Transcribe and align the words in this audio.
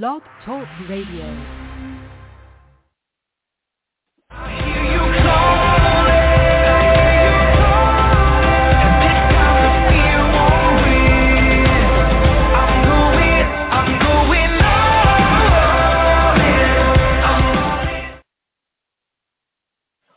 Blog 0.00 0.22
Talk 0.46 0.66
Radio. 0.88 1.26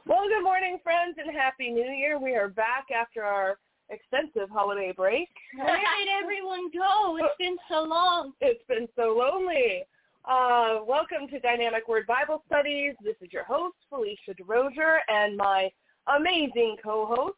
Well, 0.06 0.30
good 0.30 0.42
morning, 0.42 0.80
friends, 0.84 1.18
and 1.18 1.36
Happy 1.36 1.70
New 1.72 1.82
Year. 1.82 2.18
We 2.18 2.36
are 2.36 2.48
back 2.48 2.86
after 2.98 3.26
our 3.26 3.58
extensive 3.90 4.50
holiday 4.50 4.94
break. 4.96 5.30
Where 5.58 5.78
did 5.78 6.08
everyone 6.22 6.70
go? 6.72 7.18
It's 7.18 7.36
been 7.40 7.58
so 7.70 7.84
long. 7.84 8.34
It's 8.42 8.64
been 8.68 8.88
so 8.96 9.16
lonely. 9.18 9.84
Uh, 10.26 10.80
welcome 10.88 11.28
to 11.30 11.40
Dynamic 11.40 11.88
Word 11.88 12.08
Bible 12.08 12.42
Studies. 12.48 12.96
This 13.04 13.16
is 13.22 13.32
your 13.32 13.44
host, 13.44 13.76
Phelicia 13.92 14.36
DeRosier, 14.40 14.98
and 15.08 15.38
my 15.38 15.70
amazing 16.08 16.78
co-host, 16.84 17.38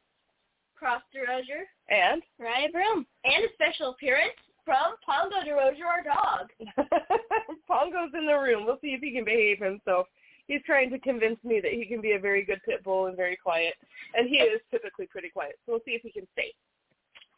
Cross 0.75 1.01
DeRosier, 1.13 1.65
and 1.89 2.21
Ryan 2.39 2.71
Broom, 2.71 3.05
and 3.25 3.43
a 3.43 3.53
special 3.53 3.91
appearance 3.91 4.37
from 4.63 4.95
Pongo 5.05 5.37
DeRosier, 5.45 5.85
our 5.85 6.03
dog. 6.03 6.49
Pongo's 7.67 8.11
in 8.17 8.25
the 8.25 8.37
room. 8.37 8.65
We'll 8.65 8.79
see 8.81 8.89
if 8.89 9.01
he 9.01 9.13
can 9.13 9.25
behave 9.25 9.59
himself. 9.59 10.07
He's 10.47 10.61
trying 10.65 10.89
to 10.91 10.99
convince 10.99 11.43
me 11.43 11.59
that 11.61 11.73
he 11.73 11.85
can 11.85 12.01
be 12.01 12.13
a 12.13 12.19
very 12.19 12.43
good 12.43 12.61
pit 12.65 12.83
bull 12.83 13.07
and 13.07 13.17
very 13.17 13.35
quiet, 13.35 13.73
and 14.13 14.29
he 14.29 14.37
is 14.37 14.61
typically 14.71 15.07
pretty 15.07 15.29
quiet. 15.29 15.59
So 15.65 15.73
we'll 15.73 15.81
see 15.85 15.91
if 15.91 16.01
he 16.01 16.11
can 16.11 16.27
stay. 16.33 16.53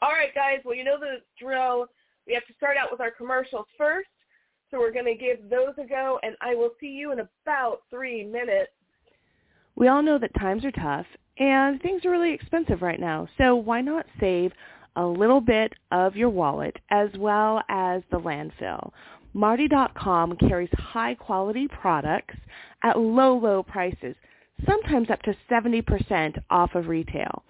All 0.02 0.12
right, 0.12 0.34
guys. 0.34 0.60
Well, 0.64 0.76
you 0.76 0.84
know 0.84 1.00
the 1.00 1.18
drill. 1.40 1.88
We 2.28 2.34
have 2.34 2.46
to 2.46 2.54
start 2.54 2.78
out 2.78 2.92
with 2.92 3.02
our 3.02 3.12
commercials 3.12 3.66
first. 3.78 4.08
So 4.72 4.78
we're 4.78 4.94
going 4.94 5.06
to 5.06 5.16
give 5.16 5.50
those 5.50 5.74
a 5.84 5.88
go, 5.88 6.20
and 6.22 6.36
I 6.42 6.54
will 6.54 6.72
see 6.80 6.88
you 6.88 7.12
in 7.12 7.20
about 7.20 7.82
three 7.90 8.24
minutes. 8.24 8.72
We 9.76 9.88
all 9.88 10.04
know 10.04 10.20
that 10.20 10.34
times 10.36 10.64
are 10.66 10.72
tough 10.72 11.06
and 11.38 11.82
things 11.82 12.06
are 12.06 12.12
really 12.12 12.34
expensive 12.34 12.82
right 12.82 13.00
now. 13.00 13.28
So 13.38 13.56
why 13.56 13.82
not 13.82 14.06
save 14.20 14.52
a 14.96 15.06
little 15.06 15.40
bit 15.40 15.74
of 15.92 16.16
your 16.16 16.30
wallet 16.30 16.76
as 16.92 17.10
well 17.18 17.62
as 17.70 18.04
the 18.12 18.20
landfill? 18.20 18.92
Martie.com 19.34 20.36
carries 20.38 20.70
high 20.74 21.16
quality 21.16 21.68
products 21.68 22.36
at 22.84 23.00
low, 23.00 23.38
low 23.38 23.64
prices, 23.64 24.16
sometimes 24.66 25.10
up 25.10 25.22
to 25.24 25.36
70% 25.50 26.42
off 26.50 26.76
of 26.76 26.88
retail. 26.88 27.44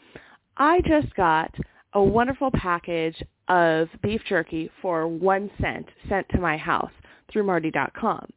I 0.58 0.82
just 0.82 1.16
got 1.16 1.54
a 1.94 2.04
wonderful 2.04 2.52
package 2.52 3.24
of 3.48 3.88
beef 4.04 4.22
jerky 4.28 4.70
for 4.82 5.08
one 5.08 5.50
cent 5.60 5.88
sent 6.08 6.28
to 6.30 6.40
my 6.40 6.58
house 6.58 6.92
through 7.32 7.44
Martie.com. 7.44 8.30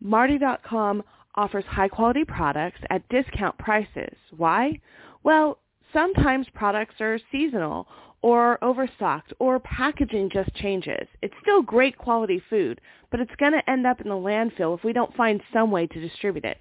Martie.com 0.00 1.02
offers 1.34 1.64
high 1.66 1.88
quality 1.88 2.24
products 2.24 2.80
at 2.90 3.08
discount 3.08 3.56
prices. 3.58 4.16
Why? 4.36 4.80
Well, 5.22 5.58
sometimes 5.92 6.46
products 6.54 6.94
are 7.00 7.20
seasonal 7.30 7.86
or 8.22 8.62
overstocked 8.62 9.32
or 9.38 9.58
packaging 9.60 10.30
just 10.30 10.54
changes. 10.54 11.08
It's 11.22 11.34
still 11.40 11.62
great 11.62 11.96
quality 11.96 12.42
food, 12.50 12.80
but 13.10 13.20
it's 13.20 13.34
going 13.38 13.52
to 13.52 13.70
end 13.70 13.86
up 13.86 14.00
in 14.00 14.08
the 14.08 14.14
landfill 14.14 14.76
if 14.76 14.84
we 14.84 14.92
don't 14.92 15.14
find 15.16 15.40
some 15.52 15.70
way 15.70 15.86
to 15.86 16.00
distribute 16.00 16.44
it. 16.44 16.58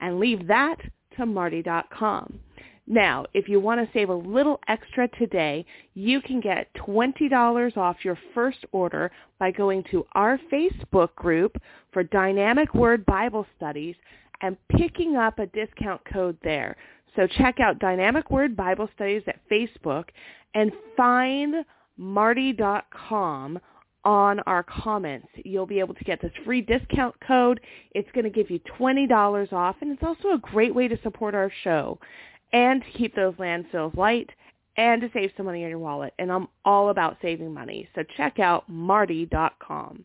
And 0.00 0.20
leave 0.20 0.46
that 0.48 0.76
to 1.16 1.26
Martie.com. 1.26 2.40
Now, 2.86 3.26
if 3.32 3.48
you 3.48 3.60
want 3.60 3.80
to 3.80 3.92
save 3.92 4.08
a 4.08 4.14
little 4.14 4.60
extra 4.66 5.06
today, 5.16 5.64
you 5.94 6.20
can 6.20 6.40
get 6.40 6.72
$20 6.74 7.76
off 7.76 8.04
your 8.04 8.18
first 8.34 8.64
order 8.72 9.10
by 9.38 9.52
going 9.52 9.84
to 9.92 10.04
our 10.12 10.38
Facebook 10.52 11.14
group 11.14 11.56
for 11.92 12.02
Dynamic 12.02 12.74
Word 12.74 13.06
Bible 13.06 13.46
Studies 13.56 13.94
and 14.40 14.56
picking 14.76 15.16
up 15.16 15.38
a 15.38 15.46
discount 15.46 16.00
code 16.12 16.36
there. 16.42 16.76
So 17.16 17.26
check 17.38 17.60
out 17.60 17.78
Dynamic 17.78 18.30
Word 18.30 18.56
Bible 18.56 18.88
Studies 18.94 19.22
at 19.26 19.40
Facebook 19.50 20.04
and 20.54 20.72
find 20.96 21.64
martie.com 21.96 23.58
on 24.04 24.40
our 24.40 24.62
comments. 24.64 25.28
You'll 25.44 25.66
be 25.66 25.78
able 25.78 25.94
to 25.94 26.04
get 26.04 26.20
this 26.20 26.32
free 26.44 26.60
discount 26.60 27.14
code. 27.26 27.60
It's 27.92 28.10
going 28.12 28.24
to 28.24 28.30
give 28.30 28.50
you 28.50 28.60
$20 28.78 29.52
off, 29.52 29.76
and 29.80 29.92
it's 29.92 30.02
also 30.02 30.34
a 30.34 30.38
great 30.38 30.74
way 30.74 30.88
to 30.88 30.98
support 31.02 31.34
our 31.34 31.52
show 31.62 31.98
and 32.52 32.82
to 32.82 32.98
keep 32.98 33.14
those 33.14 33.34
landfills 33.34 33.96
light 33.96 34.30
and 34.76 35.02
to 35.02 35.10
save 35.12 35.30
some 35.36 35.46
money 35.46 35.62
in 35.62 35.68
your 35.68 35.78
wallet. 35.78 36.14
And 36.18 36.32
I'm 36.32 36.48
all 36.64 36.88
about 36.90 37.18
saving 37.22 37.52
money. 37.52 37.88
So 37.94 38.02
check 38.16 38.38
out 38.38 38.68
martie.com. 38.68 40.04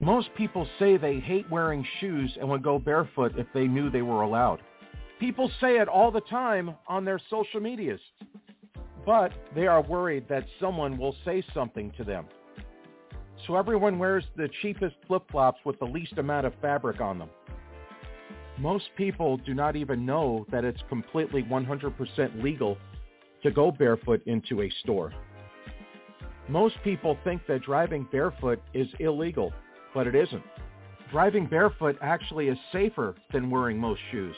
Most 0.00 0.30
people 0.36 0.66
say 0.80 0.96
they 0.96 1.20
hate 1.20 1.48
wearing 1.48 1.86
shoes 2.00 2.36
and 2.40 2.48
would 2.48 2.64
go 2.64 2.78
barefoot 2.78 3.34
if 3.36 3.46
they 3.54 3.68
knew 3.68 3.88
they 3.88 4.02
were 4.02 4.22
allowed. 4.22 4.60
People 5.22 5.48
say 5.60 5.78
it 5.78 5.86
all 5.86 6.10
the 6.10 6.20
time 6.22 6.74
on 6.88 7.04
their 7.04 7.20
social 7.30 7.60
medias, 7.60 8.00
but 9.06 9.32
they 9.54 9.68
are 9.68 9.80
worried 9.80 10.28
that 10.28 10.44
someone 10.58 10.98
will 10.98 11.14
say 11.24 11.44
something 11.54 11.92
to 11.96 12.02
them. 12.02 12.26
So 13.46 13.54
everyone 13.54 14.00
wears 14.00 14.24
the 14.36 14.48
cheapest 14.62 14.96
flip-flops 15.06 15.60
with 15.64 15.78
the 15.78 15.84
least 15.84 16.14
amount 16.18 16.46
of 16.46 16.54
fabric 16.60 17.00
on 17.00 17.20
them. 17.20 17.30
Most 18.58 18.86
people 18.96 19.36
do 19.36 19.54
not 19.54 19.76
even 19.76 20.04
know 20.04 20.44
that 20.50 20.64
it's 20.64 20.82
completely 20.88 21.44
100% 21.44 22.42
legal 22.42 22.76
to 23.44 23.52
go 23.52 23.70
barefoot 23.70 24.22
into 24.26 24.62
a 24.62 24.70
store. 24.82 25.12
Most 26.48 26.74
people 26.82 27.16
think 27.22 27.46
that 27.46 27.62
driving 27.62 28.08
barefoot 28.10 28.60
is 28.74 28.88
illegal, 28.98 29.52
but 29.94 30.08
it 30.08 30.16
isn't. 30.16 30.42
Driving 31.12 31.46
barefoot 31.46 31.96
actually 32.02 32.48
is 32.48 32.58
safer 32.72 33.14
than 33.32 33.50
wearing 33.50 33.78
most 33.78 34.00
shoes. 34.10 34.34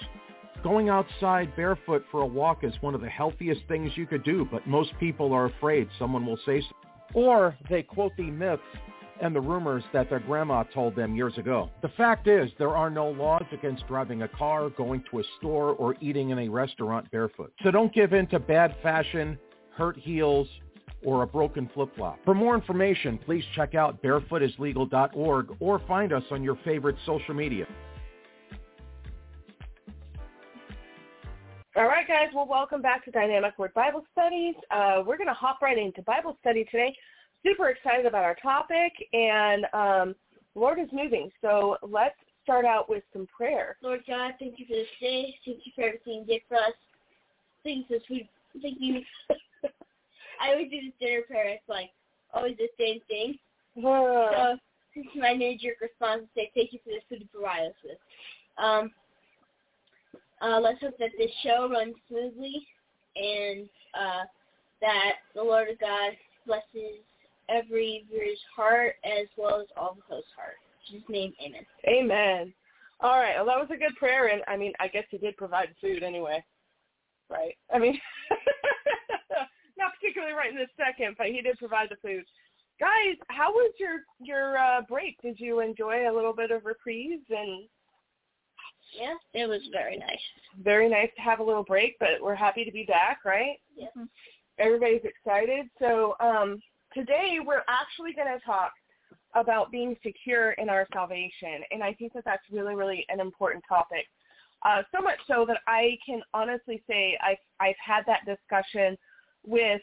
Going 0.65 0.89
outside 0.89 1.55
barefoot 1.57 2.07
for 2.11 2.23
a 2.23 2.27
walk 2.27 2.65
is 2.65 2.73
one 2.81 2.95
of 2.95 3.03
the 3.03 3.09
healthiest 3.11 3.61
things 3.69 3.93
you 3.97 4.07
could 4.07 4.25
do, 4.25 4.49
but 4.51 4.67
most 4.67 4.93
people 4.99 5.35
are 5.35 5.45
afraid 5.45 5.87
someone 5.99 6.25
will 6.25 6.39
say 6.39 6.63
something. 6.63 6.91
Or 7.13 7.55
they 7.69 7.83
quote 7.83 8.13
the 8.17 8.31
myths 8.31 8.63
and 9.21 9.37
the 9.37 9.43
rumors 9.43 9.85
that 9.93 10.09
their 10.09 10.21
grandma 10.21 10.63
told 10.63 10.97
them 10.97 11.15
years 11.15 11.37
ago. 11.37 11.69
The 11.83 11.91
fact 11.91 12.29
is, 12.29 12.51
there 12.59 12.75
are 12.75 12.89
no 12.89 13.11
laws 13.11 13.45
against 13.53 13.87
driving 13.87 14.23
a 14.23 14.29
car, 14.29 14.71
going 14.71 15.05
to 15.11 15.19
a 15.19 15.23
store, 15.37 15.73
or 15.73 15.97
eating 16.01 16.31
in 16.31 16.39
a 16.39 16.49
restaurant 16.49 17.11
barefoot. 17.11 17.53
So 17.63 17.71
don't 17.71 17.93
give 17.93 18.15
in 18.15 18.27
to 18.29 18.39
bad 18.39 18.75
fashion, 18.83 19.39
hurt 19.77 19.99
heels, 19.99 20.49
or 21.05 21.25
a 21.25 21.27
broken 21.27 21.69
flip-flop. 21.75 22.21
For 22.25 22.35
more 22.35 22.55
information, 22.55 23.19
please 23.19 23.45
check 23.55 23.75
out 23.75 24.03
barefootislegal.org 24.03 25.57
or 25.61 25.79
find 25.81 26.15
us 26.15 26.25
on 26.31 26.43
your 26.43 26.59
favorite 26.65 26.97
social 27.05 27.35
media. 27.35 27.67
All 31.77 31.87
right, 31.87 32.07
guys. 32.07 32.29
Well, 32.33 32.47
welcome 32.47 32.81
back 32.81 33.05
to 33.05 33.11
Dynamic 33.11 33.59
Word 33.59 33.75
Bible 33.75 34.05
Studies. 34.13 34.55
Uh, 34.71 35.03
we're 35.05 35.17
going 35.17 35.27
to 35.27 35.35
hop 35.35 35.61
right 35.61 35.77
into 35.77 36.03
Bible 36.03 36.37
study 36.41 36.63
today. 36.71 36.97
Super 37.45 37.71
excited 37.71 38.07
about 38.07 38.23
our 38.23 38.37
topic, 38.37 38.93
and 39.13 39.67
um, 39.73 40.15
Lord 40.55 40.79
is 40.79 40.87
moving. 40.93 41.33
So 41.43 41.77
let's 41.83 42.15
start 42.45 42.65
out 42.65 42.89
with 42.89 43.03
some 43.13 43.27
prayer. 43.27 43.77
Lord 43.83 44.05
God, 44.07 44.35
thank 44.39 44.61
you 44.61 44.67
for 44.67 44.75
this 44.75 44.87
day. 45.01 45.35
Thank 45.45 45.67
you 45.67 45.73
for 45.75 45.83
everything 45.83 46.21
you 46.21 46.25
did 46.25 46.43
for 46.49 46.59
us. 46.59 46.75
Thank 47.65 47.91
you, 47.91 47.99
for 47.99 48.05
sweet. 48.07 48.29
Thank 48.63 48.77
you. 48.79 49.01
I 50.41 50.53
always 50.53 50.71
do 50.71 50.81
this 50.81 50.93
dinner 51.01 51.23
prayer. 51.23 51.49
It's 51.49 51.69
like 51.69 51.91
always 52.33 52.57
the 52.57 52.69
same 52.79 53.01
thing. 53.09 53.37
So 53.83 54.57
this 54.95 55.07
is 55.07 55.21
my 55.21 55.33
knee-jerk 55.33 55.81
response 55.81 56.23
to 56.23 56.29
say 56.37 56.53
thank 56.55 56.73
you 56.73 56.79
for 56.85 56.91
this 56.91 57.03
food 57.09 57.19
to 57.19 57.27
provide 57.27 57.67
us 57.67 57.75
with. 57.83 57.99
Um, 58.59 58.93
uh, 60.45 60.61
let's 60.61 60.81
hope 60.81 60.99
that 60.99 61.11
this 61.17 61.31
show 61.43 61.69
runs 61.71 61.95
smoothly 62.09 62.67
and 63.17 63.69
uh, 63.95 64.25
that 64.81 65.13
the 65.35 65.43
Lord 65.43 65.71
of 65.71 65.81
God 65.81 66.13
blesses 66.47 67.01
every 67.49 68.05
viewer's 68.11 68.39
heart 68.55 68.97
as 69.05 69.27
well 69.37 69.61
as 69.61 69.67
all 69.77 69.97
the 69.97 70.15
host's 70.15 70.29
heart. 70.37 70.57
In 70.89 71.01
his 71.01 71.09
name, 71.09 71.33
amen. 71.45 71.67
Amen. 71.89 72.55
All 73.01 73.19
right. 73.19 73.37
Well, 73.37 73.47
that 73.47 73.59
was 73.59 73.69
a 73.73 73.79
good 73.79 73.97
prayer, 73.97 74.29
and 74.29 74.43
I 74.47 74.57
mean, 74.57 74.73
I 74.81 74.89
guess 74.89 75.05
he 75.11 75.19
did 75.19 75.37
provide 75.37 75.69
food 75.81 76.03
anyway, 76.03 76.45
right? 77.31 77.57
I 77.73 77.79
mean, 77.79 77.99
not 79.79 79.93
particularly 79.99 80.35
right 80.35 80.51
in 80.51 80.57
this 80.57 80.69
second, 80.77 81.17
but 81.17 81.29
he 81.29 81.41
did 81.41 81.59
provide 81.59 81.89
the 81.91 81.97
food. 81.97 82.25
Guys, 82.79 83.17
how 83.29 83.51
was 83.51 83.73
your 83.79 84.01
your 84.21 84.59
uh, 84.59 84.83
break? 84.89 85.21
Did 85.23 85.39
you 85.39 85.61
enjoy 85.61 86.11
a 86.11 86.15
little 86.15 86.33
bit 86.33 86.51
of 86.51 86.65
reprieve 86.65 87.21
and 87.31 87.69
Yeah, 88.99 89.15
it 89.33 89.47
was 89.49 89.61
very 89.73 89.97
nice. 89.97 90.19
very 90.63 90.89
nice 90.89 91.11
to 91.17 91.23
have 91.23 91.41
a 91.41 91.43
little 91.43 91.65
break, 91.65 91.97
but 91.99 92.21
we're 92.23 92.35
happy 92.35 92.65
to 92.65 92.73
be 92.73 92.85
back, 92.85 93.25
right? 93.25 93.57
Yeah. 93.77 93.89
Everybody's 94.59 95.03
excited. 95.05 95.67
So 95.81 96.15
um, 96.21 96.61
today 96.93 97.39
we're 97.45 97.65
actually 97.69 98.13
going 98.13 98.29
to 98.29 98.45
talk 98.45 98.73
about 99.35 99.73
being 99.73 99.97
secure 100.05 100.53
in 100.53 100.69
our 100.69 100.87
salvation, 100.93 101.63
and 101.73 101.83
I 101.83 101.93
think 101.95 102.13
that 102.13 102.25
that's 102.25 102.45
really, 102.53 102.75
really 102.77 103.05
an 103.09 103.19
important 103.21 103.65
topic. 103.69 104.07
Uh, 104.65 104.83
so 104.95 105.03
much 105.03 105.19
so 105.29 105.45
that 105.47 105.59
I 105.67 105.99
can 106.07 106.23
honestly 106.33 106.83
say 106.89 107.19
I've 107.23 107.37
I've 107.61 107.75
had 107.85 108.05
that 108.07 108.21
discussion 108.25 108.97
with 109.47 109.83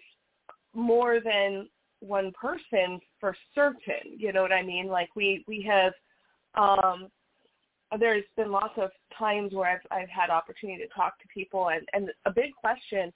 more 0.74 1.19
than 1.19 1.68
one 2.00 2.31
person 2.31 3.00
for 3.19 3.36
certain. 3.54 4.18
You 4.18 4.34
know 4.34 4.42
what 4.42 4.52
I 4.52 4.64
mean? 4.64 4.88
Like 4.88 5.10
we 5.16 5.44
we 5.48 5.62
have 5.69 5.94
um 6.56 7.10
there's 8.00 8.24
been 8.38 8.52
lots 8.52 8.74
of 8.78 8.90
times 9.18 9.54
where 9.54 9.70
I've 9.70 9.86
I've 9.92 10.10
had 10.10 10.30
opportunity 10.30 10.82
to 10.84 10.88
talk 10.94 11.20
to 11.20 11.28
people 11.28 11.70
and 11.70 11.88
and 11.94 12.10
a 12.26 12.32
big 12.32 12.54
question 12.56 13.12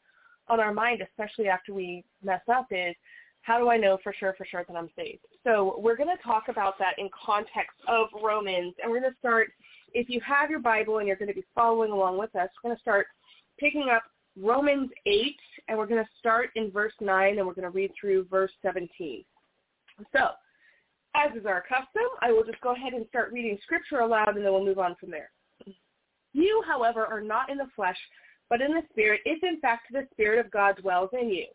on 0.47 0.59
our 0.59 0.73
mind, 0.73 1.01
especially 1.01 1.47
after 1.47 1.73
we 1.73 2.03
mess 2.23 2.41
up, 2.53 2.67
is 2.71 2.95
how 3.41 3.59
do 3.59 3.69
I 3.69 3.77
know 3.77 3.97
for 4.03 4.13
sure 4.13 4.33
for 4.37 4.45
sure 4.45 4.65
that 4.67 4.75
I'm 4.75 4.89
saved? 4.95 5.25
So 5.43 5.75
we're 5.79 5.95
going 5.95 6.15
to 6.15 6.23
talk 6.23 6.47
about 6.49 6.77
that 6.79 6.93
in 6.97 7.09
context 7.25 7.77
of 7.87 8.07
Romans, 8.21 8.73
and 8.81 8.91
we're 8.91 8.99
going 8.99 9.11
to 9.11 9.19
start. 9.19 9.51
If 9.93 10.09
you 10.09 10.19
have 10.21 10.49
your 10.49 10.59
Bible 10.59 10.97
and 10.97 11.07
you're 11.07 11.15
going 11.15 11.29
to 11.29 11.33
be 11.35 11.45
following 11.53 11.91
along 11.91 12.17
with 12.17 12.35
us, 12.35 12.49
we're 12.63 12.69
going 12.69 12.77
to 12.77 12.81
start 12.81 13.07
picking 13.59 13.89
up 13.95 14.03
Romans 14.39 14.89
8, 15.05 15.35
and 15.67 15.77
we're 15.77 15.85
going 15.85 16.03
to 16.03 16.09
start 16.19 16.49
in 16.55 16.71
verse 16.71 16.93
9, 16.99 17.37
and 17.37 17.47
we're 17.47 17.53
going 17.53 17.63
to 17.63 17.69
read 17.69 17.91
through 17.99 18.25
verse 18.29 18.51
17. 18.61 19.23
So, 20.11 20.29
as 21.15 21.35
is 21.35 21.45
our 21.45 21.61
custom, 21.61 22.03
I 22.21 22.31
will 22.31 22.43
just 22.43 22.61
go 22.61 22.73
ahead 22.73 22.93
and 22.93 23.05
start 23.07 23.31
reading 23.31 23.57
scripture 23.63 23.99
aloud, 23.99 24.35
and 24.35 24.45
then 24.45 24.51
we'll 24.51 24.65
move 24.65 24.79
on 24.79 24.95
from 24.99 25.11
there. 25.11 25.31
You, 26.33 26.63
however, 26.67 27.05
are 27.05 27.21
not 27.21 27.49
in 27.49 27.57
the 27.57 27.69
flesh, 27.75 27.97
but 28.49 28.61
in 28.61 28.71
the 28.71 28.83
Spirit, 28.91 29.21
if 29.25 29.43
in 29.43 29.59
fact 29.59 29.87
the 29.91 30.07
Spirit 30.11 30.43
of 30.43 30.51
God 30.51 30.77
dwells 30.81 31.09
in 31.19 31.29
you. 31.29 31.45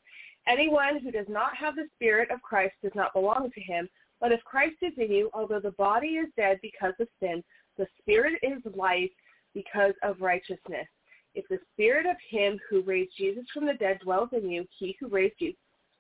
Anyone 0.49 1.01
who 1.01 1.11
does 1.11 1.27
not 1.29 1.57
have 1.57 1.77
the 1.77 1.89
Spirit 1.97 2.31
of 2.31 2.41
Christ 2.43 2.75
does 2.83 2.95
not 2.95 3.12
belong 3.12 3.51
to 3.55 3.61
him. 3.61 3.89
But 4.21 4.33
if 4.33 4.43
Christ 4.45 4.77
is 4.83 4.93
in 4.99 5.11
you, 5.12 5.31
although 5.33 5.61
the 5.61 5.73
body 5.73 6.09
is 6.09 6.29
dead 6.37 6.59
because 6.62 6.95
of 7.01 7.09
sin, 7.21 7.43
the 7.79 7.87
Spirit 8.01 8.35
is 8.43 8.61
life 8.75 9.11
because 9.55 9.95
of 10.03 10.21
righteousness. 10.21 10.87
If 11.35 11.47
the 11.49 11.59
Spirit 11.73 12.07
of 12.07 12.17
him 12.29 12.59
who 12.69 12.83
raised 12.83 13.12
Jesus 13.17 13.45
from 13.53 13.67
the 13.67 13.75
dead 13.75 14.01
dwells 14.03 14.31
in 14.33 14.51
you, 14.51 14.67
he 14.79 14.97
who 15.01 15.09
raised 15.09 15.37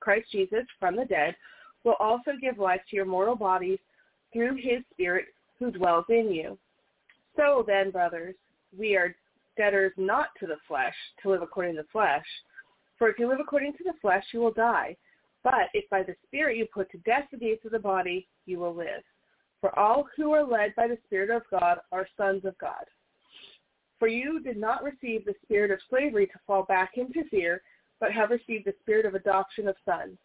Christ 0.00 0.26
Jesus 0.32 0.64
from 0.78 0.96
the 0.96 1.04
dead 1.04 1.34
will 1.84 1.96
also 2.00 2.32
give 2.40 2.58
life 2.58 2.80
to 2.90 2.96
your 2.96 3.04
mortal 3.04 3.36
bodies 3.36 3.78
through 4.32 4.56
his 4.56 4.82
Spirit 4.92 5.26
who 5.58 5.70
dwells 5.70 6.06
in 6.08 6.30
you. 6.30 6.58
So 7.36 7.64
then, 7.66 7.90
brothers, 7.90 8.34
we 8.76 8.96
are 8.96 9.14
debtors 9.56 9.92
not 9.96 10.28
to 10.40 10.46
the 10.46 10.58
flesh, 10.66 10.94
to 11.22 11.30
live 11.30 11.42
according 11.42 11.76
to 11.76 11.82
the 11.82 11.88
flesh. 11.92 12.24
For 12.98 13.08
if 13.08 13.18
you 13.18 13.28
live 13.28 13.40
according 13.40 13.72
to 13.74 13.84
the 13.84 13.94
flesh, 14.00 14.24
you 14.32 14.40
will 14.40 14.52
die. 14.52 14.96
But 15.42 15.68
if 15.72 15.88
by 15.90 16.02
the 16.02 16.16
Spirit 16.26 16.58
you 16.58 16.66
put 16.72 16.90
to 16.90 16.98
death 16.98 17.24
the 17.30 17.38
deeds 17.38 17.64
of 17.64 17.72
the 17.72 17.78
body, 17.78 18.28
you 18.46 18.58
will 18.58 18.74
live. 18.74 19.02
For 19.60 19.76
all 19.78 20.06
who 20.16 20.32
are 20.32 20.44
led 20.44 20.74
by 20.74 20.88
the 20.88 20.98
Spirit 21.06 21.30
of 21.30 21.42
God 21.50 21.78
are 21.92 22.06
sons 22.16 22.44
of 22.44 22.56
God. 22.58 22.84
For 23.98 24.08
you 24.08 24.40
did 24.40 24.56
not 24.56 24.82
receive 24.82 25.24
the 25.24 25.34
spirit 25.42 25.70
of 25.70 25.78
slavery 25.90 26.26
to 26.26 26.40
fall 26.46 26.62
back 26.64 26.92
into 26.96 27.22
fear, 27.30 27.60
but 28.00 28.12
have 28.12 28.30
received 28.30 28.64
the 28.64 28.74
spirit 28.80 29.04
of 29.04 29.14
adoption 29.14 29.68
of 29.68 29.76
sons, 29.84 30.16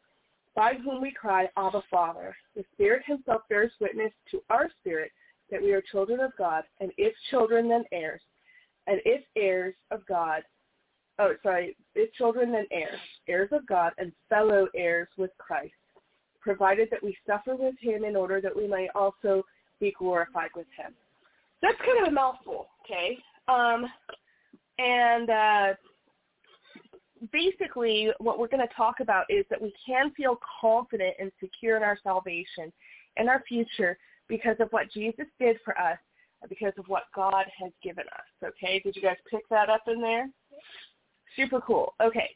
by 0.56 0.74
whom 0.84 1.02
we 1.02 1.12
cry, 1.12 1.50
Abba, 1.57 1.84
Father. 1.92 2.36
The 2.56 2.63
Spirit 2.74 3.04
himself 3.06 3.42
bears 3.50 3.72
witness 3.80 4.12
to 4.31 4.42
our 4.50 4.69
spirit 4.80 5.12
that 5.52 5.62
we 5.62 5.74
are 5.74 5.81
children 5.92 6.22
of 6.22 6.31
God, 6.38 6.63
and 6.80 6.92
if 6.98 7.13
children, 7.30 7.69
then 7.69 7.84
heirs, 7.92 8.22
and 8.88 9.00
if 9.06 9.24
heirs 9.36 9.75
of 9.92 10.06
God, 10.07 10.44
oh, 11.19 11.34
sorry, 11.44 11.75
if 11.94 12.12
children, 12.13 12.52
then 12.52 12.66
heirs, 12.72 13.00
heirs 13.28 13.50
of 13.52 13.66
God, 13.68 13.92
and 13.98 14.12
fellow 14.30 14.68
heirs 14.75 15.07
with 15.18 15.31
Christ, 15.38 15.74
provided 16.42 16.88
that 16.92 17.04
we 17.04 17.18
suffer 17.28 17.56
with 17.56 17.75
him 17.80 18.04
in 18.04 18.16
order 18.16 18.42
that 18.42 18.56
we 18.56 18.68
may 18.68 18.88
also 18.96 19.44
be 19.80 19.94
glorified 19.98 20.50
with 20.56 20.68
him. 20.78 20.94
That's 21.62 21.78
kind 21.80 22.01
of 22.01 22.08
a 22.08 22.12
mouthful, 22.12 22.68
okay? 22.86 23.18
Um, 23.48 23.86
and 24.78 25.30
uh, 25.30 25.74
basically 27.32 28.10
what 28.20 28.40
we're 28.40 28.48
going 28.48 28.66
to 28.68 28.74
talk 28.76 29.00
about 29.00 29.26
is 29.30 29.46
that 29.50 29.62
we 29.62 29.74
can 29.86 30.12
feel 30.12 30.40
confident 30.62 31.16
and 31.20 31.32
secure 31.40 31.78
in 31.78 31.84
our 31.84 31.98
salvation 32.04 32.72
and 33.18 33.30
our 33.30 33.44
future 33.48 33.98
because 34.28 34.58
of 34.60 34.70
what 34.72 34.92
Jesus 34.92 35.26
did 35.40 35.58
for 35.64 35.80
us, 35.80 35.98
because 36.50 36.74
of 36.78 36.86
what 36.88 37.04
God 37.16 37.46
has 37.62 37.72
given 37.84 38.06
us. 38.08 38.50
Okay, 38.50 38.80
did 38.80 38.96
you 38.96 39.02
guys 39.02 39.18
pick 39.30 39.48
that 39.50 39.70
up 39.70 39.84
in 39.88 40.02
there? 40.02 40.30
Super 41.36 41.62
cool. 41.62 41.94
Okay, 42.02 42.30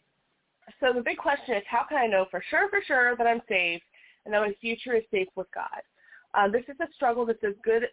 so 0.79 0.93
the 0.93 1.01
big 1.01 1.17
question 1.17 1.55
is 1.55 1.63
how 1.67 1.85
can 1.87 1.97
I 1.97 2.07
know 2.07 2.25
for 2.29 2.43
sure, 2.49 2.69
for 2.69 2.79
sure 2.85 3.15
that 3.15 3.27
I'm 3.27 3.41
saved 3.49 3.83
and 4.25 4.33
that 4.33 4.41
my 4.41 4.53
future 4.61 4.95
is 4.95 5.03
safe 5.11 5.27
with 5.35 5.47
God? 5.53 5.81
Um, 6.35 6.51
this 6.51 6.63
is 6.67 6.75
a 6.79 6.93
struggle 6.93 7.25
that's 7.25 7.43
as 7.43 7.55
good 7.63 7.83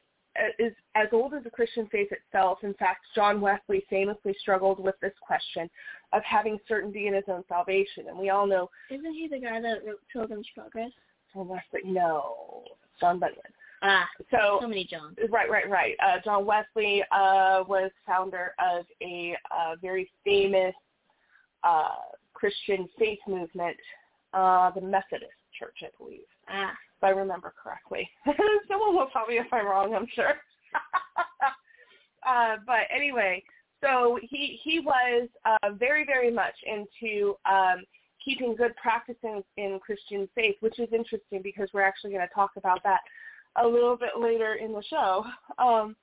is 0.58 0.72
as 0.94 1.08
old 1.12 1.34
as 1.34 1.44
the 1.44 1.50
Christian 1.50 1.86
faith 1.90 2.08
itself. 2.12 2.58
In 2.62 2.74
fact, 2.74 3.00
John 3.14 3.40
Wesley 3.40 3.84
famously 3.88 4.34
struggled 4.40 4.80
with 4.80 4.94
this 5.00 5.12
question 5.20 5.68
of 6.12 6.22
having 6.24 6.58
certainty 6.68 7.06
in 7.06 7.14
his 7.14 7.24
own 7.28 7.44
salvation. 7.48 8.08
And 8.08 8.18
we 8.18 8.30
all 8.30 8.46
know. 8.46 8.70
Isn't 8.90 9.14
he 9.14 9.28
the 9.28 9.38
guy 9.38 9.60
that 9.60 9.84
wrote 9.86 10.00
Pilgrim's 10.12 10.46
Progress? 10.54 10.90
John 11.32 11.48
Wesley? 11.48 11.80
No, 11.84 12.64
John 13.00 13.18
Bunyan. 13.18 13.38
Ah, 13.82 14.08
so, 14.30 14.58
so 14.60 14.68
many 14.68 14.84
Johns. 14.84 15.16
Right, 15.30 15.50
right, 15.50 15.68
right. 15.68 15.94
Uh, 16.02 16.18
John 16.24 16.46
Wesley 16.46 17.02
uh, 17.12 17.62
was 17.68 17.90
founder 18.06 18.54
of 18.58 18.86
a 19.02 19.36
uh, 19.50 19.76
very 19.82 20.10
famous 20.24 20.74
uh, 21.62 21.88
Christian 22.32 22.88
faith 22.98 23.18
movement, 23.28 23.76
uh, 24.32 24.70
the 24.70 24.80
Methodist 24.80 25.32
Church, 25.58 25.76
I 25.82 25.88
believe. 25.98 26.20
Ah 26.48 26.72
if 26.96 27.04
I 27.04 27.10
remember 27.10 27.52
correctly. 27.62 28.08
Someone 28.68 28.94
will 28.94 29.08
tell 29.12 29.26
me 29.26 29.38
if 29.38 29.46
I'm 29.52 29.66
wrong, 29.66 29.94
I'm 29.94 30.06
sure. 30.14 30.34
uh, 32.26 32.56
but 32.66 32.82
anyway, 32.94 33.42
so 33.82 34.18
he 34.22 34.58
he 34.62 34.80
was 34.80 35.28
uh, 35.44 35.70
very 35.78 36.04
very 36.04 36.30
much 36.30 36.54
into 36.64 37.36
um, 37.44 37.84
keeping 38.24 38.56
good 38.56 38.74
practices 38.76 39.44
in 39.56 39.78
Christian 39.80 40.28
faith, 40.34 40.56
which 40.60 40.78
is 40.78 40.88
interesting 40.92 41.40
because 41.42 41.68
we're 41.72 41.82
actually 41.82 42.10
going 42.12 42.26
to 42.26 42.34
talk 42.34 42.52
about 42.56 42.82
that 42.82 43.00
a 43.62 43.66
little 43.66 43.96
bit 43.96 44.18
later 44.18 44.54
in 44.54 44.72
the 44.72 44.82
show. 44.88 45.24
Um, 45.58 45.96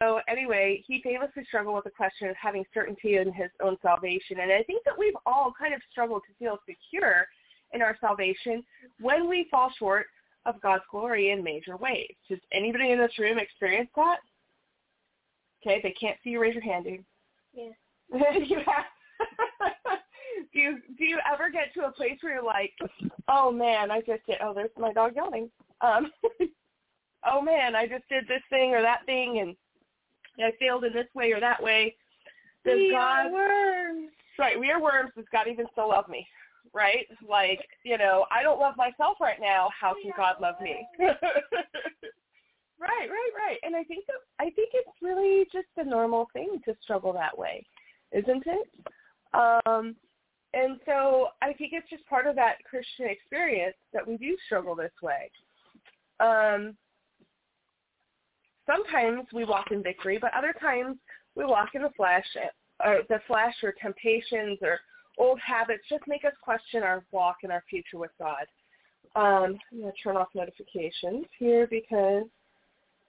so 0.00 0.20
anyway, 0.28 0.82
he 0.86 1.02
famously 1.02 1.44
struggled 1.44 1.74
with 1.74 1.84
the 1.84 1.90
question 1.90 2.28
of 2.28 2.36
having 2.40 2.64
certainty 2.72 3.16
in 3.18 3.30
his 3.30 3.50
own 3.62 3.76
salvation, 3.82 4.40
and 4.40 4.50
I 4.50 4.62
think 4.62 4.82
that 4.86 4.98
we've 4.98 5.16
all 5.26 5.52
kind 5.58 5.74
of 5.74 5.80
struggled 5.90 6.22
to 6.26 6.34
feel 6.42 6.58
secure 6.66 7.26
in 7.74 7.82
our 7.82 7.96
salvation 8.00 8.64
when 9.00 9.28
we 9.28 9.48
fall 9.50 9.70
short 9.78 10.06
of 10.46 10.60
God's 10.60 10.84
glory 10.90 11.30
in 11.30 11.42
major 11.42 11.76
ways. 11.76 12.12
Does 12.28 12.38
anybody 12.52 12.92
in 12.92 12.98
this 12.98 13.18
room 13.18 13.38
experience 13.38 13.90
that? 13.96 14.18
Okay, 15.62 15.80
they 15.82 15.92
can't 15.92 16.18
see 16.22 16.30
you. 16.30 16.40
Raise 16.40 16.54
your 16.54 16.62
hand, 16.62 16.84
dude. 16.84 17.04
Yeah. 17.54 17.70
do 20.52 20.58
you 20.58 20.78
do 20.98 21.04
you 21.04 21.18
ever 21.32 21.50
get 21.50 21.72
to 21.74 21.86
a 21.86 21.92
place 21.92 22.18
where 22.20 22.34
you're 22.34 22.44
like, 22.44 22.72
oh 23.28 23.50
man, 23.50 23.90
I 23.90 24.00
just 24.00 24.26
did. 24.26 24.36
Oh, 24.42 24.52
there's 24.54 24.70
my 24.78 24.92
dog 24.92 25.16
yawning. 25.16 25.50
Um, 25.80 26.10
oh 27.26 27.40
man, 27.40 27.74
I 27.74 27.86
just 27.86 28.06
did 28.08 28.28
this 28.28 28.42
thing 28.50 28.74
or 28.74 28.82
that 28.82 29.06
thing, 29.06 29.38
and 29.40 29.56
I 30.44 30.52
failed 30.58 30.84
in 30.84 30.92
this 30.92 31.08
way 31.14 31.32
or 31.32 31.40
that 31.40 31.62
way. 31.62 31.96
Does 32.64 32.76
we 32.76 32.90
God, 32.90 33.26
are 33.26 33.32
worms. 33.32 34.10
Right, 34.38 34.58
we 34.58 34.70
are 34.70 34.80
worms. 34.80 35.10
Does 35.16 35.26
God 35.32 35.48
even 35.48 35.66
still 35.72 35.88
love 35.88 36.08
me? 36.08 36.26
Right? 36.74 37.06
Like, 37.26 37.66
you 37.84 37.96
know, 37.96 38.26
I 38.30 38.42
don't 38.42 38.60
love 38.60 38.74
myself 38.76 39.18
right 39.20 39.40
now. 39.40 39.70
How 39.78 39.94
can 39.94 40.10
God 40.16 40.36
love 40.40 40.56
me? 40.60 40.86
right, 40.98 41.16
right, 42.80 43.32
right. 43.36 43.58
And 43.62 43.76
I 43.76 43.84
think 43.84 44.04
I 44.40 44.44
think 44.44 44.70
it's 44.74 44.90
really 45.00 45.46
just 45.52 45.68
a 45.76 45.84
normal 45.84 46.28
thing 46.32 46.60
to 46.64 46.74
struggle 46.82 47.12
that 47.12 47.36
way, 47.36 47.64
isn't 48.12 48.44
it? 48.46 48.68
Um, 49.32 49.96
and 50.52 50.78
so 50.86 51.28
I 51.42 51.52
think 51.52 51.72
it's 51.72 51.88
just 51.90 52.06
part 52.06 52.26
of 52.26 52.36
that 52.36 52.56
Christian 52.68 53.06
experience 53.08 53.76
that 53.92 54.06
we 54.06 54.16
do 54.16 54.36
struggle 54.46 54.74
this 54.74 54.92
way. 55.02 55.30
Um, 56.20 56.76
sometimes 58.66 59.26
we 59.32 59.44
walk 59.44 59.72
in 59.72 59.82
victory, 59.82 60.18
but 60.20 60.32
other 60.32 60.54
times 60.60 60.96
we 61.34 61.44
walk 61.44 61.70
in 61.74 61.82
the 61.82 61.90
flesh, 61.96 62.24
or 62.84 63.00
the 63.08 63.18
flesh, 63.26 63.54
or 63.62 63.74
temptations, 63.80 64.58
or 64.62 64.78
old 65.18 65.38
habits 65.40 65.84
just 65.88 66.04
make 66.06 66.24
us 66.24 66.32
question 66.42 66.82
our 66.82 67.04
walk 67.12 67.38
and 67.42 67.52
our 67.52 67.62
future 67.68 67.98
with 67.98 68.10
God. 68.18 68.46
Um, 69.16 69.58
I'm 69.72 69.80
going 69.80 69.92
to 69.92 70.02
turn 70.02 70.16
off 70.16 70.28
notifications 70.34 71.26
here 71.38 71.66
because 71.68 72.24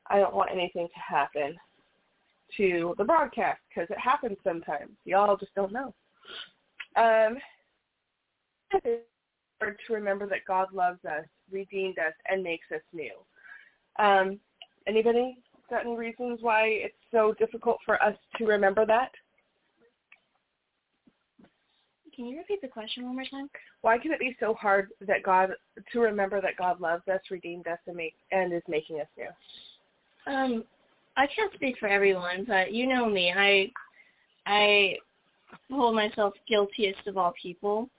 I 0.08 0.20
don't 0.20 0.36
want 0.36 0.52
anything 0.52 0.88
to 0.88 1.16
happen 1.16 1.56
to 2.58 2.94
the 2.98 3.04
broadcast 3.04 3.60
because 3.70 3.90
it 3.90 4.00
happens 4.00 4.38
sometimes. 4.44 4.92
Y'all 5.06 5.38
just 5.38 5.56
don't 5.56 5.72
know. 5.72 5.94
Um, 6.96 7.38
to 8.84 9.94
remember 9.94 10.28
that 10.28 10.46
God 10.48 10.68
loves 10.74 11.04
us, 11.06 11.26
redeemed 11.52 11.98
us, 11.98 12.14
and 12.30 12.44
makes 12.44 12.68
us 12.74 12.82
new. 12.94 13.12
Um, 13.98 14.40
anybody 14.88 15.38
got 15.70 15.86
any 15.86 15.96
reasons 15.96 16.40
why 16.42 16.68
it's 16.68 16.96
so 17.12 17.34
difficult 17.40 17.78
for 17.86 18.02
us 18.04 18.16
to 18.38 18.46
remember 18.46 18.86
that? 18.86 19.12
Can 22.16 22.26
you 22.26 22.38
repeat 22.38 22.62
the 22.62 22.68
question 22.68 23.06
one 23.06 23.16
more 23.16 23.26
time? 23.30 23.50
Why 23.82 23.98
can 23.98 24.12
it 24.12 24.20
be 24.20 24.36
so 24.40 24.54
hard 24.54 24.90
that 25.06 25.24
God 25.24 25.52
to 25.92 26.00
remember 26.00 26.42
that 26.42 26.58
God 26.58 26.80
loves 26.80 27.08
us, 27.08 27.20
redeemed 27.30 27.68
us, 27.68 27.80
and 27.88 27.96
make 27.96 28.16
and 28.32 28.54
is 28.54 28.64
making 28.68 29.02
us 29.02 29.08
new? 29.18 30.34
Um, 30.34 30.64
I 31.18 31.28
can't 31.28 31.54
speak 31.54 31.78
for 31.80 31.88
everyone, 31.88 32.46
but 32.48 32.74
you 32.74 32.88
know 32.88 33.10
me. 33.10 33.34
I 33.36 33.72
I 34.46 34.96
hold 35.70 35.96
myself 35.96 36.34
guiltiest 36.48 37.08
of 37.08 37.18
all 37.18 37.34
people. 37.42 37.90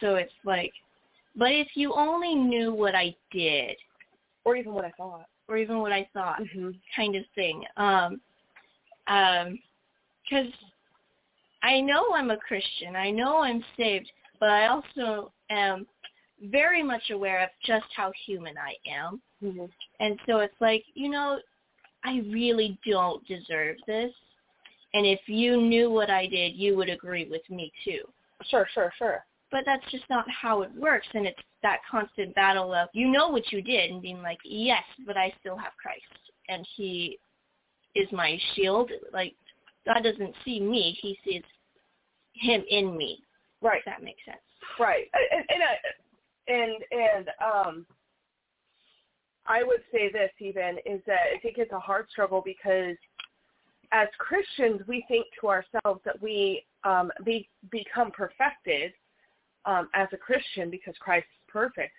So 0.00 0.14
it's 0.14 0.32
like 0.44 0.72
But 1.36 1.52
if 1.52 1.68
you 1.74 1.92
only 1.94 2.34
knew 2.34 2.72
what 2.72 2.94
I 2.94 3.14
did, 3.32 3.76
or 4.44 4.56
even 4.56 4.72
what 4.72 4.84
I 4.84 4.92
thought, 4.96 5.26
or 5.48 5.56
even 5.56 5.78
what 5.78 5.92
I 5.92 6.08
thought, 6.12 6.40
mm-hmm. 6.40 6.70
kind 6.94 7.16
of 7.16 7.24
thing. 7.34 7.64
Um, 7.76 8.20
um, 9.08 9.58
because 10.22 10.52
I 11.62 11.80
know 11.80 12.14
I'm 12.14 12.30
a 12.30 12.36
Christian, 12.36 12.96
I 12.96 13.10
know 13.10 13.38
I'm 13.38 13.64
saved, 13.76 14.10
but 14.40 14.50
I 14.50 14.68
also 14.68 15.32
am 15.50 15.86
very 16.42 16.82
much 16.82 17.10
aware 17.10 17.42
of 17.42 17.50
just 17.64 17.86
how 17.96 18.12
human 18.26 18.54
I 18.56 18.74
am. 18.88 19.20
Mm-hmm. 19.42 19.64
And 20.00 20.18
so 20.26 20.38
it's 20.38 20.54
like, 20.60 20.84
you 20.94 21.08
know, 21.08 21.38
I 22.04 22.22
really 22.30 22.78
don't 22.88 23.26
deserve 23.26 23.76
this. 23.86 24.12
And 24.94 25.04
if 25.06 25.20
you 25.26 25.60
knew 25.60 25.90
what 25.90 26.10
I 26.10 26.26
did, 26.26 26.54
you 26.54 26.76
would 26.76 26.88
agree 26.88 27.28
with 27.28 27.42
me 27.50 27.72
too. 27.84 28.02
Sure, 28.48 28.66
sure, 28.72 28.92
sure. 28.98 29.24
But 29.50 29.64
that's 29.66 29.84
just 29.90 30.04
not 30.08 30.24
how 30.30 30.62
it 30.62 30.70
works. 30.76 31.06
And 31.14 31.26
it's 31.26 31.40
that 31.62 31.80
constant 31.90 32.34
battle 32.34 32.72
of, 32.72 32.88
you 32.92 33.08
know 33.08 33.28
what 33.28 33.50
you 33.52 33.62
did 33.62 33.90
and 33.90 34.00
being 34.00 34.22
like, 34.22 34.38
yes, 34.44 34.84
but 35.06 35.16
I 35.16 35.32
still 35.40 35.56
have 35.56 35.72
Christ. 35.80 36.04
And 36.48 36.66
he 36.76 37.18
is 37.94 38.06
my 38.12 38.38
shield. 38.54 38.90
Like, 39.12 39.34
God 39.86 40.02
doesn't 40.02 40.34
see 40.44 40.60
me. 40.60 40.98
He 41.00 41.18
sees 41.24 41.42
him 42.34 42.62
in 42.68 42.96
me. 42.96 43.22
Right. 43.60 43.78
If 43.78 43.84
that 43.86 44.02
makes 44.02 44.24
sense. 44.24 44.38
Right. 44.78 45.06
And, 45.30 45.44
and, 46.48 46.82
and, 46.92 47.02
and 47.02 47.28
um, 47.44 47.86
I 49.46 49.62
would 49.62 49.80
say 49.92 50.12
this 50.12 50.30
even 50.40 50.78
is 50.84 51.00
that 51.06 51.20
I 51.34 51.38
think 51.40 51.58
it's 51.58 51.72
a 51.72 51.80
hard 51.80 52.06
struggle 52.10 52.42
because 52.44 52.96
as 53.92 54.08
Christians, 54.18 54.82
we 54.86 55.04
think 55.08 55.26
to 55.40 55.48
ourselves 55.48 56.00
that 56.04 56.20
we 56.20 56.64
um, 56.84 57.10
be, 57.24 57.48
become 57.70 58.10
perfected 58.10 58.92
um, 59.64 59.88
as 59.94 60.08
a 60.12 60.16
Christian 60.16 60.70
because 60.70 60.94
Christ 61.00 61.26
is 61.26 61.50
perfect. 61.50 61.92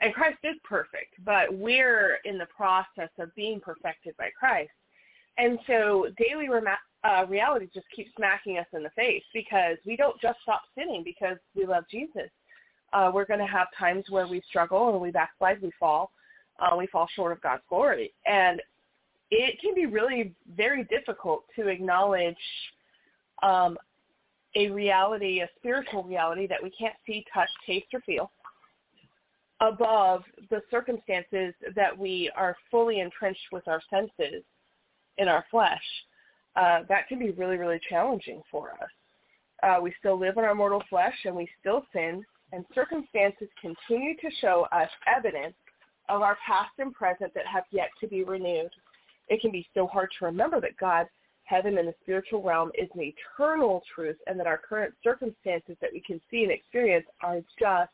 And 0.00 0.12
Christ 0.12 0.38
is 0.44 0.56
perfect, 0.62 1.14
but 1.24 1.56
we're 1.56 2.18
in 2.24 2.36
the 2.36 2.46
process 2.54 3.08
of 3.18 3.34
being 3.34 3.60
perfected 3.60 4.14
by 4.18 4.28
Christ. 4.38 4.70
And 5.38 5.58
so 5.66 6.08
daily 6.18 6.48
uh, 7.04 7.26
reality 7.26 7.68
just 7.72 7.86
keeps 7.94 8.10
smacking 8.16 8.58
us 8.58 8.66
in 8.72 8.82
the 8.82 8.90
face 8.90 9.22
because 9.34 9.76
we 9.84 9.96
don't 9.96 10.20
just 10.20 10.38
stop 10.42 10.62
sinning 10.76 11.02
because 11.04 11.36
we 11.54 11.66
love 11.66 11.84
Jesus. 11.90 12.30
Uh, 12.92 13.10
we're 13.12 13.26
going 13.26 13.40
to 13.40 13.46
have 13.46 13.66
times 13.78 14.04
where 14.08 14.26
we 14.26 14.42
struggle 14.48 14.90
and 14.90 15.00
we 15.00 15.10
backslide, 15.10 15.60
we 15.60 15.70
fall, 15.78 16.10
uh, 16.60 16.74
we 16.76 16.86
fall 16.86 17.06
short 17.14 17.32
of 17.32 17.40
God's 17.42 17.62
glory. 17.68 18.12
And 18.24 18.62
it 19.30 19.60
can 19.60 19.74
be 19.74 19.86
really 19.86 20.34
very 20.56 20.84
difficult 20.84 21.44
to 21.56 21.68
acknowledge 21.68 22.36
um, 23.42 23.76
a 24.54 24.70
reality, 24.70 25.40
a 25.40 25.48
spiritual 25.58 26.04
reality 26.04 26.46
that 26.46 26.62
we 26.62 26.70
can't 26.70 26.94
see, 27.06 27.24
touch, 27.34 27.50
taste, 27.66 27.86
or 27.92 28.00
feel 28.00 28.30
above 29.60 30.22
the 30.50 30.60
circumstances 30.70 31.54
that 31.74 31.96
we 31.96 32.30
are 32.36 32.56
fully 32.70 33.00
entrenched 33.00 33.46
with 33.52 33.66
our 33.68 33.80
senses 33.88 34.42
in 35.18 35.28
our 35.28 35.44
flesh. 35.50 35.82
Uh, 36.56 36.80
that 36.88 37.08
can 37.08 37.18
be 37.18 37.30
really, 37.32 37.56
really 37.56 37.80
challenging 37.88 38.42
for 38.50 38.70
us. 38.72 38.90
Uh, 39.62 39.80
we 39.80 39.92
still 39.98 40.18
live 40.18 40.36
in 40.36 40.44
our 40.44 40.54
mortal 40.54 40.82
flesh 40.88 41.14
and 41.24 41.34
we 41.34 41.48
still 41.60 41.84
sin, 41.92 42.24
and 42.52 42.64
circumstances 42.74 43.48
continue 43.60 44.14
to 44.16 44.30
show 44.40 44.66
us 44.72 44.88
evidence 45.06 45.54
of 46.08 46.22
our 46.22 46.36
past 46.46 46.70
and 46.78 46.94
present 46.94 47.32
that 47.34 47.46
have 47.46 47.64
yet 47.70 47.88
to 48.00 48.06
be 48.06 48.22
renewed. 48.22 48.70
It 49.28 49.40
can 49.40 49.50
be 49.50 49.66
so 49.74 49.86
hard 49.86 50.10
to 50.18 50.26
remember 50.26 50.60
that 50.60 50.76
God, 50.76 51.06
heaven, 51.44 51.78
and 51.78 51.88
the 51.88 51.94
spiritual 52.02 52.42
realm 52.42 52.70
is 52.78 52.88
an 52.94 53.00
eternal 53.02 53.82
truth 53.94 54.16
and 54.26 54.38
that 54.38 54.46
our 54.46 54.58
current 54.58 54.94
circumstances 55.02 55.76
that 55.80 55.90
we 55.92 56.00
can 56.00 56.20
see 56.30 56.44
and 56.44 56.52
experience 56.52 57.06
are 57.22 57.40
just 57.58 57.90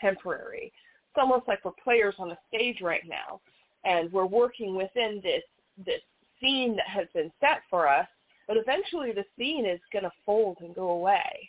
temporary. 0.00 0.72
It's 1.10 1.20
almost 1.20 1.46
like 1.46 1.64
we're 1.64 1.72
players 1.82 2.14
on 2.18 2.32
a 2.32 2.38
stage 2.48 2.80
right 2.80 3.02
now 3.06 3.40
and 3.84 4.12
we're 4.12 4.26
working 4.26 4.74
within 4.74 5.20
this 5.22 5.42
this 5.86 6.00
scene 6.42 6.76
that 6.76 6.88
has 6.88 7.06
been 7.14 7.30
set 7.40 7.62
for 7.70 7.88
us, 7.88 8.06
but 8.48 8.56
eventually 8.56 9.12
the 9.12 9.24
scene 9.38 9.64
is 9.64 9.80
going 9.92 10.04
to 10.04 10.10
fold 10.26 10.58
and 10.60 10.74
go 10.74 10.90
away. 10.90 11.48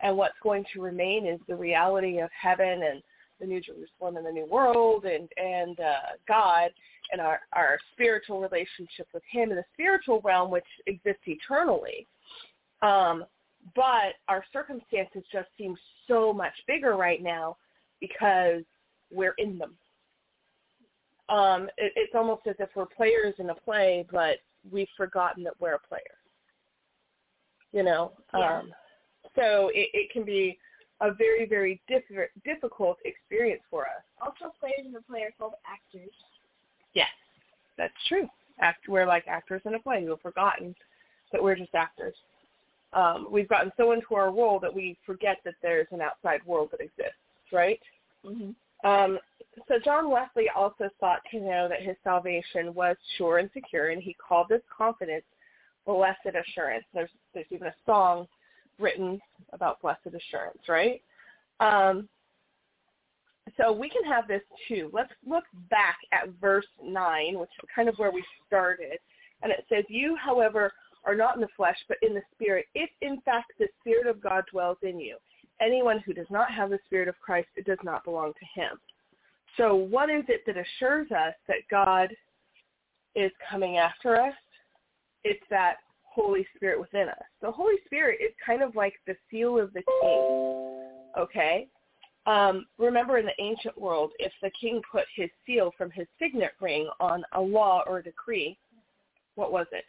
And 0.00 0.16
what's 0.16 0.34
going 0.42 0.64
to 0.74 0.82
remain 0.82 1.26
is 1.26 1.40
the 1.48 1.56
reality 1.56 2.18
of 2.18 2.30
heaven 2.40 2.82
and 2.82 3.02
the 3.40 3.46
New 3.46 3.60
Jerusalem 3.60 4.16
and 4.16 4.26
the 4.26 4.32
New 4.32 4.46
World 4.46 5.04
and 5.04 5.28
and 5.36 5.78
uh, 5.78 6.16
God 6.26 6.70
and 7.12 7.20
our 7.20 7.40
our 7.52 7.78
spiritual 7.92 8.40
relationship 8.40 9.06
with 9.12 9.22
Him 9.30 9.50
in 9.50 9.56
the 9.56 9.64
spiritual 9.74 10.20
realm, 10.22 10.50
which 10.50 10.64
exists 10.86 11.22
eternally. 11.26 12.06
Um, 12.82 13.24
but 13.74 14.14
our 14.28 14.44
circumstances 14.52 15.22
just 15.32 15.48
seem 15.58 15.76
so 16.06 16.32
much 16.32 16.52
bigger 16.66 16.96
right 16.96 17.22
now 17.22 17.56
because 18.00 18.62
we're 19.10 19.34
in 19.38 19.58
them. 19.58 19.76
Um, 21.28 21.64
it, 21.76 21.92
it's 21.96 22.14
almost 22.14 22.46
as 22.46 22.56
if 22.58 22.68
we're 22.74 22.86
players 22.86 23.34
in 23.38 23.50
a 23.50 23.54
play, 23.54 24.06
but 24.10 24.36
we've 24.70 24.88
forgotten 24.96 25.42
that 25.44 25.54
we're 25.60 25.74
a 25.74 25.88
player. 25.88 26.00
You 27.72 27.82
know, 27.82 28.12
yeah. 28.32 28.58
um, 28.58 28.72
so 29.34 29.70
it, 29.74 29.90
it 29.92 30.10
can 30.12 30.24
be 30.24 30.58
a 31.00 31.12
very, 31.12 31.46
very 31.46 31.80
diff- 31.88 32.04
difficult 32.44 32.96
experience 33.04 33.62
for 33.70 33.82
us. 33.82 34.02
Also, 34.20 34.52
players 34.58 34.86
in 34.86 34.94
a 34.96 35.02
play 35.02 35.22
are 35.22 35.32
called 35.38 35.54
actors. 35.66 36.12
Yes, 36.94 37.08
that's 37.76 37.92
true. 38.08 38.28
Act, 38.60 38.88
we're 38.88 39.06
like 39.06 39.24
actors 39.26 39.60
in 39.66 39.74
a 39.74 39.78
play. 39.78 40.04
We've 40.08 40.18
forgotten 40.22 40.74
that 41.32 41.42
we're 41.42 41.56
just 41.56 41.74
actors. 41.74 42.14
Um, 42.92 43.26
we've 43.30 43.48
gotten 43.48 43.70
so 43.76 43.92
into 43.92 44.14
our 44.14 44.30
role 44.32 44.58
that 44.60 44.74
we 44.74 44.96
forget 45.04 45.38
that 45.44 45.54
there's 45.60 45.88
an 45.90 46.00
outside 46.00 46.40
world 46.46 46.70
that 46.70 46.80
exists, 46.80 47.12
right? 47.52 47.80
Mm-hmm. 48.24 48.50
Um, 48.84 49.18
so 49.68 49.78
John 49.84 50.10
Wesley 50.10 50.46
also 50.54 50.90
sought 51.00 51.20
to 51.30 51.40
know 51.40 51.68
that 51.68 51.82
his 51.82 51.96
salvation 52.04 52.74
was 52.74 52.96
sure 53.16 53.38
and 53.38 53.50
secure, 53.54 53.90
and 53.90 54.02
he 54.02 54.14
called 54.14 54.48
this 54.48 54.62
confidence 54.76 55.24
blessed 55.86 56.18
assurance. 56.26 56.84
There's 56.92 57.10
there's 57.32 57.46
even 57.50 57.68
a 57.68 57.74
song 57.86 58.26
written 58.78 59.20
about 59.52 59.80
blessed 59.80 60.06
assurance, 60.06 60.60
right? 60.68 61.00
Um, 61.60 62.08
so 63.56 63.72
we 63.72 63.88
can 63.88 64.04
have 64.04 64.28
this 64.28 64.42
too. 64.68 64.90
Let's 64.92 65.12
look 65.26 65.44
back 65.70 65.96
at 66.12 66.28
verse 66.40 66.66
9, 66.82 67.38
which 67.38 67.50
is 67.62 67.68
kind 67.74 67.88
of 67.88 67.96
where 67.96 68.10
we 68.10 68.24
started. 68.46 68.98
And 69.42 69.52
it 69.52 69.64
says, 69.68 69.84
You, 69.88 70.16
however, 70.16 70.72
are 71.04 71.14
not 71.14 71.36
in 71.36 71.40
the 71.40 71.48
flesh, 71.56 71.76
but 71.88 71.98
in 72.02 72.14
the 72.14 72.22
spirit, 72.34 72.66
if 72.74 72.90
in 73.00 73.20
fact 73.20 73.52
the 73.58 73.68
spirit 73.80 74.06
of 74.06 74.20
God 74.20 74.44
dwells 74.50 74.78
in 74.82 74.98
you. 74.98 75.16
Anyone 75.60 76.00
who 76.00 76.12
does 76.12 76.26
not 76.30 76.50
have 76.50 76.70
the 76.70 76.78
spirit 76.86 77.08
of 77.08 77.18
Christ, 77.20 77.48
it 77.56 77.64
does 77.64 77.78
not 77.82 78.04
belong 78.04 78.32
to 78.32 78.60
him. 78.60 78.78
So 79.56 79.74
what 79.74 80.10
is 80.10 80.24
it 80.28 80.42
that 80.46 80.56
assures 80.56 81.10
us 81.10 81.34
that 81.48 81.68
God 81.70 82.14
is 83.14 83.32
coming 83.50 83.78
after 83.78 84.20
us? 84.20 84.34
It's 85.24 85.42
that 85.50 85.76
Holy 86.02 86.46
Spirit 86.56 86.80
within 86.80 87.08
us. 87.08 87.22
The 87.40 87.50
Holy 87.50 87.76
Spirit 87.86 88.18
is 88.22 88.32
kind 88.44 88.62
of 88.62 88.76
like 88.76 88.94
the 89.06 89.16
seal 89.30 89.58
of 89.58 89.72
the 89.72 89.82
king. 89.82 90.82
Okay? 91.18 91.68
Um, 92.26 92.66
remember 92.78 93.18
in 93.18 93.26
the 93.26 93.42
ancient 93.42 93.80
world, 93.80 94.10
if 94.18 94.32
the 94.42 94.50
king 94.60 94.82
put 94.90 95.04
his 95.14 95.30
seal 95.46 95.72
from 95.78 95.90
his 95.90 96.06
signet 96.18 96.52
ring 96.60 96.88
on 97.00 97.22
a 97.32 97.40
law 97.40 97.82
or 97.86 97.98
a 97.98 98.02
decree, 98.02 98.58
what 99.36 99.52
was 99.52 99.66
it? 99.72 99.84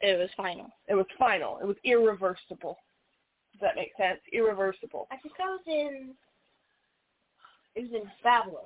It 0.00 0.18
was 0.18 0.30
final. 0.36 0.70
It 0.88 0.94
was 0.94 1.06
final. 1.18 1.58
It 1.58 1.66
was 1.66 1.76
irreversible. 1.84 2.78
Does 3.56 3.68
that 3.68 3.76
make 3.76 3.92
sense? 3.96 4.20
Irreversible. 4.32 5.08
I 5.10 5.16
think 5.16 5.34
I 5.42 5.48
was 5.48 5.60
in. 5.66 6.10
It 7.74 7.90
was 7.90 8.02
in 8.02 8.10
Babylon. 8.22 8.64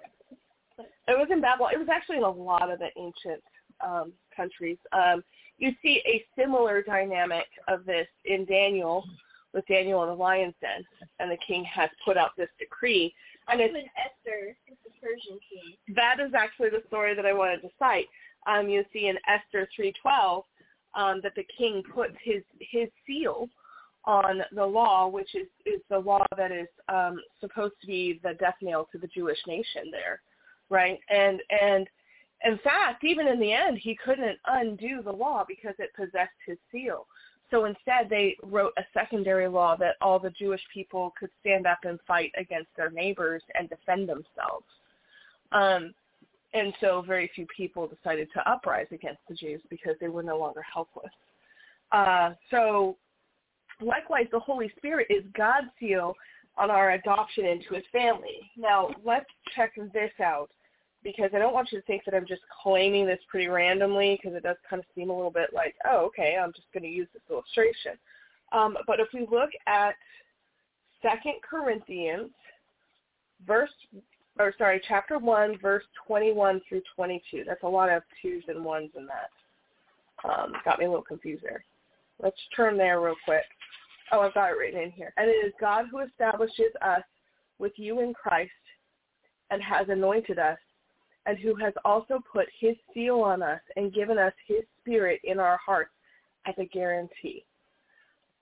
It 0.79 1.19
was 1.19 1.29
in 1.31 1.41
Babylon. 1.41 1.73
It 1.75 1.79
was 1.79 1.89
actually 1.89 2.17
in 2.17 2.25
a 2.25 2.31
lot 2.31 2.71
of 2.71 2.81
the 2.81 2.89
ancient 2.97 3.43
um, 3.85 4.13
countries. 4.35 4.79
Um, 4.93 5.23
you 5.59 5.73
see 5.81 6.03
a 6.07 6.25
similar 6.37 6.83
dynamic 6.83 7.47
of 7.69 7.85
this 7.85 8.09
in 8.25 8.45
Daniel, 8.47 9.05
with 9.55 9.67
Daniel 9.69 10.03
in 10.03 10.09
the 10.09 10.15
lion's 10.15 10.55
den, 10.61 10.85
and 11.21 11.31
the 11.31 11.37
king 11.47 11.65
has 11.65 11.91
put 12.05 12.17
out 12.17 12.31
this 12.37 12.49
decree. 12.59 13.15
And 13.49 13.61
it's 13.61 13.75
Esther, 13.75 14.57
the 14.69 14.91
Persian 15.01 15.39
king. 15.49 15.95
That 15.95 16.19
is 16.19 16.33
actually 16.35 16.71
the 16.71 16.83
story 16.89 17.15
that 17.15 17.27
I 17.27 17.33
wanted 17.33 17.63
to 17.63 17.69
cite. 17.79 18.07
Um, 18.47 18.69
you 18.69 18.85
see 18.93 19.07
in 19.07 19.19
Esther 19.29 19.69
3:12 19.79 20.45
um, 20.95 21.21
that 21.23 21.35
the 21.37 21.47
king 21.57 21.83
puts 21.95 22.15
his 22.23 22.43
his 22.59 22.89
seal 23.07 23.49
on 24.05 24.43
the 24.53 24.65
law, 24.65 25.09
which 25.09 25.35
is 25.35 25.47
is 25.67 25.81
the 25.91 25.99
law 25.99 26.25
that 26.37 26.51
is 26.51 26.69
um, 26.89 27.21
supposed 27.41 27.75
to 27.81 27.87
be 27.87 28.21
the 28.23 28.35
death 28.35 28.57
nail 28.63 28.89
to 28.93 28.99
the 28.99 29.07
Jewish 29.09 29.39
nation 29.47 29.91
there, 29.91 30.21
right? 30.71 30.99
And 31.11 31.41
and 31.63 31.87
in 32.45 32.59
fact, 32.59 33.05
even 33.05 33.29
in 33.29 33.39
the 33.39 33.53
end, 33.53 33.79
he 33.79 33.99
couldn't 34.03 34.39
undo 34.47 35.03
the 35.03 35.13
law 35.13 35.45
because 35.47 35.75
it 35.79 35.91
possessed 35.95 36.31
his 36.47 36.57
seal. 36.73 37.07
So 37.51 37.65
instead, 37.65 38.09
they 38.09 38.37
wrote 38.43 38.73
a 38.79 38.83
secondary 38.95 39.49
law 39.49 39.77
that 39.77 39.97
all 40.01 40.19
the 40.19 40.31
Jewish 40.31 40.63
people 40.73 41.13
could 41.19 41.31
stand 41.41 41.67
up 41.67 41.81
and 41.83 41.99
fight 42.07 42.33
against 42.39 42.69
their 42.77 42.91
neighbors 42.91 43.43
and 43.59 43.69
defend 43.69 44.09
themselves. 44.09 44.65
Um, 45.53 45.93
and 46.55 46.73
so 46.81 47.03
very 47.07 47.31
few 47.35 47.47
people 47.55 47.89
decided 47.89 48.29
to 48.35 48.51
uprise 48.51 48.87
against 48.93 49.21
the 49.29 49.35
Jews 49.35 49.61
because 49.69 49.97
they 50.01 50.09
were 50.09 50.23
no 50.23 50.39
longer 50.39 50.63
helpless. 50.63 51.13
Uh, 51.93 52.35
so 52.51 52.97
likewise, 53.81 54.27
the 54.31 54.41
Holy 54.41 54.73
Spirit 54.77 55.07
is 55.11 55.25
God's 55.37 55.69
seal 55.79 56.15
on 56.57 56.71
our 56.71 56.93
adoption 56.93 57.47
into 57.47 57.75
his 57.75 57.85
family. 57.93 58.51
Now, 58.57 58.91
let's 59.05 59.27
check 59.55 59.73
this 59.93 60.11
out 60.23 60.51
because 61.03 61.31
I 61.35 61.39
don't 61.39 61.55
want 61.55 61.73
you 61.73 61.81
to 61.81 61.87
think 61.87 62.05
that 62.05 62.15
I'm 62.15 62.27
just 62.27 62.43
claiming 62.63 63.07
this 63.07 63.21
pretty 63.29 63.49
randomly 63.49 64.19
because 64.21 64.37
it 64.37 64.43
does 64.43 64.57
kind 64.69 64.81
of 64.81 64.87
seem 64.95 65.11
a 65.11 65.17
little 65.17 65.31
bit 65.31 65.51
like, 65.55 65.75
oh, 65.89 66.07
okay, 66.07 66.37
I'm 66.41 66.53
just 66.53 66.71
going 66.75 66.83
to 66.83 66.91
use 66.91 67.09
this 67.13 67.23
illustration. 67.31 67.93
Um, 68.53 68.77
but 68.87 69.01
if 69.01 69.09
we 69.15 69.21
look 69.31 69.51
at 69.67 69.95
Second 71.03 71.37
Corinthians, 71.49 72.31
verse, 73.47 73.71
or 74.39 74.55
sorry, 74.59 74.81
chapter 74.87 75.19
1, 75.19 75.59
verse 75.61 75.85
21 76.07 76.61
through 76.69 76.83
22. 76.95 77.45
That's 77.47 77.63
a 77.63 77.69
lot 77.69 77.91
of 77.91 78.03
twos 78.21 78.45
and 78.49 78.65
ones 78.65 78.91
in 78.97 79.07
that. 79.07 79.31
Um, 80.29 80.53
got 80.65 80.79
me 80.79 80.85
a 80.85 80.89
little 80.89 81.05
confused 81.05 81.43
there. 81.43 81.65
Let's 82.23 82.37
turn 82.55 82.77
there 82.77 83.01
real 83.01 83.17
quick. 83.25 83.45
Oh, 84.13 84.21
I've 84.21 84.35
got 84.35 84.51
it 84.51 84.57
written 84.57 84.81
in 84.81 84.91
here. 84.91 85.13
And 85.17 85.29
it 85.29 85.35
is 85.47 85.53
God 85.61 85.87
who 85.91 86.01
establishes 86.01 86.73
us 86.83 87.03
with 87.59 87.73
you 87.77 88.01
in 88.01 88.13
Christ 88.15 88.51
and 89.51 89.63
has 89.63 89.89
anointed 89.89 90.39
us 90.39 90.59
and 91.27 91.39
who 91.39 91.55
has 91.57 91.75
also 91.85 92.21
put 92.33 92.47
his 92.59 92.77
seal 92.93 93.21
on 93.21 93.43
us 93.43 93.61
and 93.77 93.95
given 93.95 94.19
us 94.19 94.33
his 94.47 94.63
spirit 94.81 95.21
in 95.25 95.39
our 95.39 95.59
hearts 95.65 95.91
as 96.47 96.55
a 96.59 96.65
guarantee. 96.65 97.45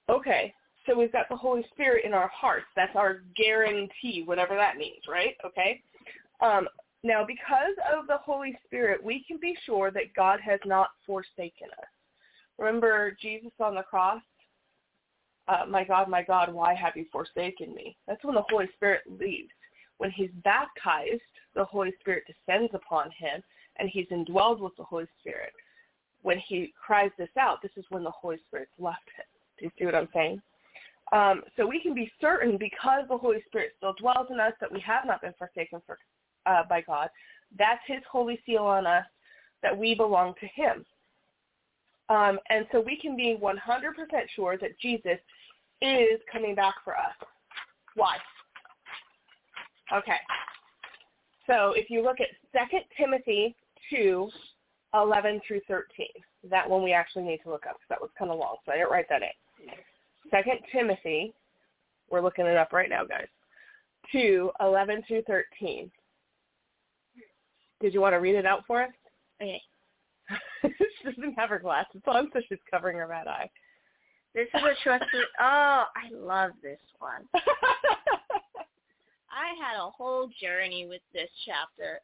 Okay, 0.09 0.55
so 0.87 0.97
we've 0.97 1.13
got 1.13 1.29
the 1.29 1.37
Holy 1.37 1.65
Spirit 1.73 2.05
in 2.05 2.15
our 2.15 2.29
hearts. 2.29 2.67
That's 2.77 2.95
our 2.97 3.23
guarantee, 3.37 4.23
whatever 4.25 4.55
that 4.55 4.77
means, 4.77 5.03
right? 5.09 5.37
Okay. 5.45 5.83
Um, 6.41 6.69
now, 7.05 7.25
because 7.27 7.75
of 7.95 8.07
the 8.07 8.17
Holy 8.17 8.59
Spirit, 8.65 9.03
we 9.03 9.25
can 9.27 9.39
be 9.41 9.57
sure 9.67 9.91
that 9.91 10.15
God 10.17 10.41
has 10.41 10.61
not 10.65 10.89
forsaken 11.07 11.69
us. 11.79 11.89
Remember 12.59 13.17
Jesus 13.21 13.53
on 13.61 13.75
the 13.75 13.83
cross? 13.83 14.23
Uh, 15.49 15.64
my 15.67 15.83
God, 15.83 16.09
my 16.09 16.23
God, 16.23 16.52
why 16.52 16.75
have 16.75 16.97
you 16.97 17.07
forsaken 17.11 17.75
me? 17.75 17.97
That's 18.07 18.23
when 18.23 18.35
the 18.35 18.45
Holy 18.50 18.69
Spirit 18.76 19.02
leaves. 19.19 19.50
When 19.97 20.11
he's 20.11 20.31
baptized, 20.45 21.23
the 21.55 21.64
Holy 21.64 21.93
Spirit 22.00 22.25
descends 22.26 22.73
upon 22.75 23.11
him, 23.19 23.43
and 23.76 23.88
he's 23.88 24.07
indwelled 24.09 24.61
with 24.61 24.76
the 24.76 24.85
Holy 24.85 25.07
Spirit. 25.21 25.52
When 26.23 26.38
he 26.38 26.73
cries 26.85 27.11
this 27.17 27.31
out, 27.38 27.62
this 27.62 27.73
is 27.76 27.85
when 27.88 28.05
the 28.05 28.11
Holy 28.11 28.38
Spirit's 28.47 28.73
left 28.78 29.09
him. 29.17 29.25
Do 29.59 29.64
you 29.64 29.71
see 29.78 29.85
what 29.87 29.95
I'm 29.95 30.09
saying? 30.14 30.43
Um, 31.12 31.43
so 31.57 31.67
we 31.67 31.81
can 31.81 31.95
be 31.95 32.11
certain 32.21 32.59
because 32.59 33.05
the 33.09 33.17
Holy 33.17 33.43
Spirit 33.47 33.73
still 33.78 33.95
dwells 33.99 34.26
in 34.31 34.38
us 34.40 34.52
that 34.61 34.71
we 34.71 34.81
have 34.81 35.07
not 35.07 35.23
been 35.23 35.35
forsaken 35.38 35.81
for, 35.87 35.99
uh, 36.47 36.64
by 36.69 36.83
God. 36.83 37.09
That's 37.59 37.81
his 37.87 38.02
holy 38.11 38.40
seal 38.45 38.64
on 38.64 38.87
us 38.87 39.07
that 39.62 39.76
we 39.76 39.95
belong 39.95 40.35
to 40.40 40.47
him. 40.47 40.85
Um, 42.09 42.38
and 42.49 42.67
so 42.73 42.81
we 42.81 42.97
can 42.97 43.17
be 43.17 43.38
100% 43.41 43.57
sure 44.35 44.57
that 44.59 44.79
Jesus 44.81 45.19
is 45.83 46.21
coming 46.31 46.55
back 46.55 46.75
for 46.85 46.97
us. 46.97 47.15
Why? 47.95 48.17
Okay. 49.93 50.17
So 51.47 51.73
if 51.77 51.91
you 51.91 52.03
look 52.03 52.19
at 52.21 52.29
2 52.71 52.79
Timothy 52.97 53.55
2, 53.91 54.29
11 54.95 55.41
through 55.47 55.61
13, 55.69 56.07
that 56.50 56.69
one 56.69 56.83
we 56.83 56.93
actually 56.93 57.25
need 57.25 57.41
to 57.45 57.50
look 57.50 57.67
up 57.67 57.77
because 57.77 57.88
that 57.91 58.00
was 58.00 58.11
kind 58.19 58.31
of 58.31 58.38
long, 58.38 58.57
so 58.65 58.73
I 58.73 58.77
didn't 58.77 58.91
write 58.91 59.09
that 59.11 59.23
in. 59.23 59.69
Second 60.31 60.61
Timothy, 60.73 61.35
we're 62.11 62.23
looking 62.23 62.47
it 62.47 62.57
up 62.57 62.73
right 62.73 62.88
now, 62.88 63.05
guys. 63.05 63.27
2, 64.12 64.50
11 64.61 65.03
through 65.07 65.23
13. 65.23 65.91
Did 67.81 67.95
you 67.95 68.00
want 68.00 68.15
to 68.15 68.19
read 68.19 68.35
it 68.35 68.47
out 68.47 68.65
for 68.67 68.83
us? 68.83 68.91
Okay. 69.41 69.61
she 70.62 71.05
doesn't 71.05 71.35
have 71.35 71.50
her 71.50 71.59
glasses 71.59 72.03
on, 72.07 72.31
so 72.33 72.41
she's 72.49 72.59
covering 72.71 72.97
her 72.99 73.07
bad 73.07 73.27
eye. 73.27 73.50
This 74.35 74.49
is 74.55 74.62
a 74.62 74.75
trustworthy. 74.83 75.25
Oh, 75.41 75.85
I 75.97 76.11
love 76.12 76.53
this 76.62 76.81
one. 76.99 77.25
I 79.31 79.55
had 79.61 79.79
a 79.79 79.91
whole 79.91 80.29
journey 80.41 80.87
with 80.87 81.03
this 81.12 81.31
chapter. 81.47 82.00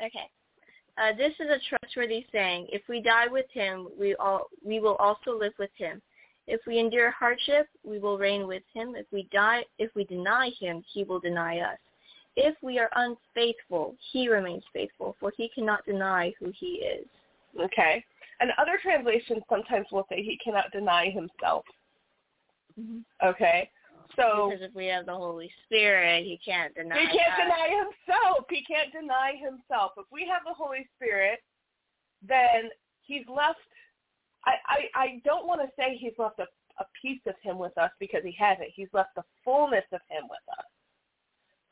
Okay. 0.00 0.30
Uh, 0.96 1.16
this 1.16 1.32
is 1.40 1.48
a 1.50 1.58
trustworthy 1.68 2.24
saying. 2.30 2.68
If 2.70 2.82
we 2.88 3.00
die 3.00 3.26
with 3.26 3.46
him, 3.52 3.88
we 3.98 4.14
all 4.16 4.46
we 4.64 4.80
will 4.80 4.96
also 4.96 5.36
live 5.36 5.54
with 5.58 5.70
him. 5.76 6.00
If 6.46 6.60
we 6.66 6.78
endure 6.78 7.10
hardship, 7.10 7.68
we 7.84 7.98
will 7.98 8.18
reign 8.18 8.46
with 8.46 8.62
him. 8.72 8.94
If 8.96 9.06
we 9.10 9.28
die, 9.32 9.64
if 9.78 9.94
we 9.94 10.04
deny 10.04 10.50
him, 10.60 10.82
he 10.92 11.02
will 11.02 11.20
deny 11.20 11.58
us. 11.60 11.78
If 12.36 12.54
we 12.62 12.78
are 12.78 12.90
unfaithful, 12.94 13.96
he 14.12 14.28
remains 14.28 14.64
faithful, 14.72 15.16
for 15.20 15.32
he 15.36 15.48
cannot 15.54 15.86
deny 15.86 16.32
who 16.38 16.52
he 16.54 16.76
is. 16.76 17.06
Okay. 17.60 18.04
And 18.40 18.50
other 18.58 18.78
translations 18.82 19.42
sometimes 19.48 19.86
will 19.92 20.06
say 20.08 20.22
he 20.22 20.38
cannot 20.42 20.70
deny 20.72 21.10
himself. 21.10 21.64
Mm-hmm. 22.78 23.00
Okay. 23.24 23.70
So 24.16 24.50
because 24.50 24.68
if 24.68 24.74
we 24.74 24.86
have 24.86 25.06
the 25.06 25.14
Holy 25.14 25.50
Spirit, 25.64 26.24
he 26.24 26.38
can't 26.44 26.74
deny. 26.74 26.98
He 26.98 27.06
can't 27.06 27.32
us. 27.32 27.40
deny 27.42 27.68
himself. 27.68 28.44
He 28.50 28.64
can't 28.64 28.92
deny 28.92 29.32
himself. 29.40 29.92
If 29.96 30.06
we 30.12 30.28
have 30.28 30.42
the 30.46 30.54
Holy 30.54 30.86
Spirit, 30.96 31.40
then 32.26 32.70
he's 33.02 33.26
left. 33.28 33.58
I 34.44 34.54
I, 34.66 34.78
I 34.94 35.22
don't 35.24 35.46
want 35.46 35.62
to 35.62 35.68
say 35.76 35.96
he's 35.96 36.12
left 36.18 36.38
a, 36.38 36.46
a 36.80 36.86
piece 37.00 37.20
of 37.26 37.34
him 37.42 37.58
with 37.58 37.76
us 37.78 37.90
because 37.98 38.22
he 38.24 38.36
hasn't. 38.38 38.68
He's 38.74 38.88
left 38.92 39.14
the 39.16 39.24
fullness 39.44 39.84
of 39.92 40.00
him 40.08 40.24
with 40.24 40.58
us. 40.58 40.64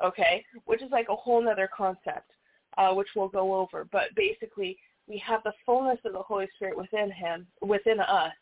Okay, 0.04 0.44
which 0.64 0.82
is 0.82 0.90
like 0.90 1.06
a 1.10 1.16
whole 1.16 1.48
other 1.48 1.68
concept, 1.76 2.30
uh, 2.76 2.92
which 2.92 3.08
we'll 3.14 3.28
go 3.28 3.54
over. 3.54 3.86
But 3.92 4.14
basically, 4.16 4.76
we 5.08 5.18
have 5.26 5.42
the 5.44 5.52
fullness 5.66 5.98
of 6.04 6.12
the 6.12 6.22
Holy 6.22 6.48
Spirit 6.54 6.76
within 6.76 7.10
him, 7.10 7.46
within 7.60 8.00
us, 8.00 8.32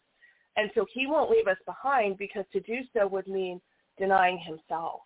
and 0.57 0.71
so 0.75 0.87
he 0.93 1.07
won't 1.07 1.31
leave 1.31 1.49
us 1.49 1.57
behind 1.67 2.19
because 2.19 2.45
to 2.53 2.61
do 2.61 2.81
so 2.93 3.07
would 3.07 3.27
mean 3.27 3.61
denying 3.99 4.39
himself. 4.39 5.01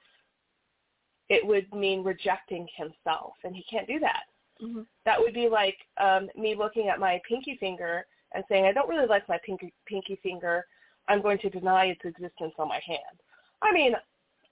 It 1.28 1.46
would 1.46 1.72
mean 1.72 2.02
rejecting 2.02 2.66
himself, 2.76 3.34
and 3.44 3.54
he 3.54 3.64
can't 3.70 3.86
do 3.86 3.98
that. 4.00 4.24
Mm-hmm. 4.62 4.82
That 5.04 5.18
would 5.18 5.34
be 5.34 5.48
like 5.48 5.76
um, 5.98 6.28
me 6.36 6.54
looking 6.54 6.88
at 6.88 7.00
my 7.00 7.20
pinky 7.28 7.56
finger 7.58 8.06
and 8.32 8.44
saying, 8.48 8.66
I 8.66 8.72
don't 8.72 8.88
really 8.88 9.06
like 9.06 9.28
my 9.28 9.38
pinky, 9.44 9.72
pinky 9.86 10.18
finger. 10.22 10.64
I'm 11.08 11.22
going 11.22 11.38
to 11.38 11.50
deny 11.50 11.86
its 11.86 12.00
existence 12.04 12.54
on 12.58 12.68
my 12.68 12.80
hand. 12.86 13.20
I 13.62 13.72
mean, 13.72 13.94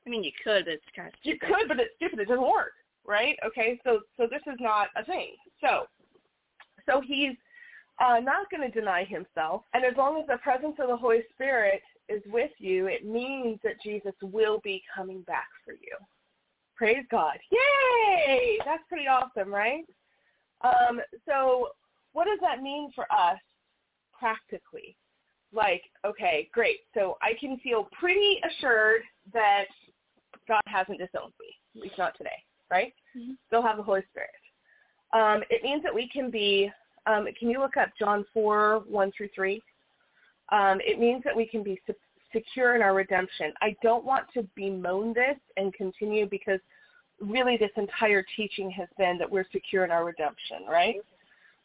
I 0.06 0.10
mean, 0.10 0.24
you 0.24 0.32
could, 0.42 0.64
but 0.64 0.74
it's 0.74 0.84
kind 0.94 1.08
of 1.08 1.14
you 1.22 1.38
could, 1.38 1.68
but 1.68 1.78
it's 1.78 1.94
stupid. 1.96 2.18
It 2.18 2.28
doesn't 2.28 2.42
work, 2.42 2.72
right? 3.06 3.36
Okay, 3.46 3.80
so 3.84 4.00
so 4.16 4.26
this 4.28 4.42
is 4.46 4.58
not 4.60 4.88
a 4.96 5.04
thing. 5.04 5.36
So 5.60 5.86
so 6.88 7.00
he's 7.00 7.36
uh, 8.00 8.20
not 8.20 8.50
going 8.50 8.70
to 8.70 8.80
deny 8.80 9.04
himself, 9.04 9.62
and 9.74 9.84
as 9.84 9.96
long 9.96 10.20
as 10.20 10.26
the 10.26 10.38
presence 10.38 10.76
of 10.80 10.88
the 10.88 10.96
Holy 10.96 11.22
Spirit 11.34 11.82
is 12.08 12.22
with 12.26 12.50
you, 12.58 12.86
it 12.86 13.06
means 13.06 13.58
that 13.62 13.80
Jesus 13.82 14.14
will 14.22 14.60
be 14.64 14.82
coming 14.94 15.22
back 15.22 15.48
for 15.64 15.72
you. 15.72 15.96
Praise 16.76 17.04
God! 17.10 17.38
Yay! 17.50 18.58
That's 18.64 18.82
pretty 18.88 19.06
awesome, 19.06 19.52
right? 19.52 19.84
Um, 20.62 21.00
so 21.28 21.68
what 22.12 22.26
does 22.26 22.38
that 22.40 22.62
mean 22.62 22.90
for 22.94 23.04
us 23.12 23.38
practically? 24.18 24.96
Like, 25.52 25.82
okay, 26.04 26.48
great. 26.52 26.78
So 26.94 27.18
I 27.22 27.34
can 27.38 27.58
feel 27.58 27.88
pretty 27.98 28.40
assured 28.48 29.02
that 29.32 29.66
God 30.48 30.62
hasn't 30.66 30.98
disowned 30.98 31.32
me, 31.38 31.54
at 31.76 31.82
least 31.82 31.98
not 31.98 32.16
today, 32.16 32.42
right? 32.70 32.94
Mhm. 33.16 33.36
Still 33.46 33.62
have 33.62 33.76
the 33.76 33.82
Holy 33.82 34.02
Spirit. 34.10 34.30
Um, 35.12 35.42
it 35.50 35.62
means 35.62 35.82
that 35.82 35.94
we 35.94 36.08
can 36.08 36.30
be, 36.30 36.70
um, 37.06 37.26
can 37.38 37.50
you 37.50 37.60
look 37.60 37.76
up 37.76 37.90
John 37.98 38.24
4, 38.32 38.84
1 38.88 39.12
through 39.16 39.28
3? 39.34 39.62
Um, 40.50 40.78
it 40.80 40.98
means 40.98 41.22
that 41.24 41.36
we 41.36 41.46
can 41.46 41.62
be 41.62 41.80
se- 41.86 41.94
secure 42.32 42.74
in 42.74 42.82
our 42.82 42.94
redemption. 42.94 43.52
I 43.60 43.76
don't 43.82 44.04
want 44.04 44.26
to 44.34 44.46
bemoan 44.54 45.12
this 45.12 45.36
and 45.56 45.72
continue 45.74 46.26
because 46.28 46.60
really 47.20 47.56
this 47.56 47.70
entire 47.76 48.24
teaching 48.36 48.70
has 48.70 48.88
been 48.98 49.18
that 49.18 49.30
we're 49.30 49.46
secure 49.52 49.84
in 49.84 49.90
our 49.90 50.04
redemption, 50.04 50.58
right? 50.68 50.96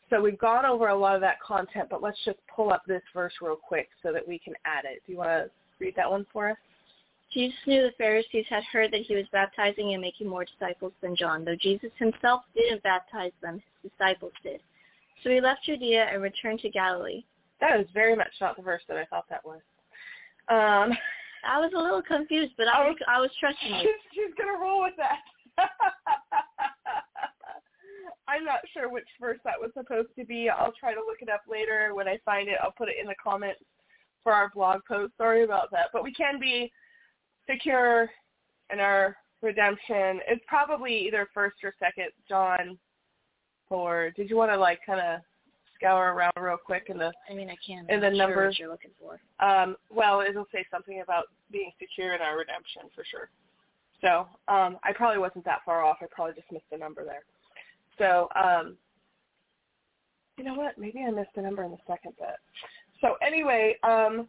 So 0.09 0.21
we've 0.21 0.37
gone 0.37 0.65
over 0.65 0.87
a 0.87 0.95
lot 0.95 1.15
of 1.15 1.21
that 1.21 1.41
content, 1.41 1.87
but 1.89 2.01
let's 2.01 2.17
just 2.23 2.39
pull 2.53 2.71
up 2.71 2.83
this 2.87 3.01
verse 3.13 3.33
real 3.41 3.57
quick 3.57 3.89
so 4.01 4.13
that 4.13 4.25
we 4.25 4.39
can 4.39 4.53
add 4.65 4.85
it. 4.85 5.01
Do 5.05 5.11
you 5.11 5.17
want 5.17 5.29
to 5.29 5.49
read 5.79 5.95
that 5.95 6.09
one 6.09 6.25
for 6.31 6.49
us? 6.51 6.57
Jesus 7.33 7.57
knew 7.65 7.83
the 7.83 7.91
Pharisees 7.97 8.45
had 8.49 8.63
heard 8.63 8.91
that 8.93 9.01
he 9.01 9.15
was 9.15 9.25
baptizing 9.31 9.93
and 9.93 10.01
making 10.01 10.27
more 10.27 10.45
disciples 10.45 10.93
than 11.01 11.15
John, 11.15 11.43
though 11.43 11.57
Jesus 11.59 11.91
himself 11.97 12.43
didn't 12.55 12.83
baptize 12.83 13.33
them, 13.41 13.61
his 13.81 13.91
disciples 13.91 14.31
did. 14.43 14.61
So 15.23 15.29
he 15.29 15.41
left 15.41 15.65
Judea 15.65 16.07
and 16.11 16.21
returned 16.21 16.59
to 16.61 16.69
Galilee. 16.69 17.25
That 17.59 17.79
is 17.79 17.87
very 17.93 18.15
much 18.15 18.31
not 18.39 18.55
the 18.55 18.61
verse 18.61 18.83
that 18.87 18.97
I 18.97 19.05
thought 19.05 19.25
that 19.29 19.43
was. 19.45 19.61
Um, 20.49 20.95
I 21.45 21.59
was 21.59 21.71
a 21.75 21.79
little 21.79 22.01
confused, 22.01 22.53
but 22.57 22.67
I 22.67 22.87
was 22.87 22.95
I 23.07 23.19
was 23.19 23.31
trusting 23.39 23.73
you. 23.73 23.81
she's, 23.81 23.89
she's 24.13 24.33
gonna 24.37 24.57
roll 24.57 24.83
with 24.83 24.93
that. 24.97 25.19
I'm 28.27 28.45
not 28.45 28.59
sure 28.73 28.89
which 28.89 29.07
verse 29.19 29.39
that 29.45 29.59
was 29.59 29.71
supposed 29.73 30.09
to 30.17 30.25
be. 30.25 30.49
I'll 30.49 30.73
try 30.79 30.93
to 30.93 30.99
look 30.99 31.21
it 31.21 31.29
up 31.29 31.41
later. 31.49 31.93
When 31.93 32.07
I 32.07 32.19
find 32.25 32.47
it, 32.47 32.57
I'll 32.61 32.71
put 32.71 32.89
it 32.89 32.95
in 33.01 33.07
the 33.07 33.15
comments 33.21 33.61
for 34.23 34.33
our 34.33 34.49
blog 34.53 34.81
post. 34.87 35.13
Sorry 35.17 35.43
about 35.43 35.71
that, 35.71 35.87
but 35.93 36.03
we 36.03 36.13
can 36.13 36.39
be 36.39 36.71
secure 37.49 38.09
in 38.71 38.79
our 38.79 39.15
redemption. 39.41 40.19
It's 40.27 40.43
probably 40.47 40.95
either 41.07 41.27
first 41.33 41.57
or 41.63 41.73
second 41.79 42.11
John. 42.27 42.77
Or 43.69 44.11
did 44.15 44.29
you 44.29 44.37
want 44.37 44.51
to 44.51 44.57
like 44.57 44.79
kind 44.85 44.99
of 45.01 45.21
scour 45.75 46.13
around 46.13 46.33
real 46.39 46.57
quick 46.57 46.85
in 46.87 46.97
the 46.97 47.11
I 47.29 47.33
mean, 47.33 47.49
I 47.49 47.55
can't. 47.65 47.85
And 47.89 48.01
the 48.01 48.07
sure 48.09 48.17
numbers- 48.17 48.51
what 48.53 48.59
you're 48.59 48.69
looking 48.69 48.91
for. 48.99 49.19
um, 49.45 49.75
well, 49.89 50.21
it'll 50.21 50.47
say 50.51 50.65
something 50.71 51.01
about 51.01 51.25
being 51.51 51.71
secure 51.79 52.13
in 52.15 52.21
our 52.21 52.37
redemption 52.37 52.83
for 52.95 53.03
sure. 53.09 53.29
So 54.01 54.27
um, 54.47 54.77
I 54.83 54.93
probably 54.93 55.17
wasn't 55.19 55.45
that 55.45 55.61
far 55.65 55.83
off. 55.83 55.97
I 56.01 56.05
probably 56.11 56.35
just 56.35 56.51
missed 56.51 56.65
a 56.71 56.77
number 56.77 57.03
there. 57.03 57.23
So 57.97 58.29
um, 58.41 58.77
you 60.37 60.43
know 60.43 60.53
what? 60.53 60.77
Maybe 60.77 61.03
I 61.05 61.11
missed 61.11 61.31
a 61.35 61.41
number 61.41 61.63
in 61.63 61.71
the 61.71 61.77
second 61.87 62.13
bit. 62.19 62.35
So 63.01 63.15
anyway, 63.25 63.75
um, 63.83 64.27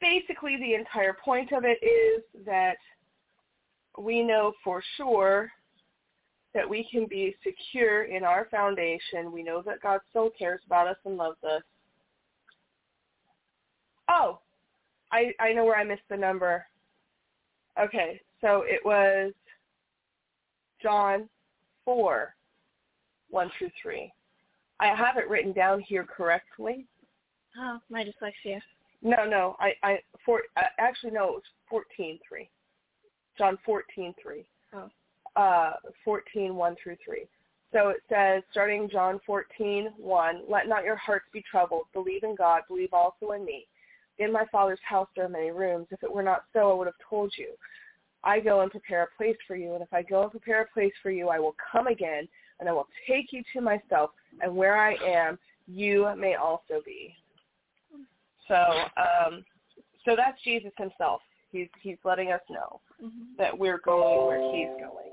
basically 0.00 0.56
the 0.56 0.74
entire 0.74 1.16
point 1.24 1.52
of 1.52 1.64
it 1.64 1.78
is 1.82 2.22
that 2.44 2.76
we 3.98 4.22
know 4.22 4.52
for 4.62 4.82
sure 4.96 5.50
that 6.54 6.68
we 6.68 6.88
can 6.90 7.06
be 7.08 7.34
secure 7.42 8.04
in 8.04 8.24
our 8.24 8.46
foundation. 8.50 9.30
We 9.32 9.42
know 9.42 9.62
that 9.62 9.82
God 9.82 10.00
still 10.10 10.30
cares 10.38 10.60
about 10.66 10.88
us 10.88 10.96
and 11.04 11.16
loves 11.16 11.42
us. 11.44 11.62
Oh, 14.08 14.40
I 15.12 15.32
I 15.40 15.52
know 15.52 15.64
where 15.64 15.76
I 15.76 15.84
missed 15.84 16.08
the 16.08 16.16
number. 16.16 16.64
Okay, 17.78 18.20
so 18.40 18.64
it 18.66 18.80
was 18.84 19.32
John 20.82 21.28
4, 21.84 22.34
1 23.28 23.50
through 23.58 23.70
3. 23.82 24.10
I 24.80 24.86
have 24.86 25.16
it 25.16 25.28
written 25.28 25.52
down 25.52 25.80
here 25.80 26.04
correctly. 26.04 26.86
Oh, 27.58 27.78
my 27.90 28.04
dyslexia. 28.04 28.60
No, 29.02 29.24
no, 29.24 29.56
I, 29.60 29.72
I, 29.82 29.98
for, 30.24 30.42
uh, 30.56 30.62
actually, 30.78 31.12
no, 31.12 31.28
it 31.28 31.32
was 31.32 31.42
14, 31.70 32.18
3. 32.28 32.48
John 33.38 33.58
14, 33.64 34.14
3. 34.22 34.44
Oh. 34.74 34.90
Uh, 35.36 35.72
14, 36.04 36.54
1 36.54 36.76
through 36.82 36.96
3. 37.04 37.26
So 37.72 37.88
it 37.90 37.98
says, 38.08 38.42
starting 38.50 38.88
John 38.90 39.20
14, 39.26 39.90
1, 39.98 40.42
let 40.48 40.68
not 40.68 40.84
your 40.84 40.96
hearts 40.96 41.26
be 41.32 41.42
troubled. 41.50 41.84
Believe 41.92 42.22
in 42.22 42.34
God. 42.34 42.62
Believe 42.68 42.92
also 42.92 43.32
in 43.32 43.44
me. 43.44 43.66
In 44.18 44.32
my 44.32 44.46
Father's 44.50 44.80
house 44.88 45.08
there 45.14 45.26
are 45.26 45.28
many 45.28 45.50
rooms. 45.50 45.88
If 45.90 46.02
it 46.02 46.12
were 46.12 46.22
not 46.22 46.44
so, 46.52 46.70
I 46.70 46.74
would 46.74 46.86
have 46.86 46.94
told 47.08 47.34
you. 47.36 47.48
I 48.24 48.40
go 48.40 48.60
and 48.60 48.70
prepare 48.70 49.02
a 49.02 49.16
place 49.16 49.36
for 49.46 49.56
you, 49.56 49.74
and 49.74 49.82
if 49.82 49.92
I 49.92 50.02
go 50.02 50.22
and 50.22 50.30
prepare 50.30 50.62
a 50.62 50.66
place 50.72 50.92
for 51.02 51.10
you, 51.10 51.28
I 51.28 51.38
will 51.38 51.54
come 51.70 51.86
again, 51.86 52.26
and 52.58 52.68
I 52.68 52.72
will 52.72 52.88
take 53.06 53.32
you 53.32 53.42
to 53.52 53.60
myself, 53.60 54.10
and 54.40 54.56
where 54.56 54.76
I 54.76 54.94
am, 55.04 55.38
you 55.68 56.10
may 56.16 56.34
also 56.34 56.80
be. 56.84 57.14
So, 58.48 58.54
um, 58.96 59.44
so 60.04 60.14
that's 60.16 60.40
Jesus 60.42 60.72
himself. 60.78 61.20
He's 61.52 61.68
he's 61.80 61.96
letting 62.04 62.32
us 62.32 62.40
know 62.50 62.80
mm-hmm. 63.02 63.36
that 63.38 63.56
we're 63.56 63.78
going 63.78 64.26
where 64.26 64.54
he's 64.54 64.68
going. 64.78 65.12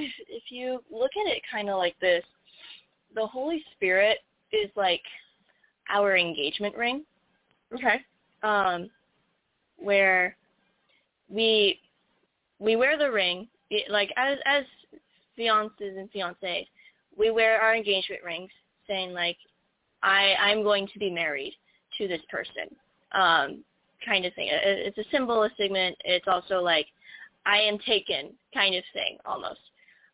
if 0.00 0.12
if 0.28 0.42
you 0.50 0.82
look 0.90 1.10
at 1.24 1.30
it 1.30 1.42
kind 1.50 1.68
of 1.70 1.76
like 1.76 1.98
this, 2.00 2.24
the 3.14 3.26
Holy 3.26 3.62
Spirit 3.74 4.18
is 4.52 4.70
like 4.76 5.02
our 5.90 6.16
engagement 6.16 6.76
ring. 6.76 7.04
Okay. 7.74 8.00
Um, 8.42 8.90
where 9.76 10.36
we 11.28 11.80
we 12.58 12.76
wear 12.76 12.98
the 12.98 13.10
ring, 13.10 13.48
it, 13.70 13.90
like 13.90 14.10
as 14.16 14.38
as 14.46 14.64
fiancés 15.38 15.98
and 15.98 16.10
fiancés, 16.12 16.66
we 17.16 17.30
wear 17.30 17.60
our 17.60 17.74
engagement 17.74 18.22
rings, 18.24 18.50
saying 18.86 19.12
like, 19.12 19.36
I 20.02 20.34
I'm 20.40 20.62
going 20.62 20.88
to 20.92 20.98
be 20.98 21.10
married 21.10 21.54
to 21.98 22.08
this 22.08 22.22
person, 22.30 22.74
um, 23.12 23.64
kind 24.04 24.24
of 24.24 24.34
thing. 24.34 24.48
It, 24.48 24.60
it's 24.64 24.98
a 24.98 25.10
symbol, 25.10 25.42
a 25.42 25.50
signet. 25.58 25.96
It's 26.04 26.26
also 26.28 26.60
like, 26.60 26.86
I 27.46 27.58
am 27.58 27.78
taken, 27.78 28.30
kind 28.54 28.74
of 28.74 28.84
thing, 28.92 29.18
almost. 29.24 29.60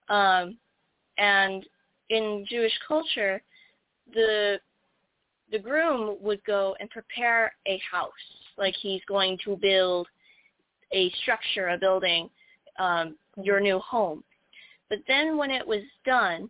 Um, 0.08 0.56
and 1.18 1.64
in 2.10 2.46
Jewish 2.48 2.72
culture, 2.86 3.42
the 4.12 4.58
the 5.52 5.58
groom 5.58 6.16
would 6.20 6.42
go 6.44 6.74
and 6.80 6.90
prepare 6.90 7.54
a 7.66 7.80
house, 7.90 8.10
like 8.56 8.74
he's 8.80 9.02
going 9.06 9.38
to 9.44 9.56
build 9.56 10.08
a 10.92 11.10
structure, 11.22 11.68
a 11.68 11.78
building, 11.78 12.28
um, 12.78 13.16
your 13.42 13.60
new 13.60 13.78
home. 13.78 14.24
But 14.88 14.98
then 15.06 15.36
when 15.36 15.50
it 15.50 15.66
was 15.66 15.82
done, 16.04 16.48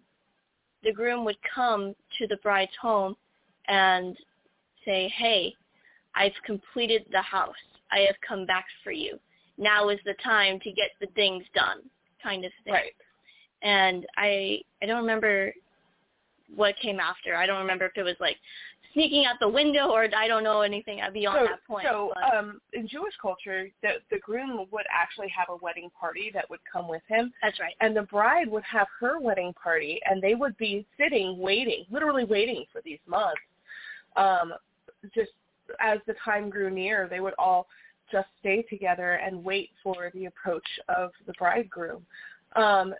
the 0.82 0.92
groom 0.92 1.24
would 1.24 1.36
come 1.54 1.94
to 2.18 2.26
the 2.26 2.36
bride's 2.42 2.72
home 2.80 3.16
and 3.68 4.16
say, 4.84 5.12
hey, 5.16 5.54
I've 6.14 6.32
completed 6.44 7.06
the 7.10 7.22
house. 7.22 7.54
I 7.92 8.00
have 8.00 8.16
come 8.26 8.46
back 8.46 8.66
for 8.82 8.92
you. 8.92 9.18
Now 9.58 9.88
is 9.88 10.00
the 10.04 10.14
time 10.22 10.58
to 10.60 10.72
get 10.72 10.90
the 11.00 11.06
things 11.14 11.44
done, 11.54 11.78
kind 12.22 12.44
of 12.44 12.52
thing. 12.64 12.74
Right. 12.74 12.92
And 13.62 14.06
I 14.16 14.60
I 14.82 14.86
don't 14.86 15.00
remember 15.00 15.54
what 16.54 16.74
came 16.80 17.00
after. 17.00 17.34
I 17.34 17.46
don't 17.46 17.60
remember 17.60 17.86
if 17.86 17.92
it 17.96 18.02
was 18.02 18.16
like 18.20 18.36
sneaking 18.92 19.26
out 19.26 19.36
the 19.40 19.48
window 19.48 19.90
or 19.90 20.08
I 20.16 20.28
don't 20.28 20.44
know 20.44 20.60
anything 20.62 21.00
beyond 21.12 21.38
so, 21.40 21.46
that 21.46 21.64
point. 21.66 21.86
So 21.88 22.12
um, 22.32 22.60
in 22.72 22.88
Jewish 22.88 23.14
culture, 23.20 23.68
the, 23.82 23.94
the 24.10 24.18
groom 24.20 24.66
would 24.70 24.86
actually 24.90 25.28
have 25.36 25.48
a 25.50 25.56
wedding 25.62 25.90
party 25.98 26.30
that 26.32 26.48
would 26.48 26.60
come 26.70 26.88
with 26.88 27.02
him. 27.08 27.32
That's 27.42 27.58
right. 27.58 27.74
And 27.80 27.96
the 27.96 28.02
bride 28.02 28.48
would 28.48 28.62
have 28.64 28.86
her 29.00 29.18
wedding 29.20 29.52
party, 29.60 30.00
and 30.04 30.22
they 30.22 30.34
would 30.34 30.56
be 30.56 30.86
sitting, 30.98 31.38
waiting, 31.38 31.84
literally 31.90 32.24
waiting 32.24 32.64
for 32.72 32.80
these 32.84 33.00
months. 33.06 33.40
Um, 34.16 34.54
just 35.14 35.30
as 35.80 35.98
the 36.06 36.14
time 36.24 36.50
grew 36.50 36.70
near, 36.70 37.08
they 37.08 37.20
would 37.20 37.34
all 37.38 37.66
just 38.12 38.28
stay 38.40 38.62
together 38.68 39.14
and 39.14 39.42
wait 39.42 39.70
for 39.82 40.10
the 40.14 40.26
approach 40.26 40.66
of 40.88 41.10
the 41.26 41.32
bridegroom. 41.38 42.04
Um, 42.54 42.94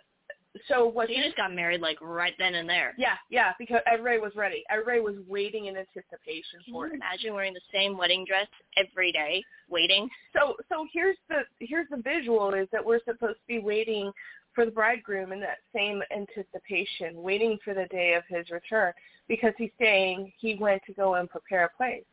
so 0.67 0.87
what 0.87 1.07
so 1.07 1.13
you 1.13 1.23
just 1.23 1.35
got 1.35 1.53
married 1.53 1.81
like 1.81 1.97
right 2.01 2.33
then 2.39 2.55
and 2.55 2.67
there. 2.67 2.93
Yeah, 2.97 3.15
yeah, 3.29 3.51
because 3.59 3.81
everybody 3.91 4.19
was 4.19 4.31
ready. 4.35 4.63
Everybody 4.69 5.01
was 5.01 5.15
waiting 5.27 5.65
in 5.65 5.75
anticipation 5.75 6.61
Can 6.63 6.73
for 6.73 6.87
you 6.87 6.93
it. 6.93 6.95
imagine 6.95 7.33
wearing 7.33 7.53
the 7.53 7.61
same 7.73 7.97
wedding 7.97 8.25
dress 8.25 8.47
every 8.77 9.11
day, 9.11 9.43
waiting? 9.69 10.07
So 10.33 10.55
so 10.69 10.87
here's 10.93 11.17
the 11.29 11.41
here's 11.59 11.87
the 11.89 11.97
visual 11.97 12.53
is 12.53 12.67
that 12.71 12.83
we're 12.83 13.03
supposed 13.03 13.35
to 13.35 13.47
be 13.47 13.59
waiting 13.59 14.11
for 14.55 14.65
the 14.65 14.71
bridegroom 14.71 15.31
in 15.33 15.39
that 15.41 15.59
same 15.75 16.01
anticipation, 16.11 17.21
waiting 17.21 17.59
for 17.63 17.73
the 17.73 17.85
day 17.91 18.13
of 18.13 18.23
his 18.27 18.49
return, 18.49 18.93
because 19.27 19.53
he's 19.57 19.71
saying 19.79 20.31
he 20.39 20.55
went 20.55 20.81
to 20.87 20.93
go 20.93 21.15
and 21.15 21.29
prepare 21.29 21.65
a 21.65 21.77
place. 21.77 22.03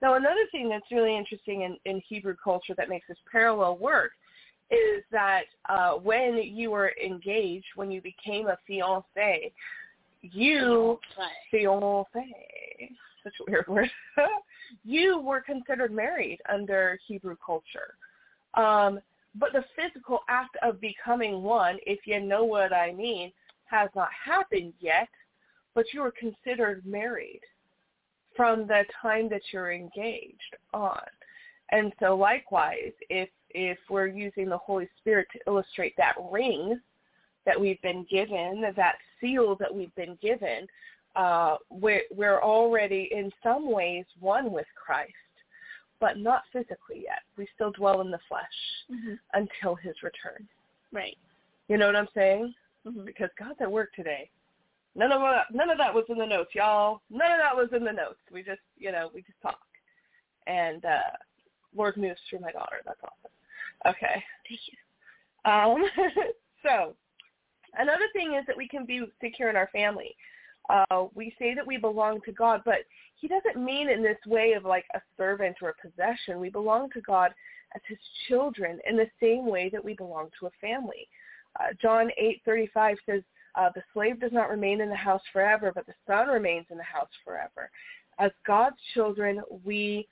Now 0.00 0.14
another 0.14 0.46
thing 0.52 0.68
that's 0.68 0.90
really 0.92 1.16
interesting 1.16 1.62
in, 1.62 1.76
in 1.84 2.00
Hebrew 2.08 2.36
culture 2.42 2.74
that 2.76 2.88
makes 2.88 3.08
this 3.08 3.18
parallel 3.30 3.76
work 3.78 4.12
is 4.70 5.02
that 5.10 5.44
uh, 5.68 5.94
when 5.94 6.36
you 6.36 6.70
were 6.70 6.92
engaged, 7.04 7.66
when 7.74 7.90
you 7.90 8.00
became 8.00 8.48
a 8.48 8.58
fiance, 8.66 9.52
you 10.22 10.98
fiance, 11.50 12.34
such 13.24 13.32
a 13.40 13.50
weird 13.50 13.66
word, 13.66 13.90
you 14.84 15.18
were 15.20 15.40
considered 15.40 15.92
married 15.92 16.38
under 16.52 16.98
Hebrew 17.06 17.36
culture. 17.44 17.94
Um, 18.54 19.00
but 19.38 19.52
the 19.52 19.64
physical 19.76 20.20
act 20.28 20.56
of 20.62 20.80
becoming 20.80 21.42
one, 21.42 21.78
if 21.86 22.00
you 22.06 22.20
know 22.20 22.44
what 22.44 22.72
I 22.72 22.92
mean, 22.92 23.32
has 23.64 23.90
not 23.94 24.08
happened 24.24 24.72
yet, 24.80 25.08
but 25.74 25.86
you 25.92 26.02
are 26.02 26.12
considered 26.12 26.84
married 26.84 27.40
from 28.36 28.66
the 28.66 28.84
time 29.00 29.28
that 29.28 29.42
you're 29.52 29.72
engaged 29.72 30.56
on. 30.72 31.00
And 31.70 31.92
so 32.00 32.16
likewise, 32.16 32.92
if 33.10 33.28
if 33.50 33.78
we're 33.88 34.06
using 34.06 34.48
the 34.48 34.58
Holy 34.58 34.88
Spirit 35.00 35.26
to 35.32 35.38
illustrate 35.46 35.94
that 35.96 36.14
ring 36.30 36.78
that 37.46 37.58
we've 37.58 37.80
been 37.80 38.06
given, 38.10 38.62
that 38.76 38.96
seal 39.20 39.56
that 39.56 39.74
we've 39.74 39.94
been 39.94 40.18
given, 40.20 40.66
uh, 41.16 41.56
we're, 41.70 42.02
we're 42.14 42.42
already 42.42 43.08
in 43.10 43.32
some 43.42 43.70
ways 43.70 44.04
one 44.20 44.52
with 44.52 44.66
Christ, 44.74 45.12
but 46.00 46.18
not 46.18 46.42
physically 46.52 47.02
yet. 47.04 47.22
We 47.36 47.46
still 47.54 47.72
dwell 47.72 48.00
in 48.00 48.10
the 48.10 48.18
flesh 48.28 48.44
mm-hmm. 48.90 49.14
until 49.34 49.74
his 49.74 49.94
return. 50.02 50.46
Right. 50.92 51.16
You 51.68 51.76
know 51.76 51.86
what 51.86 51.96
I'm 51.96 52.08
saying? 52.14 52.54
Mm-hmm. 52.86 53.04
Because 53.04 53.30
God's 53.38 53.60
at 53.60 53.70
work 53.70 53.92
today. 53.94 54.30
None 54.94 55.12
of 55.12 55.20
that, 55.20 55.46
none 55.52 55.70
of 55.70 55.78
that 55.78 55.94
was 55.94 56.04
in 56.08 56.18
the 56.18 56.26
notes, 56.26 56.50
y'all. 56.54 57.00
None 57.10 57.30
of 57.30 57.38
that 57.38 57.54
was 57.54 57.68
in 57.72 57.84
the 57.84 57.92
notes. 57.92 58.18
We 58.32 58.42
just, 58.42 58.60
you 58.78 58.90
know, 58.90 59.10
we 59.14 59.20
just 59.22 59.40
talk. 59.42 59.60
And 60.46 60.84
uh, 60.84 61.16
Lord 61.76 61.96
moves 61.96 62.18
through 62.28 62.40
my 62.40 62.52
daughter. 62.52 62.76
That's 62.84 63.00
awesome. 63.02 63.94
Okay. 63.96 64.22
Thank 64.48 64.60
you. 64.66 65.50
Um, 65.50 65.84
so 66.64 66.94
another 67.78 68.06
thing 68.12 68.34
is 68.34 68.44
that 68.46 68.56
we 68.56 68.66
can 68.66 68.86
be 68.86 69.04
secure 69.22 69.50
in 69.50 69.56
our 69.56 69.68
family. 69.72 70.16
Uh, 70.68 71.06
we 71.14 71.34
say 71.38 71.54
that 71.54 71.66
we 71.66 71.76
belong 71.76 72.20
to 72.22 72.32
God, 72.32 72.62
but 72.64 72.78
he 73.16 73.28
doesn't 73.28 73.62
mean 73.62 73.88
in 73.88 74.02
this 74.02 74.18
way 74.26 74.52
of 74.52 74.64
like 74.64 74.84
a 74.94 75.00
servant 75.16 75.56
or 75.62 75.70
a 75.70 75.88
possession. 75.88 76.40
We 76.40 76.50
belong 76.50 76.90
to 76.90 77.00
God 77.00 77.32
as 77.74 77.82
his 77.88 77.98
children 78.28 78.78
in 78.88 78.96
the 78.96 79.08
same 79.20 79.46
way 79.46 79.68
that 79.70 79.84
we 79.84 79.94
belong 79.94 80.28
to 80.40 80.46
a 80.46 80.50
family. 80.60 81.08
Uh, 81.58 81.72
John 81.80 82.10
8:35 82.18 82.96
says, 83.06 83.22
uh, 83.54 83.70
"The 83.70 83.82
slave 83.92 84.20
does 84.20 84.32
not 84.32 84.50
remain 84.50 84.80
in 84.80 84.88
the 84.88 84.96
house 84.96 85.22
forever, 85.32 85.72
but 85.74 85.86
the 85.86 85.94
son 86.06 86.28
remains 86.28 86.66
in 86.70 86.76
the 86.76 86.82
house 86.82 87.10
forever." 87.24 87.70
As 88.18 88.32
God's 88.44 88.80
children, 88.94 89.42
we 89.64 90.06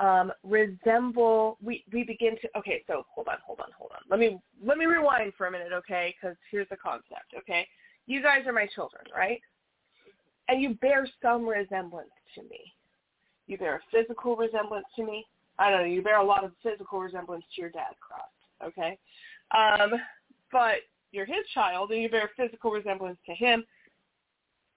um, 0.00 0.32
resemble 0.42 1.58
we 1.62 1.84
we 1.92 2.02
begin 2.04 2.34
to 2.40 2.48
okay 2.56 2.82
so 2.86 3.04
hold 3.14 3.28
on 3.28 3.36
hold 3.44 3.60
on 3.60 3.68
hold 3.76 3.92
on 3.92 4.00
let 4.08 4.18
me 4.18 4.40
let 4.64 4.78
me 4.78 4.86
rewind 4.86 5.34
for 5.36 5.46
a 5.46 5.50
minute 5.50 5.72
okay 5.74 6.14
because 6.16 6.36
here's 6.50 6.68
the 6.70 6.76
concept 6.76 7.34
okay 7.36 7.68
you 8.06 8.22
guys 8.22 8.46
are 8.46 8.52
my 8.52 8.66
children 8.74 9.04
right 9.14 9.40
and 10.50 10.60
you 10.60 10.74
bear 10.74 11.06
some 11.22 11.48
resemblance 11.48 12.10
to 12.34 12.42
me 12.42 12.60
you 13.46 13.56
bear 13.56 13.76
a 13.76 13.80
physical 13.90 14.36
resemblance 14.36 14.86
to 14.96 15.04
me 15.04 15.24
i 15.58 15.70
don't 15.70 15.80
know 15.80 15.86
you 15.86 16.02
bear 16.02 16.18
a 16.18 16.24
lot 16.24 16.44
of 16.44 16.52
physical 16.62 17.00
resemblance 17.00 17.44
to 17.54 17.60
your 17.62 17.70
dad 17.70 17.94
cross 18.00 18.68
okay 18.68 18.98
Um, 19.50 19.92
but 20.52 20.76
you're 21.12 21.26
his 21.26 21.46
child 21.52 21.90
and 21.90 22.02
you 22.02 22.08
bear 22.08 22.30
physical 22.36 22.70
resemblance 22.70 23.18
to 23.26 23.34
him. 23.34 23.64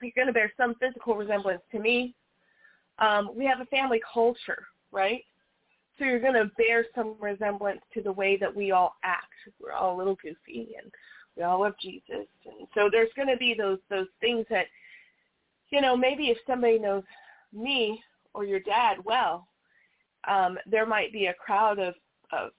You're 0.02 0.12
going 0.16 0.28
to 0.28 0.34
bear 0.34 0.52
some 0.58 0.76
physical 0.76 1.16
resemblance 1.16 1.62
to 1.72 1.80
me. 1.80 2.16
Um, 3.00 3.32
we 3.36 3.46
have 3.46 3.62
a 3.62 3.66
family 3.66 4.02
culture, 4.12 4.64
right? 4.92 5.22
So 5.98 6.06
you're 6.06 6.20
going 6.20 6.34
to 6.34 6.52
bear 6.58 6.86
some 6.96 7.16
resemblance 7.20 7.82
to 7.94 8.02
the 8.02 8.12
way 8.12 8.38
that 8.38 8.54
we 8.54 8.72
all 8.72 8.96
act. 9.04 9.28
We're 9.62 9.72
all 9.74 9.96
a 9.96 9.98
little 9.98 10.16
goofy 10.16 10.70
and 10.82 10.92
we 11.38 11.44
all 11.44 11.62
love 11.62 11.74
Jesus. 11.82 12.28
And 12.46 12.68
so 12.74 12.90
there's 12.92 13.10
going 13.16 13.30
to 13.30 13.38
be 13.38 13.56
those 13.58 13.80
those 13.90 14.08
things 14.20 14.46
that, 14.50 14.66
you 15.74 15.82
know, 15.82 15.98
maybe 15.98 16.26
if 16.26 16.38
somebody 16.46 16.78
knows 16.78 17.04
me 17.52 18.00
or 18.36 18.46
your 18.46 18.60
dad 18.60 18.98
well, 19.04 19.48
um, 20.30 20.60
there 20.70 20.86
might 20.86 21.12
be 21.12 21.26
a 21.26 21.34
crowd 21.34 21.80
of, 21.80 21.96
of, 22.32 22.52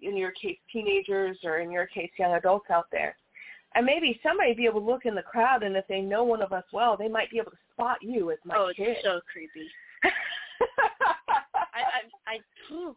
in 0.00 0.16
your 0.16 0.30
case, 0.32 0.56
teenagers 0.72 1.36
or 1.44 1.58
in 1.58 1.70
your 1.70 1.86
case, 1.86 2.10
young 2.18 2.32
adults 2.32 2.70
out 2.70 2.86
there. 2.90 3.14
And 3.74 3.84
maybe 3.84 4.18
somebody 4.22 4.54
be 4.54 4.64
able 4.64 4.80
to 4.80 4.86
look 4.86 5.04
in 5.04 5.14
the 5.14 5.22
crowd, 5.22 5.62
and 5.62 5.76
if 5.76 5.86
they 5.86 6.00
know 6.00 6.24
one 6.24 6.40
of 6.40 6.54
us 6.54 6.64
well, 6.72 6.96
they 6.96 7.08
might 7.08 7.30
be 7.30 7.38
able 7.38 7.50
to 7.50 7.56
spot 7.72 7.98
you 8.00 8.30
as 8.30 8.38
my 8.44 8.56
oh, 8.56 8.72
kid. 8.74 8.88
Oh, 8.88 8.90
it's 8.92 9.04
so 9.04 9.20
creepy. 9.30 9.68
I, 11.74 11.80
I, 12.26 12.34
I, 12.34 12.92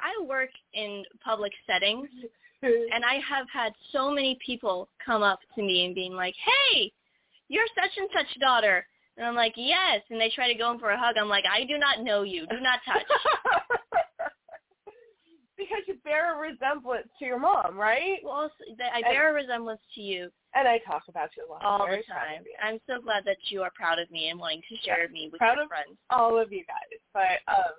I 0.00 0.24
work 0.26 0.50
in 0.72 1.04
public 1.22 1.52
settings, 1.66 2.08
and 2.62 3.04
I 3.04 3.20
have 3.28 3.46
had 3.52 3.72
so 3.92 4.10
many 4.10 4.38
people 4.44 4.88
come 5.04 5.22
up 5.22 5.40
to 5.54 5.62
me 5.62 5.86
and 5.86 5.94
being 5.94 6.12
like, 6.12 6.34
"Hey, 6.72 6.92
you're 7.48 7.66
such 7.74 7.96
and 7.96 8.08
such 8.12 8.38
daughter," 8.40 8.86
and 9.18 9.26
I'm 9.26 9.34
like, 9.34 9.54
"Yes," 9.56 10.02
and 10.10 10.20
they 10.20 10.30
try 10.30 10.50
to 10.50 10.58
go 10.58 10.70
in 10.70 10.78
for 10.78 10.90
a 10.90 10.98
hug. 10.98 11.16
I'm 11.18 11.28
like, 11.28 11.44
"I 11.44 11.64
do 11.64 11.76
not 11.76 12.02
know 12.02 12.22
you. 12.22 12.46
Do 12.46 12.60
not 12.60 12.80
touch." 12.86 13.02
because 15.58 15.82
you 15.86 15.96
bear 16.04 16.34
a 16.34 16.38
resemblance 16.38 17.08
to 17.18 17.24
your 17.24 17.38
mom, 17.38 17.76
right? 17.76 18.20
Well, 18.24 18.50
I 18.94 19.02
bear 19.02 19.30
a 19.30 19.34
resemblance 19.34 19.80
to 19.96 20.00
you. 20.00 20.30
And 20.54 20.66
I 20.66 20.78
talk 20.78 21.02
about 21.08 21.30
you 21.36 21.44
a 21.46 21.50
lot. 21.50 21.62
All 21.62 21.86
the 21.86 22.02
time. 22.08 22.44
I'm 22.62 22.78
so 22.86 23.02
glad 23.02 23.24
that 23.26 23.36
you 23.50 23.62
are 23.62 23.72
proud 23.74 23.98
of 23.98 24.10
me 24.10 24.28
and 24.28 24.38
wanting 24.38 24.62
to 24.68 24.76
share 24.86 25.02
yeah, 25.02 25.12
me 25.12 25.28
with 25.30 25.40
proud 25.40 25.56
your 25.56 25.64
of 25.64 25.68
friends. 25.68 25.98
All 26.10 26.38
of 26.38 26.52
you 26.52 26.64
guys. 26.64 26.98
But 27.12 27.42
um 27.52 27.74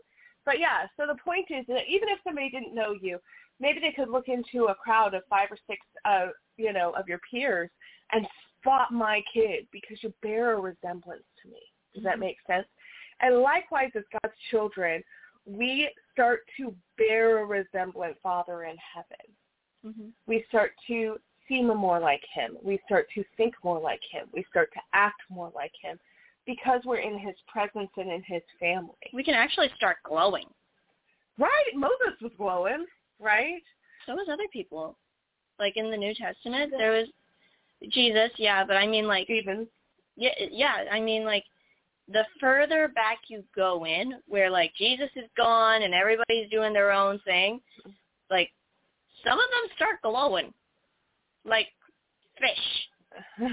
but 0.45 0.60
yeah, 0.60 0.86
so 0.97 1.08
the 1.08 1.17
point 1.23 1.47
is 1.49 1.65
that 1.67 1.88
even 1.88 2.10
if 2.10 2.19
somebody 2.23 2.49
didn't 2.49 2.75
know 2.75 2.93
you, 2.99 3.17
maybe 3.60 3.80
they 3.80 3.91
could 3.91 4.10
look 4.10 4.28
into 4.28 4.65
a 4.65 4.75
crowd 4.75 5.13
of 5.13 5.23
five 5.30 5.47
or 5.49 5.58
six 5.67 5.80
uh 6.06 6.28
you 6.58 6.73
know, 6.73 6.91
of 6.91 7.08
your 7.08 7.19
peers 7.32 7.69
and 8.12 8.28
spot 8.62 8.91
my 8.91 9.22
kid 9.34 9.67
because 9.72 9.98
you 10.02 10.13
bear 10.22 10.54
a 10.54 10.60
resemblance 10.60 11.24
to 11.43 11.50
me. 11.50 11.62
Does 11.93 12.04
that 12.04 12.13
Mm-hmm. 12.13 12.22
make 12.22 12.38
sense? 12.48 12.67
And 13.22 13.39
likewise 13.39 13.91
as 13.95 14.04
God's 14.22 14.36
children, 14.52 15.04
we 15.45 15.89
start 16.13 16.41
to 16.58 16.74
bear 16.98 17.39
a 17.39 17.45
resemblance 17.45 18.17
Father 18.22 18.63
in 18.65 18.76
heaven. 18.93 19.26
Mm-hmm. 19.86 20.10
We 20.28 20.45
start 20.48 20.72
to 20.88 21.17
seem 21.48 21.67
more 21.67 22.00
like 22.00 22.22
him. 22.34 22.58
We 22.63 22.80
start 22.86 23.08
to 23.15 23.24
think 23.36 23.56
more 23.63 23.80
like 23.80 24.02
him. 24.12 24.28
We 24.34 24.45
start 24.50 24.69
to 24.74 24.80
act 24.93 25.22
more 25.30 25.52
like 25.56 25.72
him 25.82 26.00
because 26.45 26.82
we're 26.86 26.98
in 26.98 27.17
his 27.17 27.36
presence 27.48 27.89
and 27.98 28.12
in 28.12 28.24
his 28.26 28.43
family. 28.60 28.95
We 29.13 29.24
can 29.24 29.34
actually 29.34 29.69
start 29.76 29.98
glowing. 30.04 30.45
Right. 31.38 31.72
Moses 31.76 32.19
was 32.22 32.32
glowing, 32.38 32.86
right? 33.19 33.62
So 34.06 34.13
was 34.13 34.28
other 34.32 34.48
people. 34.52 34.98
Like 35.58 35.78
in 35.78 35.91
the 35.91 35.98
New 35.98 36.13
Testament, 36.13 36.74
there 36.78 36.91
was 36.91 37.08
Jesus, 37.92 38.32
yeah, 38.38 38.65
but 38.65 38.76
I 38.76 38.86
mean 38.88 39.08
like 39.08 39.26
Stephen. 39.26 39.68
yeah, 40.15 40.32
yeah, 40.52 40.84
I 40.92 41.00
mean 41.00 41.24
like 41.24 41.44
the 42.12 42.24
further 42.42 42.88
back 42.89 43.20
you 43.28 43.44
go 43.56 43.86
in, 43.86 44.15
where 44.28 44.50
like 44.50 44.74
Jesus 44.78 45.10
is 45.15 45.30
gone 45.38 45.84
and 45.84 45.94
everybody's 45.94 46.50
doing 46.50 46.74
their 46.74 46.92
own 46.92 47.20
thing, 47.26 47.62
like 48.30 48.50
some 49.24 49.39
of 49.39 49.46
them 49.50 49.76
start 49.76 50.02
glowing, 50.02 50.54
like 51.46 51.68
fish. 52.39 52.88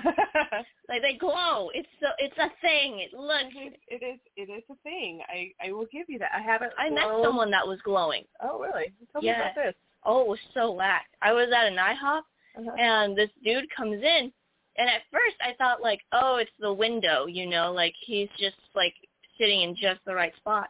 Like 0.88 1.02
they 1.02 1.14
glow. 1.18 1.70
It's 1.74 1.88
so 2.00 2.06
it's 2.18 2.36
a 2.38 2.48
thing. 2.60 3.00
It 3.00 3.12
looks. 3.12 3.52
it 3.88 4.04
is 4.04 4.20
it 4.36 4.48
is 4.52 4.62
a 4.70 4.76
thing. 4.84 5.20
I 5.28 5.50
I 5.66 5.72
will 5.72 5.86
give 5.92 6.06
you 6.08 6.16
that. 6.20 6.30
I 6.32 6.40
haven't 6.40 6.72
I 6.78 6.90
met 6.90 7.02
someone 7.24 7.50
that 7.50 7.66
was 7.66 7.80
glowing. 7.84 8.22
Oh 8.40 8.60
really? 8.60 8.92
Tell 9.10 9.20
Yeah. 9.20 9.32
me 9.32 9.38
about 9.40 9.54
this. 9.56 9.74
Oh, 10.04 10.20
it 10.20 10.28
was 10.28 10.38
so 10.54 10.70
whack. 10.70 11.06
I 11.22 11.32
was 11.32 11.48
at 11.52 11.66
an 11.66 11.74
IHOP 11.76 12.22
Uh-huh. 12.56 12.70
and 12.78 13.16
this 13.16 13.30
dude 13.44 13.66
comes 13.76 14.02
in 14.02 14.32
and 14.78 14.88
at 14.88 15.02
first 15.12 15.36
I 15.40 15.54
thought 15.58 15.82
like, 15.82 16.00
oh, 16.12 16.36
it's 16.36 16.50
the 16.58 16.72
window, 16.72 17.26
you 17.26 17.46
know, 17.46 17.72
like 17.72 17.94
he's 18.04 18.28
just 18.38 18.56
like 18.74 18.94
sitting 19.38 19.62
in 19.62 19.74
just 19.74 20.00
the 20.06 20.14
right 20.14 20.34
spot. 20.36 20.68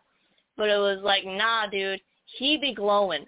But 0.56 0.68
it 0.68 0.78
was 0.78 1.00
like, 1.02 1.24
nah, 1.24 1.66
dude, 1.68 2.00
he 2.38 2.56
be 2.56 2.72
glowing. 2.74 3.26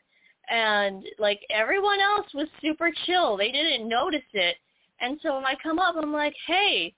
And 0.50 1.04
like 1.18 1.40
everyone 1.50 2.00
else 2.00 2.26
was 2.32 2.48
super 2.62 2.90
chill. 3.06 3.36
They 3.36 3.52
didn't 3.52 3.88
notice 3.88 4.22
it. 4.32 4.56
And 5.00 5.18
so 5.22 5.36
when 5.36 5.44
I 5.44 5.54
come 5.62 5.78
up, 5.78 5.94
I'm 5.96 6.12
like, 6.12 6.34
hey, 6.46 6.94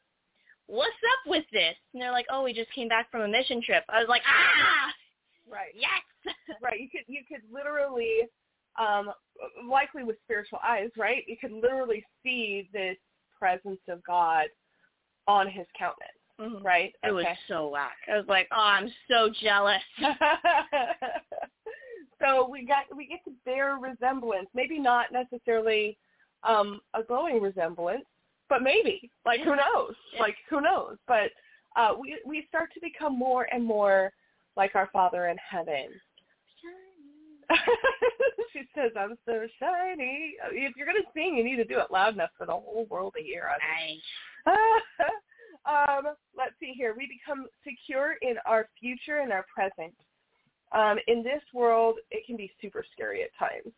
what's 0.67 0.91
up 0.93 1.31
with 1.31 1.45
this? 1.53 1.75
And 1.93 2.01
they're 2.01 2.13
like, 2.13 2.27
oh, 2.31 2.45
we 2.45 2.53
just 2.53 2.73
came 2.73 2.89
back 2.89 3.11
from 3.11 3.23
a 3.23 3.29
mission 3.29 3.61
trip. 3.63 3.85
I 3.89 3.99
was 3.99 4.09
like, 4.09 4.23
ah, 4.27 4.93
Right. 5.51 5.75
yes. 5.75 6.35
right 6.63 6.79
you 6.79 6.89
could 6.91 7.05
you 7.09 7.23
could 7.27 7.41
literally 7.51 8.29
um 8.79 9.13
likely 9.69 10.05
with 10.05 10.17
spiritual 10.25 10.59
eyes 10.65 10.91
right? 10.97 11.23
You 11.27 11.37
could 11.41 11.53
literally 11.53 12.05
see 12.23 12.69
this 12.73 12.97
presence 13.39 13.81
of 13.89 14.03
god 14.05 14.47
on 15.27 15.49
his 15.49 15.67
countenance 15.79 16.13
Mhm. 16.41 16.65
right? 16.65 16.95
It 17.05 17.13
was 17.13 17.27
so 17.49 17.69
whack. 17.69 17.99
I 18.11 18.17
was 18.17 18.27
like, 18.27 18.49
oh, 18.51 18.57
I'm 18.59 18.91
so 19.11 19.29
jealous. 19.43 19.83
so 22.21 22.49
we 22.49 22.65
got 22.65 22.85
we 22.97 23.07
get 23.07 23.23
to 23.25 23.33
bear 23.45 23.77
resemblance. 23.77 24.49
Maybe 24.55 24.79
not 24.79 25.13
necessarily 25.13 25.99
um 26.43 26.81
a 26.95 27.03
glowing 27.03 27.41
resemblance 27.43 28.05
but 28.49 28.63
maybe. 28.63 29.11
Like 29.27 29.41
who 29.41 29.55
knows? 29.55 29.95
Like 30.19 30.37
who 30.49 30.61
knows? 30.61 30.97
But 31.07 31.31
uh 31.77 31.95
we 31.99 32.19
we 32.25 32.47
start 32.49 32.73
to 32.75 32.81
become 32.81 33.19
more 33.19 33.47
and 33.53 33.65
more 33.65 34.13
like 34.57 34.75
our 34.75 34.89
father 34.93 35.29
in 35.29 35.37
heaven 35.39 35.89
she 38.53 38.63
says, 38.75 38.93
"I'm 38.97 39.17
so 39.27 39.47
shiny." 39.59 40.35
If 40.53 40.77
you're 40.77 40.87
gonna 40.87 41.01
sing, 41.15 41.37
you 41.37 41.45
need 41.45 41.57
to 41.57 41.65
do 41.65 41.79
it 41.79 41.91
loud 41.91 42.15
enough 42.15 42.31
for 42.37 42.47
the 42.47 42.53
whole 42.53 42.87
world 42.91 43.15
to 43.17 43.23
hear. 43.23 43.49
Nice. 43.49 44.01
um, 45.67 46.15
let's 46.37 46.55
see 46.61 46.73
here. 46.75 46.95
We 46.97 47.07
become 47.07 47.47
secure 47.65 48.17
in 48.23 48.37
our 48.47 48.69
future 48.79 49.19
and 49.19 49.33
our 49.33 49.45
present. 49.55 49.95
Um, 50.73 50.99
in 51.09 51.23
this 51.25 51.43
world, 51.53 51.97
it 52.11 52.25
can 52.27 52.37
be 52.37 52.53
super 52.63 52.85
scary 52.93 53.25
at 53.25 53.31
times, 53.39 53.75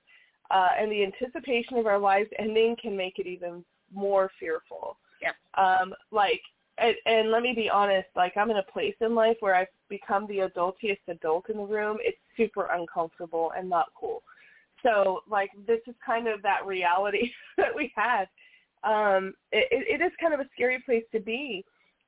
uh, 0.50 0.68
and 0.78 0.92
the 0.92 1.04
anticipation 1.04 1.78
of 1.78 1.86
our 1.86 1.98
lives 1.98 2.28
ending 2.38 2.76
can 2.80 2.96
make 2.96 3.18
it 3.18 3.26
even 3.26 3.64
more 3.92 4.30
fearful. 4.38 4.98
Yep. 5.22 5.34
Um, 5.56 5.94
like, 6.10 6.42
and, 6.78 6.94
and 7.06 7.30
let 7.30 7.42
me 7.42 7.52
be 7.54 7.68
honest. 7.68 8.08
Like, 8.16 8.36
I'm 8.36 8.50
in 8.50 8.56
a 8.56 8.72
place 8.72 8.94
in 9.00 9.14
life 9.14 9.36
where 9.40 9.54
I've 9.54 9.66
become 9.88 10.26
the 10.26 10.48
adultiest 10.48 11.00
adult 11.08 11.50
in 11.50 11.56
the 11.56 11.64
room. 11.64 11.98
It's 12.00 12.18
super 12.36 12.68
uncomfortable 12.72 13.52
and 13.56 13.68
not 13.68 13.86
cool. 13.98 14.22
So, 14.82 15.20
like, 15.30 15.50
this 15.66 15.80
is 15.86 15.94
kind 16.04 16.26
of 16.26 16.42
that 16.42 16.66
reality 16.66 17.30
that 17.56 17.74
we 17.74 17.92
had 17.94 18.26
um, 18.84 19.34
it, 19.52 20.00
it 20.00 20.04
is 20.04 20.12
kind 20.20 20.34
of 20.34 20.40
a 20.40 20.48
scary 20.54 20.82
place 20.84 21.04
to 21.12 21.20
be. 21.20 21.64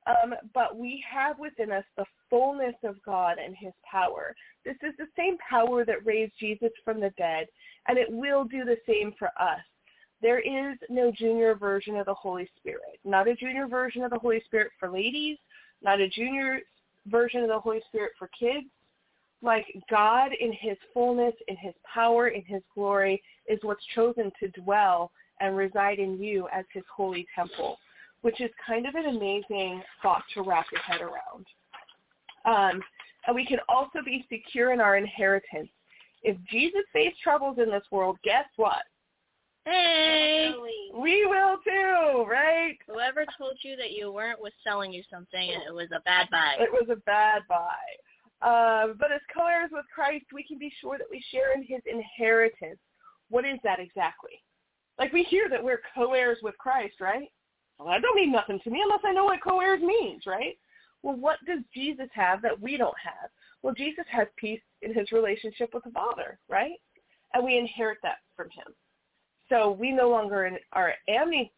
Um, 0.07 0.35
but 0.53 0.77
we 0.77 1.03
have 1.11 1.39
within 1.39 1.71
us 1.71 1.83
the 1.97 2.05
fullness 2.29 2.75
of 2.83 3.01
God 3.03 3.37
and 3.43 3.55
his 3.57 3.73
power. 3.89 4.35
This 4.63 4.75
is 4.83 4.93
the 4.99 5.07
same 5.17 5.35
power 5.49 5.83
that 5.83 6.05
raised 6.05 6.33
Jesus 6.39 6.69
from 6.83 6.99
the 6.99 7.11
dead, 7.17 7.47
and 7.87 7.97
it 7.97 8.11
will 8.11 8.43
do 8.43 8.65
the 8.65 8.77
same 8.87 9.13
for 9.17 9.29
us. 9.39 9.61
There 10.21 10.39
is 10.39 10.77
no 10.89 11.11
junior 11.11 11.55
version 11.55 11.97
of 11.97 12.05
the 12.05 12.13
Holy 12.13 12.49
Spirit. 12.57 12.99
Not 13.03 13.27
a 13.27 13.35
junior 13.35 13.67
version 13.67 14.03
of 14.03 14.11
the 14.11 14.19
Holy 14.19 14.41
Spirit 14.45 14.71
for 14.79 14.89
ladies, 14.89 15.37
not 15.83 15.99
a 15.99 16.09
junior 16.09 16.61
version 17.07 17.41
of 17.41 17.49
the 17.49 17.59
Holy 17.59 17.81
Spirit 17.87 18.11
for 18.17 18.29
kids. 18.37 18.67
Like 19.41 19.65
God 19.89 20.31
in 20.39 20.53
his 20.53 20.77
fullness, 20.93 21.33
in 21.47 21.57
his 21.57 21.73
power, 21.93 22.29
in 22.29 22.43
his 22.45 22.63
glory 22.73 23.21
is 23.47 23.59
what's 23.61 23.83
chosen 23.93 24.31
to 24.39 24.47
dwell 24.61 25.11
and 25.41 25.55
reside 25.55 25.99
in 25.99 26.17
you 26.21 26.47
as 26.53 26.65
his 26.73 26.83
holy 26.93 27.27
temple, 27.35 27.77
which 28.21 28.39
is 28.41 28.49
kind 28.65 28.87
of 28.87 28.95
an 28.95 29.05
amazing 29.07 29.83
thought 30.01 30.23
to 30.33 30.41
wrap 30.41 30.65
your 30.71 30.81
head 30.81 31.01
around. 31.01 31.45
Um, 32.45 32.81
and 33.27 33.35
we 33.35 33.45
can 33.45 33.59
also 33.67 33.99
be 34.03 34.25
secure 34.29 34.71
in 34.71 34.79
our 34.79 34.97
inheritance. 34.97 35.69
If 36.23 36.37
Jesus 36.49 36.81
faced 36.93 37.19
troubles 37.21 37.57
in 37.59 37.69
this 37.69 37.83
world, 37.91 38.17
guess 38.23 38.45
what? 38.55 38.83
Hey. 39.65 40.53
We 40.93 41.25
will 41.25 41.57
too, 41.63 42.25
right? 42.29 42.77
Whoever 42.87 43.25
told 43.37 43.57
you 43.61 43.75
that 43.77 43.91
you 43.91 44.11
weren't 44.11 44.39
was 44.39 44.53
selling 44.63 44.93
you 44.93 45.03
something 45.11 45.49
and 45.51 45.63
it 45.67 45.73
was 45.73 45.89
a 45.91 46.01
bad 46.01 46.29
buy. 46.31 46.55
It 46.59 46.71
was 46.71 46.87
a 46.89 47.01
bad 47.01 47.41
buy. 47.49 47.75
Um, 48.41 48.95
but 48.99 49.11
as 49.11 49.21
co-heirs 49.35 49.71
with 49.71 49.85
Christ, 49.93 50.25
we 50.33 50.43
can 50.43 50.57
be 50.57 50.71
sure 50.79 50.97
that 50.97 51.07
we 51.09 51.23
share 51.31 51.53
in 51.55 51.63
his 51.63 51.81
inheritance. 51.85 52.79
What 53.29 53.45
is 53.45 53.57
that 53.63 53.79
exactly? 53.79 54.43
Like 54.99 55.11
we 55.11 55.23
hear 55.23 55.49
that 55.49 55.63
we're 55.63 55.81
co-heirs 55.95 56.37
with 56.43 56.57
Christ, 56.57 57.01
right? 57.01 57.29
Well, 57.77 57.89
that 57.89 58.01
don't 58.01 58.15
mean 58.15 58.31
nothing 58.31 58.59
to 58.63 58.69
me 58.69 58.81
unless 58.83 59.01
I 59.03 59.13
know 59.13 59.25
what 59.25 59.43
co-heirs 59.43 59.81
means, 59.81 60.23
right? 60.25 60.57
Well, 61.03 61.17
what 61.17 61.37
does 61.45 61.59
Jesus 61.73 62.07
have 62.13 62.41
that 62.43 62.59
we 62.59 62.77
don't 62.77 62.95
have? 63.03 63.29
Well, 63.61 63.73
Jesus 63.73 64.05
has 64.09 64.27
peace 64.37 64.61
in 64.81 64.93
his 64.93 65.11
relationship 65.11 65.73
with 65.73 65.83
the 65.83 65.91
Father, 65.91 66.39
right? 66.49 66.79
And 67.33 67.43
we 67.43 67.57
inherit 67.57 67.97
that 68.03 68.17
from 68.35 68.49
him. 68.51 68.73
So 69.49 69.71
we 69.71 69.91
no 69.91 70.09
longer 70.09 70.45
in, 70.45 70.57
are 70.73 70.93
amity, 71.07 71.51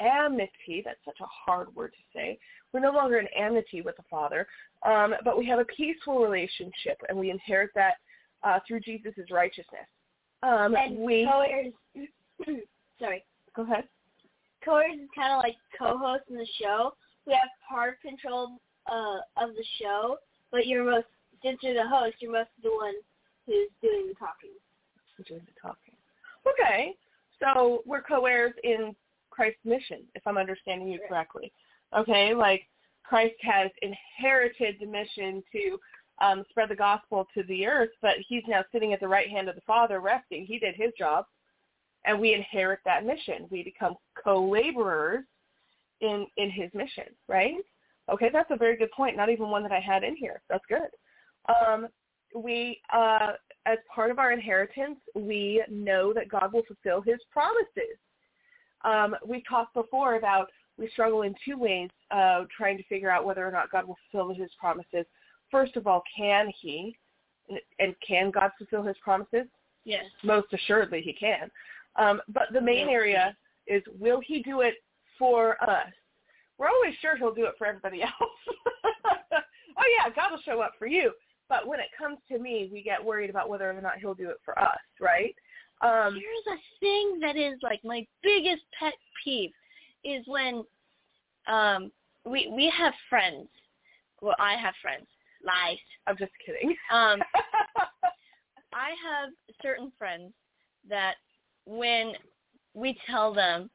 amity, 0.00 0.82
that's 0.84 0.98
such 1.04 1.18
a 1.20 1.26
hard 1.26 1.74
word 1.74 1.92
to 1.92 2.18
say. 2.18 2.38
We're 2.72 2.80
no 2.80 2.92
longer 2.92 3.18
in 3.18 3.26
amity 3.36 3.82
with 3.82 3.96
the 3.96 4.04
Father, 4.10 4.46
um, 4.86 5.14
but 5.24 5.38
we 5.38 5.46
have 5.46 5.58
a 5.58 5.64
peaceful 5.64 6.20
relationship, 6.20 7.00
and 7.08 7.18
we 7.18 7.30
inherit 7.30 7.70
that 7.74 7.94
uh, 8.42 8.60
through 8.66 8.80
Jesus' 8.80 9.30
righteousness. 9.30 9.88
Um, 10.42 10.74
and 10.74 10.98
we 10.98 11.28
co-heirs, 11.30 11.72
sorry, 12.98 13.24
go 13.54 13.62
ahead. 13.62 13.84
Co-heirs 14.64 14.94
is 14.94 15.08
kind 15.14 15.32
of 15.32 15.42
like 15.42 15.56
co-hosts 15.78 16.26
in 16.30 16.36
the 16.36 16.46
show. 16.60 16.94
We 17.26 17.32
have 17.34 17.50
part 17.68 18.00
control 18.00 18.58
uh, 18.90 19.18
of 19.36 19.54
the 19.54 19.64
show, 19.80 20.16
but 20.50 20.66
you're 20.66 20.84
most 20.84 21.06
since 21.42 21.58
you're 21.62 21.74
the 21.74 21.88
host, 21.88 22.16
you're 22.20 22.32
most 22.32 22.50
the 22.62 22.70
one 22.70 22.94
who's 23.46 23.70
doing 23.80 24.08
the 24.08 24.14
talking. 24.14 24.50
Doing 25.26 25.40
the 25.44 25.60
talking. 25.60 25.94
Okay, 26.48 26.94
so 27.40 27.82
we're 27.86 28.02
co-heirs 28.02 28.52
in 28.64 28.94
Christ's 29.30 29.64
mission, 29.64 30.02
if 30.14 30.26
I'm 30.26 30.38
understanding 30.38 30.88
you 30.88 31.00
correctly. 31.08 31.52
Okay, 31.96 32.34
like 32.34 32.62
Christ 33.04 33.36
has 33.42 33.70
inherited 33.82 34.76
the 34.80 34.86
mission 34.86 35.42
to 35.52 35.78
um, 36.24 36.44
spread 36.50 36.68
the 36.68 36.76
gospel 36.76 37.26
to 37.34 37.42
the 37.44 37.66
earth, 37.66 37.90
but 38.02 38.16
he's 38.28 38.42
now 38.46 38.62
sitting 38.72 38.92
at 38.92 39.00
the 39.00 39.08
right 39.08 39.28
hand 39.28 39.48
of 39.48 39.54
the 39.54 39.62
Father 39.62 40.00
resting. 40.00 40.44
He 40.44 40.58
did 40.58 40.74
his 40.76 40.92
job, 40.98 41.24
and 42.04 42.20
we 42.20 42.34
inherit 42.34 42.80
that 42.84 43.06
mission. 43.06 43.46
We 43.50 43.62
become 43.62 43.94
co-laborers 44.22 45.24
in 46.00 46.26
in 46.36 46.50
his 46.50 46.70
mission, 46.74 47.04
right? 47.28 47.54
Okay, 48.10 48.30
that's 48.32 48.50
a 48.50 48.56
very 48.56 48.76
good 48.76 48.90
point. 48.92 49.16
Not 49.16 49.30
even 49.30 49.48
one 49.48 49.62
that 49.62 49.72
I 49.72 49.80
had 49.80 50.04
in 50.04 50.16
here. 50.16 50.42
That's 50.48 50.64
good. 50.68 50.88
Um, 51.48 51.88
we, 52.34 52.80
uh, 52.92 53.32
as 53.66 53.78
part 53.94 54.10
of 54.10 54.18
our 54.18 54.32
inheritance, 54.32 54.98
we 55.14 55.62
know 55.70 56.12
that 56.12 56.28
God 56.28 56.52
will 56.52 56.62
fulfill 56.66 57.00
his 57.00 57.18
promises. 57.30 57.98
Um, 58.82 59.14
we 59.26 59.42
talked 59.48 59.74
before 59.74 60.14
about 60.16 60.48
we 60.78 60.88
struggle 60.88 61.22
in 61.22 61.34
two 61.44 61.58
ways 61.58 61.90
uh, 62.10 62.44
trying 62.56 62.78
to 62.78 62.84
figure 62.84 63.10
out 63.10 63.26
whether 63.26 63.46
or 63.46 63.50
not 63.50 63.70
God 63.70 63.86
will 63.86 63.98
fulfill 64.10 64.34
his 64.34 64.50
promises. 64.58 65.04
First 65.50 65.76
of 65.76 65.86
all, 65.86 66.02
can 66.16 66.50
he? 66.58 66.96
And 67.78 67.94
can 68.06 68.30
God 68.30 68.52
fulfill 68.56 68.82
his 68.82 68.96
promises? 69.02 69.46
Yes. 69.84 70.04
Most 70.22 70.46
assuredly 70.52 71.02
he 71.02 71.12
can. 71.12 71.50
Um, 71.96 72.22
but 72.28 72.44
the 72.52 72.60
main 72.60 72.88
area 72.88 73.36
is 73.66 73.82
will 73.98 74.20
he 74.24 74.42
do 74.42 74.60
it 74.60 74.74
for 75.18 75.62
us? 75.68 75.92
We're 76.58 76.68
always 76.68 76.94
sure 77.00 77.16
he'll 77.16 77.34
do 77.34 77.46
it 77.46 77.54
for 77.58 77.66
everybody 77.66 78.02
else. 78.02 78.12
oh 79.32 79.84
yeah, 79.98 80.12
God 80.14 80.30
will 80.30 80.42
show 80.44 80.60
up 80.60 80.72
for 80.78 80.86
you. 80.86 81.12
But 81.50 81.66
when 81.66 81.80
it 81.80 81.88
comes 81.98 82.18
to 82.30 82.38
me, 82.38 82.70
we 82.72 82.80
get 82.80 83.04
worried 83.04 83.28
about 83.28 83.48
whether 83.48 83.68
or 83.68 83.80
not 83.82 83.98
he'll 83.98 84.14
do 84.14 84.30
it 84.30 84.38
for 84.44 84.56
us, 84.58 84.78
right? 85.00 85.34
Um, 85.82 86.14
Here's 86.14 86.56
a 86.56 86.60
thing 86.78 87.18
that 87.20 87.36
is 87.36 87.58
like 87.62 87.80
my 87.84 88.06
biggest 88.22 88.62
pet 88.78 88.94
peeve 89.22 89.50
is 90.04 90.22
when 90.26 90.64
um 91.48 91.90
we 92.24 92.50
we 92.54 92.72
have 92.76 92.94
friends. 93.08 93.48
Well, 94.22 94.36
I 94.38 94.54
have 94.54 94.74
friends. 94.80 95.06
Lies. 95.44 95.78
I'm 96.06 96.16
just 96.16 96.32
kidding. 96.44 96.76
Um 96.92 97.20
I 98.72 98.90
have 99.02 99.30
certain 99.60 99.90
friends 99.98 100.32
that 100.88 101.14
when 101.66 102.12
we 102.74 102.96
tell 103.08 103.34
them 103.34 103.70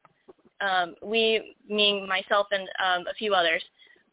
um 0.60 0.94
we 1.02 1.56
meaning 1.68 2.08
myself 2.08 2.46
and 2.52 2.68
um 2.84 3.06
a 3.08 3.14
few 3.14 3.34
others 3.34 3.62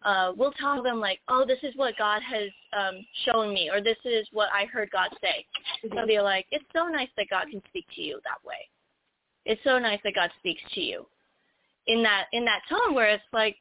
uh 0.06 0.32
we'll 0.36 0.52
tell 0.54 0.82
them 0.84 1.00
like 1.00 1.20
oh 1.28 1.46
this 1.46 1.60
is 1.64 1.76
what 1.76 1.96
god 1.98 2.22
has 2.22 2.50
um 2.78 3.06
shown 3.26 3.54
me 3.54 3.70
or 3.72 3.82
this 3.82 3.98
is 4.06 4.28
what 4.32 4.50
i 4.54 4.66
heard 4.66 4.90
god 4.92 5.10
say 5.22 5.46
they'll 5.94 6.08
be 6.08 6.20
like 6.20 6.46
it's 6.52 6.66
so 6.76 6.88
nice 6.88 7.10
that 7.18 7.28
god 7.30 7.46
can 7.50 7.62
speak 7.68 7.86
to 7.96 8.02
you 8.02 8.20
that 8.24 8.46
way 8.48 8.68
it's 9.46 9.62
so 9.64 9.80
nice 9.80 10.00
that 10.04 10.16
god 10.16 10.30
speaks 10.40 10.62
to 10.74 10.82
you 10.82 11.06
in 11.88 12.02
that 12.04 12.26
in 12.34 12.46
that 12.46 12.62
tone 12.70 12.94
where 12.96 13.10
it's 13.10 13.24
like 13.34 13.56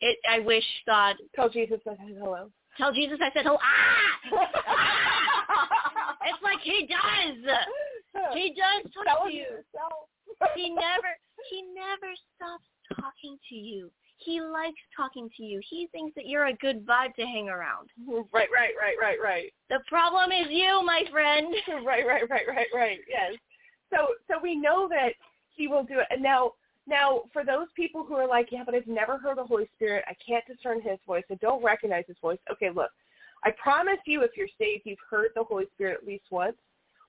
it 0.00 0.18
i 0.30 0.38
wish 0.38 0.64
god 0.86 1.16
Tell 1.34 1.48
Jesus 1.48 1.80
I 1.86 1.96
said 1.96 2.16
hello. 2.18 2.50
tell 2.76 2.92
jesus 2.92 3.18
i 3.22 3.30
said 3.32 3.44
hello. 3.44 3.58
ah 3.62 4.12
it's 6.24 6.42
like 6.42 6.60
he 6.62 6.86
does 6.86 7.36
he 8.34 8.54
does 8.54 8.92
talk 8.92 9.26
to 9.26 9.32
you 9.32 9.42
yourself. 9.42 10.08
he 10.54 10.70
never 10.70 11.08
he 11.50 11.62
never 11.74 12.12
stops 12.36 12.64
talking 13.00 13.38
to 13.48 13.54
you. 13.54 13.90
He 14.24 14.40
likes 14.40 14.80
talking 14.96 15.28
to 15.36 15.42
you. 15.42 15.60
He 15.68 15.88
thinks 15.92 16.14
that 16.14 16.26
you're 16.26 16.46
a 16.46 16.54
good 16.54 16.86
vibe 16.86 17.14
to 17.16 17.22
hang 17.22 17.48
around. 17.48 17.90
Right, 18.32 18.48
right, 18.54 18.74
right, 18.80 18.96
right, 19.00 19.18
right. 19.22 19.52
The 19.68 19.80
problem 19.88 20.32
is 20.32 20.46
you, 20.50 20.82
my 20.84 21.04
friend. 21.10 21.54
right, 21.84 22.06
right, 22.06 22.28
right, 22.30 22.46
right, 22.48 22.66
right. 22.74 22.98
Yes. 23.08 23.32
So 23.90 24.08
so 24.28 24.40
we 24.42 24.56
know 24.56 24.88
that 24.88 25.12
he 25.54 25.68
will 25.68 25.84
do 25.84 26.00
it. 26.00 26.06
And 26.10 26.22
now 26.22 26.52
now 26.86 27.22
for 27.32 27.44
those 27.44 27.66
people 27.76 28.04
who 28.04 28.14
are 28.14 28.28
like, 28.28 28.48
yeah, 28.50 28.62
but 28.64 28.74
I've 28.74 28.86
never 28.86 29.18
heard 29.18 29.38
the 29.38 29.44
Holy 29.44 29.68
Spirit. 29.76 30.04
I 30.08 30.14
can't 30.26 30.44
discern 30.46 30.80
his 30.80 30.98
voice. 31.06 31.24
I 31.30 31.34
don't 31.36 31.62
recognize 31.62 32.04
his 32.06 32.16
voice. 32.20 32.38
Okay, 32.50 32.70
look. 32.70 32.90
I 33.44 33.50
promise 33.62 33.98
you 34.06 34.22
if 34.22 34.30
you're 34.36 34.46
saved, 34.58 34.82
you've 34.84 34.98
heard 35.10 35.30
the 35.34 35.42
Holy 35.42 35.64
Spirit 35.74 35.98
at 36.00 36.06
least 36.06 36.24
once 36.30 36.56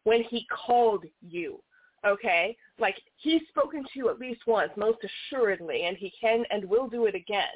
when 0.03 0.23
he 0.23 0.45
called 0.65 1.05
you. 1.21 1.59
Okay? 2.05 2.55
Like 2.79 2.95
he's 3.17 3.41
spoken 3.49 3.83
to 3.83 3.89
you 3.95 4.09
at 4.09 4.19
least 4.19 4.41
once, 4.47 4.71
most 4.75 4.99
assuredly, 5.03 5.85
and 5.85 5.97
he 5.97 6.11
can 6.19 6.43
and 6.51 6.65
will 6.65 6.87
do 6.87 7.05
it 7.05 7.15
again. 7.15 7.53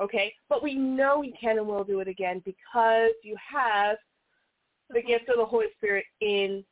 Okay? 0.00 0.32
But 0.48 0.62
we 0.62 0.74
know 0.74 1.22
he 1.22 1.32
can 1.40 1.58
and 1.58 1.66
will 1.66 1.84
do 1.84 2.00
it 2.00 2.08
again 2.08 2.42
because 2.44 3.10
you 3.22 3.36
have 3.52 3.96
the 4.88 5.02
gift 5.02 5.28
of 5.28 5.36
the 5.36 5.44
Holy 5.44 5.66
Spirit 5.76 6.04
in 6.20 6.64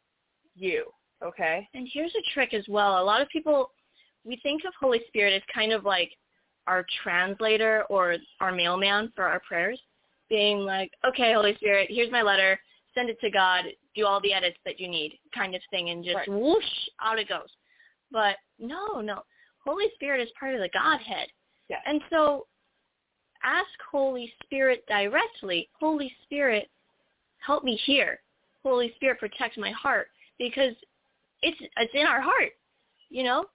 you. 0.55 0.87
Okay? 1.25 1.69
And 1.75 1.89
here's 1.93 2.15
a 2.15 2.33
trick 2.33 2.55
as 2.55 2.65
well. 2.69 3.03
A 3.03 3.05
lot 3.05 3.21
of 3.21 3.29
people, 3.29 3.71
we 4.25 4.39
think 4.43 4.63
of 4.67 4.73
Holy 4.81 5.01
Spirit 5.09 5.35
as 5.35 5.43
kind 5.53 5.73
of 5.73 5.85
like 5.85 6.11
our 6.67 6.85
translator 7.03 7.85
or 7.89 8.17
our 8.41 8.53
mailman 8.53 9.11
for 9.17 9.25
our 9.25 9.41
prayers, 9.41 9.81
being 10.29 10.59
like, 10.59 10.91
okay, 11.07 11.33
Holy 11.33 11.55
Spirit, 11.57 11.89
here's 11.91 12.13
my 12.13 12.23
letter. 12.23 12.61
Send 12.99 13.11
it 13.11 13.21
to 13.21 13.31
God. 13.31 13.65
Do 13.95 14.07
all 14.07 14.21
the 14.21 14.33
edits 14.33 14.59
that 14.65 14.81
you 14.81 14.89
need, 14.89 15.21
kind 15.33 15.55
of 15.55 15.63
thing, 15.71 15.91
and 15.91 16.05
just 16.05 16.17
Right. 16.17 16.29
whoosh 16.29 16.89
out 17.01 17.21
it 17.21 17.29
goes. 17.29 17.55
But 18.11 18.39
no, 18.59 19.01
no, 19.01 19.23
Holy 19.65 19.89
Spirit 19.95 20.21
is 20.21 20.29
part 20.33 20.55
of 20.55 20.61
the 20.61 20.69
Godhead. 20.71 21.31
Yes. 21.69 21.81
And 21.87 22.03
so 22.11 22.49
ask 23.45 23.71
Holy 23.89 24.35
Spirit 24.43 24.85
directly, 24.89 25.69
Holy 25.79 26.13
Spirit, 26.25 26.69
help 27.39 27.63
me 27.63 27.77
here. 27.77 28.21
Holy 28.65 28.93
Spirit, 28.97 29.21
protect 29.21 29.57
my 29.59 29.71
heart 29.71 30.11
because 30.37 30.75
it's 31.43 31.61
it's 31.77 31.95
in 31.95 32.05
our 32.05 32.21
heart, 32.21 32.53
you 33.11 33.23
know? 33.23 33.47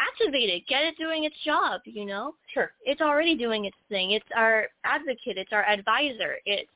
Activate 0.00 0.50
it. 0.50 0.66
Get 0.66 0.82
it 0.82 0.96
doing 0.96 1.22
its 1.22 1.38
job, 1.44 1.82
you 1.84 2.04
know? 2.04 2.34
Sure. 2.52 2.72
It's 2.84 3.00
already 3.00 3.36
doing 3.36 3.66
its 3.66 3.76
thing. 3.88 4.10
It's 4.10 4.28
our 4.34 4.68
advocate, 4.82 5.38
it's 5.38 5.52
our 5.52 5.64
advisor. 5.64 6.38
It's 6.46 6.72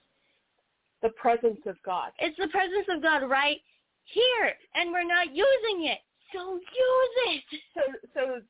The 1.02 1.10
presence 1.10 1.60
of 1.66 1.76
God. 1.84 2.10
it's 2.18 2.36
the 2.38 2.48
presence 2.48 2.86
of 2.90 3.02
God 3.02 3.28
right 3.28 3.58
here 4.04 4.52
and 4.74 4.90
we're 4.92 5.06
not 5.06 5.28
using 5.28 5.86
it. 5.86 5.98
So 6.32 6.54
use 6.54 7.16
it. 7.26 7.42
So 7.74 7.80
so 8.14 8.40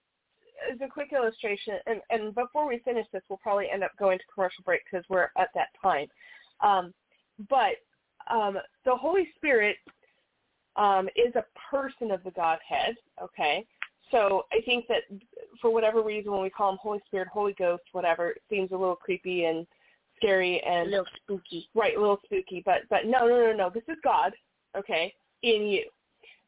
as 0.72 0.80
a 0.80 0.88
quick 0.88 1.12
illustration, 1.12 1.74
and, 1.86 2.00
and 2.10 2.34
before 2.34 2.66
we 2.66 2.78
finish 2.84 3.06
this, 3.12 3.22
we'll 3.28 3.38
probably 3.38 3.68
end 3.70 3.84
up 3.84 3.92
going 3.98 4.18
to 4.18 4.24
commercial 4.32 4.64
break 4.64 4.82
because 4.90 5.04
we're 5.08 5.28
at 5.38 5.50
that 5.54 5.68
time. 5.82 6.08
Um, 6.60 6.94
but 7.48 7.76
um, 8.30 8.58
the 8.84 8.96
Holy 8.96 9.28
Spirit 9.36 9.76
um, 10.76 11.08
is 11.16 11.34
a 11.34 11.44
person 11.70 12.10
of 12.10 12.22
the 12.24 12.30
Godhead, 12.30 12.96
okay? 13.22 13.66
So 14.10 14.44
I 14.52 14.60
think 14.64 14.86
that 14.88 15.02
for 15.60 15.70
whatever 15.70 16.02
reason, 16.02 16.30
when 16.32 16.42
we 16.42 16.50
call 16.50 16.70
him 16.70 16.78
Holy 16.80 17.00
Spirit, 17.06 17.28
Holy 17.28 17.54
Ghost, 17.58 17.82
whatever, 17.92 18.30
it 18.30 18.42
seems 18.48 18.70
a 18.70 18.76
little 18.76 18.96
creepy 18.96 19.44
and 19.44 19.66
scary 20.16 20.60
and 20.62 20.88
A 20.88 20.90
little 20.90 21.06
spooky. 21.22 21.68
right, 21.74 21.96
a 21.96 22.00
little 22.00 22.20
spooky. 22.24 22.62
But 22.64 22.82
but 22.90 23.06
no, 23.06 23.26
no, 23.26 23.46
no, 23.46 23.52
no. 23.52 23.70
This 23.70 23.84
is 23.88 23.96
God, 24.02 24.32
okay, 24.76 25.12
in 25.42 25.62
you, 25.66 25.84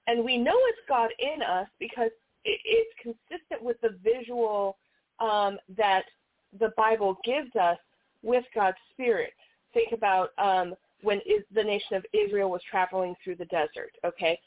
and 0.06 0.24
we 0.24 0.36
know 0.36 0.54
it's 0.54 0.88
God 0.88 1.10
in 1.18 1.42
us 1.42 1.68
because 1.78 2.10
it, 2.44 2.60
it's 2.64 2.90
consistent 3.02 3.62
with 3.62 3.80
the 3.80 3.96
visual 4.02 4.78
um, 5.20 5.58
that 5.76 6.04
the 6.58 6.72
Bible 6.76 7.18
gives 7.24 7.54
us 7.56 7.78
with 8.22 8.44
God's 8.54 8.76
Spirit. 8.92 9.32
Think 9.74 9.92
about 9.92 10.30
um, 10.38 10.74
when 11.02 11.18
is, 11.18 11.44
the 11.54 11.62
nation 11.62 11.96
of 11.96 12.04
Israel 12.12 12.50
was 12.50 12.62
traveling 12.70 13.14
through 13.22 13.36
the 13.36 13.44
desert. 13.46 13.92
Okay, 14.04 14.38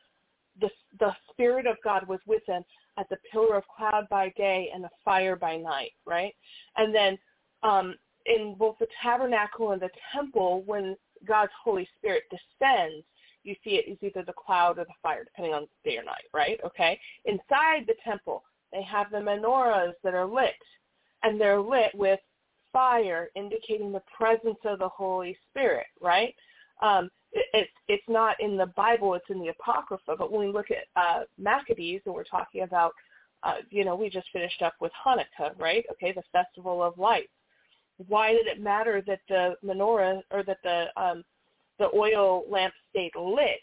the 0.59 0.69
the 0.99 1.15
Spirit 1.31 1.67
of 1.67 1.77
God 1.83 2.07
was 2.07 2.19
with 2.25 2.45
them 2.47 2.63
as 2.97 3.05
a 3.11 3.17
pillar 3.31 3.55
of 3.55 3.63
cloud 3.75 4.07
by 4.09 4.33
day 4.35 4.69
and 4.73 4.83
a 4.83 4.89
fire 5.05 5.35
by 5.35 5.57
night. 5.57 5.91
Right, 6.05 6.33
and 6.77 6.93
then 6.93 7.17
um, 7.63 7.95
in 8.25 8.55
both 8.57 8.77
the 8.79 8.87
tabernacle 9.01 9.71
and 9.71 9.81
the 9.81 9.89
temple, 10.13 10.63
when 10.65 10.95
God's 11.27 11.51
Holy 11.63 11.87
Spirit 11.97 12.23
descends, 12.29 13.05
you 13.43 13.55
see 13.63 13.71
it 13.71 13.89
is 13.89 13.97
either 14.01 14.23
the 14.23 14.33
cloud 14.33 14.77
or 14.77 14.85
the 14.85 14.93
fire, 15.01 15.23
depending 15.23 15.53
on 15.53 15.67
day 15.83 15.97
or 15.97 16.03
night, 16.03 16.25
right? 16.33 16.59
Okay. 16.65 16.99
Inside 17.25 17.85
the 17.87 17.95
temple, 18.03 18.43
they 18.71 18.83
have 18.83 19.09
the 19.11 19.17
menorahs 19.17 19.93
that 20.03 20.13
are 20.13 20.25
lit, 20.27 20.53
and 21.23 21.41
they're 21.41 21.59
lit 21.59 21.91
with 21.95 22.19
fire, 22.71 23.29
indicating 23.35 23.91
the 23.91 24.03
presence 24.15 24.59
of 24.63 24.79
the 24.79 24.87
Holy 24.87 25.37
Spirit, 25.49 25.87
right? 25.99 26.35
Um, 26.81 27.09
it, 27.31 27.45
it's 27.53 27.71
it's 27.87 28.03
not 28.07 28.35
in 28.39 28.57
the 28.57 28.67
Bible; 28.77 29.15
it's 29.15 29.29
in 29.29 29.39
the 29.39 29.49
Apocrypha. 29.49 30.15
But 30.17 30.31
when 30.31 30.47
we 30.47 30.53
look 30.53 30.67
at 30.71 30.85
uh, 30.95 31.23
Maccabees, 31.37 32.01
and 32.05 32.13
we're 32.13 32.23
talking 32.23 32.61
about 32.61 32.93
uh, 33.43 33.55
you 33.69 33.83
know, 33.85 33.95
we 33.95 34.09
just 34.09 34.27
finished 34.31 34.61
up 34.61 34.73
with 34.79 34.91
Hanukkah, 35.05 35.59
right? 35.59 35.83
Okay, 35.91 36.13
the 36.13 36.23
festival 36.31 36.83
of 36.83 36.97
lights. 36.97 37.29
Why 38.07 38.31
did 38.31 38.47
it 38.47 38.61
matter 38.61 39.03
that 39.07 39.21
the 39.27 39.55
menorah 39.63 40.21
or 40.31 40.43
that 40.43 40.57
the 40.63 40.87
um, 41.01 41.23
the 41.79 41.89
oil 41.95 42.43
lamp 42.49 42.73
stayed 42.89 43.11
lit? 43.15 43.59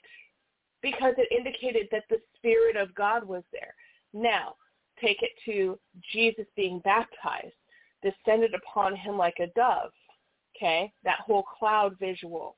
Because 0.82 1.14
it 1.18 1.32
indicated 1.36 1.88
that 1.90 2.04
the 2.08 2.20
Spirit 2.36 2.76
of 2.76 2.94
God 2.94 3.24
was 3.24 3.42
there. 3.52 3.74
Now, 4.12 4.54
take 5.00 5.22
it 5.22 5.30
to 5.44 5.78
Jesus 6.12 6.46
being 6.56 6.80
baptized, 6.80 7.54
descended 8.02 8.54
upon 8.54 8.94
him 8.94 9.16
like 9.16 9.38
a 9.40 9.48
dove. 9.56 9.90
Okay, 10.56 10.92
that 11.04 11.20
whole 11.20 11.44
cloud 11.58 11.96
visual. 11.98 12.56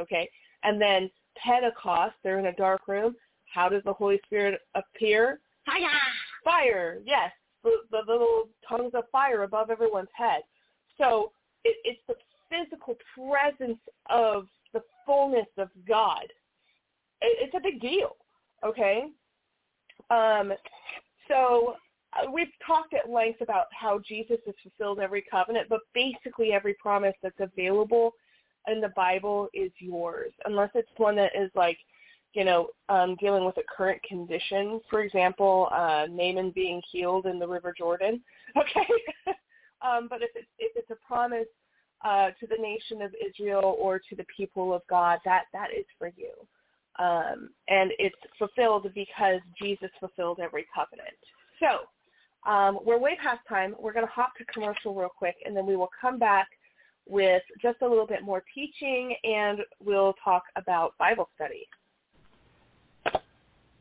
Okay, 0.00 0.28
and 0.64 0.80
then 0.80 1.10
Pentecost, 1.36 2.14
they're 2.22 2.38
in 2.38 2.46
a 2.46 2.54
dark 2.54 2.88
room. 2.88 3.14
How 3.52 3.68
does 3.68 3.82
the 3.84 3.92
Holy 3.92 4.20
Spirit 4.24 4.60
appear? 4.74 5.40
Fire! 5.66 5.88
Fire, 6.44 6.98
yes. 7.04 7.30
The, 7.62 7.70
the 7.90 8.02
little 8.06 8.48
tongues 8.68 8.92
of 8.94 9.04
fire 9.12 9.42
above 9.42 9.70
everyone's 9.70 10.08
head. 10.14 10.42
So 10.98 11.32
it, 11.64 11.76
it's 11.84 12.00
the 12.08 12.14
physical 12.50 12.96
presence 13.14 13.80
of 14.10 14.46
the 14.72 14.82
fullness 15.06 15.46
of 15.58 15.68
God. 15.86 16.24
It, 17.20 17.38
it's 17.40 17.54
a 17.56 17.60
big 17.60 17.80
deal, 17.80 18.16
okay? 18.64 19.04
Um, 20.10 20.52
so 21.28 21.76
uh, 22.12 22.30
we've 22.30 22.52
talked 22.66 22.94
at 22.94 23.10
length 23.10 23.40
about 23.40 23.66
how 23.78 24.00
Jesus 24.06 24.38
has 24.46 24.54
fulfilled 24.62 25.00
every 25.00 25.24
covenant, 25.30 25.68
but 25.68 25.80
basically 25.94 26.52
every 26.52 26.74
promise 26.74 27.14
that's 27.22 27.40
available 27.40 28.12
in 28.68 28.80
the 28.80 28.90
Bible 28.90 29.48
is 29.54 29.72
yours, 29.78 30.32
unless 30.44 30.70
it's 30.74 30.88
one 30.96 31.16
that 31.16 31.32
is 31.34 31.50
like, 31.54 31.78
you 32.34 32.44
know, 32.44 32.68
um, 32.88 33.16
dealing 33.16 33.44
with 33.44 33.56
a 33.58 33.62
current 33.74 34.02
condition. 34.04 34.80
For 34.88 35.02
example, 35.02 35.68
uh, 35.72 36.06
Naaman 36.08 36.50
being 36.54 36.80
healed 36.90 37.26
in 37.26 37.38
the 37.38 37.48
River 37.48 37.74
Jordan. 37.76 38.20
Okay, 38.54 38.86
um, 39.82 40.06
but 40.08 40.22
if 40.22 40.30
it's 40.34 40.48
if 40.58 40.72
it's 40.76 40.90
a 40.90 41.06
promise 41.06 41.46
uh, 42.04 42.30
to 42.40 42.46
the 42.46 42.56
nation 42.60 43.02
of 43.02 43.12
Israel 43.14 43.76
or 43.78 43.98
to 43.98 44.16
the 44.16 44.24
people 44.34 44.74
of 44.74 44.82
God, 44.88 45.18
that 45.24 45.44
that 45.52 45.68
is 45.76 45.86
for 45.98 46.10
you, 46.16 46.32
um, 46.98 47.50
and 47.68 47.92
it's 47.98 48.16
fulfilled 48.38 48.88
because 48.94 49.40
Jesus 49.60 49.90
fulfilled 50.00 50.40
every 50.42 50.66
covenant. 50.74 51.16
So 51.60 52.50
um, 52.50 52.80
we're 52.84 52.98
way 52.98 53.16
past 53.22 53.40
time. 53.48 53.74
We're 53.78 53.92
going 53.92 54.06
to 54.06 54.12
hop 54.12 54.34
to 54.36 54.44
commercial 54.46 54.94
real 54.94 55.10
quick, 55.16 55.36
and 55.44 55.56
then 55.56 55.66
we 55.66 55.76
will 55.76 55.90
come 56.00 56.18
back 56.18 56.48
with 57.08 57.42
just 57.60 57.78
a 57.82 57.88
little 57.88 58.06
bit 58.06 58.22
more 58.22 58.42
teaching, 58.54 59.14
and 59.24 59.58
we'll 59.84 60.14
talk 60.24 60.44
about 60.56 60.96
Bible 60.98 61.28
study. 61.34 61.66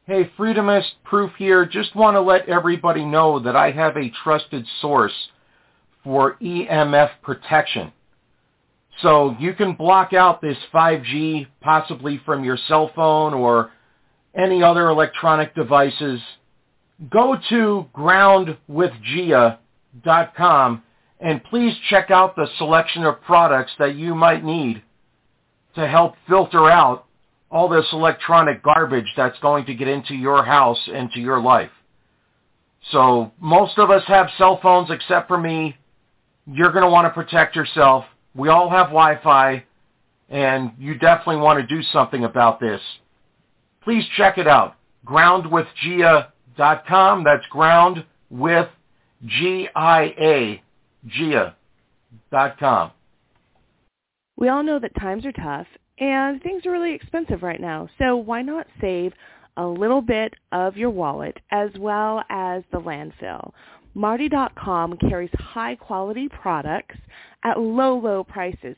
Hey, 0.06 0.30
Freedomist 0.38 0.90
Proof 1.04 1.32
here. 1.38 1.66
Just 1.66 1.96
want 1.96 2.16
to 2.16 2.22
let 2.22 2.50
everybody 2.50 3.06
know 3.06 3.40
that 3.40 3.56
I 3.56 3.72
have 3.72 3.98
a 3.98 4.12
trusted 4.24 4.66
source 4.82 5.14
for 6.04 6.36
EMF 6.42 7.10
protection. 7.22 7.92
So 9.02 9.36
you 9.40 9.54
can 9.54 9.74
block 9.74 10.14
out 10.14 10.42
this 10.42 10.58
5G 10.74 11.48
possibly 11.62 12.20
from 12.26 12.44
your 12.44 12.58
cell 12.68 12.92
phone 12.96 13.34
or 13.34 13.72
any 14.36 14.62
other 14.64 14.90
electronic 14.90 15.56
devices. 15.56 16.20
Go 17.10 17.38
to 17.50 17.88
groundwithgia.com 17.96 20.84
and 21.20 21.44
please 21.44 21.74
check 21.90 22.12
out 22.12 22.36
the 22.36 22.48
selection 22.58 23.06
of 23.06 23.22
products 23.22 23.72
that 23.80 23.96
you 23.96 24.14
might 24.16 24.44
need 24.44 24.84
to 25.76 25.88
help 25.88 26.16
filter 26.28 26.70
out 26.70 27.06
all 27.50 27.70
this 27.70 27.86
electronic 27.92 28.64
garbage 28.64 29.12
that's 29.16 29.38
going 29.40 29.66
to 29.66 29.76
get 29.76 29.88
into 29.88 30.16
your 30.16 30.44
house 30.44 30.90
and 30.94 31.12
to 31.12 31.20
your 31.20 31.40
life. 31.40 31.72
So 32.92 33.32
most 33.40 33.78
of 33.78 33.92
us 33.92 34.04
have 34.08 34.30
cell 34.38 34.60
phones 34.62 34.90
except 34.90 35.28
for 35.28 35.38
me. 35.38 35.76
You're 36.52 36.72
going 36.72 36.84
to 36.84 36.90
want 36.90 37.06
to 37.06 37.12
protect 37.12 37.56
yourself. 37.56 38.06
We 38.36 38.50
all 38.50 38.70
have 38.70 38.88
Wi-Fi 38.88 39.64
and 40.30 40.72
you 40.78 40.96
definitely 40.96 41.38
want 41.38 41.60
to 41.60 41.68
do 41.68 41.82
something 41.92 42.24
about 42.24 42.60
this. 42.60 42.80
Please 43.84 44.06
check 44.18 44.38
it 44.38 44.48
out. 44.48 44.76
Groundwithgia.com. 45.06 47.24
That's 47.24 47.46
ground 47.48 48.06
with 48.30 48.70
G-I-A 49.26 50.62
gia.com. 51.08 52.92
We 54.38 54.50
all 54.50 54.64
know 54.64 54.80
that 54.80 54.96
times 55.00 55.26
are 55.26 55.32
tough 55.32 55.68
and 56.00 56.42
things 56.42 56.66
are 56.66 56.72
really 56.72 56.94
expensive 56.94 57.44
right 57.44 57.62
now. 57.62 57.90
So 58.00 58.16
why 58.16 58.42
not 58.42 58.66
save 58.80 59.14
a 59.58 59.66
little 59.66 60.02
bit 60.02 60.34
of 60.52 60.78
your 60.78 60.90
wallet 60.90 61.38
as 61.52 61.70
well 61.78 62.24
as 62.30 62.64
the 62.72 62.80
landfill? 62.80 63.52
Martie.com 63.94 64.98
carries 64.98 65.30
high 65.34 65.76
quality 65.76 66.30
products 66.30 66.96
at 67.44 67.60
low, 67.60 67.98
low 67.98 68.24
prices, 68.24 68.76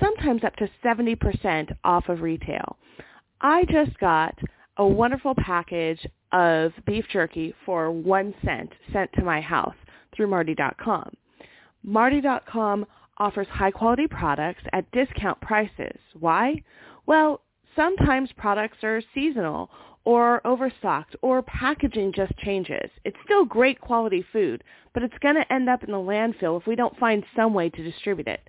sometimes 0.00 0.42
up 0.44 0.56
to 0.56 0.68
70% 0.84 1.76
off 1.84 2.08
of 2.08 2.22
retail. 2.22 2.76
I 3.40 3.64
just 3.70 3.98
got 3.98 4.36
a 4.76 4.86
wonderful 4.86 5.34
package 5.36 6.06
of 6.32 6.72
beef 6.86 7.04
jerky 7.12 7.54
for 7.64 7.90
one 7.92 8.34
cent 8.44 8.70
sent 8.92 9.12
to 9.14 9.22
my 9.22 9.40
house 9.40 9.76
through 10.16 10.28
Martie.com. 10.28 11.10
Martie.com 11.82 12.86
offers 13.18 13.46
high-quality 13.48 14.08
products 14.08 14.62
at 14.72 14.90
discount 14.90 15.40
prices. 15.40 15.98
Why? 16.18 16.62
Well, 17.06 17.42
sometimes 17.76 18.30
products 18.36 18.78
are 18.82 19.02
seasonal 19.14 19.70
or 20.04 20.46
overstocked 20.46 21.16
or 21.22 21.42
packaging 21.42 22.12
just 22.12 22.36
changes. 22.38 22.90
It's 23.04 23.16
still 23.24 23.44
great 23.44 23.80
quality 23.80 24.24
food, 24.32 24.62
but 24.92 25.02
it's 25.02 25.18
going 25.20 25.36
to 25.36 25.52
end 25.52 25.68
up 25.68 25.82
in 25.82 25.90
the 25.90 25.96
landfill 25.96 26.60
if 26.60 26.66
we 26.66 26.76
don't 26.76 26.98
find 26.98 27.24
some 27.34 27.54
way 27.54 27.70
to 27.70 27.82
distribute 27.82 28.28
it. 28.28 28.40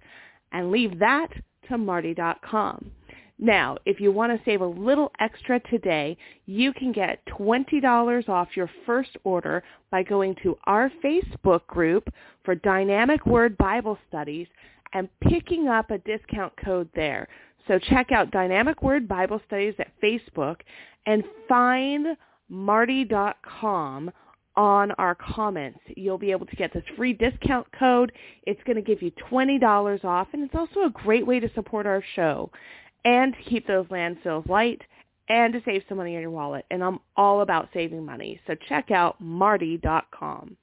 And 0.52 0.72
leave 0.72 1.00
that 1.00 1.30
to 1.70 1.78
Martie.com. 1.78 2.92
Now, 3.38 3.78
if 3.86 4.00
you 4.00 4.14
want 4.14 4.32
to 4.32 4.46
save 4.46 4.62
a 4.62 4.66
little 4.66 5.12
extra 5.20 5.60
today, 5.60 6.18
you 6.46 6.72
can 6.72 6.94
get 6.94 7.20
$20 7.38 8.30
off 8.30 8.56
your 8.56 8.70
first 8.86 9.18
order 9.26 9.62
by 9.92 10.04
going 10.04 10.36
to 10.44 10.58
our 10.66 10.90
Facebook 11.04 11.68
group 11.68 12.08
for 12.46 12.56
Dynamic 12.56 13.26
Word 13.26 13.58
Bible 13.58 13.98
Studies 14.08 14.48
and 14.94 15.10
picking 15.20 15.68
up 15.68 15.92
a 15.92 15.98
discount 16.00 16.54
code 16.64 16.90
there. 16.96 17.28
So 17.68 17.80
check 17.80 18.12
out 18.12 18.32
Dynamic 18.32 18.82
Word 18.82 19.08
Bible 19.08 19.42
Studies 19.48 19.74
at 19.80 19.92
Facebook 20.02 20.58
and 21.06 21.24
find 21.48 22.18
martie.com 22.50 24.12
on 24.56 24.92
our 24.92 25.16
comments. 25.16 25.80
You'll 25.98 26.18
be 26.18 26.32
able 26.32 26.46
to 26.46 26.56
get 26.56 26.74
this 26.74 26.84
free 26.96 27.14
discount 27.14 27.68
code. 27.78 28.12
It's 28.44 28.62
going 28.64 28.78
to 28.78 28.82
give 28.82 29.02
you 29.02 29.12
$20 29.32 30.06
off, 30.06 30.28
and 30.34 30.44
it's 30.44 30.56
also 30.56 30.86
a 30.86 30.90
great 30.90 31.26
way 31.26 31.40
to 31.40 31.52
support 31.54 31.86
our 31.86 32.04
show 32.16 32.52
and 33.04 33.34
to 33.34 33.50
keep 33.50 33.68
those 33.68 33.86
landfills 33.88 34.48
light 34.48 34.82
and 35.28 35.54
to 35.54 35.62
save 35.66 35.84
some 35.90 35.98
money 35.98 36.16
in 36.16 36.22
your 36.22 36.32
wallet. 36.32 36.66
And 36.72 36.84
I'm 36.84 37.00
all 37.18 37.42
about 37.42 37.70
saving 37.74 38.06
money. 38.06 38.40
So 38.48 38.56
check 38.70 38.92
out 38.92 39.20
martie.com. 39.20 40.56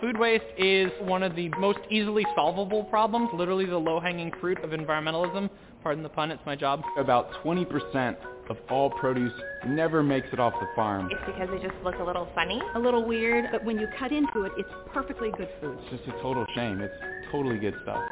Food 0.00 0.16
waste 0.16 0.44
is 0.56 0.92
one 1.00 1.24
of 1.24 1.34
the 1.34 1.48
most 1.58 1.80
easily 1.90 2.24
solvable 2.36 2.84
problems, 2.84 3.30
literally 3.34 3.66
the 3.66 3.76
low-hanging 3.76 4.30
fruit 4.40 4.62
of 4.62 4.70
environmentalism. 4.70 5.50
Pardon 5.82 6.04
the 6.04 6.08
pun, 6.08 6.30
it's 6.30 6.42
my 6.46 6.54
job. 6.54 6.82
About 6.96 7.32
20% 7.44 8.16
of 8.48 8.56
all 8.70 8.90
produce 8.90 9.32
never 9.66 10.04
makes 10.04 10.28
it 10.32 10.38
off 10.38 10.54
the 10.60 10.68
farm. 10.76 11.08
It's 11.10 11.20
because 11.26 11.48
they 11.50 11.58
just 11.66 11.82
look 11.82 11.96
a 11.98 12.04
little 12.04 12.28
funny. 12.32 12.60
A 12.76 12.78
little 12.78 13.04
weird, 13.04 13.46
but 13.50 13.64
when 13.64 13.76
you 13.78 13.88
cut 13.98 14.12
into 14.12 14.42
it, 14.44 14.52
it's 14.56 14.68
perfectly 14.92 15.32
good 15.36 15.48
food. 15.60 15.76
It's 15.82 16.02
just 16.04 16.16
a 16.16 16.22
total 16.22 16.46
shame. 16.54 16.80
It's 16.80 16.94
totally 17.32 17.58
good 17.58 17.74
stuff. 17.82 18.02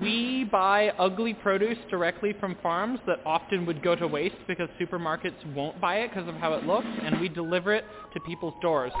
We 0.00 0.44
buy 0.44 0.90
ugly 0.98 1.34
produce 1.34 1.78
directly 1.90 2.34
from 2.40 2.56
farms 2.62 3.00
that 3.06 3.18
often 3.26 3.66
would 3.66 3.82
go 3.82 3.94
to 3.96 4.06
waste 4.06 4.36
because 4.46 4.68
supermarkets 4.80 5.54
won't 5.54 5.80
buy 5.80 5.96
it 5.96 6.08
because 6.08 6.28
of 6.28 6.36
how 6.36 6.54
it 6.54 6.64
looks, 6.64 6.86
and 7.02 7.20
we 7.20 7.28
deliver 7.28 7.74
it 7.74 7.84
to 8.14 8.20
people's 8.20 8.54
doors. 8.62 8.92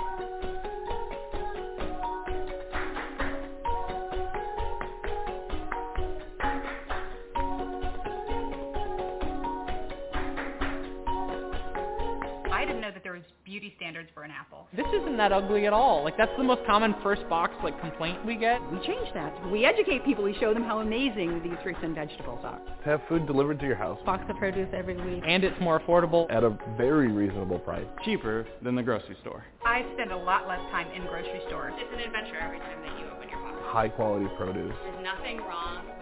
Beauty 13.52 13.74
standards 13.76 14.08
for 14.14 14.22
an 14.22 14.30
apple. 14.30 14.66
This 14.74 14.86
isn't 14.94 15.18
that 15.18 15.30
ugly 15.30 15.66
at 15.66 15.74
all. 15.74 16.02
Like 16.02 16.16
that's 16.16 16.32
the 16.38 16.42
most 16.42 16.64
common 16.64 16.94
first 17.02 17.28
box 17.28 17.52
like 17.62 17.78
complaint 17.82 18.24
we 18.24 18.34
get. 18.34 18.58
We 18.72 18.78
change 18.78 19.12
that. 19.12 19.30
We 19.50 19.66
educate 19.66 20.06
people. 20.06 20.24
We 20.24 20.34
show 20.40 20.54
them 20.54 20.62
how 20.62 20.78
amazing 20.78 21.42
these 21.44 21.58
fruits 21.62 21.80
and 21.82 21.94
vegetables 21.94 22.40
are. 22.44 22.58
To 22.58 22.84
have 22.88 23.02
food 23.10 23.26
delivered 23.26 23.60
to 23.60 23.66
your 23.66 23.76
house. 23.76 23.98
Box 24.06 24.24
of 24.30 24.36
produce 24.36 24.70
every 24.72 24.96
week. 24.96 25.22
And 25.26 25.44
it's 25.44 25.60
more 25.60 25.78
affordable. 25.78 26.32
At 26.32 26.44
a 26.44 26.56
very 26.78 27.12
reasonable 27.12 27.58
price. 27.58 27.84
Cheaper 28.06 28.46
than 28.62 28.74
the 28.74 28.82
grocery 28.82 29.18
store. 29.20 29.44
I 29.66 29.84
spend 29.92 30.12
a 30.12 30.16
lot 30.16 30.48
less 30.48 30.60
time 30.70 30.90
in 30.96 31.02
grocery 31.02 31.42
stores. 31.48 31.74
It's 31.76 31.92
an 31.92 32.00
adventure 32.00 32.38
every 32.40 32.58
time 32.58 32.80
that 32.80 32.98
you 32.98 33.04
open 33.14 33.28
your 33.28 33.38
box. 33.38 33.58
High 33.66 33.90
quality 33.90 34.28
produce. 34.38 34.72
There's 34.82 35.04
nothing 35.04 35.36
wrong 35.44 35.84
with 35.84 36.01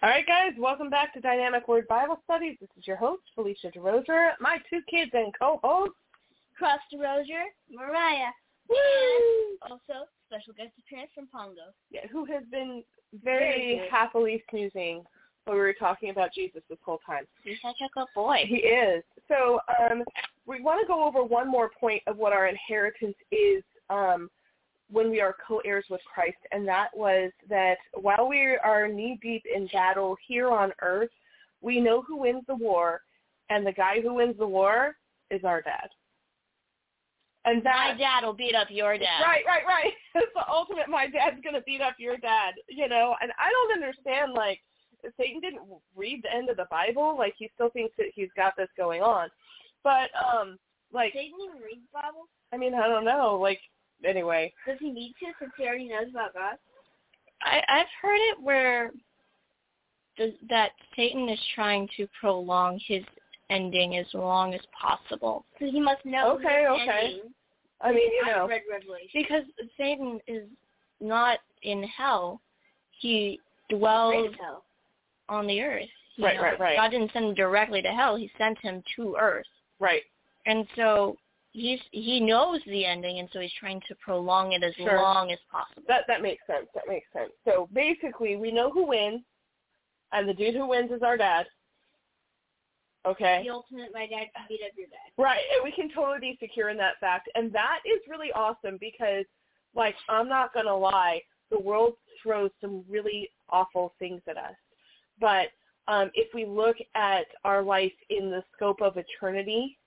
All 0.00 0.08
right, 0.08 0.24
guys, 0.24 0.52
welcome 0.56 0.90
back 0.90 1.12
to 1.14 1.20
Dynamic 1.20 1.66
Word 1.66 1.88
Bible 1.88 2.20
Studies. 2.22 2.56
This 2.60 2.70
is 2.78 2.86
your 2.86 2.96
host, 2.96 3.22
Phelicia 3.36 3.74
DeRosier. 3.74 4.30
My 4.38 4.58
two 4.70 4.78
kids 4.88 5.10
and 5.12 5.34
co-hosts, 5.36 5.96
Cross 6.56 6.78
DeRosier, 6.94 7.42
Mariah, 7.68 8.30
and 8.70 9.58
also 9.68 10.06
special 10.28 10.52
guest 10.56 10.70
appearance 10.78 11.10
from 11.16 11.26
Pongo. 11.26 11.72
yeah, 11.90 12.06
who 12.12 12.24
has 12.26 12.44
been 12.48 12.84
very, 13.24 13.78
Very 13.78 13.88
happily 13.90 14.44
snoozing 14.50 15.02
when 15.46 15.56
we 15.56 15.60
were 15.60 15.74
talking 15.74 16.10
about 16.10 16.32
Jesus 16.32 16.62
this 16.70 16.78
whole 16.84 17.00
time. 17.04 17.24
He's 17.42 17.56
such 17.60 17.78
a 17.84 17.88
good 17.92 18.06
boy. 18.14 18.44
He 18.46 18.58
is. 18.58 19.02
So 19.26 19.58
um, 19.80 20.04
we 20.46 20.60
want 20.60 20.80
to 20.80 20.86
go 20.86 21.02
over 21.02 21.24
one 21.24 21.50
more 21.50 21.72
point 21.80 22.04
of 22.06 22.18
what 22.18 22.32
our 22.32 22.46
inheritance 22.46 23.16
is 23.32 23.64
um, 23.90 24.30
when 24.90 25.10
we 25.10 25.20
are 25.20 25.36
co-heirs 25.46 25.84
with 25.90 26.00
Christ, 26.12 26.38
and 26.52 26.66
that 26.66 26.88
was 26.94 27.30
that 27.48 27.76
while 27.94 28.28
we 28.28 28.56
are 28.62 28.88
knee-deep 28.88 29.44
in 29.54 29.68
battle 29.72 30.16
here 30.26 30.50
on 30.50 30.72
earth, 30.80 31.10
we 31.60 31.80
know 31.80 32.02
who 32.02 32.16
wins 32.16 32.44
the 32.46 32.54
war, 32.54 33.02
and 33.50 33.66
the 33.66 33.72
guy 33.72 34.00
who 34.00 34.14
wins 34.14 34.36
the 34.38 34.46
war 34.46 34.96
is 35.30 35.44
our 35.44 35.60
dad. 35.60 35.88
And 37.44 37.62
that, 37.64 37.92
My 37.92 37.98
dad 37.98 38.26
will 38.26 38.34
beat 38.34 38.54
up 38.54 38.68
your 38.70 38.98
dad. 38.98 39.22
Right, 39.22 39.44
right, 39.46 39.64
right. 39.66 39.92
It's 40.14 40.32
the 40.34 40.48
ultimate. 40.50 40.88
My 40.88 41.06
dad's 41.06 41.40
gonna 41.44 41.62
beat 41.64 41.80
up 41.80 41.94
your 41.98 42.16
dad, 42.16 42.54
you 42.68 42.88
know. 42.88 43.14
And 43.22 43.30
I 43.38 43.50
don't 43.50 43.82
understand. 43.82 44.32
Like 44.32 44.60
Satan 45.16 45.40
didn't 45.40 45.62
read 45.94 46.22
the 46.24 46.34
end 46.34 46.50
of 46.50 46.56
the 46.56 46.66
Bible. 46.70 47.16
Like 47.16 47.34
he 47.38 47.48
still 47.54 47.70
thinks 47.70 47.94
that 47.98 48.08
he's 48.14 48.28
got 48.36 48.54
this 48.56 48.68
going 48.76 49.00
on. 49.00 49.28
But 49.84 50.10
um, 50.18 50.58
like 50.92 51.12
Satan 51.12 51.38
even 51.40 51.62
read 51.62 51.78
the 51.78 51.92
Bible? 51.92 52.28
I 52.52 52.56
mean, 52.56 52.74
I 52.74 52.88
don't 52.88 53.04
know. 53.04 53.38
Like 53.40 53.60
anyway, 54.06 54.52
Does 54.66 54.78
he 54.80 54.90
need 54.90 55.14
to 55.20 55.26
since 55.38 55.52
he 55.56 55.64
already 55.64 55.88
knows 55.88 56.08
about 56.10 56.34
God? 56.34 56.56
I, 57.42 57.60
I've 57.68 57.86
heard 58.02 58.18
it 58.32 58.42
where 58.42 58.90
the, 60.16 60.34
that 60.48 60.70
Satan 60.96 61.28
is 61.28 61.38
trying 61.54 61.88
to 61.96 62.06
prolong 62.20 62.80
his 62.86 63.02
ending 63.50 63.96
as 63.96 64.06
long 64.12 64.54
as 64.54 64.60
possible. 64.78 65.44
So 65.58 65.66
he 65.70 65.80
must 65.80 66.04
know 66.04 66.32
Okay, 66.32 66.60
his 66.62 66.68
okay. 66.82 67.00
ending. 67.04 67.20
I 67.80 67.92
mean, 67.92 68.12
you 68.12 68.22
I've 68.26 68.36
know, 68.36 68.48
read 68.48 68.62
Revelation. 68.70 69.08
Because 69.14 69.44
Satan 69.76 70.18
is 70.26 70.48
not 71.00 71.38
in 71.62 71.84
hell. 71.84 72.40
He 72.98 73.38
dwells 73.70 74.34
hell. 74.40 74.64
on 75.28 75.46
the 75.46 75.60
earth. 75.62 75.84
Right, 76.18 76.36
know. 76.36 76.42
right, 76.42 76.58
right. 76.58 76.76
God 76.76 76.90
didn't 76.90 77.12
send 77.12 77.26
him 77.26 77.34
directly 77.34 77.80
to 77.82 77.88
hell. 77.88 78.16
He 78.16 78.28
sent 78.36 78.58
him 78.58 78.82
to 78.96 79.16
earth. 79.20 79.46
right. 79.78 80.02
And 80.46 80.66
so 80.76 81.16
he's 81.58 81.80
he 81.90 82.20
knows 82.20 82.60
the 82.66 82.84
ending 82.84 83.18
and 83.18 83.28
so 83.32 83.40
he's 83.40 83.52
trying 83.58 83.80
to 83.88 83.94
prolong 83.96 84.52
it 84.52 84.62
as 84.62 84.74
Sure. 84.74 84.96
long 84.96 85.30
as 85.32 85.38
possible. 85.50 85.82
That 85.88 86.04
that 86.08 86.22
makes 86.22 86.46
sense. 86.46 86.68
That 86.74 86.84
makes 86.88 87.06
sense. 87.12 87.32
So 87.44 87.68
basically, 87.72 88.36
we 88.36 88.50
know 88.52 88.70
who 88.70 88.86
wins, 88.86 89.22
and 90.12 90.28
the 90.28 90.34
dude 90.34 90.54
who 90.54 90.66
wins 90.68 90.90
is 90.90 91.02
our 91.02 91.16
dad. 91.16 91.46
Okay. 93.06 93.42
The 93.44 93.50
ultimate, 93.50 93.90
my 93.94 94.06
dad 94.06 94.26
can 94.34 94.44
beat 94.48 94.60
up 94.64 94.72
your 94.76 94.88
dad. 94.88 95.22
Right, 95.22 95.40
and 95.54 95.64
we 95.64 95.72
can 95.72 95.88
totally 95.94 96.18
be 96.20 96.38
secure 96.40 96.68
in 96.68 96.76
that 96.78 96.98
fact, 97.00 97.28
and 97.34 97.52
that 97.52 97.80
is 97.86 98.00
really 98.08 98.32
awesome 98.32 98.76
because, 98.80 99.24
like, 99.74 99.94
I'm 100.08 100.28
not 100.28 100.52
gonna 100.52 100.76
lie, 100.76 101.22
the 101.50 101.58
world 101.58 101.94
throws 102.22 102.50
some 102.60 102.84
really 102.88 103.30
awful 103.48 103.94
things 103.98 104.20
at 104.28 104.36
us, 104.36 104.56
but 105.20 105.48
um, 105.86 106.10
if 106.12 106.34
we 106.34 106.44
look 106.44 106.76
at 106.94 107.26
our 107.44 107.62
life 107.62 107.92
in 108.10 108.30
the 108.30 108.44
scope 108.54 108.82
of 108.82 108.98
eternity 108.98 109.77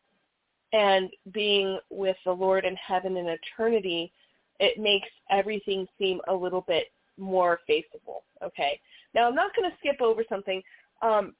and 0.74 1.10
being 1.34 1.80
with 1.90 2.18
the 2.26 2.32
Lord 2.32 2.66
in 2.66 2.76
heaven 2.76 3.18
in 3.18 3.28
eternity, 3.28 4.12
it 4.60 4.80
makes 4.80 5.10
everything 5.30 5.88
seem 5.98 6.20
a 6.28 6.34
little 6.34 6.62
bit 6.68 6.88
more 7.18 7.60
faceable. 7.68 8.24
Okay. 8.44 8.80
Now 9.14 9.28
I'm 9.28 9.36
not 9.36 9.56
going 9.56 9.70
to 9.70 9.78
skip 9.78 10.02
over 10.02 10.24
something. 10.30 10.62
Um, 11.02 11.34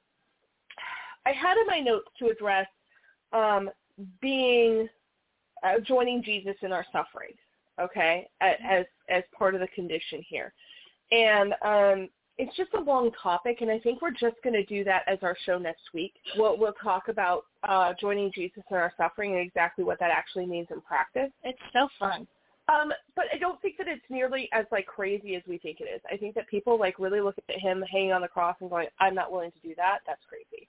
I 1.24 1.30
had 1.30 1.56
in 1.56 1.66
my 1.66 1.80
notes 1.80 2.08
to 2.18 2.26
address 2.26 2.66
um, 3.32 3.70
being 4.20 4.88
uh, 5.62 5.78
joining 5.80 6.22
Jesus 6.22 6.56
in 6.62 6.72
our 6.72 6.84
suffering. 6.92 7.32
Okay, 7.80 8.28
as 8.42 8.84
as 9.08 9.22
part 9.36 9.54
of 9.54 9.62
the 9.62 9.68
condition 9.68 10.22
here, 10.28 10.52
and 11.10 11.54
um, 11.64 12.08
it's 12.42 12.56
just 12.56 12.74
a 12.74 12.80
long 12.80 13.12
topic, 13.22 13.58
and 13.60 13.70
I 13.70 13.78
think 13.78 14.02
we're 14.02 14.10
just 14.10 14.34
going 14.42 14.54
to 14.54 14.64
do 14.64 14.82
that 14.82 15.02
as 15.06 15.18
our 15.22 15.36
show 15.46 15.58
next 15.58 15.82
week. 15.94 16.12
We'll 16.36 16.58
we'll 16.58 16.74
talk 16.82 17.06
about 17.06 17.44
uh, 17.62 17.92
joining 18.00 18.32
Jesus 18.34 18.64
in 18.68 18.76
our 18.76 18.92
suffering 18.96 19.30
and 19.32 19.40
exactly 19.40 19.84
what 19.84 20.00
that 20.00 20.10
actually 20.10 20.46
means 20.46 20.66
in 20.72 20.80
practice. 20.80 21.30
It's 21.44 21.58
so 21.72 21.86
fun. 22.00 22.26
Um, 22.68 22.92
but 23.14 23.26
I 23.32 23.38
don't 23.38 23.62
think 23.62 23.76
that 23.78 23.86
it's 23.86 24.02
nearly 24.10 24.48
as 24.52 24.66
like 24.72 24.86
crazy 24.86 25.36
as 25.36 25.42
we 25.46 25.58
think 25.58 25.80
it 25.80 25.84
is. 25.84 26.00
I 26.12 26.16
think 26.16 26.34
that 26.34 26.48
people 26.48 26.80
like 26.80 26.98
really 26.98 27.20
look 27.20 27.36
at 27.48 27.60
him 27.60 27.84
hanging 27.88 28.12
on 28.12 28.22
the 28.22 28.28
cross 28.28 28.56
and 28.60 28.68
going, 28.68 28.88
"I'm 28.98 29.14
not 29.14 29.30
willing 29.30 29.52
to 29.52 29.68
do 29.68 29.74
that. 29.76 29.98
That's 30.04 30.22
crazy." 30.28 30.66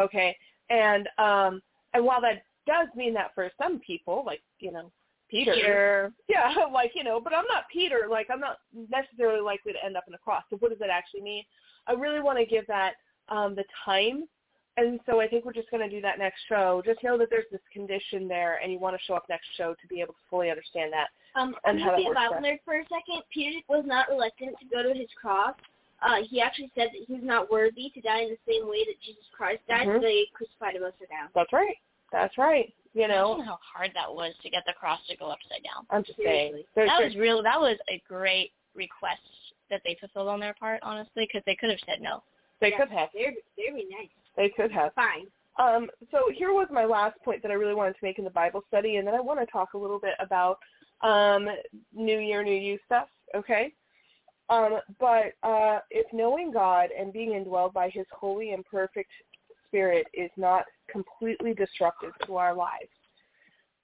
Okay, 0.00 0.36
and 0.70 1.08
um, 1.18 1.60
and 1.92 2.04
while 2.04 2.20
that 2.20 2.44
does 2.68 2.86
mean 2.94 3.14
that 3.14 3.34
for 3.34 3.50
some 3.60 3.80
people, 3.80 4.22
like 4.24 4.42
you 4.60 4.70
know, 4.70 4.92
Peter, 5.30 5.54
Peter. 5.54 6.12
yeah, 6.28 6.52
like 6.72 6.92
you 6.94 7.04
know, 7.04 7.20
but 7.20 7.34
I'm 7.34 7.46
not 7.48 7.64
Peter. 7.72 8.06
Like 8.10 8.28
I'm 8.30 8.40
not 8.40 8.58
necessarily 8.90 9.40
likely 9.40 9.72
to 9.72 9.84
end 9.84 9.96
up 9.96 10.04
in 10.08 10.14
a 10.14 10.18
cross. 10.18 10.42
So 10.50 10.56
what 10.56 10.70
does 10.70 10.78
that 10.78 10.90
actually 10.90 11.22
mean? 11.22 11.44
I 11.86 11.92
really 11.92 12.20
want 12.20 12.38
to 12.38 12.46
give 12.46 12.66
that 12.66 12.94
um, 13.28 13.54
the 13.54 13.64
time, 13.84 14.28
and 14.76 15.00
so 15.06 15.20
I 15.20 15.28
think 15.28 15.44
we're 15.44 15.52
just 15.52 15.70
going 15.70 15.88
to 15.88 15.94
do 15.94 16.02
that 16.02 16.18
next 16.18 16.40
show. 16.48 16.82
Just 16.84 17.02
know 17.02 17.16
that 17.18 17.28
there's 17.30 17.46
this 17.50 17.60
condition 17.72 18.28
there, 18.28 18.58
and 18.62 18.70
you 18.70 18.78
want 18.78 18.96
to 18.96 19.02
show 19.06 19.14
up 19.14 19.24
next 19.28 19.46
show 19.56 19.74
to 19.80 19.86
be 19.88 20.00
able 20.00 20.12
to 20.14 20.20
fully 20.28 20.50
understand 20.50 20.92
that. 20.92 21.08
Um, 21.38 21.54
And 21.64 21.80
I'm 21.80 21.86
going 21.86 21.90
to 21.90 22.04
be 22.04 22.10
a 22.10 22.14
Bible 22.14 22.36
nerd 22.36 22.58
for 22.64 22.74
a 22.74 22.82
second. 22.84 23.22
Peter 23.32 23.58
was 23.68 23.84
not 23.86 24.08
reluctant 24.08 24.56
to 24.58 24.66
go 24.66 24.82
to 24.82 24.98
his 24.98 25.08
cross. 25.20 25.54
Uh, 26.02 26.20
he 26.28 26.42
actually 26.42 26.70
said 26.74 26.88
that 26.92 27.04
he's 27.08 27.24
not 27.24 27.50
worthy 27.50 27.90
to 27.94 28.00
die 28.02 28.20
in 28.22 28.28
the 28.28 28.38
same 28.46 28.68
way 28.68 28.84
that 28.84 29.00
Jesus 29.00 29.24
Christ 29.32 29.62
died, 29.66 29.88
Mhm. 29.88 29.96
so 29.96 30.00
they 30.00 30.26
crucified 30.34 30.76
him 30.76 30.84
upside 30.84 31.08
down. 31.08 31.30
That's 31.34 31.52
right. 31.52 31.78
That's 32.12 32.36
right. 32.38 32.72
You 32.94 33.08
know, 33.08 33.34
Imagine 33.34 33.46
how 33.46 33.58
hard 33.74 33.90
that 33.94 34.12
was 34.12 34.32
to 34.42 34.48
get 34.50 34.62
the 34.66 34.72
cross 34.72 35.00
to 35.10 35.16
go 35.16 35.26
upside 35.26 35.62
down. 35.62 35.84
I'm 35.90 36.02
just 36.04 36.16
saying. 36.18 36.52
Seriously. 36.52 36.66
There's, 36.74 36.88
That 36.88 36.98
there's- 36.98 37.14
was 37.14 37.20
real. 37.20 37.42
That 37.42 37.60
was 37.60 37.76
a 37.90 38.02
great 38.08 38.52
request 38.74 39.20
that 39.70 39.82
they 39.84 39.96
fulfilled 40.00 40.28
on 40.28 40.40
their 40.40 40.54
part, 40.54 40.80
honestly, 40.82 41.26
because 41.26 41.42
they 41.44 41.56
could 41.56 41.70
have 41.70 41.80
said 41.86 42.00
no. 42.00 42.22
they 42.60 42.70
Yeah, 42.70 42.78
could 42.78 42.88
have. 42.90 43.08
They're, 43.12 43.32
they're 43.56 43.72
nice. 43.74 44.08
They 44.36 44.48
could 44.48 44.70
have. 44.72 44.94
Fine. 44.94 45.26
Um, 45.58 45.88
so 46.10 46.30
here 46.34 46.52
was 46.52 46.68
my 46.70 46.84
last 46.84 47.18
point 47.24 47.42
that 47.42 47.50
I 47.50 47.54
really 47.54 47.74
wanted 47.74 47.92
to 47.94 47.98
make 48.02 48.18
in 48.18 48.24
the 48.24 48.30
Bible 48.30 48.62
study, 48.68 48.96
and 48.96 49.06
then 49.06 49.14
I 49.14 49.20
want 49.20 49.40
to 49.40 49.46
talk 49.46 49.74
a 49.74 49.78
little 49.78 49.98
bit 49.98 50.14
about 50.20 50.58
um, 51.02 51.48
New 51.94 52.18
Year, 52.18 52.42
New 52.44 52.54
You 52.54 52.78
stuff. 52.86 53.08
Okay. 53.34 53.72
Um, 54.48 54.78
but 55.00 55.32
uh, 55.42 55.80
if 55.90 56.06
knowing 56.12 56.52
God 56.52 56.90
and 56.98 57.12
being 57.12 57.30
indwelled 57.30 57.72
by 57.72 57.90
His 57.90 58.06
holy 58.12 58.52
and 58.52 58.64
perfect 58.64 59.10
Spirit 59.66 60.06
is 60.14 60.30
not 60.36 60.64
completely 60.90 61.54
disruptive 61.54 62.12
to 62.26 62.36
our 62.36 62.54
lives, 62.54 62.90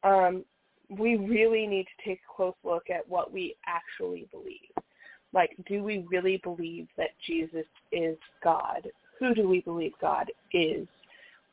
um, 0.02 0.44
we 0.88 1.16
really 1.16 1.66
need 1.66 1.84
to 1.84 2.08
take 2.08 2.18
a 2.18 2.36
close 2.36 2.54
look 2.64 2.90
at 2.90 3.08
what 3.08 3.32
we 3.32 3.56
actually 3.66 4.28
believe. 4.30 4.70
Like, 5.32 5.56
do 5.66 5.82
we 5.82 6.04
really 6.10 6.40
believe 6.44 6.88
that 6.98 7.10
Jesus 7.26 7.66
is 7.90 8.18
God? 8.44 8.88
Who 9.18 9.34
do 9.34 9.48
we 9.48 9.60
believe 9.60 9.92
God 10.00 10.30
is? 10.52 10.86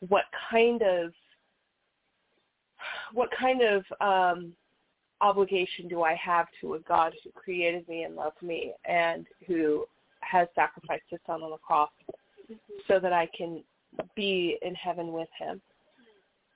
What 0.08 0.26
kind 0.50 0.82
of 0.82 1.14
what 3.14 3.30
kind 3.38 3.62
of 3.62 3.84
um, 4.02 4.54
obligation 5.22 5.88
do 5.88 6.04
I 6.04 6.16
have 6.16 6.48
to 6.62 6.76
a 6.76 6.80
God 6.80 7.14
who 7.24 7.32
created 7.32 7.88
me 7.88 8.04
and 8.04 8.16
loved 8.16 8.42
me 8.42 8.74
and 8.86 9.26
who 9.48 9.86
has 10.22 10.48
sacrificed 10.56 11.04
his 11.10 11.20
son 11.26 11.42
on 11.42 11.52
the 11.52 11.58
cross 11.58 11.90
so 12.88 13.00
that 13.00 13.14
I 13.14 13.28
can 13.38 13.64
be 14.16 14.58
in 14.62 14.76
heaven 14.76 15.12
with 15.12 15.30
him? 15.38 15.62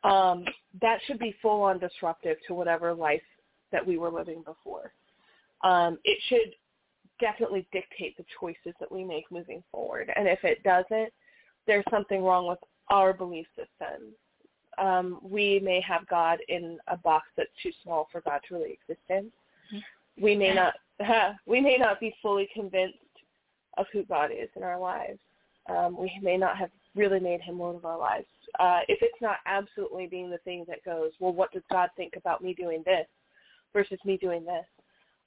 Um, 0.03 0.45
that 0.81 0.99
should 1.05 1.19
be 1.19 1.35
full 1.41 1.61
on 1.61 1.79
disruptive 1.79 2.37
to 2.47 2.53
whatever 2.53 2.93
life 2.93 3.21
that 3.71 3.85
we 3.85 3.97
were 3.97 4.11
living 4.11 4.43
before. 4.43 4.91
Um, 5.63 5.97
it 6.03 6.19
should 6.27 6.53
definitely 7.19 7.65
dictate 7.71 8.17
the 8.17 8.25
choices 8.39 8.73
that 8.79 8.91
we 8.91 9.03
make 9.03 9.31
moving 9.31 9.63
forward. 9.71 10.11
And 10.15 10.27
if 10.27 10.43
it 10.43 10.61
doesn't, 10.63 11.11
there's 11.67 11.85
something 11.89 12.21
wrong 12.21 12.47
with 12.47 12.59
our 12.89 13.13
belief 13.13 13.47
system. 13.55 14.13
Um, 14.77 15.19
we 15.21 15.59
may 15.63 15.79
have 15.81 16.07
God 16.07 16.39
in 16.49 16.77
a 16.87 16.97
box 16.97 17.27
that's 17.37 17.49
too 17.61 17.71
small 17.83 18.07
for 18.11 18.21
God 18.21 18.41
to 18.47 18.55
really 18.55 18.71
exist 18.71 19.05
in. 19.09 19.31
We 20.21 20.35
may 20.35 20.53
not 20.53 20.73
we 21.45 21.61
may 21.61 21.77
not 21.77 21.99
be 21.99 22.15
fully 22.21 22.47
convinced 22.53 22.97
of 23.77 23.85
who 23.91 24.03
God 24.03 24.31
is 24.31 24.49
in 24.55 24.63
our 24.63 24.79
lives. 24.79 25.19
Um, 25.69 25.97
we 25.97 26.11
may 26.21 26.37
not 26.37 26.57
have 26.57 26.69
really 26.95 27.19
made 27.19 27.41
him 27.41 27.59
Lord 27.59 27.75
of 27.75 27.85
our 27.85 27.97
lives. 27.97 28.27
Uh, 28.59 28.79
if 28.87 28.99
it's 29.01 29.21
not 29.21 29.37
absolutely 29.45 30.07
being 30.07 30.29
the 30.29 30.37
thing 30.39 30.65
that 30.67 30.83
goes, 30.83 31.11
well, 31.19 31.33
what 31.33 31.51
does 31.51 31.63
God 31.71 31.89
think 31.97 32.13
about 32.15 32.43
me 32.43 32.53
doing 32.53 32.83
this 32.85 33.07
versus 33.73 33.99
me 34.05 34.17
doing 34.17 34.45
this? 34.45 34.65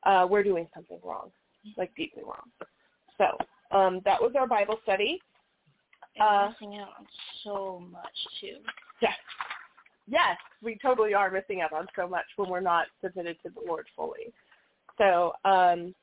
Uh, 0.05 0.27
we're 0.29 0.45
doing 0.45 0.69
something 0.75 0.99
wrong, 1.03 1.31
like 1.77 1.95
deeply 1.97 2.23
wrong. 2.23 2.51
So 3.19 3.77
um, 3.77 4.01
that 4.05 4.21
was 4.21 4.33
our 4.39 4.47
Bible 4.47 4.79
study. 4.83 5.21
Uh, 6.21 6.51
missing 6.51 6.79
out 6.79 6.89
on 6.99 7.07
so 7.45 7.83
much 7.91 8.17
too. 8.41 8.57
Yes, 9.03 9.13
yes, 10.07 10.37
we 10.63 10.79
totally 10.81 11.13
are 11.13 11.31
missing 11.31 11.61
out 11.61 11.73
on 11.73 11.87
so 11.97 12.09
much 12.09 12.25
when 12.37 12.49
we're 12.49 12.61
not 12.61 12.87
submitted 13.03 13.37
to 13.43 13.51
the 13.51 13.61
Lord 13.67 13.87
fully. 13.95 14.33
So 14.99 15.33
um, 15.45 15.95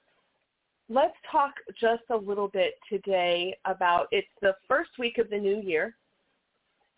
let's 0.89 1.15
talk 1.31 1.53
just 1.79 2.03
a 2.09 2.15
little 2.15 2.47
bit 2.47 2.73
today 2.89 3.55
about 3.65 4.07
it's 4.11 4.27
the 4.41 4.53
first 4.67 4.91
week 4.99 5.17
of 5.17 5.29
the 5.29 5.37
new 5.37 5.61
year. 5.61 5.95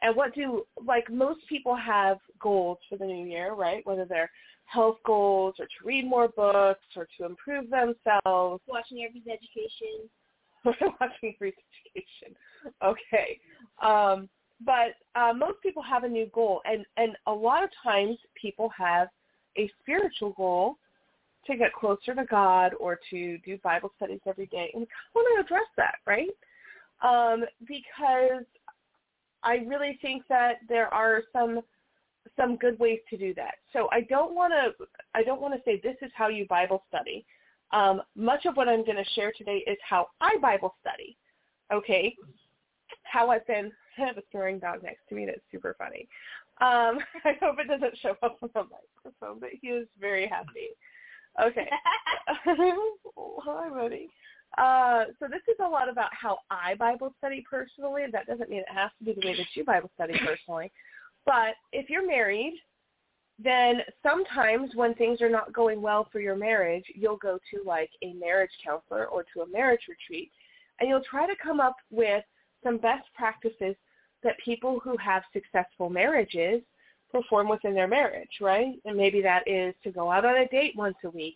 And 0.02 0.16
what 0.16 0.36
do 0.36 0.66
like 0.86 1.10
most 1.12 1.40
people 1.48 1.76
have 1.76 2.18
goals 2.40 2.78
for 2.90 2.98
the 2.98 3.06
new 3.06 3.26
year, 3.26 3.54
right? 3.54 3.86
Whether 3.86 4.06
they're 4.06 4.30
health 4.66 4.98
goals 5.06 5.56
or 5.60 5.66
to 5.66 5.86
read 5.86 6.06
more 6.06 6.28
books 6.28 6.86
or 6.96 7.08
to 7.18 7.26
improve 7.26 7.70
themselves. 7.70 8.62
Watching 8.68 9.00
Avery's 9.00 9.24
education. 9.28 10.10
Watching 11.00 11.34
Avery's 11.36 11.54
education. 11.86 12.36
Okay. 12.84 13.40
Um, 13.82 14.30
but 14.66 14.96
uh, 15.20 15.34
most 15.34 15.62
people 15.62 15.84
have 15.84 16.06
a 16.06 16.10
new 16.10 16.28
goal, 16.34 16.62
and 16.66 16.86
and 16.98 17.16
a 17.28 17.32
lot 17.32 17.64
of 17.64 17.70
times 17.84 18.18
people 18.42 18.70
have 18.78 19.10
a 19.58 19.70
spiritual 19.82 20.32
goal 20.32 20.78
to 21.48 21.58
get 21.58 21.74
closer 21.74 22.16
to 22.16 22.26
God 22.26 22.74
or 22.80 23.00
to 23.10 23.38
do 23.40 23.58
Bible 23.64 23.92
studies 23.98 24.20
every 24.26 24.48
day. 24.48 24.72
And 24.74 24.84
I 24.84 25.18
want 25.18 25.28
to 25.36 25.46
address 25.46 25.68
that, 25.78 25.96
right? 26.06 26.30
Um, 27.04 27.46
because 27.68 28.46
I 29.44 29.58
really 29.68 30.00
think 30.02 30.24
that 30.30 30.56
there 30.68 30.94
are 30.94 31.24
some 31.32 31.62
some 32.36 32.58
good 32.58 32.78
ways 32.80 33.00
to 33.10 33.18
do 33.18 33.34
that. 33.36 33.56
So 33.72 33.88
I 33.92 34.02
don't 34.02 34.34
want 34.34 34.54
to 34.54 34.86
I 35.14 35.24
don't 35.24 35.42
want 35.42 35.54
to 35.54 35.62
say 35.64 35.80
this 35.82 35.96
is 36.02 36.12
how 36.16 36.28
you 36.28 36.46
Bible 36.48 36.84
study. 36.90 37.26
Um, 37.72 38.02
much 38.16 38.46
of 38.46 38.56
what 38.56 38.70
I'm 38.70 38.86
going 38.86 38.98
to 38.98 39.12
share 39.12 39.32
today 39.38 39.64
is 39.68 39.78
how 39.88 40.08
I 40.22 40.38
Bible 40.42 40.76
study. 40.82 41.18
Okay, 41.72 42.16
how 43.04 43.30
I've 43.30 43.46
been. 43.48 43.72
I 43.98 44.02
have 44.02 44.18
a 44.18 44.24
snoring 44.30 44.60
dog 44.60 44.84
next 44.84 45.08
to 45.08 45.16
me 45.16 45.26
that's 45.26 45.40
super 45.50 45.74
funny. 45.78 46.10
Um, 46.60 47.00
I 47.24 47.38
hope 47.42 47.58
it 47.60 47.68
doesn't 47.70 47.98
show 48.00 48.16
up 48.22 48.38
on 48.42 48.50
the 48.54 48.64
microphone, 49.04 49.40
but 49.40 49.52
he 49.62 49.70
is 49.70 49.88
very 50.00 50.28
happy. 50.28 50.70
Okay. 51.44 51.70
Hi, 52.46 53.70
buddy. 53.70 54.10
Uh, 54.58 55.06
so 55.20 55.28
this 55.28 55.42
is 55.50 55.58
a 55.60 55.68
lot 55.68 55.90
about 55.90 56.10
how 56.14 56.40
I 56.50 56.76
Bible 56.76 57.14
study 57.18 57.44
personally. 57.50 58.04
That 58.12 58.28
doesn't 58.28 58.50
mean 58.50 58.60
it 58.60 58.74
has 58.74 58.92
to 59.00 59.06
be 59.06 59.20
the 59.20 59.28
way 59.28 59.36
that 59.36 59.48
you 59.54 59.66
Bible 59.66 59.92
study 59.96 60.14
personally. 60.26 60.72
But 61.26 61.56
if 61.74 61.90
you're 61.90 62.08
married, 62.08 62.54
then 63.38 63.82
sometimes 64.02 64.72
when 64.76 64.94
things 64.94 65.22
are 65.22 65.30
not 65.30 65.52
going 65.52 65.82
well 65.82 66.08
for 66.12 66.20
your 66.22 66.38
marriage, 66.38 66.86
you'll 66.94 67.18
go 67.18 67.38
to 67.52 67.64
like 67.66 67.90
a 68.02 68.14
marriage 68.14 68.52
counselor 68.64 69.08
or 69.08 69.26
to 69.34 69.42
a 69.42 69.50
marriage 69.50 69.82
retreat, 69.90 70.32
and 70.80 70.88
you'll 70.88 71.04
try 71.04 71.28
to 71.28 71.36
come 71.42 71.60
up 71.60 71.76
with 71.92 72.24
some 72.64 72.78
best 72.78 73.08
practices 73.14 73.76
that 74.24 74.36
people 74.44 74.80
who 74.80 74.96
have 74.98 75.24
successful 75.34 75.90
marriages 75.90 76.62
perform 77.22 77.50
within 77.50 77.74
their 77.74 77.88
marriage, 77.88 78.30
right? 78.42 78.76
And 78.86 78.98
maybe 78.98 79.22
that 79.22 79.48
is 79.48 79.74
to 79.84 79.92
go 79.92 80.12
out 80.12 80.26
on 80.26 80.38
a 80.38 80.48
date 80.48 80.74
once 80.76 80.98
a 81.06 81.10
week, 81.10 81.36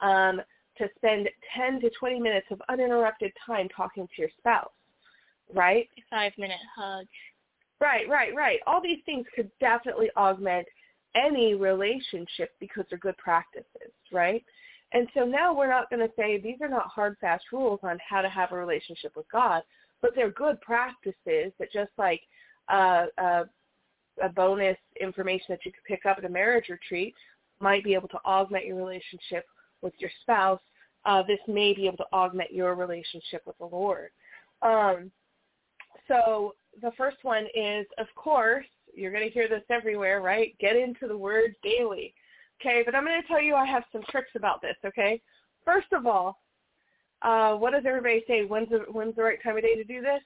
um, 0.00 0.40
to 0.78 0.88
spend 0.96 1.28
10 1.56 1.80
to 1.80 1.90
20 1.98 2.20
minutes 2.20 2.46
of 2.50 2.62
uninterrupted 2.68 3.32
time 3.44 3.68
talking 3.76 4.06
to 4.06 4.22
your 4.22 4.30
spouse, 4.38 4.70
right? 5.52 5.88
Five-minute 6.10 6.56
hug. 6.76 7.06
Right, 7.80 8.08
right, 8.08 8.34
right. 8.34 8.60
All 8.66 8.80
these 8.82 9.00
things 9.04 9.26
could 9.34 9.50
definitely 9.60 10.10
augment 10.16 10.66
any 11.14 11.54
relationship 11.54 12.50
because 12.60 12.84
they're 12.88 12.98
good 12.98 13.16
practices, 13.18 13.92
right? 14.12 14.44
And 14.92 15.08
so 15.14 15.24
now 15.24 15.54
we're 15.54 15.68
not 15.68 15.90
going 15.90 16.00
to 16.00 16.12
say 16.16 16.40
these 16.40 16.60
are 16.62 16.68
not 16.68 16.86
hard, 16.86 17.16
fast 17.20 17.44
rules 17.52 17.80
on 17.82 17.98
how 18.08 18.22
to 18.22 18.28
have 18.28 18.52
a 18.52 18.56
relationship 18.56 19.12
with 19.16 19.26
God, 19.30 19.62
but 20.00 20.12
they're 20.14 20.30
good 20.30 20.60
practices 20.60 21.52
that 21.58 21.72
just 21.72 21.90
like 21.98 22.22
uh, 22.72 23.06
uh, 23.18 23.44
a 24.22 24.28
bonus 24.28 24.76
information 25.00 25.46
that 25.50 25.64
you 25.64 25.72
could 25.72 25.84
pick 25.84 26.06
up 26.06 26.18
at 26.18 26.24
a 26.24 26.28
marriage 26.28 26.68
retreat 26.68 27.14
might 27.60 27.84
be 27.84 27.94
able 27.94 28.08
to 28.08 28.18
augment 28.24 28.66
your 28.66 28.76
relationship 28.76 29.44
with 29.82 29.92
your 29.98 30.10
spouse. 30.22 30.60
Uh, 31.04 31.22
this 31.22 31.38
may 31.46 31.72
be 31.74 31.86
able 31.86 31.96
to 31.96 32.06
augment 32.12 32.52
your 32.52 32.74
relationship 32.74 33.42
with 33.46 33.56
the 33.58 33.64
Lord. 33.64 34.10
Um, 34.62 35.10
so 36.06 36.54
the 36.80 36.92
first 36.96 37.18
one 37.22 37.46
is, 37.54 37.86
of 37.98 38.06
course, 38.14 38.66
you're 38.94 39.12
going 39.12 39.26
to 39.26 39.32
hear 39.32 39.48
this 39.48 39.62
everywhere, 39.70 40.20
right? 40.20 40.56
Get 40.58 40.76
into 40.76 41.06
the 41.06 41.16
Word 41.16 41.54
daily. 41.62 42.14
Okay, 42.60 42.82
but 42.84 42.94
I'm 42.94 43.04
going 43.04 43.20
to 43.20 43.28
tell 43.28 43.40
you 43.40 43.54
I 43.54 43.64
have 43.66 43.84
some 43.92 44.02
tricks 44.10 44.30
about 44.34 44.60
this, 44.60 44.74
okay? 44.84 45.20
First 45.64 45.86
of 45.92 46.06
all, 46.06 46.40
uh, 47.22 47.54
what 47.54 47.72
does 47.72 47.84
everybody 47.86 48.24
say? 48.26 48.44
When's 48.44 48.68
the, 48.70 48.84
when's 48.90 49.14
the 49.14 49.22
right 49.22 49.42
time 49.42 49.56
of 49.56 49.62
day 49.62 49.76
to 49.76 49.84
do 49.84 50.00
this? 50.00 50.20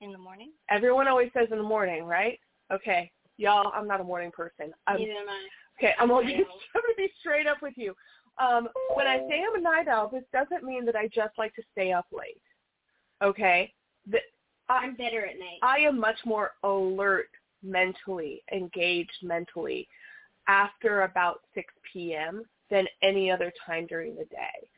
In 0.00 0.12
the 0.12 0.18
morning. 0.18 0.52
Everyone 0.70 1.08
always 1.08 1.30
says 1.34 1.48
in 1.50 1.58
the 1.58 1.64
morning, 1.64 2.04
right? 2.04 2.38
Okay, 2.72 3.10
y'all, 3.36 3.72
I'm 3.74 3.86
not 3.86 4.00
a 4.00 4.04
morning 4.04 4.30
person. 4.30 4.72
I'm, 4.86 4.98
Neither 4.98 5.12
am 5.12 5.28
I. 5.28 5.46
Okay, 5.78 5.94
I'm 5.98 6.10
I'm 6.12 6.16
gonna 6.18 6.94
be 6.96 7.08
straight 7.20 7.46
up 7.46 7.58
with 7.62 7.74
you. 7.76 7.94
Um, 8.38 8.68
when 8.94 9.06
I 9.06 9.18
say 9.28 9.42
I'm 9.46 9.60
a 9.60 9.62
night 9.62 9.88
owl, 9.88 10.08
this 10.08 10.24
doesn't 10.32 10.64
mean 10.64 10.86
that 10.86 10.96
I 10.96 11.06
just 11.08 11.36
like 11.36 11.54
to 11.56 11.62
stay 11.72 11.92
up 11.92 12.06
late. 12.12 12.40
Okay, 13.22 13.72
the, 14.10 14.18
I, 14.68 14.78
I'm 14.84 14.94
better 14.94 15.26
at 15.26 15.38
night. 15.38 15.58
I 15.62 15.78
am 15.78 16.00
much 16.00 16.18
more 16.24 16.52
alert 16.64 17.28
mentally, 17.62 18.42
engaged 18.52 19.12
mentally 19.22 19.86
after 20.48 21.02
about 21.02 21.40
6 21.54 21.72
p.m. 21.92 22.42
than 22.70 22.86
any 23.02 23.30
other 23.30 23.52
time 23.64 23.86
during 23.86 24.16
the 24.16 24.24
day. 24.24 24.68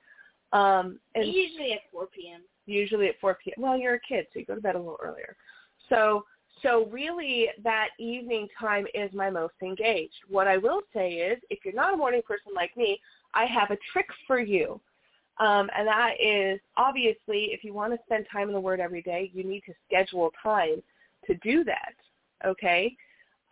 Um, 0.53 0.99
and 1.15 1.27
usually 1.27 1.73
at 1.73 1.81
4 1.93 2.07
p.m. 2.07 2.43
Usually 2.67 3.09
at 3.09 3.21
4 3.21 3.39
p.m. 3.43 3.63
Well, 3.63 3.79
you're 3.79 3.95
a 3.95 4.01
kid, 4.01 4.27
so 4.33 4.39
you 4.41 4.47
go 4.47 4.55
to 4.55 4.61
bed 4.61 4.75
a 4.75 4.79
little 4.79 4.99
earlier. 5.03 5.37
So 5.89 6.25
so 6.65 6.87
really 6.91 7.49
that 7.63 7.89
evening 7.99 8.49
time 8.59 8.87
is 8.95 9.13
my 9.13 9.31
most 9.31 9.55
engaged. 9.63 10.15
What 10.29 10.49
I 10.49 10.57
will 10.57 10.81
say 10.95 11.13
is 11.13 11.39
if 11.51 11.61
you're 11.65 11.75
not 11.75 11.93
a 11.95 11.97
morning 11.97 12.23
person 12.27 12.53
like 12.55 12.77
me, 12.77 12.99
I 13.35 13.45
have 13.45 13.71
a 13.71 13.79
trick 13.93 14.07
for 14.27 14.41
you. 14.41 14.81
Um, 15.39 15.69
and 15.77 15.87
that 15.87 16.13
is 16.21 16.61
obviously 16.77 17.51
if 17.53 17.65
you 17.65 17.75
want 17.75 17.93
to 17.93 17.99
spend 18.07 18.27
time 18.33 18.49
in 18.49 18.55
the 18.55 18.61
Word 18.61 18.81
every 18.81 19.03
day, 19.03 19.31
you 19.35 19.45
need 19.45 19.63
to 19.67 19.75
schedule 19.87 20.33
time 20.43 20.83
to 21.27 21.35
do 21.37 21.65
that, 21.65 21.95
okay? 22.47 22.97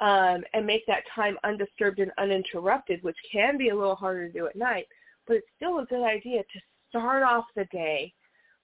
Um, 0.00 0.42
and 0.54 0.66
make 0.66 0.86
that 0.86 1.02
time 1.14 1.36
undisturbed 1.44 1.98
and 1.98 2.12
uninterrupted, 2.18 3.02
which 3.02 3.16
can 3.30 3.58
be 3.58 3.68
a 3.68 3.74
little 3.74 3.94
harder 3.94 4.26
to 4.26 4.32
do 4.32 4.46
at 4.46 4.56
night, 4.56 4.86
but 5.26 5.36
it's 5.36 5.46
still 5.56 5.80
a 5.80 5.86
good 5.86 6.04
idea 6.04 6.42
to 6.42 6.60
start 6.88 7.22
off 7.22 7.44
the 7.56 7.66
day 7.66 8.12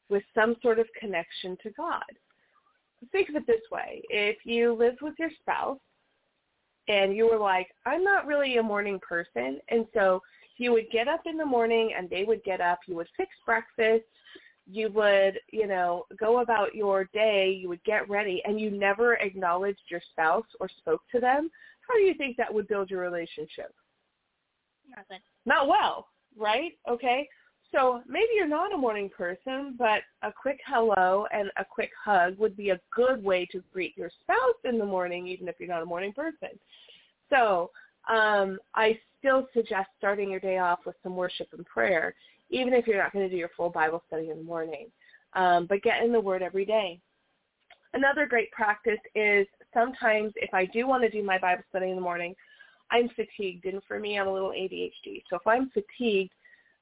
with 0.09 0.23
some 0.35 0.57
sort 0.63 0.79
of 0.79 0.87
connection 0.99 1.57
to 1.63 1.71
God 1.71 2.03
think 3.13 3.29
of 3.29 3.37
it 3.37 3.47
this 3.47 3.61
way. 3.71 4.03
If 4.11 4.39
you 4.45 4.75
lived 4.75 5.03
with 5.03 5.15
your 5.19 5.31
spouse 5.41 5.79
and 6.89 7.15
you 7.15 7.29
were 7.29 7.39
like, 7.39 7.69
I'm 7.87 8.03
not 8.03 8.27
really 8.27 8.57
a 8.57 8.63
morning 8.63 8.99
person, 9.07 9.61
and 9.69 9.87
so 9.95 10.21
you 10.57 10.73
would 10.73 10.91
get 10.91 11.07
up 11.09 11.23
in 11.27 11.37
the 11.37 11.47
morning 11.47 11.93
and 11.97 12.11
they 12.11 12.25
would 12.25 12.43
get 12.45 12.61
up, 12.61 12.81
you 12.87 12.97
would 12.97 13.09
fix 13.17 13.31
breakfast, 13.47 14.05
you 14.71 14.91
would, 14.91 15.39
you 15.53 15.67
know, 15.67 16.05
go 16.19 16.41
about 16.41 16.75
your 16.75 17.05
day, 17.15 17.51
you 17.51 17.69
would 17.69 17.83
get 17.85 18.09
ready, 18.09 18.43
and 18.45 18.61
you 18.61 18.71
never 18.71 19.15
acknowledged 19.15 19.81
your 19.91 20.03
spouse 20.11 20.47
or 20.61 20.69
spoke 20.79 21.03
to 21.13 21.21
them, 21.21 21.51
how 21.89 21.95
do 21.95 22.01
you 22.01 22.15
think 22.15 22.37
that 22.37 22.53
would 22.53 22.69
build 22.69 22.91
your 22.91 23.01
relationship? 23.01 23.73
Not. 24.89 25.21
Not 25.47 25.69
well, 25.69 26.09
right? 26.37 26.73
Okay. 26.89 27.29
So 27.73 28.03
maybe 28.09 28.29
you're 28.35 28.49
not 28.49 28.75
a 28.75 28.79
morning 28.79 29.11
person, 29.15 29.75
but 29.79 30.01
a 30.23 30.33
quick 30.33 30.59
hello 30.67 31.27
and 31.33 31.51
a 31.59 31.65
quick 31.65 31.91
hug 32.03 32.39
would 32.39 32.57
be 32.57 32.71
a 32.71 32.81
good 32.95 33.23
way 33.23 33.47
to 33.53 33.63
greet 33.73 33.97
your 33.97 34.11
spouse 34.23 34.57
in 34.65 34.79
the 34.79 34.87
morning, 34.87 35.27
even 35.27 35.49
if 35.49 35.57
you're 35.59 35.69
not 35.69 35.83
a 35.83 35.87
morning 35.87 36.13
person. 36.13 36.59
So 37.29 37.71
um, 38.09 38.59
I 38.75 38.99
still 39.19 39.49
suggest 39.53 39.89
starting 39.99 40.31
your 40.31 40.41
day 40.41 40.59
off 40.59 40.81
with 40.87 40.97
some 41.03 41.15
worship 41.15 41.49
and 41.53 41.65
prayer, 41.67 42.15
even 42.49 42.73
if 42.73 42.87
you're 42.87 43.03
not 43.03 43.13
going 43.13 43.27
to 43.27 43.31
do 43.31 43.37
your 43.37 43.51
full 43.55 43.71
Bible 43.71 44.03
study 44.07 44.31
in 44.31 44.39
the 44.39 44.45
morning. 44.45 44.87
Um, 45.35 45.67
but 45.67 45.83
get 45.83 46.03
in 46.03 46.11
the 46.11 46.21
Word 46.21 46.43
every 46.43 46.65
day. 46.65 47.01
Another 47.93 48.27
great 48.27 48.51
practice 48.51 49.01
is 49.15 49.47
sometimes 49.75 50.33
if 50.37 50.55
I 50.55 50.65
do 50.65 50.87
want 50.87 51.03
to 51.03 51.11
do 51.11 51.23
my 51.23 51.39
Bible 51.39 51.65
study 51.69 51.91
in 51.91 51.97
the 51.97 52.03
morning, 52.03 52.35
I'm 52.91 53.11
fatigued. 53.11 53.67
And 53.67 53.83
for 53.87 53.99
me, 53.99 54.19
I'm 54.19 54.29
a 54.29 54.33
little 54.33 54.51
ADHD. 54.51 55.23
So 55.29 55.37
if 55.37 55.47
I'm 55.47 55.71
fatigued, 55.71 56.33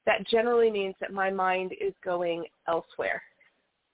that 0.07 0.25
generally 0.27 0.71
means 0.71 0.95
that 0.99 1.13
my 1.13 1.29
mind 1.29 1.73
is 1.79 1.93
going 2.03 2.45
elsewhere, 2.67 3.21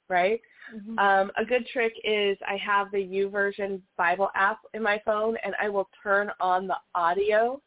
right? 0.08 0.40
Mm-hmm. 0.74 0.98
Um, 0.98 1.32
a 1.38 1.44
good 1.44 1.68
trick 1.68 1.94
is 2.06 2.38
I 2.48 2.56
have 2.58 2.90
the 2.92 3.00
YouVersion 3.00 3.82
Bible 3.98 4.30
app 4.36 4.60
in 4.74 4.82
my 4.82 5.02
phone, 5.04 5.36
and 5.44 5.54
I 5.62 5.68
will 5.68 5.90
turn 6.02 6.30
on 6.40 6.68
the 6.68 6.78
audio 6.96 7.62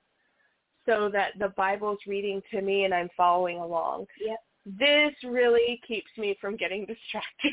so 0.87 1.11
that 1.13 1.33
the 1.39 1.49
Bible's 1.57 1.99
reading 2.07 2.41
to 2.53 2.63
me 2.63 2.85
and 2.85 2.95
I'm 2.95 3.11
following 3.17 3.59
along. 3.59 4.07
Yep. 4.25 4.39
This 4.79 5.15
really 5.29 5.81
keeps 5.87 6.11
me 6.17 6.37
from 6.41 6.57
getting 6.57 6.87
distracted. 6.87 7.53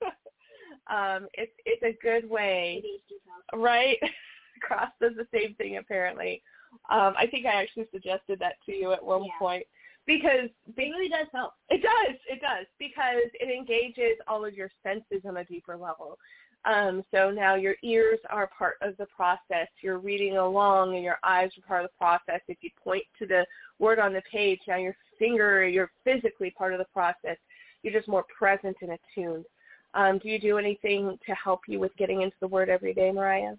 um, 0.90 1.28
it's 1.34 1.52
it's 1.64 1.82
a 1.82 1.96
good 2.02 2.28
way, 2.28 2.82
right? 3.54 3.98
Cross 4.62 4.90
does 5.00 5.12
the 5.16 5.26
same 5.38 5.54
thing 5.54 5.76
apparently. 5.76 6.42
Um, 6.90 7.14
I 7.18 7.26
think 7.30 7.46
I 7.46 7.62
actually 7.62 7.86
suggested 7.92 8.38
that 8.40 8.54
to 8.66 8.72
you 8.72 8.92
at 8.92 9.02
one 9.04 9.24
Yeah. 9.24 9.38
point 9.38 9.64
because 10.08 10.48
It 10.66 10.90
really 10.90 11.08
does 11.08 11.28
help. 11.32 11.52
it 11.70 11.82
does. 11.82 12.16
It 12.28 12.40
does 12.40 12.66
because 12.78 13.30
it 13.34 13.54
engages 13.56 14.16
all 14.26 14.44
of 14.44 14.54
your 14.54 14.70
senses 14.82 15.22
on 15.24 15.36
a 15.36 15.44
deeper 15.44 15.76
level. 15.76 16.18
Um, 16.64 17.04
so 17.14 17.30
now 17.30 17.54
your 17.54 17.76
ears 17.84 18.18
are 18.30 18.48
part 18.58 18.76
of 18.82 18.96
the 18.96 19.06
process. 19.06 19.68
You're 19.80 19.98
reading 19.98 20.38
along, 20.38 20.96
and 20.96 21.04
your 21.04 21.18
eyes 21.22 21.50
are 21.56 21.68
part 21.68 21.84
of 21.84 21.90
the 21.90 21.98
process. 21.98 22.40
If 22.48 22.58
you 22.62 22.70
point 22.82 23.04
to 23.20 23.26
the 23.26 23.46
word 23.78 24.00
on 24.00 24.12
the 24.12 24.22
page, 24.22 24.60
now 24.66 24.76
your 24.76 24.96
finger, 25.18 25.68
you're 25.68 25.92
physically 26.02 26.50
part 26.50 26.72
of 26.72 26.78
the 26.78 26.86
process. 26.92 27.36
You're 27.82 27.92
just 27.92 28.08
more 28.08 28.24
present 28.36 28.76
and 28.80 28.92
attuned. 28.92 29.44
Um, 29.94 30.18
do 30.18 30.28
you 30.28 30.40
do 30.40 30.58
anything 30.58 31.16
to 31.26 31.34
help 31.34 31.60
you 31.68 31.78
with 31.78 31.96
getting 31.96 32.22
into 32.22 32.36
the 32.40 32.48
word 32.48 32.68
every 32.68 32.92
day, 32.92 33.12
Mariah? 33.12 33.54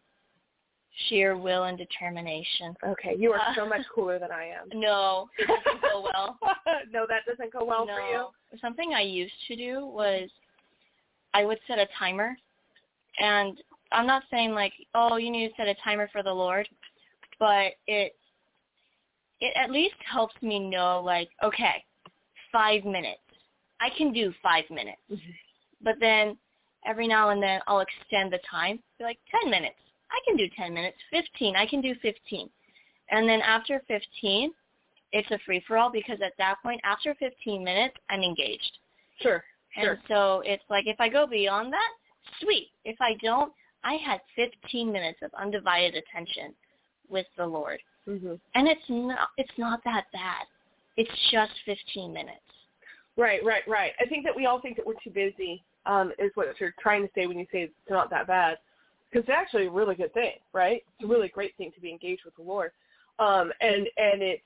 Sheer 1.07 1.37
will 1.37 1.63
and 1.63 1.77
determination. 1.77 2.75
Okay, 2.85 3.15
you 3.17 3.31
are 3.31 3.41
so 3.55 3.63
Uh, 3.63 3.67
much 3.67 3.85
cooler 3.95 4.19
than 4.19 4.31
I 4.31 4.45
am. 4.45 4.67
No, 4.73 5.29
it 5.37 5.47
doesn't 5.47 5.81
go 5.81 6.01
well. 6.13 6.37
no, 6.91 7.05
that 7.07 7.25
doesn't 7.25 7.53
go 7.53 7.63
well 7.63 7.85
no. 7.85 7.95
for 7.95 8.01
you. 8.01 8.59
Something 8.59 8.93
I 8.93 9.01
used 9.01 9.33
to 9.47 9.55
do 9.55 9.85
was 9.85 10.29
I 11.33 11.45
would 11.45 11.59
set 11.67 11.79
a 11.79 11.87
timer, 11.97 12.37
and 13.19 13.61
I'm 13.91 14.07
not 14.07 14.23
saying 14.29 14.51
like, 14.51 14.73
oh, 14.93 15.17
you 15.17 15.31
need 15.31 15.49
to 15.49 15.55
set 15.55 15.67
a 15.67 15.75
timer 15.83 16.09
for 16.11 16.21
the 16.23 16.33
Lord, 16.33 16.67
but 17.39 17.73
it 17.87 18.15
it 19.41 19.53
at 19.55 19.71
least 19.71 19.95
helps 20.05 20.35
me 20.41 20.59
know 20.59 21.01
like, 21.01 21.29
okay, 21.43 21.83
five 22.51 22.83
minutes. 22.83 23.21
I 23.79 23.89
can 23.97 24.11
do 24.11 24.33
five 24.43 24.65
minutes, 24.69 25.01
but 25.81 25.95
then 26.01 26.37
every 26.85 27.07
now 27.07 27.29
and 27.29 27.41
then 27.41 27.61
I'll 27.67 27.79
extend 27.79 28.33
the 28.33 28.39
time, 28.49 28.79
be 28.97 29.05
like 29.05 29.19
ten 29.31 29.49
minutes. 29.49 29.77
I 30.11 30.19
can 30.27 30.37
do 30.37 30.47
ten 30.57 30.73
minutes. 30.73 30.97
Fifteen. 31.11 31.55
I 31.55 31.65
can 31.65 31.81
do 31.81 31.93
fifteen, 32.01 32.49
and 33.11 33.27
then 33.27 33.41
after 33.41 33.81
fifteen, 33.87 34.51
it's 35.11 35.29
a 35.31 35.39
free 35.45 35.63
for 35.67 35.77
all 35.77 35.91
because 35.91 36.19
at 36.23 36.33
that 36.37 36.55
point, 36.61 36.79
after 36.83 37.15
15 37.15 37.63
minutes, 37.63 37.95
I'm 38.09 38.21
engaged. 38.21 38.77
Sure, 39.21 39.43
And 39.75 39.85
sure. 39.85 39.99
so 40.07 40.43
it's 40.45 40.63
like 40.69 40.85
if 40.87 40.99
I 40.99 41.09
go 41.09 41.25
beyond 41.25 41.73
that, 41.73 41.89
sweet. 42.41 42.69
If 42.85 42.95
I 43.01 43.15
don't, 43.21 43.51
I 43.83 43.95
had 43.95 44.21
15 44.35 44.91
minutes 44.91 45.19
of 45.23 45.31
undivided 45.33 45.95
attention 45.95 46.53
with 47.09 47.25
the 47.37 47.45
Lord, 47.45 47.79
hmm 48.05 48.35
and 48.55 48.67
it's 48.67 48.81
not 48.87 49.29
it's 49.37 49.57
not 49.57 49.83
that 49.83 50.05
bad. 50.13 50.45
It's 50.97 51.09
just 51.31 51.51
15 51.65 52.13
minutes. 52.13 52.39
Right, 53.17 53.43
right, 53.43 53.63
right. 53.67 53.93
I 53.99 54.05
think 54.05 54.23
that 54.25 54.35
we 54.35 54.45
all 54.45 54.61
think 54.61 54.77
that 54.77 54.85
we're 54.85 54.93
too 55.03 55.09
busy, 55.09 55.63
um, 55.85 56.11
is 56.19 56.31
what 56.35 56.47
you're 56.59 56.75
trying 56.79 57.01
to 57.03 57.09
say 57.15 57.25
when 57.25 57.39
you 57.39 57.45
say 57.51 57.63
it's 57.63 57.73
not 57.89 58.09
that 58.11 58.27
bad. 58.27 58.57
Because 59.11 59.27
it's 59.27 59.35
actually 59.35 59.67
a 59.67 59.71
really 59.71 59.95
good 59.95 60.13
thing, 60.13 60.33
right? 60.53 60.83
It's 60.93 61.03
a 61.03 61.07
really 61.07 61.29
great 61.29 61.55
thing 61.57 61.71
to 61.73 61.81
be 61.81 61.89
engaged 61.91 62.23
with 62.25 62.35
the 62.35 62.43
Lord. 62.43 62.71
Um, 63.17 63.51
and, 63.59 63.87
and 63.97 64.21
it's, 64.21 64.43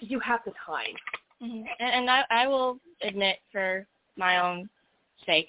you 0.00 0.20
have 0.20 0.40
the 0.44 0.52
time. 0.64 0.94
hmm 1.40 1.62
And, 1.80 1.94
and 1.94 2.10
I, 2.10 2.22
I 2.30 2.46
will 2.46 2.78
admit, 3.02 3.38
for 3.50 3.86
my 4.16 4.40
own 4.40 4.68
sake, 5.26 5.48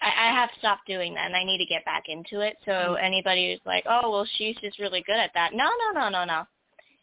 I, 0.00 0.28
I 0.28 0.32
have 0.32 0.50
stopped 0.58 0.86
doing 0.86 1.14
that, 1.14 1.26
and 1.26 1.36
I 1.36 1.44
need 1.44 1.58
to 1.58 1.66
get 1.66 1.84
back 1.84 2.04
into 2.08 2.40
it. 2.40 2.56
So 2.64 2.70
Mhm. 2.70 3.02
anybody 3.02 3.52
who's 3.52 3.64
like, 3.66 3.84
"Oh, 3.88 4.10
well, 4.10 4.26
she's 4.36 4.56
just 4.56 4.78
really 4.78 5.02
good 5.02 5.16
at 5.16 5.32
that," 5.34 5.52
no, 5.54 5.64
no, 5.64 6.00
no, 6.00 6.08
no, 6.08 6.24
no. 6.24 6.46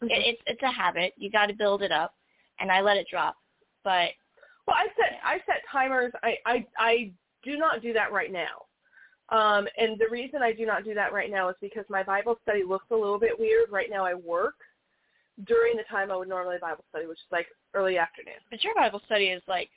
Mm-hmm. 0.02 0.10
It, 0.10 0.26
it's 0.26 0.42
it's 0.46 0.62
a 0.62 0.70
habit. 0.70 1.12
You 1.16 1.30
got 1.30 1.46
to 1.46 1.54
build 1.54 1.82
it 1.82 1.92
up, 1.92 2.14
and 2.60 2.70
I 2.70 2.80
let 2.80 2.96
it 2.96 3.06
drop. 3.10 3.36
But 3.82 4.10
Well, 4.66 4.76
I 4.76 4.86
set 4.96 5.18
I 5.24 5.38
set 5.46 5.62
timers. 5.70 6.12
I 6.22 6.38
I 6.46 6.66
I 6.78 7.12
do 7.42 7.56
not 7.56 7.82
do 7.82 7.92
that 7.92 8.12
right 8.12 8.32
now. 8.32 8.66
Um, 9.30 9.66
and 9.78 9.98
the 9.98 10.08
reason 10.10 10.42
I 10.42 10.52
do 10.52 10.66
not 10.66 10.84
do 10.84 10.94
that 10.94 11.12
right 11.12 11.30
now 11.30 11.48
is 11.48 11.56
because 11.60 11.84
my 11.88 12.02
Bible 12.02 12.38
study 12.42 12.62
looks 12.62 12.86
a 12.90 12.96
little 12.96 13.18
bit 13.18 13.38
weird. 13.38 13.70
Right 13.70 13.88
now, 13.90 14.04
I 14.04 14.14
work 14.14 14.54
during 15.46 15.76
the 15.76 15.84
time 15.90 16.10
I 16.10 16.16
would 16.16 16.28
normally 16.28 16.56
Bible 16.60 16.84
study, 16.90 17.06
which 17.06 17.18
is 17.18 17.32
like 17.32 17.46
early 17.72 17.98
afternoon. 17.98 18.34
but 18.50 18.62
your 18.62 18.74
Bible 18.74 19.00
study 19.06 19.26
is 19.26 19.42
like 19.48 19.70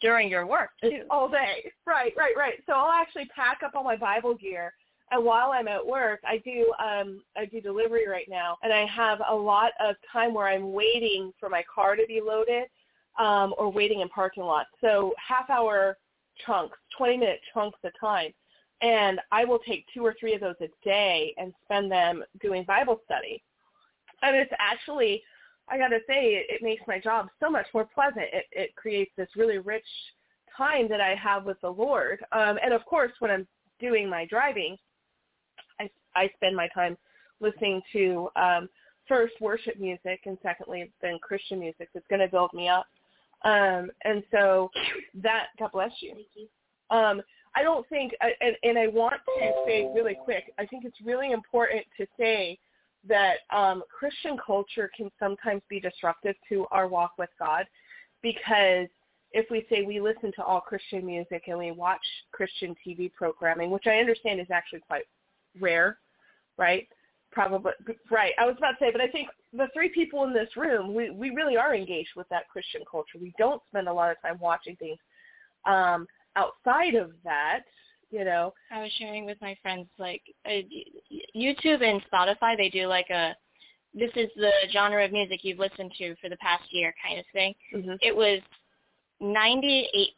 during 0.00 0.28
your 0.28 0.46
work 0.46 0.70
too. 0.82 0.90
It's 0.92 1.06
all 1.10 1.28
day. 1.28 1.72
Right, 1.86 2.12
right, 2.16 2.34
right. 2.36 2.54
So 2.66 2.74
I'll 2.74 2.92
actually 2.92 3.26
pack 3.34 3.60
up 3.64 3.72
all 3.74 3.84
my 3.84 3.96
Bible 3.96 4.34
gear 4.34 4.72
and 5.10 5.24
while 5.24 5.52
I'm 5.52 5.68
at 5.68 5.84
work, 5.84 6.20
I 6.24 6.38
do 6.38 6.72
um 6.82 7.22
I 7.36 7.44
do 7.44 7.60
delivery 7.60 8.08
right 8.08 8.26
now 8.28 8.56
and 8.62 8.72
I 8.72 8.86
have 8.86 9.20
a 9.28 9.34
lot 9.34 9.72
of 9.80 9.96
time 10.12 10.34
where 10.34 10.48
I'm 10.48 10.72
waiting 10.72 11.32
for 11.38 11.48
my 11.48 11.62
car 11.72 11.96
to 11.96 12.04
be 12.06 12.20
loaded 12.20 12.64
um 13.18 13.54
or 13.58 13.70
waiting 13.70 14.00
in 14.00 14.08
parking 14.08 14.44
lots. 14.44 14.70
So 14.80 15.14
half 15.16 15.50
hour 15.50 15.96
chunks, 16.44 16.76
20 16.98 17.16
minute 17.18 17.40
chunks 17.52 17.78
of 17.84 17.92
time. 18.00 18.32
And 18.84 19.18
I 19.32 19.44
will 19.44 19.58
take 19.58 19.86
two 19.92 20.04
or 20.04 20.14
three 20.20 20.34
of 20.34 20.40
those 20.40 20.54
a 20.60 20.68
day 20.84 21.34
and 21.38 21.52
spend 21.64 21.90
them 21.90 22.22
doing 22.40 22.64
Bible 22.64 23.00
study. 23.06 23.42
And 24.22 24.36
it's 24.36 24.52
actually 24.58 25.22
I 25.68 25.78
got 25.78 25.88
to 25.88 26.00
say, 26.06 26.34
it, 26.34 26.46
it 26.48 26.62
makes 26.62 26.82
my 26.86 26.98
job 26.98 27.28
so 27.40 27.50
much 27.50 27.66
more 27.72 27.86
pleasant. 27.86 28.26
It, 28.32 28.44
it 28.52 28.76
creates 28.76 29.10
this 29.16 29.28
really 29.36 29.58
rich 29.58 29.84
time 30.56 30.88
that 30.88 31.00
I 31.00 31.14
have 31.14 31.44
with 31.44 31.60
the 31.60 31.70
Lord. 31.70 32.24
Um, 32.32 32.58
and 32.62 32.72
of 32.72 32.84
course, 32.84 33.12
when 33.18 33.30
I'm 33.30 33.46
doing 33.80 34.08
my 34.08 34.26
driving, 34.26 34.76
I, 35.80 35.88
I 36.14 36.30
spend 36.36 36.54
my 36.54 36.68
time 36.68 36.96
listening 37.40 37.80
to 37.92 38.28
um, 38.36 38.68
first 39.08 39.34
worship 39.40 39.78
music 39.78 40.20
and 40.26 40.38
secondly 40.42 40.90
then 41.02 41.18
Christian 41.20 41.58
music 41.58 41.88
that's 41.92 42.06
going 42.08 42.20
to 42.20 42.28
build 42.28 42.50
me 42.52 42.68
up. 42.68 42.86
Um, 43.44 43.90
and 44.04 44.22
so 44.30 44.70
that, 45.22 45.46
God 45.58 45.72
bless 45.72 45.92
you. 46.00 46.14
Um, 46.90 47.20
I 47.56 47.62
don't 47.62 47.88
think, 47.88 48.12
and, 48.20 48.56
and 48.62 48.78
I 48.78 48.88
want 48.88 49.14
to 49.38 49.52
say 49.66 49.88
really 49.94 50.16
quick, 50.24 50.52
I 50.58 50.66
think 50.66 50.84
it's 50.84 51.00
really 51.04 51.32
important 51.32 51.84
to 51.98 52.06
say 52.18 52.58
that 53.08 53.36
um, 53.54 53.82
Christian 53.96 54.36
culture 54.44 54.90
can 54.96 55.10
sometimes 55.18 55.62
be 55.68 55.78
disruptive 55.78 56.34
to 56.48 56.66
our 56.70 56.88
walk 56.88 57.12
with 57.18 57.30
God 57.38 57.66
because 58.22 58.88
if 59.32 59.46
we 59.50 59.66
say 59.68 59.82
we 59.82 60.00
listen 60.00 60.32
to 60.36 60.42
all 60.42 60.60
Christian 60.60 61.04
music 61.04 61.44
and 61.48 61.58
we 61.58 61.70
watch 61.72 62.04
Christian 62.32 62.74
TV 62.86 63.12
programming, 63.12 63.70
which 63.70 63.86
I 63.86 63.96
understand 63.96 64.40
is 64.40 64.46
actually 64.50 64.80
quite 64.86 65.04
rare, 65.60 65.98
right? 66.56 66.88
Probably 67.30 67.72
right. 68.10 68.32
I 68.38 68.46
was 68.46 68.54
about 68.56 68.72
to 68.72 68.76
say, 68.80 68.92
but 68.92 69.00
I 69.00 69.08
think 69.08 69.28
the 69.52 69.66
three 69.74 69.88
people 69.88 70.22
in 70.22 70.32
this 70.32 70.56
room, 70.56 70.94
we 70.94 71.10
we 71.10 71.30
really 71.30 71.56
are 71.56 71.74
engaged 71.74 72.10
with 72.14 72.28
that 72.28 72.48
Christian 72.48 72.82
culture. 72.88 73.18
We 73.20 73.34
don't 73.36 73.60
spend 73.70 73.88
a 73.88 73.92
lot 73.92 74.12
of 74.12 74.22
time 74.22 74.38
watching 74.40 74.76
things 74.76 74.98
um, 75.66 76.06
outside 76.36 76.94
of 76.94 77.12
that, 77.24 77.60
you 78.10 78.24
know. 78.24 78.52
I 78.70 78.82
was 78.82 78.90
sharing 78.98 79.26
with 79.26 79.38
my 79.40 79.56
friends 79.62 79.86
like 79.98 80.22
uh, 80.46 80.60
YouTube 81.36 81.82
and 81.82 82.02
Spotify. 82.12 82.56
They 82.56 82.68
do 82.68 82.86
like 82.86 83.10
a 83.10 83.34
this 83.94 84.10
is 84.16 84.28
the 84.36 84.50
genre 84.72 85.04
of 85.04 85.12
music 85.12 85.40
you've 85.44 85.60
listened 85.60 85.92
to 85.98 86.16
for 86.16 86.28
the 86.28 86.36
past 86.38 86.64
year 86.72 86.92
kind 87.06 87.18
of 87.18 87.24
thing. 87.32 87.54
Mm-hmm. 87.74 87.94
It 88.00 88.14
was 88.14 88.40
98% 89.22 90.08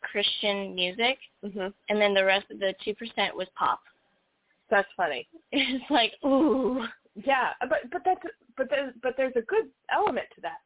Christian 0.00 0.74
music, 0.74 1.18
Mm-hmm. 1.44 1.68
and 1.88 2.00
then 2.00 2.14
the 2.14 2.24
rest 2.24 2.46
of 2.50 2.58
the 2.58 2.74
2% 2.86 2.94
was 3.34 3.46
pop. 3.56 3.80
That's 4.70 4.88
funny. 4.96 5.28
It's 5.52 5.84
like, 5.90 6.12
ooh. 6.24 6.84
Yeah, 7.24 7.50
but 7.60 7.78
but 7.90 8.02
that's 8.04 8.20
but 8.56 8.68
there's 8.68 8.92
but 9.02 9.14
there's 9.16 9.32
a 9.36 9.42
good 9.42 9.66
element 9.90 10.26
to 10.34 10.40
that. 10.42 10.58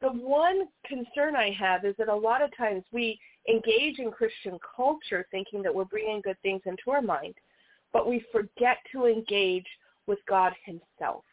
The 0.00 0.08
one 0.08 0.68
concern 0.86 1.34
I 1.34 1.50
have 1.58 1.84
is 1.84 1.94
that 1.98 2.08
a 2.08 2.14
lot 2.14 2.40
of 2.40 2.56
times 2.56 2.84
we 2.92 3.18
engage 3.48 3.98
in 3.98 4.10
Christian 4.10 4.58
culture 4.76 5.26
thinking 5.30 5.62
that 5.62 5.74
we're 5.74 5.84
bringing 5.84 6.20
good 6.20 6.36
things 6.42 6.62
into 6.66 6.90
our 6.90 7.02
mind, 7.02 7.34
but 7.92 8.08
we 8.08 8.24
forget 8.32 8.78
to 8.92 9.06
engage 9.06 9.66
with 10.06 10.18
God 10.28 10.52
himself. 10.64 11.24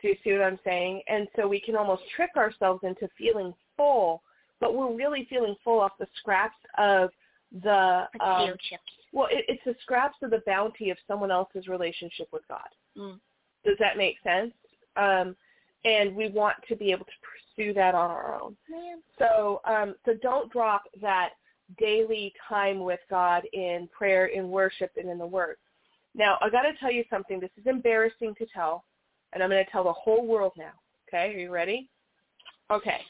Do 0.00 0.08
you 0.08 0.16
see 0.24 0.32
what 0.32 0.42
I'm 0.42 0.58
saying? 0.64 1.02
And 1.08 1.28
so 1.36 1.46
we 1.46 1.60
can 1.60 1.76
almost 1.76 2.02
trick 2.16 2.30
ourselves 2.36 2.80
into 2.84 3.08
feeling 3.18 3.52
full, 3.76 4.22
but 4.60 4.74
we're 4.74 4.94
really 4.94 5.26
feeling 5.28 5.54
full 5.62 5.80
off 5.80 5.92
the 5.98 6.06
scraps 6.18 6.56
of 6.78 7.10
the 7.52 8.06
Potato 8.12 8.52
um, 8.52 8.56
chips. 8.68 8.82
well, 9.12 9.28
it, 9.30 9.44
it's 9.48 9.62
the 9.64 9.74
scraps 9.82 10.16
of 10.22 10.30
the 10.30 10.42
bounty 10.46 10.90
of 10.90 10.96
someone 11.06 11.30
else's 11.30 11.68
relationship 11.68 12.28
with 12.32 12.42
God. 12.48 12.68
Mm. 12.96 13.18
Does 13.64 13.76
that 13.78 13.96
make 13.96 14.16
sense? 14.22 14.52
Um, 14.96 15.36
and 15.84 16.14
we 16.14 16.28
want 16.28 16.56
to 16.68 16.76
be 16.76 16.90
able 16.92 17.06
to 17.06 17.12
pursue 17.56 17.72
that 17.74 17.94
on 17.94 18.10
our 18.10 18.40
own. 18.40 18.56
So, 19.18 19.60
um, 19.64 19.94
so 20.04 20.14
don't 20.22 20.50
drop 20.52 20.84
that 21.00 21.30
daily 21.78 22.32
time 22.48 22.80
with 22.80 23.00
God 23.08 23.42
in 23.52 23.88
prayer, 23.96 24.26
in 24.26 24.50
worship, 24.50 24.90
and 24.96 25.08
in 25.08 25.18
the 25.18 25.26
Word. 25.26 25.56
Now, 26.14 26.38
I 26.40 26.50
got 26.50 26.62
to 26.62 26.72
tell 26.80 26.90
you 26.90 27.04
something. 27.08 27.40
This 27.40 27.50
is 27.56 27.66
embarrassing 27.66 28.34
to 28.38 28.46
tell, 28.52 28.84
and 29.32 29.42
I'm 29.42 29.50
going 29.50 29.64
to 29.64 29.70
tell 29.70 29.84
the 29.84 29.92
whole 29.92 30.26
world 30.26 30.52
now. 30.56 30.72
Okay, 31.08 31.34
are 31.34 31.38
you 31.38 31.50
ready? 31.50 31.88
Okay. 32.70 33.00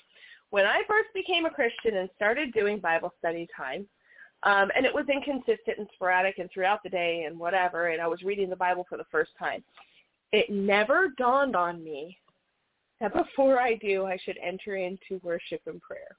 When 0.50 0.66
I 0.66 0.82
first 0.88 1.08
became 1.14 1.46
a 1.46 1.50
Christian 1.50 1.96
and 1.96 2.10
started 2.16 2.52
doing 2.52 2.78
Bible 2.78 3.12
study 3.18 3.46
time, 3.56 3.86
um, 4.42 4.70
and 4.74 4.86
it 4.86 4.94
was 4.94 5.04
inconsistent 5.12 5.78
and 5.78 5.88
sporadic 5.94 6.38
and 6.38 6.50
throughout 6.52 6.82
the 6.82 6.88
day 6.88 7.24
and 7.26 7.38
whatever, 7.38 7.88
and 7.88 8.00
I 8.00 8.06
was 8.06 8.22
reading 8.22 8.48
the 8.48 8.56
Bible 8.56 8.86
for 8.88 8.96
the 8.96 9.04
first 9.10 9.30
time. 9.38 9.62
It 10.32 10.50
never 10.50 11.08
dawned 11.18 11.54
on 11.56 11.84
me 11.84 12.16
that 13.00 13.12
before 13.14 13.60
I 13.60 13.74
do, 13.76 14.06
I 14.06 14.18
should 14.24 14.38
enter 14.42 14.76
into 14.76 15.20
worship 15.22 15.60
and 15.66 15.80
prayer. 15.80 16.16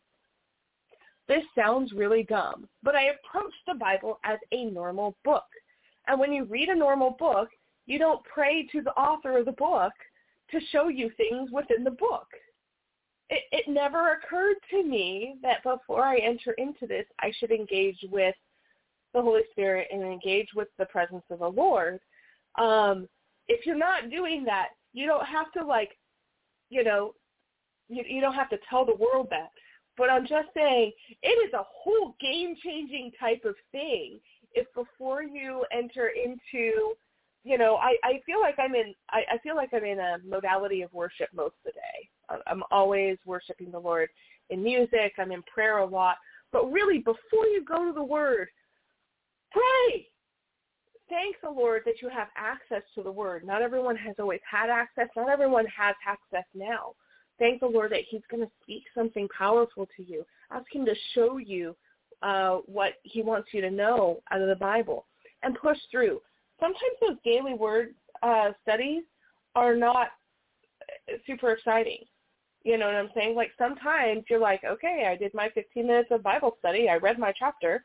This 1.31 1.43
sounds 1.55 1.93
really 1.93 2.23
dumb, 2.23 2.67
but 2.83 2.93
I 2.93 3.03
approach 3.03 3.53
the 3.65 3.75
Bible 3.75 4.19
as 4.25 4.37
a 4.51 4.65
normal 4.65 5.15
book. 5.23 5.45
And 6.07 6.19
when 6.19 6.33
you 6.33 6.43
read 6.43 6.67
a 6.67 6.75
normal 6.75 7.11
book, 7.11 7.47
you 7.85 7.97
don't 7.97 8.21
pray 8.25 8.67
to 8.73 8.81
the 8.81 8.91
author 8.91 9.37
of 9.37 9.45
the 9.45 9.53
book 9.53 9.93
to 10.51 10.59
show 10.73 10.89
you 10.89 11.09
things 11.15 11.49
within 11.49 11.85
the 11.85 11.91
book. 11.91 12.27
It, 13.29 13.43
it 13.53 13.71
never 13.71 14.11
occurred 14.11 14.57
to 14.71 14.83
me 14.83 15.35
that 15.41 15.63
before 15.63 16.03
I 16.03 16.17
enter 16.17 16.51
into 16.57 16.85
this, 16.85 17.05
I 17.21 17.31
should 17.39 17.51
engage 17.51 17.99
with 18.11 18.35
the 19.13 19.21
Holy 19.21 19.43
Spirit 19.51 19.87
and 19.89 20.03
engage 20.03 20.49
with 20.53 20.67
the 20.77 20.85
presence 20.87 21.23
of 21.29 21.39
the 21.39 21.47
Lord. 21.47 22.01
Um, 22.59 23.07
if 23.47 23.65
you're 23.65 23.77
not 23.77 24.09
doing 24.09 24.43
that, 24.45 24.69
you 24.91 25.05
don't 25.05 25.25
have 25.25 25.49
to 25.53 25.65
like, 25.65 25.91
you 26.69 26.83
know, 26.83 27.13
you, 27.87 28.03
you 28.05 28.19
don't 28.19 28.35
have 28.35 28.49
to 28.49 28.57
tell 28.69 28.85
the 28.85 28.95
world 28.95 29.27
that. 29.29 29.51
But 29.97 30.09
I'm 30.09 30.25
just 30.25 30.47
saying, 30.55 30.91
it 31.21 31.47
is 31.47 31.53
a 31.53 31.63
whole 31.67 32.15
game-changing 32.19 33.11
type 33.19 33.43
of 33.45 33.55
thing 33.71 34.19
if 34.53 34.67
before 34.73 35.23
you 35.23 35.65
enter 35.71 36.09
into 36.09 36.95
you 37.43 37.57
know, 37.57 37.77
I, 37.77 37.95
I 38.03 38.21
feel 38.25 38.39
like 38.39 38.55
I'm 38.59 38.75
in 38.75 38.93
I, 39.09 39.21
I 39.33 39.37
feel 39.39 39.55
like 39.55 39.69
I'm 39.73 39.83
in 39.83 39.99
a 39.99 40.17
modality 40.27 40.83
of 40.83 40.93
worship 40.93 41.29
most 41.33 41.55
of 41.65 41.65
the 41.65 41.71
day. 41.71 42.39
I'm 42.47 42.63
always 42.71 43.17
worshiping 43.25 43.71
the 43.71 43.79
Lord 43.79 44.09
in 44.49 44.63
music. 44.63 45.13
I'm 45.17 45.31
in 45.31 45.43
prayer 45.43 45.79
a 45.79 45.85
lot. 45.85 46.17
But 46.51 46.71
really, 46.71 46.99
before 46.99 47.45
you 47.47 47.63
go 47.65 47.85
to 47.85 47.93
the 47.93 48.03
Word, 48.03 48.47
pray. 49.51 50.07
Thank 51.09 51.37
the 51.43 51.49
Lord 51.49 51.81
that 51.85 52.01
you 52.01 52.09
have 52.09 52.27
access 52.37 52.83
to 52.95 53.03
the 53.03 53.11
Word. 53.11 53.43
Not 53.43 53.61
everyone 53.61 53.97
has 53.97 54.15
always 54.19 54.39
had 54.49 54.69
access. 54.69 55.07
Not 55.15 55.29
everyone 55.29 55.65
has 55.65 55.95
access 56.07 56.45
now. 56.53 56.93
Thank 57.41 57.59
the 57.59 57.65
Lord 57.65 57.91
that 57.91 58.03
He's 58.07 58.21
going 58.29 58.43
to 58.43 58.51
speak 58.61 58.83
something 58.93 59.27
powerful 59.35 59.87
to 59.97 60.03
you. 60.03 60.23
Ask 60.51 60.65
Him 60.71 60.85
to 60.85 60.93
show 61.15 61.37
you 61.37 61.75
uh, 62.21 62.57
what 62.67 62.93
He 63.01 63.23
wants 63.23 63.49
you 63.51 63.61
to 63.61 63.71
know 63.71 64.21
out 64.31 64.41
of 64.41 64.47
the 64.47 64.55
Bible 64.55 65.07
and 65.41 65.55
push 65.55 65.79
through 65.89 66.21
sometimes 66.61 66.95
those 67.01 67.17
daily 67.25 67.55
word 67.55 67.95
uh, 68.23 68.51
studies 68.61 69.03
are 69.55 69.75
not 69.75 70.09
super 71.25 71.51
exciting. 71.51 72.05
You 72.63 72.77
know 72.77 72.85
what 72.85 72.95
I'm 72.95 73.09
saying? 73.15 73.35
Like 73.35 73.51
sometimes 73.57 74.23
you're 74.29 74.39
like, 74.39 74.61
okay, 74.63 75.07
I 75.11 75.17
did 75.17 75.33
my 75.33 75.49
15 75.49 75.85
minutes 75.85 76.09
of 76.11 76.23
Bible 76.23 76.55
study. 76.59 76.87
I 76.87 76.97
read 76.97 77.17
my 77.17 77.33
chapter. 77.37 77.83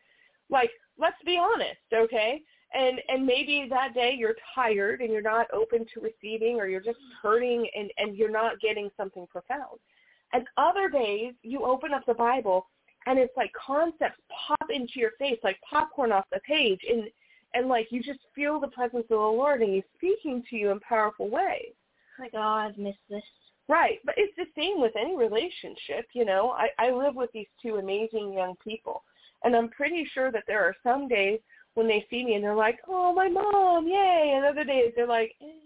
Like, 0.51 0.71
let's 0.99 1.17
be 1.25 1.39
honest, 1.39 1.81
okay? 1.93 2.43
And 2.77 3.01
and 3.09 3.25
maybe 3.25 3.67
that 3.71 3.95
day 3.95 4.15
you're 4.19 4.37
tired 4.55 5.01
and 5.01 5.11
you're 5.11 5.23
not 5.23 5.47
open 5.53 5.87
to 5.95 6.01
receiving 6.01 6.57
or 6.57 6.69
you're 6.69 6.81
just 6.81 6.99
hurting 7.23 7.67
and 7.75 7.91
and 7.97 8.17
you're 8.17 8.31
not 8.31 8.61
getting 8.61 8.91
something 8.97 9.27
profound. 9.29 9.79
And 10.33 10.45
other 10.59 10.89
days 10.89 11.33
you 11.43 11.65
open 11.65 11.95
up 11.95 12.05
the 12.07 12.15
Bible 12.15 12.67
and 13.07 13.19
it's 13.19 13.37
like 13.37 13.53
concepts 13.55 14.21
pop 14.29 14.69
into 14.71 14.95
your 14.97 15.13
face 15.19 15.39
like 15.43 15.59
popcorn 15.69 16.13
off 16.13 16.27
the 16.33 16.41
page 16.41 16.81
and 16.89 17.05
and 17.55 17.69
like 17.69 17.87
you 17.91 18.03
just 18.03 18.21
feel 18.35 18.61
the 18.61 18.69
presence 18.69 19.05
of 19.05 19.09
the 19.09 19.17
Lord 19.17 19.63
and 19.63 19.73
He's 19.73 19.85
speaking 19.97 20.43
to 20.51 20.57
you 20.57 20.71
in 20.71 20.81
powerful 20.81 21.31
ways. 21.31 21.73
Like, 22.19 22.33
oh, 22.35 22.41
I've 22.41 22.79
missed 22.79 22.99
this. 23.09 23.23
Right, 23.69 23.99
but 24.05 24.15
it's 24.17 24.37
the 24.37 24.47
same 24.57 24.81
with 24.81 24.93
any 24.97 25.17
relationship. 25.17 26.07
You 26.13 26.25
know, 26.25 26.51
I 26.51 26.69
I 26.79 26.91
live 26.91 27.17
with 27.17 27.33
these 27.33 27.49
two 27.61 27.77
amazing 27.77 28.33
young 28.33 28.55
people, 28.63 29.03
and 29.43 29.57
I'm 29.57 29.71
pretty 29.71 30.09
sure 30.13 30.31
that 30.31 30.45
there 30.47 30.63
are 30.63 30.75
some 30.85 31.09
days 31.09 31.41
when 31.77 31.87
they 31.87 32.05
see 32.11 32.25
me 32.25 32.35
and 32.35 32.45
they're 32.45 32.55
like, 32.55 32.81
"Oh, 32.89 33.13
my 33.13 33.29
mom, 33.29 33.87
yay!" 33.87 34.33
And 34.35 34.45
other 34.45 34.65
days 34.65 34.93
they're 34.97 35.07
like, 35.07 35.33
eh, 35.41 35.61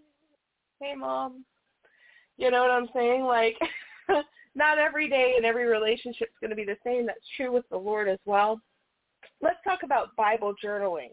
"Hey, 0.80 0.94
mom." 0.94 1.44
You 2.36 2.50
know 2.50 2.62
what 2.62 2.70
I'm 2.70 2.88
saying? 2.94 3.24
Like, 3.24 3.56
not 4.54 4.78
every 4.78 5.08
day 5.08 5.34
and 5.36 5.44
every 5.44 5.66
relationship 5.66 6.28
is 6.28 6.38
going 6.40 6.50
to 6.50 6.56
be 6.56 6.64
the 6.64 6.76
same. 6.84 7.06
That's 7.06 7.18
true 7.36 7.52
with 7.52 7.68
the 7.70 7.76
Lord 7.76 8.08
as 8.08 8.18
well. 8.24 8.60
Let's 9.40 9.58
talk 9.64 9.82
about 9.82 10.14
Bible 10.16 10.54
journaling 10.62 11.10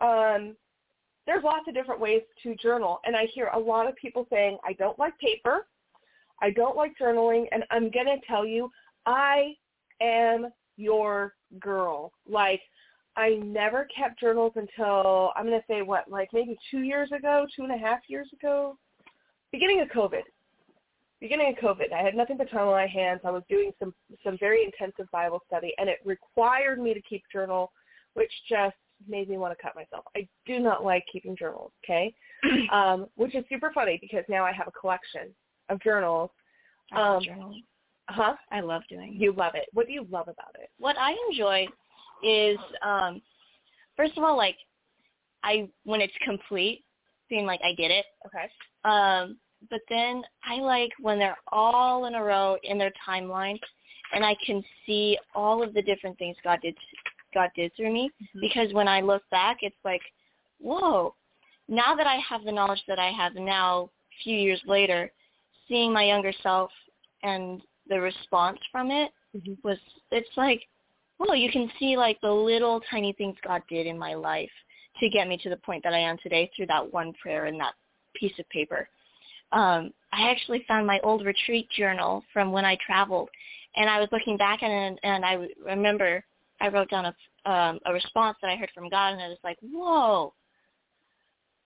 um, 0.00 0.56
there's 1.26 1.42
lots 1.42 1.66
of 1.68 1.74
different 1.74 2.00
ways 2.00 2.22
to 2.42 2.54
journal, 2.56 3.00
and 3.04 3.16
I 3.16 3.26
hear 3.34 3.48
a 3.48 3.58
lot 3.58 3.88
of 3.88 3.96
people 3.96 4.26
saying, 4.30 4.58
I 4.64 4.74
don't 4.74 4.98
like 4.98 5.18
paper, 5.18 5.66
I 6.40 6.50
don't 6.50 6.76
like 6.76 6.92
journaling, 7.00 7.46
and 7.50 7.64
I'm 7.70 7.90
going 7.90 8.06
to 8.06 8.26
tell 8.26 8.46
you, 8.46 8.70
I 9.06 9.54
am 10.00 10.48
your 10.76 11.34
girl. 11.58 12.12
Like, 12.28 12.60
I 13.16 13.40
never 13.42 13.88
kept 13.96 14.20
journals 14.20 14.52
until, 14.56 15.32
I'm 15.36 15.46
going 15.46 15.58
to 15.58 15.66
say 15.66 15.82
what, 15.82 16.10
like 16.10 16.28
maybe 16.32 16.58
two 16.70 16.80
years 16.80 17.10
ago, 17.12 17.46
two 17.54 17.62
and 17.62 17.72
a 17.72 17.78
half 17.78 18.00
years 18.08 18.28
ago, 18.32 18.76
beginning 19.52 19.80
of 19.80 19.88
COVID. 19.88 20.22
Beginning 21.18 21.54
of 21.56 21.64
COVID, 21.64 21.94
I 21.94 22.02
had 22.02 22.14
nothing 22.14 22.36
but 22.36 22.50
time 22.50 22.68
on 22.68 22.72
my 22.72 22.86
hands. 22.86 23.22
I 23.24 23.30
was 23.30 23.42
doing 23.48 23.72
some 23.78 23.94
some 24.22 24.36
very 24.38 24.64
intensive 24.64 25.10
Bible 25.10 25.40
study, 25.46 25.72
and 25.78 25.88
it 25.88 25.96
required 26.04 26.78
me 26.78 26.92
to 26.92 27.00
keep 27.00 27.22
journal, 27.32 27.72
which 28.12 28.30
just 28.50 28.76
made 29.08 29.30
me 29.30 29.38
want 29.38 29.56
to 29.56 29.62
cut 29.62 29.74
myself. 29.74 30.04
I 30.14 30.28
do 30.44 30.58
not 30.58 30.84
like 30.84 31.04
keeping 31.10 31.34
journals, 31.34 31.72
okay? 31.84 32.14
um, 32.72 33.06
which 33.16 33.34
is 33.34 33.44
super 33.48 33.70
funny 33.72 33.98
because 33.98 34.24
now 34.28 34.44
I 34.44 34.52
have 34.52 34.68
a 34.68 34.78
collection 34.78 35.34
of 35.70 35.80
journals. 35.80 36.30
I 36.92 37.00
love 37.00 37.16
um, 37.16 37.22
journaling. 37.22 37.64
Huh? 38.08 38.34
I 38.52 38.60
love 38.60 38.82
doing 38.90 39.14
it. 39.14 39.14
You 39.14 39.32
love 39.32 39.54
it. 39.54 39.66
What 39.72 39.86
do 39.86 39.92
you 39.92 40.06
love 40.10 40.28
about 40.28 40.54
it? 40.60 40.70
What 40.78 40.96
I 40.98 41.14
enjoy 41.30 41.66
is 42.22 42.58
um 42.82 43.20
first 43.96 44.16
of 44.16 44.24
all 44.24 44.36
like 44.36 44.56
I 45.42 45.68
when 45.84 46.00
it's 46.00 46.14
complete, 46.24 46.84
feeling 47.28 47.46
like 47.46 47.60
I 47.64 47.74
did 47.74 47.90
it. 47.90 48.06
Okay. 48.26 48.48
Um 48.84 49.38
but 49.70 49.80
then 49.88 50.22
I 50.44 50.60
like 50.60 50.90
when 51.00 51.18
they're 51.18 51.38
all 51.50 52.04
in 52.06 52.14
a 52.14 52.22
row 52.22 52.56
in 52.62 52.78
their 52.78 52.92
timeline 53.08 53.58
and 54.12 54.24
I 54.24 54.36
can 54.44 54.62
see 54.84 55.18
all 55.34 55.62
of 55.62 55.74
the 55.74 55.82
different 55.82 56.18
things 56.18 56.36
God 56.44 56.60
did 56.62 56.76
God 57.34 57.50
did 57.54 57.72
through 57.76 57.92
me 57.92 58.10
mm-hmm. 58.22 58.40
because 58.40 58.72
when 58.72 58.88
I 58.88 59.00
look 59.00 59.22
back, 59.30 59.58
it's 59.60 59.76
like, 59.84 60.00
whoa, 60.58 61.14
now 61.68 61.94
that 61.94 62.06
I 62.06 62.16
have 62.28 62.44
the 62.44 62.52
knowledge 62.52 62.82
that 62.88 62.98
I 62.98 63.10
have 63.10 63.34
now, 63.34 63.90
a 64.10 64.22
few 64.24 64.36
years 64.36 64.60
later, 64.66 65.12
seeing 65.68 65.92
my 65.92 66.04
younger 66.04 66.32
self 66.42 66.70
and 67.22 67.60
the 67.88 68.00
response 68.00 68.58
from 68.72 68.90
it 68.90 69.10
mm-hmm. 69.36 69.52
was, 69.62 69.78
it's 70.10 70.28
like, 70.36 70.62
whoa, 71.18 71.34
you 71.34 71.50
can 71.50 71.70
see 71.78 71.96
like 71.96 72.20
the 72.20 72.30
little 72.30 72.80
tiny 72.90 73.12
things 73.12 73.36
God 73.46 73.62
did 73.68 73.86
in 73.86 73.98
my 73.98 74.14
life 74.14 74.50
to 75.00 75.08
get 75.08 75.28
me 75.28 75.38
to 75.38 75.50
the 75.50 75.56
point 75.58 75.82
that 75.84 75.94
I 75.94 75.98
am 75.98 76.16
today 76.22 76.50
through 76.54 76.66
that 76.66 76.92
one 76.92 77.12
prayer 77.20 77.46
and 77.46 77.60
that 77.60 77.74
piece 78.14 78.38
of 78.38 78.48
paper. 78.48 78.88
Um, 79.52 79.92
I 80.12 80.30
actually 80.30 80.64
found 80.66 80.86
my 80.86 80.98
old 81.00 81.24
retreat 81.24 81.68
journal 81.70 82.24
from 82.32 82.50
when 82.52 82.64
I 82.64 82.76
traveled, 82.84 83.28
and 83.76 83.88
I 83.88 84.00
was 84.00 84.08
looking 84.10 84.36
back 84.36 84.62
and, 84.62 84.98
and 85.02 85.24
I 85.24 85.46
remember 85.64 86.24
I 86.60 86.68
wrote 86.68 86.90
down 86.90 87.06
a 87.06 87.14
um, 87.46 87.78
a 87.86 87.92
response 87.92 88.36
that 88.42 88.50
I 88.50 88.56
heard 88.56 88.70
from 88.74 88.88
God, 88.88 89.12
and 89.12 89.22
I 89.22 89.28
was 89.28 89.38
like, 89.44 89.56
whoa. 89.62 90.34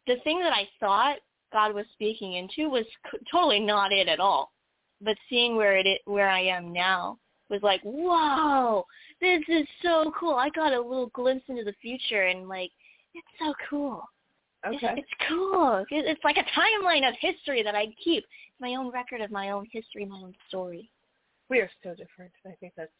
The 0.06 0.16
thing 0.24 0.40
that 0.40 0.52
I 0.52 0.68
thought 0.78 1.16
God 1.52 1.74
was 1.74 1.86
speaking 1.94 2.34
into 2.34 2.68
was 2.68 2.84
totally 3.32 3.60
not 3.60 3.92
it 3.92 4.08
at 4.08 4.20
all. 4.20 4.52
But 5.00 5.16
seeing 5.28 5.56
where 5.56 5.76
it 5.78 5.86
where 6.04 6.28
I 6.28 6.42
am 6.42 6.72
now 6.72 7.18
was 7.48 7.62
like, 7.62 7.80
whoa, 7.82 8.84
this 9.20 9.42
is 9.48 9.66
so 9.82 10.12
cool. 10.18 10.34
I 10.34 10.48
got 10.50 10.72
a 10.72 10.80
little 10.80 11.08
glimpse 11.08 11.44
into 11.48 11.64
the 11.64 11.74
future, 11.80 12.26
and 12.26 12.48
like, 12.48 12.70
it's 13.14 13.26
so 13.38 13.52
cool. 13.68 14.02
Okay. 14.66 14.76
It's, 14.76 14.98
it's 14.98 15.28
cool. 15.28 15.84
It's 15.90 16.24
like 16.24 16.36
a 16.36 16.44
timeline 16.58 17.08
of 17.08 17.14
history 17.20 17.62
that 17.62 17.74
I 17.74 17.86
keep. 18.02 18.24
It's 18.24 18.60
my 18.60 18.74
own 18.74 18.90
record 18.90 19.20
of 19.20 19.30
my 19.30 19.50
own 19.50 19.66
history, 19.72 20.04
my 20.04 20.16
own 20.16 20.34
story. 20.48 20.90
We 21.48 21.60
are 21.60 21.70
so 21.82 21.90
different. 21.90 22.30
I 22.46 22.52
think 22.60 22.74
that's 22.76 22.92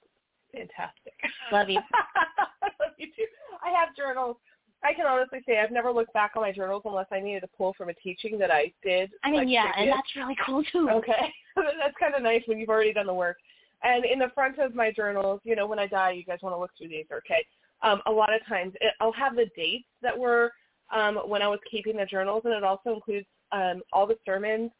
fantastic. 0.53 1.12
Love 1.53 1.68
you. 1.68 1.77
Love 2.81 2.93
you 2.99 3.07
too. 3.07 3.27
I 3.62 3.71
have 3.79 3.95
journals. 3.95 4.37
I 4.83 4.95
can 4.95 5.07
honestly 5.07 5.41
say 5.47 5.59
I've 5.59 5.71
never 5.71 5.93
looked 5.93 6.14
back 6.14 6.33
on 6.37 6.43
my 6.43 6.53
journals 6.53 6.83
unless 6.87 7.07
I 7.12 7.21
needed 7.21 7.41
to 7.41 7.49
pull 7.49 7.75
from 7.75 7.91
a 7.91 7.95
teaching 7.95 8.39
that 8.39 8.51
I 8.51 8.73
did. 8.83 9.11
I 9.23 9.31
mean, 9.31 9.41
like, 9.41 9.49
yeah, 9.49 9.71
and 9.77 9.91
that's 9.91 10.16
really 10.16 10.37
cool 10.47 10.64
too. 10.73 10.89
Okay, 10.91 11.33
that's 11.57 11.97
kind 12.01 12.14
of 12.14 12.23
nice 12.23 12.43
when 12.47 12.59
you've 12.59 12.71
already 12.71 12.95
done 12.95 13.07
the 13.07 13.14
work. 13.14 13.37
And 13.83 14.05
in 14.05 14.18
the 14.18 14.31
front 14.35 14.59
of 14.59 14.74
my 14.74 14.91
journals, 14.91 15.41
you 15.45 15.57
know, 15.57 15.66
when 15.66 15.78
I 15.78 15.87
die, 15.87 16.12
you 16.12 16.24
guys 16.24 16.39
want 16.43 16.55
to 16.55 16.59
look 16.59 16.70
through 16.76 16.89
these, 16.89 17.07
okay? 17.12 17.45
Um, 17.83 18.03
a 18.07 18.12
lot 18.12 18.35
of 18.35 18.45
times 18.47 18.74
it, 18.81 18.93
I'll 19.01 19.12
have 19.12 19.37
the 19.37 19.47
dates 19.57 19.87
that 20.03 20.16
were 20.16 20.53
um, 20.95 21.16
when 21.26 21.41
I 21.41 21.49
was 21.49 21.61
keeping 21.70 21.97
the 21.97 22.05
journals, 22.05 22.43
and 22.45 22.53
it 22.53 22.64
also 22.64 22.95
includes 22.95 23.26
um, 23.53 23.81
all 23.93 24.07
the 24.07 24.18
sermons 24.26 24.70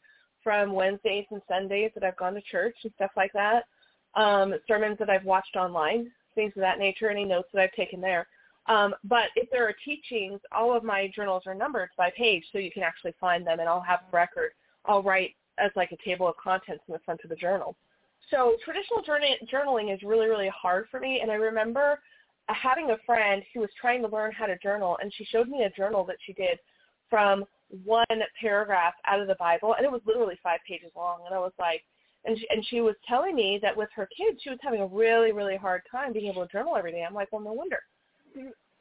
from 0.43 0.73
Wednesdays 0.73 1.25
and 1.31 1.41
Sundays 1.47 1.91
that 1.95 2.03
I've 2.03 2.17
gone 2.17 2.33
to 2.33 2.41
church 2.41 2.75
and 2.83 2.93
stuff 2.95 3.11
like 3.15 3.33
that 3.33 3.63
um, 4.15 4.53
sermons 4.67 4.97
that 4.99 5.09
I've 5.09 5.25
watched 5.25 5.55
online, 5.55 6.11
things 6.35 6.53
of 6.55 6.61
that 6.61 6.79
nature, 6.79 7.09
any 7.09 7.25
notes 7.25 7.49
that 7.53 7.61
I've 7.61 7.73
taken 7.73 8.01
there. 8.01 8.27
Um, 8.67 8.93
but 9.03 9.25
if 9.35 9.49
there 9.49 9.67
are 9.67 9.75
teachings, 9.83 10.39
all 10.51 10.75
of 10.75 10.83
my 10.83 11.11
journals 11.15 11.43
are 11.45 11.55
numbered 11.55 11.89
by 11.97 12.11
page, 12.15 12.43
so 12.51 12.59
you 12.59 12.71
can 12.71 12.83
actually 12.83 13.13
find 13.19 13.45
them, 13.45 13.59
and 13.59 13.67
I'll 13.67 13.81
have 13.81 14.01
a 14.11 14.15
record. 14.15 14.51
I'll 14.85 15.03
write 15.03 15.35
as 15.57 15.71
like 15.75 15.91
a 15.91 15.97
table 16.05 16.27
of 16.27 16.37
contents 16.37 16.83
in 16.87 16.93
the 16.93 16.99
front 16.99 17.21
of 17.23 17.29
the 17.29 17.35
journal. 17.35 17.75
So 18.29 18.55
traditional 18.63 19.03
journaling 19.51 19.93
is 19.93 20.01
really, 20.03 20.27
really 20.27 20.49
hard 20.49 20.85
for 20.89 20.99
me, 20.99 21.19
and 21.21 21.31
I 21.31 21.35
remember 21.35 21.99
having 22.47 22.91
a 22.91 22.97
friend 23.05 23.43
who 23.53 23.61
was 23.61 23.69
trying 23.79 24.01
to 24.01 24.07
learn 24.07 24.31
how 24.31 24.45
to 24.45 24.57
journal, 24.59 24.97
and 25.01 25.13
she 25.13 25.25
showed 25.25 25.47
me 25.47 25.63
a 25.63 25.69
journal 25.69 26.05
that 26.05 26.17
she 26.25 26.33
did 26.33 26.59
from 27.09 27.45
one 27.83 28.05
paragraph 28.39 28.93
out 29.05 29.19
of 29.19 29.27
the 29.27 29.35
Bible, 29.35 29.75
and 29.75 29.85
it 29.85 29.91
was 29.91 30.01
literally 30.05 30.39
five 30.43 30.59
pages 30.67 30.91
long, 30.95 31.19
and 31.25 31.35
I 31.35 31.39
was 31.39 31.53
like, 31.59 31.83
and 32.25 32.37
she, 32.37 32.47
and 32.49 32.65
she 32.67 32.81
was 32.81 32.95
telling 33.07 33.35
me 33.35 33.59
that 33.61 33.75
with 33.75 33.89
her 33.95 34.07
kids, 34.15 34.39
she 34.43 34.49
was 34.49 34.59
having 34.61 34.81
a 34.81 34.85
really 34.85 35.31
really 35.31 35.57
hard 35.57 35.81
time 35.91 36.13
being 36.13 36.27
able 36.27 36.45
to 36.45 36.51
journal 36.51 36.75
every 36.77 36.91
day. 36.91 37.03
I'm 37.07 37.15
like, 37.15 37.31
well, 37.31 37.41
no 37.41 37.53
wonder. 37.53 37.79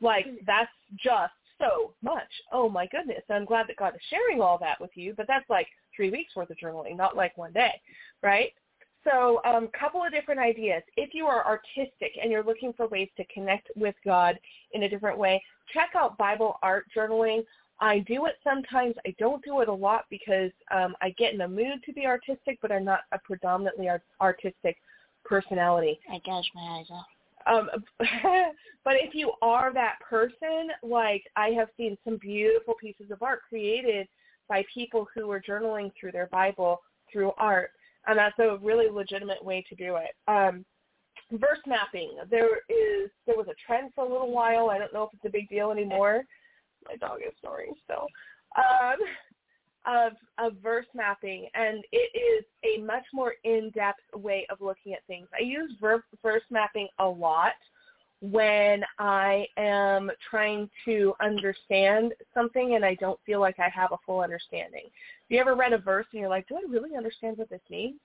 Like 0.01 0.27
mm-hmm. 0.27 0.45
that's 0.47 0.71
just 1.03 1.33
so 1.59 1.93
much. 2.03 2.29
Oh 2.53 2.69
my 2.69 2.87
goodness. 2.87 3.23
And 3.29 3.37
I'm 3.37 3.45
glad 3.45 3.67
that 3.69 3.77
God 3.77 3.95
is 3.95 4.01
sharing 4.11 4.41
all 4.41 4.59
that 4.59 4.81
with 4.81 4.91
you, 4.95 5.15
but 5.17 5.27
that's 5.27 5.49
like 5.49 5.69
three 5.95 6.11
weeks 6.11 6.35
worth 6.37 6.51
of 6.51 6.57
journaling, 6.57 6.97
not 6.97 7.17
like 7.17 7.37
one 7.37 7.53
day, 7.53 7.81
right? 8.23 8.53
So 9.05 9.41
a 9.45 9.57
um, 9.57 9.69
couple 9.79 10.05
of 10.05 10.13
different 10.13 10.41
ideas. 10.41 10.83
If 10.97 11.15
you 11.15 11.27
are 11.27 11.47
artistic 11.47 12.13
and 12.21 12.31
you're 12.31 12.45
looking 12.45 12.73
for 12.75 12.87
ways 12.89 13.09
to 13.17 13.25
connect 13.33 13.71
with 13.77 13.95
God 14.05 14.39
in 14.73 14.83
a 14.83 14.89
different 14.89 15.19
way, 15.19 15.43
check 15.73 15.91
out 15.97 16.19
Bible 16.19 16.59
art 16.63 16.87
journaling. 16.95 17.43
I 17.81 18.01
do 18.01 18.27
it 18.27 18.35
sometimes. 18.45 18.95
I 19.07 19.15
don't 19.19 19.43
do 19.43 19.61
it 19.61 19.69
a 19.69 19.73
lot 19.73 20.05
because 20.11 20.51
um, 20.71 20.95
I 21.01 21.11
get 21.11 21.33
in 21.33 21.39
the 21.39 21.49
mood 21.49 21.83
to 21.87 21.93
be 21.95 22.05
artistic, 22.05 22.59
but 22.61 22.71
I'm 22.71 22.85
not 22.85 23.01
a 23.13 23.19
predominantly 23.19 23.89
art- 23.89 24.03
artistic 24.21 24.77
personality. 25.25 25.99
I 26.11 26.21
gosh 26.27 26.45
my 26.55 26.61
eyes 26.61 26.87
out. 26.93 27.05
Um, 27.47 27.71
but 28.85 28.95
if 28.97 29.15
you 29.15 29.33
are 29.41 29.73
that 29.73 29.97
person, 30.09 30.69
like 30.83 31.25
I 31.37 31.49
have 31.49 31.69
seen 31.79 31.97
some 32.05 32.19
beautiful 32.19 32.75
pieces 32.75 33.11
of 33.11 33.23
art 33.23 33.41
created 33.49 34.09
by 34.49 34.65
people 34.73 35.07
who 35.15 35.31
are 35.31 35.41
journaling 35.41 35.91
through 35.99 36.13
their 36.13 36.27
Bible 36.27 36.83
through 37.11 37.33
art, 37.39 37.71
and 38.07 38.19
that's 38.19 38.39
a 38.39 38.59
really 38.63 38.89
legitimate 38.91 39.45
way 39.45 39.65
to 39.69 39.75
do 39.75 39.97
it. 39.97 40.11
Um, 40.29 40.65
verse 41.33 41.59
mapping. 41.67 42.13
There 42.31 42.59
is 42.69 43.11
there 43.27 43.37
was 43.37 43.47
a 43.49 43.55
trend 43.67 43.93
for 43.95 44.05
a 44.05 44.11
little 44.11 44.33
while. 44.33 44.71
I 44.71 44.79
don't 44.79 44.93
know 44.93 45.05
if 45.05 45.11
it's 45.15 45.25
a 45.25 45.31
big 45.31 45.49
deal 45.49 45.71
anymore. 45.71 46.25
My 46.87 46.97
dog 46.97 47.19
is 47.27 47.35
snoring 47.41 47.75
still. 47.85 48.07
Um, 48.57 48.99
of 49.87 50.13
of 50.39 50.59
verse 50.63 50.87
mapping, 50.95 51.49
and 51.55 51.85
it 51.93 52.11
is 52.17 52.45
a 52.65 52.83
much 52.83 53.05
more 53.13 53.35
in-depth 53.45 54.01
way 54.15 54.47
of 54.51 54.61
looking 54.61 54.93
at 54.93 55.05
things. 55.07 55.29
I 55.39 55.43
use 55.43 55.73
ver- 55.81 56.05
verse 56.23 56.43
mapping 56.51 56.89
a 56.99 57.07
lot 57.07 57.53
when 58.21 58.85
I 58.99 59.47
am 59.57 60.11
trying 60.31 60.69
to 60.85 61.15
understand 61.21 62.13
something 62.35 62.75
and 62.75 62.85
I 62.85 62.95
don't 62.97 63.19
feel 63.25 63.41
like 63.41 63.59
I 63.59 63.69
have 63.71 63.93
a 63.93 63.99
full 64.05 64.21
understanding. 64.21 64.83
Have 64.85 65.31
you 65.31 65.39
ever 65.39 65.55
read 65.55 65.73
a 65.73 65.79
verse 65.79 66.07
and 66.13 66.21
you're 66.21 66.29
like, 66.29 66.47
do 66.47 66.57
I 66.57 66.71
really 66.71 66.97
understand 66.97 67.39
what 67.39 67.49
this 67.49 67.63
means? 67.71 67.97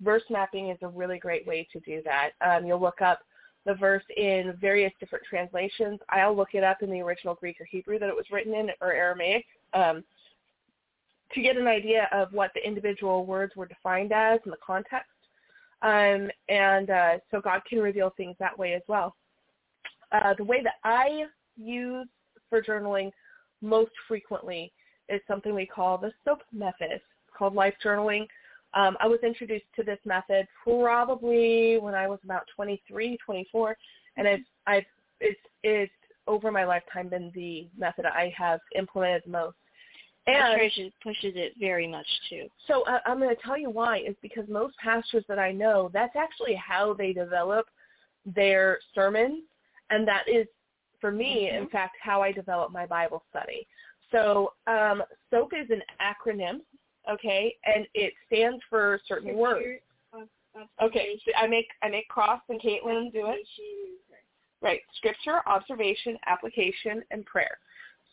Verse 0.00 0.22
mapping 0.30 0.68
is 0.68 0.78
a 0.82 0.88
really 0.88 1.18
great 1.18 1.44
way 1.46 1.66
to 1.72 1.80
do 1.80 2.02
that. 2.04 2.30
Um, 2.40 2.66
you'll 2.66 2.80
look 2.80 3.02
up 3.02 3.20
the 3.66 3.74
verse 3.74 4.04
in 4.16 4.56
various 4.60 4.92
different 5.00 5.24
translations. 5.28 5.98
I'll 6.08 6.36
look 6.36 6.54
it 6.54 6.62
up 6.62 6.82
in 6.82 6.90
the 6.90 7.00
original 7.00 7.34
Greek 7.34 7.60
or 7.60 7.64
Hebrew 7.64 7.98
that 7.98 8.08
it 8.08 8.14
was 8.14 8.26
written 8.30 8.54
in 8.54 8.70
or 8.80 8.92
Aramaic. 8.92 9.44
Um, 9.74 10.04
to 11.32 11.42
get 11.42 11.56
an 11.56 11.66
idea 11.66 12.08
of 12.12 12.32
what 12.32 12.52
the 12.54 12.66
individual 12.66 13.26
words 13.26 13.54
were 13.54 13.66
defined 13.66 14.12
as 14.12 14.40
in 14.44 14.50
the 14.50 14.56
context. 14.64 15.10
Um, 15.82 16.30
and 16.48 16.90
uh, 16.90 17.18
so 17.30 17.40
God 17.40 17.60
can 17.68 17.80
reveal 17.80 18.14
things 18.16 18.36
that 18.38 18.58
way 18.58 18.72
as 18.72 18.82
well. 18.88 19.14
Uh, 20.12 20.34
the 20.34 20.44
way 20.44 20.62
that 20.62 20.74
I 20.84 21.24
use 21.56 22.06
for 22.48 22.62
journaling 22.62 23.10
most 23.60 23.92
frequently 24.06 24.72
is 25.08 25.20
something 25.26 25.54
we 25.54 25.66
call 25.66 25.98
the 25.98 26.12
SOAP 26.24 26.42
method, 26.52 27.00
called 27.36 27.54
life 27.54 27.74
journaling. 27.84 28.26
Um, 28.74 28.96
I 29.00 29.06
was 29.06 29.20
introduced 29.22 29.64
to 29.76 29.82
this 29.82 29.98
method 30.04 30.46
probably 30.62 31.78
when 31.78 31.94
I 31.94 32.06
was 32.06 32.18
about 32.24 32.42
23, 32.54 33.18
24, 33.24 33.76
and 34.16 34.28
I've, 34.28 34.40
I've 34.66 34.84
it's, 35.20 35.40
it's 35.62 35.92
over 36.26 36.52
my 36.52 36.64
lifetime 36.64 37.08
been 37.08 37.32
the 37.34 37.68
method 37.76 38.04
I 38.04 38.32
have 38.36 38.60
implemented 38.76 39.26
most. 39.26 39.56
And 40.26 40.60
church 40.60 40.92
pushes 41.02 41.32
it 41.36 41.54
very 41.58 41.86
much 41.86 42.06
too. 42.28 42.48
So 42.66 42.82
uh, 42.82 42.98
I'm 43.06 43.18
going 43.18 43.34
to 43.34 43.42
tell 43.42 43.56
you 43.56 43.70
why 43.70 43.98
is 44.00 44.14
because 44.20 44.44
most 44.46 44.76
pastors 44.76 45.24
that 45.26 45.38
I 45.38 45.52
know, 45.52 45.90
that's 45.94 46.14
actually 46.16 46.54
how 46.54 46.92
they 46.92 47.14
develop 47.14 47.66
their 48.26 48.78
sermons, 48.94 49.44
and 49.90 50.06
that 50.06 50.24
is, 50.28 50.46
for 51.00 51.10
me, 51.10 51.48
mm-hmm. 51.50 51.64
in 51.64 51.68
fact, 51.68 51.96
how 52.02 52.22
I 52.22 52.32
develop 52.32 52.72
my 52.72 52.86
Bible 52.86 53.22
study. 53.30 53.66
So 54.10 54.52
um, 54.66 55.02
SOAP 55.30 55.52
is 55.52 55.70
an 55.70 55.82
acronym, 56.00 56.60
okay, 57.10 57.54
and 57.64 57.86
it 57.94 58.12
stands 58.26 58.62
for 58.68 59.00
certain 59.06 59.36
words. 59.36 59.80
Okay, 60.82 61.20
so 61.24 61.32
I 61.36 61.46
make 61.46 61.68
I 61.82 61.88
make 61.88 62.08
cross 62.08 62.40
and 62.48 62.60
Caitlin 62.60 63.12
do 63.12 63.26
it. 63.28 63.46
Right, 64.60 64.80
scripture, 64.96 65.40
observation, 65.46 66.18
application, 66.26 67.02
and 67.12 67.24
prayer. 67.26 67.58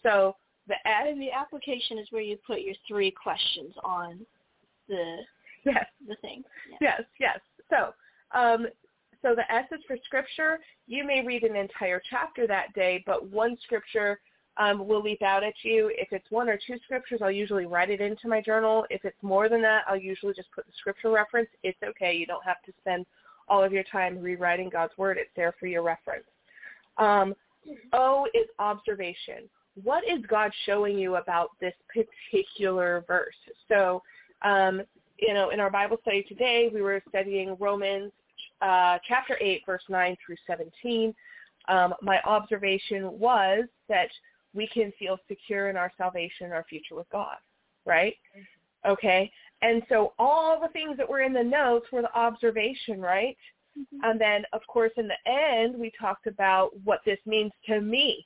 So 0.03 0.35
the 0.67 0.75
ad 0.85 1.07
and 1.07 1.19
the 1.19 1.31
application 1.31 1.97
is 1.97 2.07
where 2.11 2.21
you 2.21 2.37
put 2.45 2.61
your 2.61 2.75
three 2.87 3.09
questions 3.11 3.73
on 3.83 4.19
the 4.87 5.17
yes 5.65 5.85
the 6.07 6.15
thing. 6.17 6.43
Yes, 6.79 7.01
yes. 7.19 7.39
So 7.69 7.93
um, 8.37 8.67
so 9.25 9.33
the 9.33 9.51
S 9.51 9.65
is 9.71 9.79
for 9.87 9.97
scripture. 10.05 10.59
You 10.87 11.05
may 11.05 11.25
read 11.25 11.43
an 11.43 11.55
entire 11.55 12.01
chapter 12.09 12.45
that 12.47 12.73
day, 12.73 13.03
but 13.05 13.27
one 13.29 13.57
scripture 13.63 14.19
um, 14.57 14.87
will 14.87 15.01
leap 15.01 15.21
out 15.23 15.43
at 15.43 15.53
you. 15.63 15.91
If 15.95 16.09
it's 16.11 16.29
one 16.29 16.47
or 16.47 16.57
two 16.57 16.77
scriptures, 16.85 17.21
I'll 17.23 17.31
usually 17.31 17.65
write 17.65 17.89
it 17.89 18.01
into 18.01 18.27
my 18.27 18.39
journal. 18.41 18.85
If 18.89 19.03
it's 19.03 19.21
more 19.21 19.49
than 19.49 19.61
that, 19.63 19.83
I'll 19.87 19.97
usually 19.97 20.33
just 20.33 20.51
put 20.53 20.65
the 20.65 20.71
scripture 20.77 21.09
reference. 21.09 21.49
It's 21.63 21.77
okay. 21.83 22.15
You 22.15 22.25
don't 22.25 22.45
have 22.45 22.61
to 22.67 22.73
spend 22.79 23.05
all 23.49 23.63
of 23.63 23.73
your 23.73 23.83
time 23.91 24.19
rewriting 24.21 24.69
God's 24.69 24.97
word. 24.97 25.17
It's 25.17 25.31
there 25.35 25.55
for 25.59 25.65
your 25.65 25.81
reference. 25.81 26.25
Um, 26.97 27.33
o 27.93 28.27
is 28.33 28.47
observation 28.59 29.49
what 29.83 30.03
is 30.05 30.23
God 30.27 30.51
showing 30.65 30.97
you 30.97 31.15
about 31.15 31.49
this 31.59 31.73
particular 31.93 33.03
verse? 33.07 33.35
So, 33.67 34.01
um, 34.41 34.81
you 35.19 35.33
know, 35.33 35.49
in 35.49 35.59
our 35.59 35.69
Bible 35.69 35.97
study 36.01 36.23
today, 36.23 36.69
we 36.73 36.81
were 36.81 37.01
studying 37.09 37.55
Romans 37.59 38.11
uh, 38.65 38.97
chapter 39.07 39.37
8, 39.39 39.61
verse 39.65 39.83
9 39.89 40.15
through 40.25 40.37
17. 40.47 41.13
Um, 41.67 41.93
my 42.01 42.19
observation 42.21 43.17
was 43.19 43.65
that 43.89 44.09
we 44.53 44.67
can 44.67 44.91
feel 44.97 45.17
secure 45.27 45.69
in 45.69 45.77
our 45.77 45.91
salvation 45.97 46.45
and 46.45 46.53
our 46.53 46.65
future 46.69 46.95
with 46.95 47.09
God, 47.11 47.37
right? 47.85 48.15
Mm-hmm. 48.35 48.91
Okay. 48.91 49.31
And 49.61 49.81
so 49.89 50.13
all 50.19 50.59
the 50.59 50.67
things 50.69 50.97
that 50.97 51.09
were 51.09 51.21
in 51.21 51.33
the 51.33 51.43
notes 51.43 51.87
were 51.91 52.01
the 52.01 52.15
observation, 52.17 53.01
right? 53.01 53.37
Mm-hmm. 53.77 53.97
And 54.03 54.21
then, 54.21 54.43
of 54.53 54.61
course, 54.67 54.91
in 54.97 55.07
the 55.07 55.31
end, 55.31 55.75
we 55.77 55.91
talked 55.99 56.27
about 56.27 56.69
what 56.83 56.99
this 57.05 57.19
means 57.25 57.51
to 57.67 57.81
me, 57.81 58.25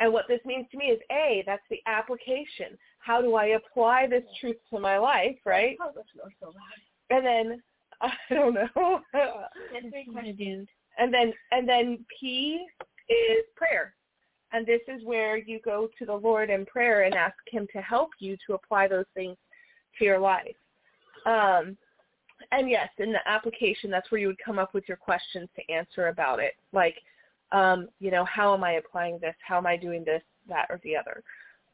and 0.00 0.12
what 0.12 0.26
this 0.28 0.40
means 0.44 0.66
to 0.70 0.76
me 0.76 0.86
is 0.86 1.00
A, 1.10 1.42
that's 1.46 1.62
the 1.70 1.80
application. 1.86 2.78
How 3.00 3.20
do 3.20 3.34
I 3.34 3.46
apply 3.46 4.06
this 4.06 4.22
truth 4.40 4.56
to 4.70 4.78
my 4.78 4.98
life, 4.98 5.36
right? 5.44 5.76
Oh, 5.80 5.90
that's 5.94 6.08
not 6.16 6.32
so 6.40 6.54
And 7.10 7.26
then 7.26 7.62
I 8.00 8.12
don't 8.30 8.54
know. 8.54 9.00
and 10.98 11.12
then 11.12 11.32
and 11.52 11.68
then 11.68 12.04
P 12.18 12.66
is 13.08 13.44
prayer. 13.56 13.94
And 14.52 14.66
this 14.66 14.80
is 14.88 15.04
where 15.04 15.36
you 15.36 15.60
go 15.62 15.88
to 15.98 16.06
the 16.06 16.14
Lord 16.14 16.48
in 16.48 16.64
prayer 16.64 17.02
and 17.02 17.14
ask 17.14 17.36
him 17.48 17.66
to 17.72 17.82
help 17.82 18.10
you 18.18 18.36
to 18.46 18.54
apply 18.54 18.88
those 18.88 19.04
things 19.14 19.36
to 19.98 20.04
your 20.04 20.18
life. 20.18 20.56
Um, 21.26 21.76
and 22.52 22.70
yes, 22.70 22.88
in 22.98 23.12
the 23.12 23.26
application, 23.28 23.90
that's 23.90 24.10
where 24.10 24.20
you 24.20 24.28
would 24.28 24.42
come 24.42 24.58
up 24.58 24.72
with 24.72 24.84
your 24.88 24.96
questions 24.96 25.48
to 25.56 25.74
answer 25.74 26.08
about 26.08 26.38
it. 26.38 26.54
Like, 26.72 26.96
um, 27.52 27.88
you 28.00 28.10
know, 28.10 28.24
how 28.24 28.54
am 28.54 28.64
I 28.64 28.72
applying 28.72 29.18
this? 29.20 29.34
How 29.46 29.58
am 29.58 29.66
I 29.66 29.76
doing 29.76 30.04
this, 30.04 30.22
that, 30.48 30.66
or 30.70 30.80
the 30.82 30.94
other? 30.96 31.22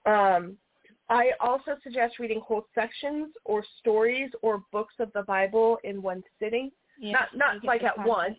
Um, 0.06 0.56
I 1.08 1.32
also 1.40 1.76
suggest 1.82 2.18
reading 2.18 2.40
whole 2.40 2.66
sections 2.74 3.32
or 3.44 3.64
stories 3.78 4.30
or 4.42 4.62
books 4.72 4.94
of 4.98 5.12
the 5.12 5.22
Bible 5.22 5.78
in 5.84 6.02
one 6.02 6.22
sitting. 6.40 6.70
Yeah, 6.98 7.12
not 7.12 7.28
not 7.34 7.64
like 7.64 7.82
at 7.82 8.06
once, 8.06 8.38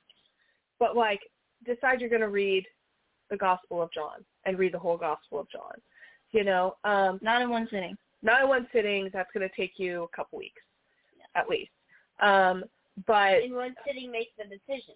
but 0.79 0.95
like 0.95 1.19
decide 1.65 1.99
you're 1.99 2.09
going 2.09 2.21
to 2.21 2.29
read 2.29 2.65
the 3.29 3.37
Gospel 3.37 3.81
of 3.81 3.91
John 3.93 4.23
and 4.45 4.57
read 4.57 4.73
the 4.73 4.79
whole 4.79 4.97
Gospel 4.97 5.39
of 5.39 5.49
John. 5.49 5.73
You 6.31 6.43
know, 6.43 6.75
um, 6.83 7.19
not 7.21 7.41
in 7.41 7.49
one 7.49 7.67
sitting. 7.71 7.95
Not 8.21 8.41
in 8.41 8.49
one 8.49 8.67
sitting. 8.73 9.09
That's 9.13 9.29
going 9.33 9.47
to 9.47 9.55
take 9.55 9.73
you 9.77 10.03
a 10.03 10.15
couple 10.15 10.39
weeks, 10.39 10.61
yeah. 11.17 11.39
at 11.39 11.49
least. 11.49 11.71
Um, 12.21 12.63
but 13.05 13.43
in 13.43 13.53
one 13.53 13.75
sitting, 13.85 14.11
make 14.11 14.29
the 14.37 14.45
decision. 14.45 14.95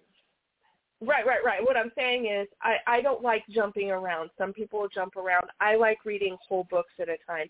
Right, 1.02 1.26
right, 1.26 1.43
right. 1.45 1.64
What 1.64 1.78
I'm 1.78 1.91
saying 1.95 2.26
is 2.26 2.47
I, 2.62 2.76
I 2.86 3.02
don't 3.02 3.24
like 3.24 3.43
jumping 3.50 3.89
around. 3.89 4.32
Some 4.38 4.52
people 4.52 4.88
jump 4.93 5.16
around. 5.16 5.45
I 5.62 5.76
like 5.76 6.00
reading 6.04 6.38
whole 6.45 6.68
books 6.70 6.91
at 7.00 7.08
a 7.08 7.16
time. 7.26 7.50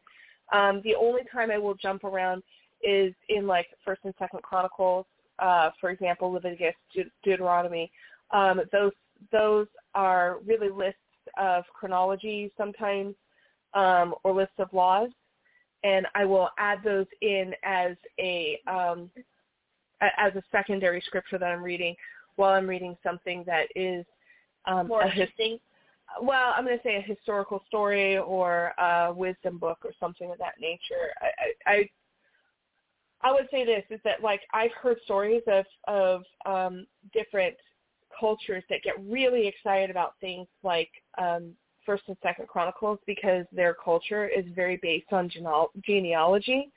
Um, 0.53 0.81
the 0.83 0.95
only 0.95 1.21
time 1.31 1.49
I 1.49 1.57
will 1.57 1.73
jump 1.73 2.03
around 2.03 2.43
is 2.83 3.13
in 3.27 3.47
like 3.47 3.67
First 3.83 4.01
and 4.03 4.13
Second 4.19 4.43
Chronicles, 4.43 5.05
uh, 5.39 5.71
for 5.81 5.89
example, 5.89 6.31
Leviticus, 6.31 6.75
De- 6.93 7.11
Deuteronomy. 7.23 7.91
Um, 8.31 8.61
those 8.71 8.91
those 9.31 9.67
are 9.95 10.37
really 10.45 10.69
lists 10.69 10.99
of 11.37 11.63
chronology 11.73 12.51
sometimes, 12.55 13.15
um, 13.73 14.13
or 14.23 14.33
lists 14.33 14.53
of 14.59 14.71
laws, 14.73 15.09
and 15.83 16.05
I 16.15 16.23
will 16.25 16.49
add 16.59 16.79
those 16.83 17.07
in 17.21 17.53
as 17.63 17.97
a 18.19 18.59
um, 18.67 19.09
as 20.01 20.35
a 20.35 20.43
secondary 20.51 21.01
scripture 21.05 21.37
that 21.37 21.45
I'm 21.47 21.63
reading 21.63 21.95
while 22.39 22.53
I'm 22.53 22.67
reading 22.67 22.95
something 23.03 23.43
that 23.45 23.67
is 23.75 24.05
um, 24.65 24.87
more 24.87 25.01
a 25.01 25.09
interesting. 25.09 25.59
well, 26.21 26.53
I'm 26.55 26.63
going 26.63 26.77
to 26.77 26.83
say 26.83 26.95
a 26.95 27.01
historical 27.01 27.61
story 27.67 28.17
or 28.17 28.73
a 28.79 29.13
wisdom 29.13 29.57
book 29.57 29.79
or 29.83 29.91
something 29.99 30.31
of 30.31 30.37
that 30.37 30.53
nature. 30.59 31.11
I, 31.21 31.71
I, 31.71 31.89
I 33.21 33.31
would 33.33 33.49
say 33.51 33.65
this 33.65 33.83
is 33.89 33.99
that 34.05 34.23
like 34.23 34.39
I've 34.53 34.71
heard 34.71 34.97
stories 35.03 35.41
of 35.47 35.65
of 35.89 36.23
um, 36.45 36.87
different 37.11 37.55
cultures 38.17 38.63
that 38.69 38.83
get 38.83 38.93
really 39.05 39.45
excited 39.45 39.89
about 39.89 40.13
things 40.21 40.47
like 40.63 40.89
um, 41.17 41.51
First 41.85 42.03
and 42.07 42.15
Second 42.23 42.47
Chronicles 42.47 42.99
because 43.05 43.45
their 43.51 43.73
culture 43.73 44.29
is 44.29 44.45
very 44.55 44.79
based 44.81 45.11
on 45.11 45.29
gene- 45.29 45.45
genealogy. 45.85 46.71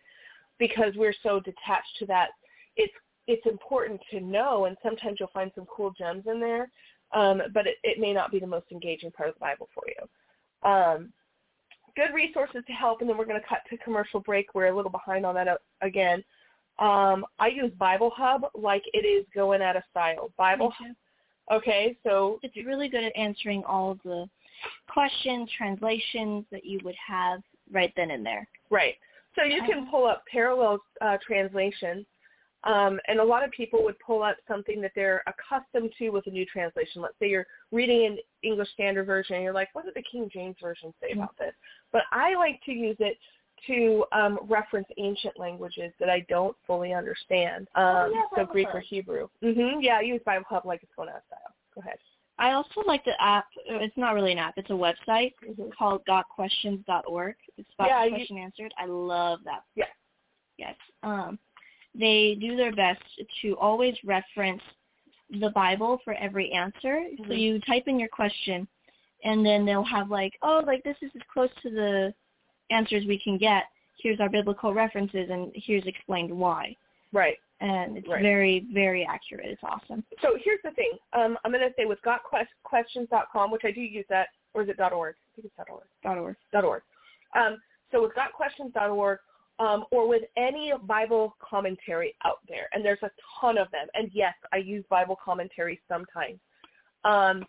Because 0.58 0.92
we're 0.96 1.14
so 1.22 1.40
detached 1.40 1.96
to 2.00 2.06
that, 2.06 2.30
it's 2.76 2.92
it's 3.26 3.46
important 3.46 4.00
to 4.10 4.20
know, 4.20 4.64
and 4.64 4.76
sometimes 4.82 5.18
you'll 5.20 5.30
find 5.32 5.50
some 5.54 5.66
cool 5.74 5.92
gems 5.96 6.24
in 6.26 6.40
there, 6.40 6.70
um, 7.12 7.42
but 7.54 7.66
it, 7.66 7.76
it 7.82 8.00
may 8.00 8.12
not 8.12 8.30
be 8.30 8.40
the 8.40 8.46
most 8.46 8.66
engaging 8.72 9.10
part 9.10 9.28
of 9.28 9.34
the 9.34 9.40
Bible 9.40 9.68
for 9.74 9.84
you. 9.86 10.68
Um, 10.68 11.12
good 11.96 12.14
resources 12.14 12.62
to 12.66 12.72
help, 12.72 13.00
and 13.00 13.08
then 13.08 13.16
we're 13.16 13.26
going 13.26 13.40
to 13.40 13.46
cut 13.46 13.60
to 13.70 13.76
commercial 13.78 14.20
break. 14.20 14.54
We're 14.54 14.66
a 14.66 14.76
little 14.76 14.90
behind 14.90 15.26
on 15.26 15.34
that 15.34 15.48
uh, 15.48 15.56
again. 15.82 16.24
Um, 16.78 17.26
I 17.38 17.48
use 17.48 17.70
Bible 17.78 18.12
Hub 18.16 18.46
like 18.54 18.82
it 18.92 19.06
is 19.06 19.26
going 19.34 19.62
out 19.62 19.76
of 19.76 19.82
style. 19.90 20.32
Bible 20.36 20.72
Hub. 20.76 20.96
Okay, 21.52 21.96
so 22.04 22.38
it's 22.42 22.56
really 22.66 22.88
good 22.88 23.04
at 23.04 23.14
answering 23.16 23.62
all 23.64 23.90
of 23.90 23.98
the 24.04 24.26
questions, 24.88 25.50
translations 25.56 26.44
that 26.50 26.64
you 26.64 26.80
would 26.84 26.94
have 27.06 27.40
right 27.70 27.92
then 27.96 28.10
and 28.10 28.24
there. 28.24 28.48
Right. 28.70 28.94
So 29.34 29.44
you 29.44 29.62
can 29.62 29.86
pull 29.90 30.06
up 30.06 30.24
parallel 30.30 30.78
uh, 31.00 31.16
translations 31.26 32.06
um, 32.64 33.00
and 33.08 33.18
a 33.18 33.24
lot 33.24 33.44
of 33.44 33.50
people 33.50 33.82
would 33.84 33.98
pull 33.98 34.22
up 34.22 34.36
something 34.46 34.80
that 34.82 34.92
they're 34.94 35.22
accustomed 35.26 35.90
to 35.98 36.10
with 36.10 36.26
a 36.26 36.30
new 36.30 36.46
translation. 36.46 37.02
Let's 37.02 37.14
say 37.18 37.28
you're 37.28 37.46
reading 37.72 38.06
an 38.06 38.18
English 38.42 38.68
Standard 38.74 39.04
Version 39.06 39.36
and 39.36 39.44
you're 39.44 39.52
like, 39.52 39.68
what 39.72 39.84
did 39.84 39.94
the 39.94 40.04
King 40.10 40.30
James 40.32 40.56
Version 40.60 40.94
say 41.00 41.12
about 41.12 41.36
this? 41.38 41.52
But 41.90 42.02
I 42.12 42.34
like 42.34 42.60
to 42.66 42.72
use 42.72 42.96
it 43.00 43.18
to 43.66 44.04
um, 44.12 44.38
reference 44.48 44.88
ancient 44.98 45.38
languages 45.38 45.92
that 46.00 46.08
I 46.08 46.24
don't 46.28 46.56
fully 46.66 46.92
understand. 46.92 47.68
Um, 47.74 47.84
oh, 47.84 48.12
yeah, 48.14 48.44
so 48.44 48.50
Greek 48.50 48.68
or 48.72 48.80
Hebrew. 48.80 49.28
Mm-hmm. 49.42 49.80
Yeah, 49.80 49.98
I 49.98 50.00
use 50.02 50.20
Bible 50.24 50.44
Hub 50.48 50.64
like 50.64 50.82
it's 50.82 50.92
going 50.96 51.08
out 51.08 51.16
of 51.16 51.22
style. 51.26 51.54
Go 51.74 51.80
ahead. 51.80 51.98
I 52.38 52.52
also 52.52 52.82
like 52.86 53.04
the 53.04 53.12
app. 53.20 53.46
It's 53.66 53.96
not 53.96 54.14
really 54.14 54.32
an 54.32 54.38
app. 54.38 54.54
It's 54.56 54.70
a 54.70 54.72
website 54.72 55.34
mm-hmm. 55.46 55.68
called 55.76 56.02
gotquestions.org. 56.08 57.34
It's 57.56 57.68
Got 57.78 57.88
yeah, 57.88 58.08
Question 58.08 58.36
you, 58.36 58.42
Answered. 58.42 58.74
I 58.78 58.86
love 58.86 59.40
that. 59.44 59.62
Yeah. 59.76 59.84
Yes. 60.58 60.74
Um, 61.02 61.38
they 61.95 62.36
do 62.40 62.57
their 62.57 62.72
best 62.72 63.03
to 63.43 63.57
always 63.59 63.95
reference 64.05 64.62
the 65.40 65.51
Bible 65.51 65.99
for 66.05 66.14
every 66.14 66.51
answer. 66.53 67.01
Mm-hmm. 67.01 67.24
So 67.28 67.32
you 67.32 67.61
type 67.61 67.84
in 67.86 67.99
your 67.99 68.09
question, 68.09 68.66
and 69.24 69.45
then 69.45 69.64
they'll 69.64 69.84
have 69.84 70.11
like, 70.11 70.32
oh, 70.43 70.62
like 70.66 70.82
this 70.84 70.97
is 71.03 71.11
as 71.14 71.22
close 71.32 71.51
to 71.62 71.70
the 71.70 72.14
answers 72.70 73.05
we 73.07 73.18
can 73.18 73.38
get. 73.38 73.64
Here's 74.03 74.20
our 74.20 74.28
biblical 74.28 74.74
references, 74.74 75.28
and 75.30 75.53
here's 75.55 75.86
explained 75.86 76.32
why. 76.32 76.76
Right. 77.12 77.36
And 77.61 77.97
it's 77.97 78.09
right. 78.09 78.22
very, 78.22 78.66
very 78.72 79.07
accurate. 79.09 79.47
It's 79.47 79.62
awesome. 79.62 80.03
So 80.20 80.36
here's 80.43 80.59
the 80.64 80.72
thing. 80.72 80.93
Um, 81.12 81.38
I'm 81.45 81.53
going 81.53 81.62
to 81.62 81.72
say 81.78 81.84
with 81.84 81.99
gotquestions.com, 82.03 83.53
which 83.53 83.62
I 83.64 83.70
do 83.70 83.80
use 83.80 84.07
that, 84.09 84.28
or 84.55 84.62
is 84.62 84.68
it 84.68 84.80
.org? 84.80 85.14
I 85.14 85.40
think 85.40 85.53
it's 85.57 85.70
.org. 85.70 86.16
.org. 86.18 86.64
.org. 86.64 86.82
Um, 87.36 87.59
so 87.93 88.03
with 88.03 88.12
gotquestions.org, 88.16 89.18
um, 89.59 89.84
or 89.90 90.09
with 90.09 90.22
any 90.36 90.72
Bible 90.84 91.36
commentary 91.40 92.14
out 92.24 92.38
there, 92.48 92.68
and 92.72 92.84
there's 92.84 93.03
a 93.03 93.11
ton 93.40 93.59
of 93.59 93.70
them. 93.70 93.86
And 93.94 94.11
yes, 94.12 94.34
I 94.53 94.59
use 94.59 94.84
Bible 94.90 95.18
commentary 95.22 95.80
sometimes. 95.88 96.38
Um, 97.05 97.44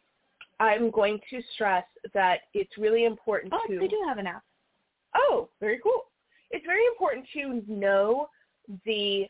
I'm 0.59 0.91
going 0.91 1.19
to 1.29 1.41
stress 1.53 1.85
that 2.13 2.41
it's 2.53 2.77
really 2.77 3.05
important 3.05 3.53
oh, 3.55 3.67
to. 3.67 3.79
they 3.79 3.87
do 3.87 3.99
have 4.07 4.17
an 4.17 4.27
app. 4.27 4.43
Oh, 5.15 5.49
very 5.59 5.79
cool. 5.81 6.03
It's 6.51 6.65
very 6.65 6.85
important 6.85 7.25
to 7.33 7.63
know 7.71 8.27
the 8.85 9.27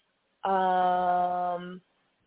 um, 0.48 1.82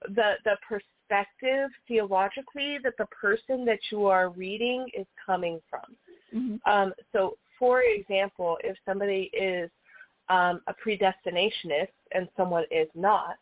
the 0.08 0.34
the 0.44 0.56
perspective 0.66 1.70
theologically 1.86 2.78
that 2.82 2.94
the 2.98 3.06
person 3.06 3.64
that 3.66 3.78
you 3.90 4.06
are 4.06 4.30
reading 4.30 4.86
is 4.98 5.06
coming 5.24 5.60
from. 5.68 5.96
Mm-hmm. 6.34 6.70
Um, 6.70 6.92
so, 7.12 7.36
for 7.58 7.82
example, 7.82 8.58
if 8.64 8.76
somebody 8.86 9.30
is 9.32 9.70
um, 10.28 10.60
a 10.66 10.74
predestinationist 10.74 11.88
and 12.12 12.28
someone 12.36 12.64
is 12.70 12.88
not, 12.94 13.36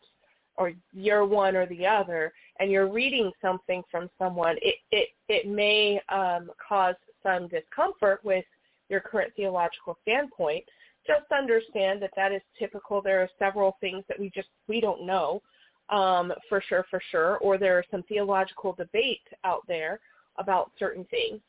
or 0.57 0.71
you're 0.93 1.25
one 1.25 1.55
or 1.55 1.65
the 1.67 1.85
other, 1.85 2.31
and 2.59 2.71
you're 2.71 2.91
reading 2.91 3.31
something 3.41 3.83
from 3.91 4.09
someone, 4.17 4.55
it 4.61 4.75
it 4.91 5.09
it 5.27 5.47
may 5.47 5.99
um, 6.09 6.51
cause 6.65 6.95
some 7.23 7.47
discomfort 7.47 8.23
with 8.23 8.45
your 8.89 8.99
current 8.99 9.33
theological 9.35 9.97
standpoint. 10.03 10.63
Just 11.07 11.31
understand 11.31 12.01
that 12.01 12.11
that 12.15 12.31
is 12.31 12.41
typical. 12.57 13.01
There 13.01 13.21
are 13.21 13.29
several 13.37 13.77
things 13.81 14.03
that 14.07 14.19
we 14.19 14.31
just 14.33 14.49
we 14.67 14.79
don't 14.79 15.05
know 15.05 15.41
um, 15.89 16.33
for 16.49 16.63
sure, 16.67 16.85
for 16.89 17.01
sure, 17.11 17.37
or 17.37 17.57
there 17.57 17.77
are 17.77 17.83
some 17.91 18.03
theological 18.03 18.73
debate 18.73 19.27
out 19.43 19.61
there 19.67 19.99
about 20.37 20.71
certain 20.79 21.05
things. 21.05 21.39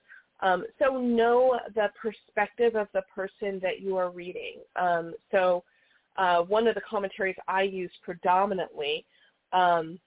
Um, 0.41 0.65
so 0.79 1.01
know 1.01 1.59
the 1.75 1.89
perspective 2.01 2.77
of 2.77 2.89
the 2.93 3.03
person 3.15 3.59
that 3.63 3.81
you 3.81 3.97
are 3.97 4.11
reading. 4.11 4.57
Um, 4.77 5.15
so 5.31 5.65
uh, 6.17 6.43
one 6.43 6.67
of 6.67 6.75
the 6.75 6.83
commentaries 6.89 7.37
I 7.49 7.63
use 7.63 7.91
predominantly 8.03 9.05
um, 9.53 9.99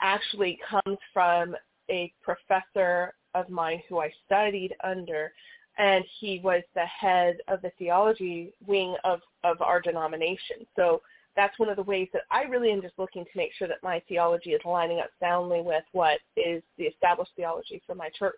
actually 0.00 0.58
comes 0.68 0.98
from 1.12 1.56
a 1.90 2.12
professor 2.22 3.14
of 3.34 3.48
mine 3.48 3.82
who 3.88 3.98
I 3.98 4.12
studied 4.26 4.74
under, 4.82 5.32
and 5.78 6.04
he 6.20 6.40
was 6.42 6.62
the 6.74 6.86
head 6.86 7.38
of 7.48 7.62
the 7.62 7.72
theology 7.78 8.52
wing 8.66 8.96
of, 9.04 9.20
of 9.42 9.60
our 9.60 9.80
denomination. 9.80 10.66
So 10.76 11.02
that's 11.36 11.58
one 11.58 11.68
of 11.68 11.76
the 11.76 11.82
ways 11.82 12.08
that 12.12 12.22
I 12.30 12.42
really 12.42 12.70
am 12.70 12.80
just 12.80 12.98
looking 12.98 13.24
to 13.24 13.30
make 13.34 13.52
sure 13.58 13.66
that 13.68 13.82
my 13.82 14.00
theology 14.08 14.50
is 14.50 14.60
lining 14.64 15.00
up 15.00 15.10
soundly 15.18 15.62
with 15.62 15.84
what 15.92 16.20
is 16.36 16.62
the 16.78 16.84
established 16.84 17.32
theology 17.34 17.82
for 17.86 17.94
my 17.94 18.08
church 18.16 18.34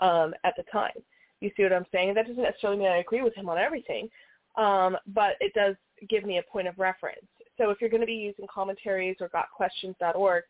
um, 0.00 0.34
at 0.44 0.54
the 0.56 0.64
time. 0.72 0.92
You 1.40 1.50
see 1.56 1.62
what 1.62 1.72
I'm 1.72 1.86
saying? 1.92 2.14
That 2.14 2.26
doesn't 2.26 2.42
necessarily 2.42 2.78
mean 2.78 2.88
I 2.88 2.98
agree 2.98 3.22
with 3.22 3.34
him 3.34 3.48
on 3.48 3.58
everything, 3.58 4.08
um, 4.56 4.96
but 5.08 5.32
it 5.40 5.52
does 5.54 5.76
give 6.08 6.24
me 6.24 6.38
a 6.38 6.42
point 6.42 6.68
of 6.68 6.78
reference. 6.78 7.26
So 7.58 7.70
if 7.70 7.80
you're 7.80 7.90
going 7.90 8.00
to 8.00 8.06
be 8.06 8.14
using 8.14 8.46
commentaries 8.52 9.16
or 9.20 9.28
gotquestions.org, 9.28 10.42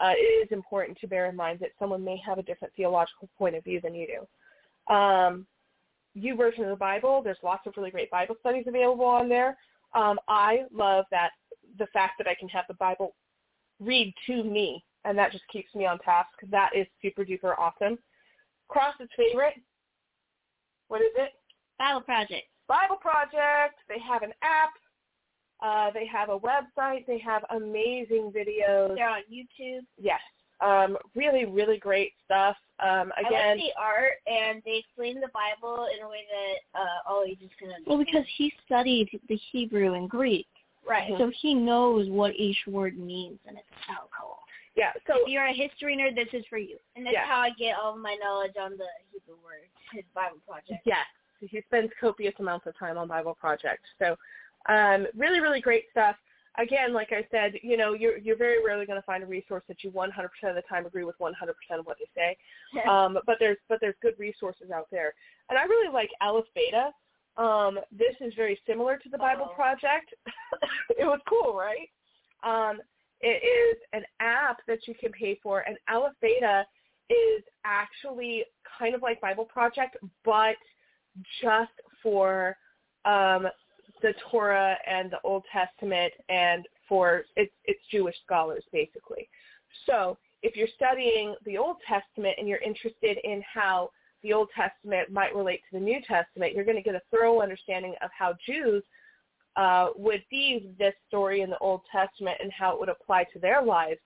uh, 0.00 0.12
it 0.16 0.46
is 0.46 0.52
important 0.52 0.98
to 1.00 1.06
bear 1.06 1.26
in 1.26 1.36
mind 1.36 1.58
that 1.60 1.70
someone 1.78 2.04
may 2.04 2.20
have 2.24 2.38
a 2.38 2.42
different 2.42 2.72
theological 2.76 3.28
point 3.38 3.56
of 3.56 3.64
view 3.64 3.80
than 3.80 3.94
you 3.94 4.06
do. 4.06 4.94
Um, 4.94 5.46
YouVersion 6.16 6.60
of 6.60 6.70
the 6.70 6.76
Bible, 6.76 7.22
there's 7.22 7.38
lots 7.42 7.66
of 7.66 7.74
really 7.76 7.90
great 7.90 8.10
Bible 8.10 8.36
studies 8.40 8.64
available 8.66 9.04
on 9.04 9.28
there. 9.28 9.56
Um, 9.94 10.18
I 10.28 10.64
love 10.72 11.04
that 11.10 11.30
the 11.78 11.86
fact 11.92 12.14
that 12.18 12.26
I 12.26 12.34
can 12.34 12.48
have 12.48 12.64
the 12.68 12.74
Bible 12.74 13.14
read 13.80 14.14
to 14.26 14.44
me, 14.44 14.84
and 15.04 15.16
that 15.18 15.32
just 15.32 15.44
keeps 15.52 15.74
me 15.74 15.86
on 15.86 15.98
task. 15.98 16.30
That 16.50 16.70
is 16.74 16.86
super 17.00 17.24
duper 17.24 17.54
awesome. 17.58 17.98
Cross's 18.72 19.08
favorite. 19.16 19.54
What 20.88 21.00
is 21.00 21.12
it? 21.16 21.32
Bible 21.78 22.00
Project. 22.00 22.44
Bible 22.68 22.96
Project. 22.96 23.78
They 23.88 23.98
have 23.98 24.22
an 24.22 24.32
app. 24.42 24.70
Uh, 25.62 25.90
they 25.92 26.06
have 26.06 26.28
a 26.28 26.38
website. 26.38 27.06
They 27.06 27.18
have 27.18 27.44
amazing 27.50 28.32
videos. 28.34 28.96
They're 28.96 29.08
on 29.08 29.22
YouTube. 29.32 29.82
Yes. 30.00 30.20
Um, 30.60 30.96
really, 31.16 31.44
really 31.44 31.78
great 31.78 32.12
stuff. 32.24 32.56
Um, 32.80 33.12
again, 33.18 33.34
I 33.34 33.48
like 33.50 33.58
the 33.58 33.72
art, 33.80 34.12
and 34.26 34.62
they 34.64 34.76
explain 34.84 35.20
the 35.20 35.28
Bible 35.34 35.88
in 35.96 36.04
a 36.04 36.08
way 36.08 36.20
that 36.30 36.80
uh, 36.80 37.12
all 37.12 37.24
ages 37.26 37.50
can 37.58 37.68
understand. 37.68 37.86
Well, 37.86 37.98
because 37.98 38.26
he 38.36 38.52
studied 38.64 39.08
the 39.28 39.38
Hebrew 39.50 39.94
and 39.94 40.08
Greek, 40.08 40.46
right? 40.88 41.12
So 41.18 41.32
he 41.40 41.54
knows 41.54 42.08
what 42.08 42.36
each 42.36 42.58
word 42.68 42.96
means, 42.96 43.38
and 43.46 43.56
it's 43.56 43.66
so 43.88 44.08
cool. 44.18 44.38
Yeah. 44.76 44.92
So 45.06 45.14
if 45.20 45.28
you're 45.28 45.46
a 45.46 45.52
history 45.52 45.96
nerd, 45.96 46.14
this 46.14 46.32
is 46.32 46.44
for 46.48 46.58
you. 46.58 46.76
And 46.96 47.04
that's 47.04 47.14
yeah. 47.14 47.26
how 47.26 47.40
I 47.40 47.50
get 47.58 47.76
all 47.76 47.94
of 47.94 48.00
my 48.00 48.16
knowledge 48.22 48.54
on 48.60 48.72
the 48.72 48.86
Hebrew 49.12 49.36
word, 49.44 49.68
his 49.92 50.04
Bible 50.14 50.38
project. 50.46 50.82
Yes. 50.86 51.06
He 51.40 51.60
spends 51.66 51.90
copious 52.00 52.34
amounts 52.38 52.66
of 52.66 52.78
time 52.78 52.96
on 52.96 53.08
Bible 53.08 53.36
projects. 53.38 53.88
So 53.98 54.16
um, 54.68 55.06
really, 55.16 55.40
really 55.40 55.60
great 55.60 55.84
stuff. 55.90 56.16
Again, 56.58 56.92
like 56.92 57.12
I 57.12 57.26
said, 57.30 57.54
you 57.62 57.76
know, 57.78 57.94
you're 57.94 58.18
you're 58.18 58.36
very 58.36 58.62
rarely 58.64 58.84
going 58.84 59.00
to 59.00 59.06
find 59.06 59.22
a 59.22 59.26
resource 59.26 59.64
that 59.68 59.82
you 59.82 59.90
100% 59.90 60.08
of 60.44 60.54
the 60.54 60.62
time 60.68 60.84
agree 60.84 61.04
with 61.04 61.18
100% 61.18 61.32
of 61.78 61.86
what 61.86 61.96
they 61.98 62.08
say. 62.14 62.36
um, 62.88 63.18
but 63.26 63.36
there's 63.40 63.56
but 63.68 63.78
there's 63.80 63.94
good 64.02 64.14
resources 64.18 64.70
out 64.70 64.86
there, 64.90 65.14
and 65.48 65.58
I 65.58 65.64
really 65.64 65.92
like 65.92 66.10
Aleph 66.20 66.44
Beta. 66.54 66.90
Um, 67.38 67.78
this 67.90 68.14
is 68.20 68.34
very 68.36 68.60
similar 68.66 68.98
to 68.98 69.08
the 69.08 69.16
Bible 69.16 69.48
oh. 69.50 69.54
Project. 69.54 70.12
it 70.90 71.04
was 71.04 71.20
cool, 71.26 71.54
right? 71.56 71.88
Um, 72.44 72.80
it 73.22 73.42
is 73.44 73.78
an 73.92 74.02
app 74.20 74.58
that 74.66 74.86
you 74.86 74.94
can 74.94 75.12
pay 75.12 75.38
for, 75.42 75.60
and 75.60 75.76
Aleph 75.88 76.12
is 76.22 77.42
actually 77.64 78.44
kind 78.78 78.94
of 78.94 79.02
like 79.02 79.20
Bible 79.20 79.44
Project, 79.44 79.96
but 80.24 80.56
just 81.40 81.72
for 82.02 82.56
um, 83.04 83.46
the 84.02 84.14
Torah 84.30 84.76
and 84.86 85.10
the 85.10 85.20
Old 85.24 85.44
Testament, 85.52 86.12
and 86.28 86.66
for 86.88 87.24
it's 87.36 87.52
it's 87.64 87.80
Jewish 87.90 88.16
scholars 88.24 88.64
basically. 88.72 89.28
So 89.86 90.18
if 90.42 90.56
you're 90.56 90.68
studying 90.74 91.34
the 91.44 91.58
Old 91.58 91.76
Testament 91.88 92.34
and 92.38 92.48
you're 92.48 92.58
interested 92.58 93.18
in 93.24 93.42
how 93.52 93.90
the 94.22 94.32
Old 94.32 94.48
Testament 94.54 95.10
might 95.10 95.34
relate 95.34 95.60
to 95.70 95.78
the 95.78 95.84
New 95.84 96.00
Testament, 96.06 96.54
you're 96.54 96.64
going 96.64 96.76
to 96.76 96.82
get 96.82 96.94
a 96.94 97.02
thorough 97.10 97.40
understanding 97.40 97.94
of 98.02 98.10
how 98.16 98.34
Jews 98.46 98.82
uh, 99.56 99.88
would 99.96 100.24
be 100.30 100.70
this 100.78 100.94
story 101.08 101.42
in 101.42 101.50
the 101.50 101.58
Old 101.58 101.82
Testament 101.90 102.38
and 102.42 102.50
how 102.52 102.72
it 102.72 102.80
would 102.80 102.88
apply 102.88 103.24
to 103.32 103.38
their 103.38 103.62
lives. 103.62 104.00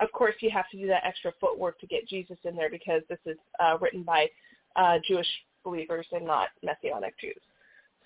Of 0.00 0.10
course, 0.12 0.34
you 0.40 0.50
have 0.50 0.68
to 0.70 0.78
do 0.78 0.86
that 0.88 1.04
extra 1.04 1.32
footwork 1.40 1.78
to 1.80 1.86
get 1.86 2.08
Jesus 2.08 2.38
in 2.44 2.56
there 2.56 2.70
because 2.70 3.02
this 3.08 3.18
is 3.26 3.36
uh, 3.60 3.78
written 3.80 4.02
by 4.02 4.28
uh, 4.76 4.98
Jewish 5.06 5.28
believers 5.64 6.06
and 6.12 6.26
not 6.26 6.48
Messianic 6.62 7.18
Jews. 7.18 7.40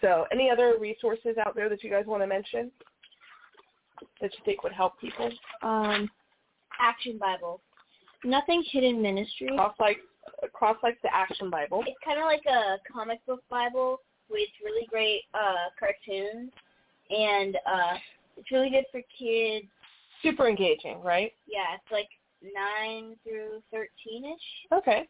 So 0.01 0.27
any 0.31 0.51
other 0.51 0.77
resources 0.79 1.37
out 1.45 1.55
there 1.55 1.69
that 1.69 1.83
you 1.83 1.91
guys 1.91 2.05
want 2.07 2.23
to 2.23 2.27
mention 2.27 2.71
that 4.21 4.33
you 4.33 4.39
think 4.45 4.63
would 4.63 4.73
help 4.73 5.01
people? 5.01 5.31
Um, 5.63 6.09
Action 6.81 7.19
Bible. 7.19 7.61
Nothing 8.25 8.65
Hidden 8.71 9.01
Ministry. 9.03 9.49
Cross 9.55 9.75
like 9.81 9.99
Cross 10.53 10.77
like 10.83 11.01
the 11.03 11.15
Action 11.15 11.51
Bible. 11.51 11.83
It's 11.87 11.97
kind 12.05 12.19
of 12.19 12.25
like 12.25 12.45
a 12.47 12.77
comic 12.91 13.25
book 13.27 13.43
Bible 13.51 14.01
with 14.31 14.49
really 14.65 14.87
great 14.87 15.23
uh, 15.35 15.71
cartoons, 15.79 16.53
and 17.11 17.57
uh, 17.67 17.95
it's 18.37 18.51
really 18.51 18.71
good 18.71 18.85
for 18.91 19.01
kids. 19.19 19.67
Super 20.23 20.49
engaging, 20.49 21.01
right? 21.03 21.33
Yeah, 21.47 21.75
it's 21.75 21.93
like 21.93 22.09
nine 22.43 23.15
through 23.23 23.63
thirteen-ish. 23.71 24.77
Okay. 24.77 25.09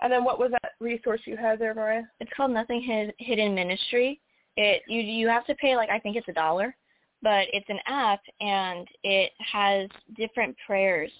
And 0.00 0.12
then 0.12 0.24
what 0.24 0.38
was 0.38 0.50
that 0.52 0.72
resource 0.80 1.20
you 1.24 1.36
had 1.36 1.58
there, 1.58 1.74
Mariah? 1.74 2.02
It's 2.20 2.30
called 2.36 2.52
Nothing 2.52 2.80
Hid- 2.80 3.14
Hidden 3.18 3.54
Ministry. 3.54 4.20
It 4.56 4.82
you 4.88 5.00
you 5.00 5.28
have 5.28 5.46
to 5.46 5.54
pay 5.56 5.76
like 5.76 5.90
I 5.90 5.98
think 5.98 6.16
it's 6.16 6.28
a 6.28 6.32
dollar, 6.32 6.74
but 7.22 7.46
it's 7.52 7.68
an 7.68 7.78
app 7.86 8.20
and 8.40 8.86
it 9.04 9.32
has 9.52 9.88
different 10.16 10.56
prayers 10.66 11.10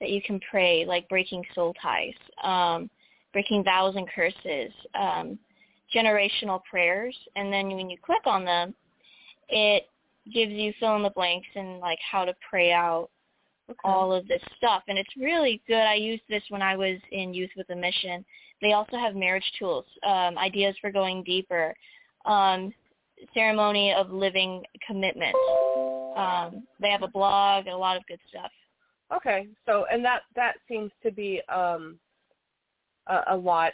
that 0.00 0.10
you 0.10 0.20
can 0.22 0.40
pray, 0.50 0.84
like 0.84 1.08
breaking 1.08 1.42
soul 1.54 1.74
ties, 1.80 2.14
um, 2.44 2.90
breaking 3.32 3.64
vows 3.64 3.96
and 3.96 4.08
curses, 4.08 4.72
um, 4.94 5.38
generational 5.94 6.60
prayers, 6.68 7.16
and 7.36 7.52
then 7.52 7.68
when 7.68 7.88
you 7.88 7.96
click 8.04 8.26
on 8.26 8.44
them, 8.44 8.74
it 9.48 9.84
gives 10.32 10.52
you 10.52 10.72
fill 10.80 10.96
in 10.96 11.02
the 11.02 11.10
blanks 11.10 11.46
and 11.54 11.78
like 11.78 11.98
how 12.10 12.24
to 12.24 12.34
pray 12.48 12.72
out 12.72 13.08
okay. 13.70 13.78
all 13.84 14.12
of 14.12 14.26
this 14.28 14.42
stuff. 14.56 14.82
And 14.88 14.98
it's 14.98 15.16
really 15.16 15.62
good. 15.66 15.76
I 15.76 15.94
used 15.94 16.22
this 16.28 16.42
when 16.48 16.62
I 16.62 16.76
was 16.76 16.98
in 17.12 17.34
Youth 17.34 17.50
with 17.56 17.70
a 17.70 17.76
Mission. 17.76 18.24
They 18.62 18.72
also 18.72 18.96
have 18.96 19.14
marriage 19.14 19.50
tools, 19.58 19.84
um, 20.04 20.38
ideas 20.38 20.74
for 20.80 20.90
going 20.90 21.22
deeper, 21.22 21.74
um, 22.24 22.72
ceremony 23.34 23.92
of 23.92 24.10
living 24.10 24.62
commitment. 24.86 25.34
Um, 26.16 26.66
they 26.80 26.90
have 26.90 27.02
a 27.02 27.08
blog 27.08 27.66
and 27.66 27.74
a 27.74 27.78
lot 27.78 27.96
of 27.96 28.06
good 28.06 28.20
stuff. 28.28 28.50
Okay, 29.14 29.46
so 29.66 29.86
and 29.90 30.04
that 30.04 30.22
that 30.34 30.54
seems 30.68 30.90
to 31.04 31.12
be 31.12 31.40
um, 31.48 31.98
a, 33.06 33.20
a 33.28 33.36
lot 33.36 33.72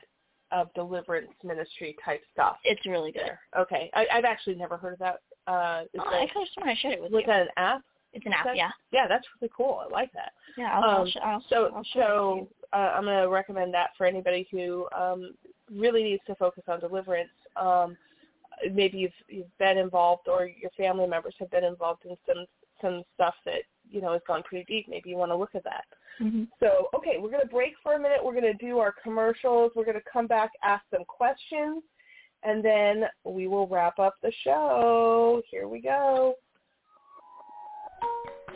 of 0.50 0.72
deliverance 0.74 1.32
ministry 1.42 1.96
type 2.04 2.20
stuff. 2.32 2.56
It's 2.64 2.84
really 2.86 3.12
good. 3.12 3.30
Okay, 3.58 3.90
I, 3.94 4.06
I've 4.12 4.24
actually 4.24 4.56
never 4.56 4.76
heard 4.76 4.94
of 4.94 4.98
that. 4.98 5.20
Uh, 5.46 5.82
oh, 5.98 6.04
I 6.04 6.26
could 6.32 6.40
have 6.40 6.48
sworn 6.54 6.68
I 6.68 6.74
shared 6.80 6.94
it 6.94 7.02
with 7.02 7.12
was 7.12 7.22
you. 7.22 7.26
that 7.26 7.42
an 7.42 7.48
app? 7.56 7.82
It's 8.12 8.26
an 8.26 8.32
app, 8.32 8.44
That- 8.44 8.56
yeah. 8.56 8.70
Yeah, 8.92 9.08
that's 9.08 9.26
really 9.40 9.50
cool. 9.56 9.82
I 9.84 9.88
like 9.92 10.12
that. 10.12 10.32
Yeah, 10.56 10.70
I'll, 10.78 10.84
I'll, 10.90 11.00
Um, 11.02 11.08
sh- 11.08 11.16
I'll, 11.22 11.44
so 11.48 11.70
I'll 11.74 11.84
share 11.84 12.02
it 12.12 12.30
with 12.30 12.38
you. 12.42 12.48
so 12.72 12.76
uh, 12.78 12.92
I'm 12.96 13.04
going 13.04 13.22
to 13.22 13.28
recommend 13.28 13.72
that 13.74 13.90
for 13.96 14.06
anybody 14.06 14.46
who 14.50 14.86
um, 14.96 15.34
really 15.70 16.02
needs 16.04 16.22
to 16.26 16.34
focus 16.36 16.64
on 16.68 16.80
deliverance. 16.80 17.30
Um, 17.56 17.96
maybe 18.72 18.98
you've 18.98 19.12
you've 19.28 19.58
been 19.58 19.78
involved 19.78 20.28
or 20.28 20.46
your 20.46 20.70
family 20.76 21.06
members 21.06 21.34
have 21.38 21.50
been 21.50 21.64
involved 21.64 22.04
in 22.04 22.16
some 22.26 22.44
some 22.80 23.02
stuff 23.14 23.34
that 23.46 23.62
you 23.90 24.00
know 24.00 24.12
has 24.12 24.20
gone 24.26 24.42
pretty 24.42 24.64
deep. 24.66 24.88
Maybe 24.88 25.10
you 25.10 25.16
want 25.16 25.30
to 25.32 25.36
look 25.36 25.54
at 25.54 25.64
that. 25.64 25.84
Mm-hmm. 26.20 26.44
So 26.60 26.88
okay, 26.94 27.16
we're 27.18 27.30
going 27.30 27.42
to 27.42 27.48
break 27.48 27.72
for 27.82 27.94
a 27.94 27.98
minute. 27.98 28.18
We're 28.22 28.38
going 28.38 28.44
to 28.56 28.64
do 28.66 28.78
our 28.78 28.94
commercials. 29.02 29.72
We're 29.74 29.84
going 29.86 29.96
to 29.98 30.10
come 30.12 30.26
back, 30.26 30.50
ask 30.62 30.84
some 30.94 31.04
questions, 31.06 31.82
and 32.44 32.64
then 32.64 33.04
we 33.24 33.46
will 33.46 33.66
wrap 33.66 33.98
up 33.98 34.16
the 34.22 34.32
show. 34.44 35.42
Here 35.50 35.68
we 35.68 35.80
go. 35.80 36.34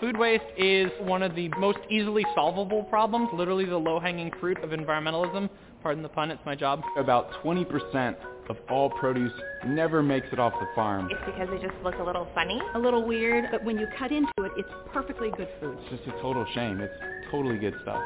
Food 0.01 0.19
waste 0.19 0.45
is 0.59 0.91
one 1.01 1.23
of 1.23 1.35
the 1.35 1.49
most 1.59 1.79
easily 1.89 2.25
solvable 2.35 2.83
problems, 2.85 3.31
literally 3.33 3.65
the 3.65 3.79
low-hanging 3.79 4.31
fruit 4.39 4.59
of 4.63 4.71
environmentalism. 4.71 5.49
Pardon 5.83 6.03
the 6.03 6.09
pun, 6.09 6.31
it's 6.31 6.45
my 6.45 6.55
job. 6.55 6.83
About 6.99 7.31
20% 7.43 8.15
of 8.51 8.59
all 8.69 8.91
produce 8.91 9.33
never 9.67 10.03
makes 10.03 10.27
it 10.33 10.39
off 10.39 10.53
the 10.61 10.67
farm. 10.75 11.09
It's 11.11 11.21
because 11.25 11.49
they 11.51 11.67
just 11.67 11.83
look 11.83 11.95
a 11.99 12.03
little 12.03 12.29
funny. 12.35 12.61
A 12.75 12.79
little 12.79 13.07
weird, 13.07 13.47
but 13.51 13.65
when 13.65 13.79
you 13.79 13.87
cut 13.99 14.13
into 14.13 14.29
it, 14.41 14.53
it's 14.59 14.69
perfectly 14.93 15.31
good 15.35 15.49
food. 15.61 15.79
It's 15.81 16.03
just 16.03 16.15
a 16.15 16.21
total 16.21 16.47
shame. 16.55 16.81
It's 16.81 16.95
totally 17.31 17.57
good 17.57 17.75
stuff. 17.83 18.03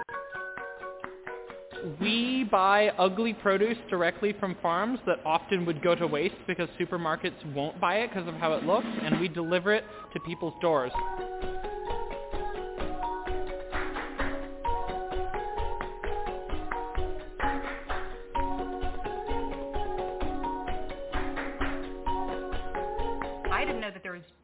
We 2.01 2.44
buy 2.44 2.90
ugly 2.98 3.35
produce 3.35 3.78
directly 3.89 4.35
from 4.39 4.57
farms 4.62 4.98
that 5.07 5.19
often 5.24 5.65
would 5.66 5.82
go 5.82 5.94
to 5.94 6.07
waste 6.07 6.36
because 6.47 6.69
supermarkets 6.81 7.55
won't 7.55 7.81
buy 7.81 7.97
it 7.97 8.09
because 8.09 8.28
of 8.28 8.35
how 8.35 8.52
it 8.55 8.65
looks, 8.65 8.86
and 9.02 9.20
we 9.20 9.28
deliver 9.28 9.73
it 9.73 9.85
to 10.12 10.20
people's 10.20 10.55
doors. 10.61 10.93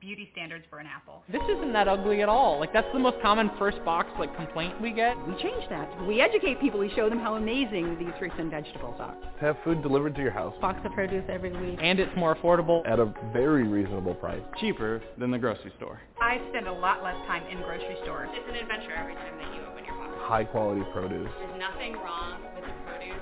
Beauty 0.07 0.29
standards 0.31 0.65
for 0.71 0.79
an 0.79 0.87
apple. 0.87 1.25
This 1.33 1.43
isn't 1.51 1.73
that 1.73 1.89
ugly 1.89 2.23
at 2.23 2.29
all. 2.29 2.61
Like 2.61 2.73
that's 2.73 2.87
the 2.93 2.99
most 3.01 3.17
common 3.21 3.51
first 3.59 3.85
box 3.85 4.09
like 4.21 4.35
complaint 4.37 4.81
we 4.81 4.93
get. 4.93 5.17
We 5.27 5.35
change 5.43 5.69
that. 5.69 5.91
We 6.07 6.21
educate 6.21 6.61
people. 6.61 6.79
We 6.79 6.93
show 6.95 7.11
them 7.11 7.19
how 7.19 7.35
amazing 7.35 7.99
these 7.99 8.15
fruits 8.17 8.37
and 8.39 8.49
vegetables 8.49 8.95
are. 9.01 9.17
To 9.17 9.41
have 9.41 9.57
food 9.65 9.83
delivered 9.83 10.15
to 10.15 10.23
your 10.23 10.31
house 10.31 10.55
Box 10.61 10.79
of 10.85 10.93
produce 10.93 11.25
every 11.29 11.51
week. 11.51 11.81
And 11.83 11.99
it's 11.99 12.17
more 12.17 12.37
affordable. 12.37 12.87
at 12.87 13.01
a 13.01 13.13
very 13.33 13.67
reasonable 13.67 14.15
price. 14.15 14.43
Cheaper 14.61 15.03
than 15.19 15.33
the 15.33 15.39
grocery 15.39 15.73
store. 15.77 15.99
I 16.21 16.41
spend 16.51 16.69
a 16.69 16.73
lot 16.73 17.03
less 17.03 17.17
time 17.27 17.43
in 17.51 17.59
grocery 17.63 17.97
stores. 18.05 18.29
It's 18.33 18.49
an 18.49 18.55
adventure 18.55 18.93
every 18.95 19.15
time 19.15 19.37
that 19.39 19.55
you 19.57 19.61
open 19.69 19.85
your 19.85 19.97
box. 19.97 20.13
High 20.21 20.45
quality 20.45 20.83
produce. 20.93 21.29
There's 21.41 21.59
nothing 21.59 21.95
wrong 21.95 22.43
with 22.55 22.63
produce. 22.63 22.76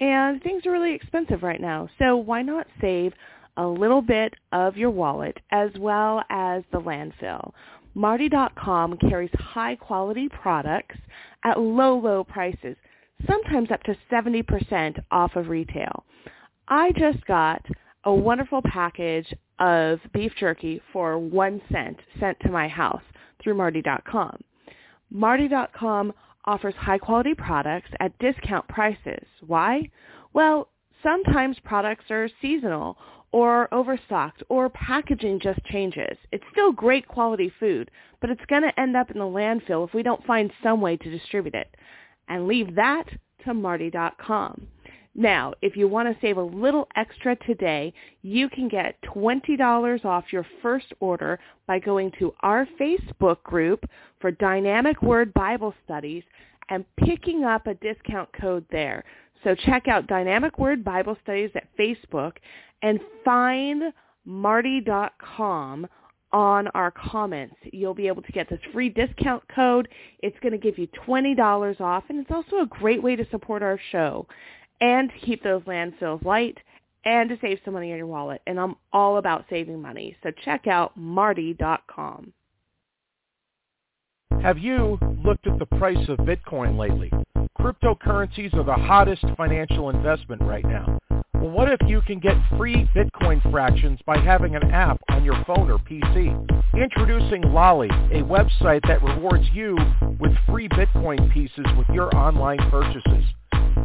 and 0.00 0.42
things 0.42 0.64
are 0.66 0.72
really 0.72 0.94
expensive 0.94 1.42
right 1.42 1.60
now. 1.60 1.88
So 1.98 2.16
why 2.16 2.42
not 2.42 2.66
save 2.80 3.12
a 3.56 3.66
little 3.66 4.02
bit 4.02 4.34
of 4.52 4.76
your 4.76 4.90
wallet 4.90 5.36
as 5.50 5.70
well 5.78 6.22
as 6.30 6.62
the 6.72 6.80
landfill? 6.80 7.52
Martie.com 7.94 8.96
carries 8.98 9.30
high 9.34 9.74
quality 9.74 10.28
products 10.28 10.96
at 11.44 11.58
low, 11.58 11.98
low 11.98 12.22
prices, 12.22 12.76
sometimes 13.26 13.70
up 13.70 13.82
to 13.84 13.96
70% 14.10 14.98
off 15.10 15.34
of 15.34 15.48
retail. 15.48 16.04
I 16.68 16.92
just 16.92 17.24
got 17.26 17.64
a 18.04 18.12
wonderful 18.14 18.62
package 18.62 19.32
of 19.58 19.98
beef 20.12 20.32
jerky 20.38 20.80
for 20.92 21.18
one 21.18 21.60
cent 21.72 21.96
sent 22.20 22.38
to 22.40 22.50
my 22.50 22.68
house 22.68 23.02
through 23.42 23.54
Martie.com. 23.54 24.38
Martie.com 25.10 26.12
offers 26.48 26.74
high 26.78 26.96
quality 26.96 27.34
products 27.34 27.90
at 28.00 28.18
discount 28.18 28.66
prices. 28.68 29.26
Why? 29.46 29.90
Well, 30.32 30.70
sometimes 31.02 31.58
products 31.62 32.06
are 32.10 32.30
seasonal 32.40 32.96
or 33.32 33.72
overstocked 33.72 34.42
or 34.48 34.70
packaging 34.70 35.40
just 35.40 35.62
changes. 35.66 36.16
It's 36.32 36.44
still 36.50 36.72
great 36.72 37.06
quality 37.06 37.52
food, 37.60 37.90
but 38.22 38.30
it's 38.30 38.44
going 38.48 38.62
to 38.62 38.80
end 38.80 38.96
up 38.96 39.10
in 39.10 39.18
the 39.18 39.24
landfill 39.24 39.86
if 39.86 39.92
we 39.92 40.02
don't 40.02 40.24
find 40.24 40.50
some 40.62 40.80
way 40.80 40.96
to 40.96 41.10
distribute 41.10 41.54
it. 41.54 41.74
And 42.28 42.48
leave 42.48 42.74
that 42.76 43.04
to 43.44 43.52
Martie.com. 43.52 44.66
Now, 45.18 45.52
if 45.62 45.76
you 45.76 45.88
want 45.88 46.08
to 46.08 46.20
save 46.20 46.36
a 46.36 46.42
little 46.42 46.86
extra 46.94 47.34
today, 47.44 47.92
you 48.22 48.48
can 48.48 48.68
get 48.68 48.94
$20 49.02 50.04
off 50.04 50.32
your 50.32 50.46
first 50.62 50.92
order 51.00 51.40
by 51.66 51.80
going 51.80 52.12
to 52.20 52.32
our 52.42 52.68
Facebook 52.80 53.42
group 53.42 53.84
for 54.20 54.30
Dynamic 54.30 55.02
Word 55.02 55.34
Bible 55.34 55.74
Studies 55.84 56.22
and 56.68 56.84
picking 57.04 57.42
up 57.42 57.66
a 57.66 57.74
discount 57.74 58.28
code 58.40 58.64
there. 58.70 59.02
So 59.42 59.56
check 59.56 59.88
out 59.88 60.06
Dynamic 60.06 60.56
Word 60.56 60.84
Bible 60.84 61.16
Studies 61.24 61.50
at 61.56 61.66
Facebook 61.76 62.34
and 62.82 63.00
find 63.24 63.92
martie.com 64.24 65.88
on 66.30 66.68
our 66.68 66.92
comments. 66.92 67.56
You'll 67.72 67.92
be 67.92 68.06
able 68.06 68.22
to 68.22 68.32
get 68.32 68.48
this 68.48 68.60
free 68.72 68.90
discount 68.90 69.42
code. 69.52 69.88
It's 70.20 70.38
going 70.40 70.52
to 70.52 70.58
give 70.58 70.78
you 70.78 70.86
$20 71.08 71.80
off, 71.80 72.04
and 72.08 72.20
it's 72.20 72.30
also 72.30 72.60
a 72.60 72.66
great 72.66 73.02
way 73.02 73.16
to 73.16 73.28
support 73.30 73.64
our 73.64 73.80
show 73.90 74.24
and 74.80 75.10
to 75.10 75.26
keep 75.26 75.42
those 75.42 75.62
landfills 75.62 76.24
light 76.24 76.58
and 77.04 77.28
to 77.28 77.38
save 77.40 77.58
some 77.64 77.74
money 77.74 77.90
in 77.90 77.96
your 77.96 78.06
wallet. 78.06 78.42
And 78.46 78.58
I'm 78.58 78.76
all 78.92 79.18
about 79.18 79.44
saving 79.48 79.80
money. 79.80 80.16
So 80.22 80.30
check 80.44 80.66
out 80.66 80.96
martie.com. 80.96 82.32
Have 84.42 84.58
you 84.58 84.98
looked 85.24 85.46
at 85.46 85.58
the 85.58 85.66
price 85.66 86.08
of 86.08 86.18
Bitcoin 86.18 86.78
lately? 86.78 87.10
Cryptocurrencies 87.58 88.54
are 88.54 88.62
the 88.62 88.72
hottest 88.72 89.24
financial 89.36 89.90
investment 89.90 90.40
right 90.42 90.64
now. 90.64 90.98
Well, 91.34 91.50
what 91.50 91.70
if 91.70 91.80
you 91.86 92.00
can 92.02 92.20
get 92.20 92.36
free 92.56 92.88
Bitcoin 92.94 93.40
fractions 93.50 93.98
by 94.06 94.18
having 94.18 94.54
an 94.54 94.70
app 94.70 95.00
on 95.08 95.24
your 95.24 95.42
phone 95.44 95.70
or 95.70 95.78
PC? 95.78 96.34
Introducing 96.74 97.42
Lolli, 97.42 97.88
a 98.12 98.22
website 98.22 98.80
that 98.86 99.02
rewards 99.02 99.44
you 99.52 99.76
with 100.20 100.32
free 100.46 100.68
Bitcoin 100.68 101.32
pieces 101.32 101.66
with 101.76 101.88
your 101.88 102.14
online 102.16 102.58
purchases. 102.70 103.24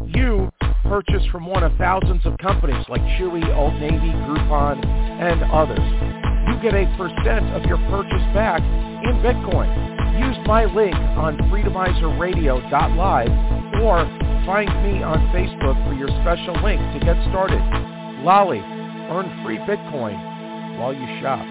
You 0.07 0.52
purchase 0.84 1.24
from 1.32 1.46
one 1.46 1.64
of 1.64 1.72
thousands 1.78 2.26
of 2.26 2.38
companies 2.38 2.86
like 2.90 3.02
Chewy, 3.18 3.44
Old 3.56 3.74
Navy, 3.80 4.12
Groupon, 4.28 4.86
and 4.86 5.42
others. 5.52 5.80
You 6.48 6.56
get 6.62 6.74
a 6.74 6.86
percent 6.98 7.46
of 7.56 7.64
your 7.64 7.78
purchase 7.90 8.26
back 8.34 8.62
in 8.62 9.22
Bitcoin. 9.24 9.70
Use 10.20 10.38
my 10.46 10.66
link 10.66 10.96
on 11.18 11.38
freedomizerradio.live 11.50 13.32
or 13.82 14.06
find 14.46 14.70
me 14.84 15.02
on 15.04 15.18
Facebook 15.34 15.78
for 15.88 15.94
your 15.96 16.10
special 16.22 16.54
link 16.64 16.80
to 16.94 17.00
get 17.04 17.18
started. 17.30 17.62
Lolli, 18.24 18.62
earn 19.10 19.28
free 19.44 19.58
Bitcoin 19.60 20.18
while 20.80 20.94
you 20.94 21.06
shop. 21.22 21.46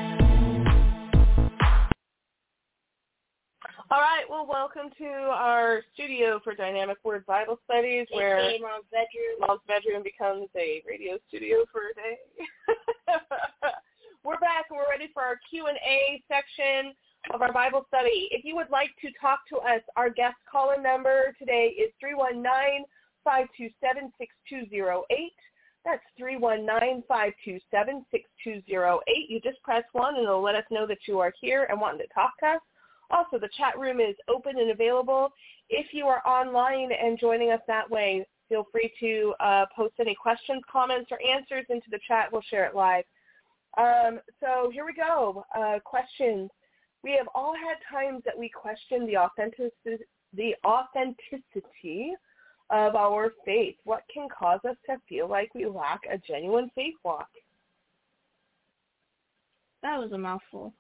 All 3.93 4.01
right, 4.01 4.25
well, 4.31 4.47
welcome 4.49 4.89
to 4.97 5.05
our 5.05 5.83
studio 5.93 6.41
for 6.43 6.55
Dynamic 6.55 6.97
Word 7.05 7.27
Bible 7.27 7.59
Studies, 7.67 8.07
where 8.11 8.39
AKA 8.39 8.61
Mom's 8.63 8.87
bedroom. 8.91 9.37
Mom's 9.39 9.61
bedroom 9.69 10.03
becomes 10.03 10.49
a 10.57 10.83
radio 10.89 11.19
studio 11.29 11.67
for 11.71 11.93
a 11.93 11.95
day. 12.01 12.17
we're 14.25 14.39
back 14.39 14.65
and 14.71 14.79
we're 14.79 14.89
ready 14.89 15.11
for 15.13 15.23
our 15.23 15.39
Q&A 15.51 16.25
section 16.27 16.95
of 17.35 17.43
our 17.43 17.53
Bible 17.53 17.85
study. 17.89 18.29
If 18.31 18.47
you 18.47 18.57
would 18.57 18.71
like 18.71 18.89
to 19.03 19.11
talk 19.21 19.41
to 19.51 19.59
us, 19.59 19.83
our 19.95 20.09
guest 20.09 20.37
call-in 20.51 20.83
number 20.83 21.35
today 21.39 21.77
is 21.77 21.93
319-527-6208. 23.29 25.05
That's 25.85 26.03
319-527-6208. 26.19 29.03
You 29.29 29.39
just 29.45 29.63
press 29.63 29.85
1 29.93 30.15
and 30.15 30.25
it'll 30.25 30.41
let 30.41 30.55
us 30.55 30.65
know 30.71 30.87
that 30.87 31.07
you 31.07 31.19
are 31.19 31.35
here 31.39 31.67
and 31.69 31.79
wanting 31.79 32.01
to 32.01 32.09
talk 32.15 32.31
to 32.41 32.47
us. 32.47 32.63
Also, 33.13 33.39
the 33.39 33.51
chat 33.57 33.79
room 33.79 34.01
is 34.01 34.17
open 34.29 34.59
and 34.59 34.71
available. 34.71 35.29
If 35.69 35.89
you 35.93 36.07
are 36.07 36.27
online 36.27 36.91
and 36.93 37.19
joining 37.19 37.53
us 37.53 37.61
that 37.69 37.89
way, 37.89 38.27
feel 38.49 38.67
free 38.73 38.93
to 39.01 39.35
uh, 39.41 39.67
post 39.75 39.95
any 40.01 40.15
questions, 40.15 40.63
comments, 40.71 41.11
or 41.11 41.19
answers 41.23 41.67
into 41.69 41.87
the 41.91 42.01
chat. 42.09 42.29
We'll 42.33 42.43
share 42.43 42.65
it 42.65 42.75
live. 42.75 43.05
Um, 43.79 44.21
so 44.41 44.71
here 44.73 44.85
we 44.85 44.95
go. 44.95 45.45
Uh, 45.57 45.79
questions. 45.85 46.51
We 47.05 47.13
have 47.19 47.29
all 47.35 47.55
had 47.55 47.77
times 47.91 48.23
that 48.25 48.39
we 48.39 48.49
question 48.49 49.07
the 49.07 49.17
authenticity, 49.17 50.05
the 50.35 50.55
authenticity 50.65 52.13
of 52.71 52.95
our 52.95 53.33
faith. 53.45 53.77
What 53.85 54.03
can 54.13 54.29
cause 54.29 54.61
us 54.69 54.77
to 54.87 54.97
feel 55.09 55.29
like 55.29 55.55
we 55.55 55.67
lack 55.67 56.01
a 56.11 56.17
genuine 56.19 56.71
faith 56.75 56.95
walk? 57.05 57.29
That 59.83 59.99
was 59.99 60.13
a 60.13 60.19
mouthful. 60.19 60.73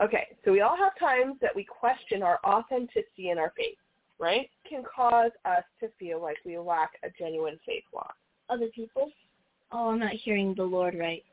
Okay, 0.00 0.28
so 0.44 0.52
we 0.52 0.60
all 0.60 0.76
have 0.76 0.98
times 0.98 1.36
that 1.40 1.54
we 1.54 1.64
question 1.64 2.22
our 2.22 2.38
authenticity 2.46 3.30
in 3.30 3.38
our 3.38 3.52
faith, 3.56 3.78
right? 4.18 4.48
Can 4.68 4.84
cause 4.84 5.32
us 5.44 5.64
to 5.80 5.88
feel 5.98 6.22
like 6.22 6.36
we 6.44 6.56
lack 6.56 6.92
a 7.02 7.08
genuine 7.18 7.58
faith 7.66 7.82
walk. 7.92 8.14
Other 8.48 8.68
people? 8.68 9.10
Oh, 9.72 9.90
I'm 9.90 9.98
not 9.98 10.12
hearing 10.12 10.54
the 10.54 10.62
Lord 10.62 10.96
right. 10.96 11.24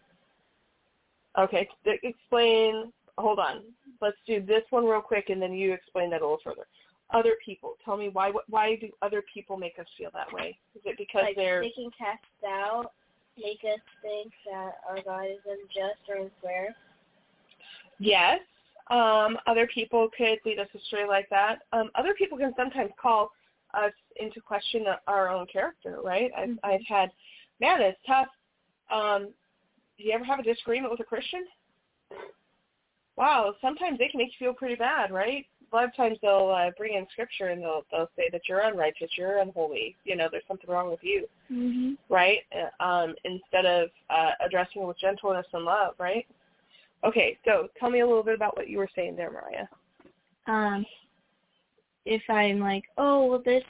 Okay, 1.37 1.67
explain. 1.85 2.91
Hold 3.17 3.39
on. 3.39 3.61
Let's 4.01 4.17
do 4.25 4.41
this 4.41 4.63
one 4.71 4.85
real 4.85 5.01
quick, 5.01 5.29
and 5.29 5.41
then 5.41 5.53
you 5.53 5.73
explain 5.73 6.09
that 6.09 6.21
a 6.21 6.25
little 6.25 6.39
further. 6.43 6.65
Other 7.13 7.33
people. 7.45 7.75
Tell 7.85 7.97
me 7.97 8.09
why. 8.09 8.31
Why 8.49 8.75
do 8.75 8.89
other 9.01 9.23
people 9.31 9.57
make 9.57 9.77
us 9.79 9.85
feel 9.97 10.09
that 10.13 10.31
way? 10.33 10.57
Is 10.75 10.81
it 10.85 10.97
because 10.97 11.23
like 11.23 11.35
they're 11.35 11.61
they 11.61 11.69
can 11.69 11.91
cast 11.97 12.23
doubt, 12.41 12.91
make 13.37 13.59
us 13.63 13.79
think 14.01 14.33
that 14.51 14.79
our 14.89 15.01
God 15.03 15.25
is 15.25 15.39
unjust 15.45 15.99
or 16.09 16.15
unfair? 16.23 16.75
Yes. 17.99 18.39
Um, 18.91 19.37
other 19.47 19.67
people 19.73 20.09
could 20.15 20.37
lead 20.45 20.59
us 20.59 20.67
astray 20.75 21.07
like 21.07 21.27
that. 21.29 21.59
Um, 21.73 21.89
other 21.95 22.13
people 22.13 22.37
can 22.37 22.53
sometimes 22.55 22.91
call 23.01 23.31
us 23.73 23.93
into 24.17 24.39
question 24.41 24.85
our 25.07 25.29
own 25.29 25.47
character, 25.47 25.99
right? 26.03 26.31
I've, 26.37 26.49
Mm-hmm. 26.49 26.65
I've 26.69 26.85
had, 26.87 27.09
man, 27.59 27.81
it's 27.81 27.97
tough. 28.05 28.27
Um, 28.91 29.29
do 29.97 30.03
you 30.03 30.11
ever 30.11 30.23
have 30.23 30.39
a 30.39 30.43
disagreement 30.43 30.91
with 30.91 30.99
a 30.99 31.03
Christian? 31.03 31.45
Wow, 33.17 33.55
sometimes 33.61 33.97
they 33.97 34.07
can 34.09 34.17
make 34.17 34.29
you 34.39 34.47
feel 34.47 34.53
pretty 34.53 34.75
bad, 34.75 35.11
right? 35.11 35.45
A 35.71 35.75
lot 35.75 35.85
of 35.85 35.95
times 35.95 36.17
they'll 36.21 36.49
uh, 36.55 36.69
bring 36.77 36.95
in 36.95 37.07
scripture 37.11 37.47
and 37.47 37.61
they'll 37.61 37.83
they'll 37.91 38.09
say 38.15 38.29
that 38.31 38.41
you're 38.47 38.59
unrighteous, 38.59 39.09
you're 39.17 39.39
unholy, 39.39 39.95
you 40.03 40.15
know, 40.15 40.27
there's 40.29 40.43
something 40.47 40.69
wrong 40.69 40.89
with 40.91 40.99
you, 41.01 41.27
Mm-hmm. 41.51 41.93
right? 42.13 42.39
Uh, 42.53 42.83
Um, 42.83 43.15
instead 43.23 43.65
of 43.65 43.89
uh, 44.09 44.31
addressing 44.45 44.81
it 44.81 44.85
with 44.85 44.99
gentleness 44.99 45.45
and 45.53 45.63
love, 45.63 45.95
right? 45.97 46.25
Okay, 47.05 47.37
so 47.45 47.67
tell 47.79 47.89
me 47.89 47.99
a 47.99 48.07
little 48.07 48.23
bit 48.23 48.35
about 48.35 48.57
what 48.57 48.69
you 48.69 48.79
were 48.79 48.89
saying 48.95 49.15
there, 49.15 49.31
Mariah. 49.31 49.67
Um, 50.47 50.85
if 52.05 52.21
I'm 52.29 52.59
like, 52.59 52.83
oh, 52.97 53.25
well, 53.27 53.41
this 53.43 53.63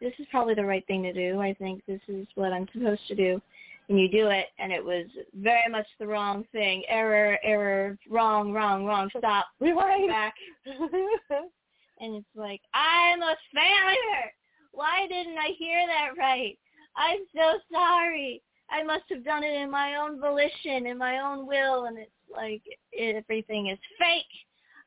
this 0.00 0.12
is 0.18 0.26
probably 0.30 0.54
the 0.54 0.64
right 0.64 0.84
thing 0.86 1.02
to 1.04 1.12
do. 1.12 1.40
I 1.40 1.54
think 1.54 1.82
this 1.86 2.00
is 2.08 2.26
what 2.34 2.52
I'm 2.52 2.66
supposed 2.72 3.06
to 3.08 3.14
do, 3.14 3.40
and 3.88 4.00
you 4.00 4.08
do 4.08 4.28
it, 4.28 4.46
and 4.58 4.72
it 4.72 4.84
was 4.84 5.06
very 5.34 5.70
much 5.70 5.86
the 5.98 6.06
wrong 6.06 6.44
thing. 6.52 6.82
Error, 6.88 7.38
error, 7.42 7.96
wrong, 8.10 8.52
wrong, 8.52 8.84
wrong. 8.84 9.08
Stop, 9.16 9.46
rewind 9.60 10.08
back. 10.08 10.34
and 10.66 12.16
it's 12.16 12.26
like, 12.34 12.60
I'm 12.74 13.22
a 13.22 13.36
failure. 13.54 14.32
Why 14.72 15.06
didn't 15.08 15.38
I 15.38 15.50
hear 15.58 15.86
that 15.86 16.18
right? 16.18 16.58
I'm 16.96 17.20
so 17.34 17.58
sorry. 17.72 18.42
I 18.70 18.82
must 18.82 19.04
have 19.10 19.24
done 19.24 19.44
it 19.44 19.54
in 19.54 19.70
my 19.70 19.96
own 19.96 20.18
volition, 20.18 20.86
in 20.86 20.96
my 20.96 21.18
own 21.18 21.46
will, 21.46 21.84
and 21.84 21.98
it's 21.98 22.10
like 22.32 22.62
everything 22.98 23.68
is 23.68 23.78
fake. 23.98 24.24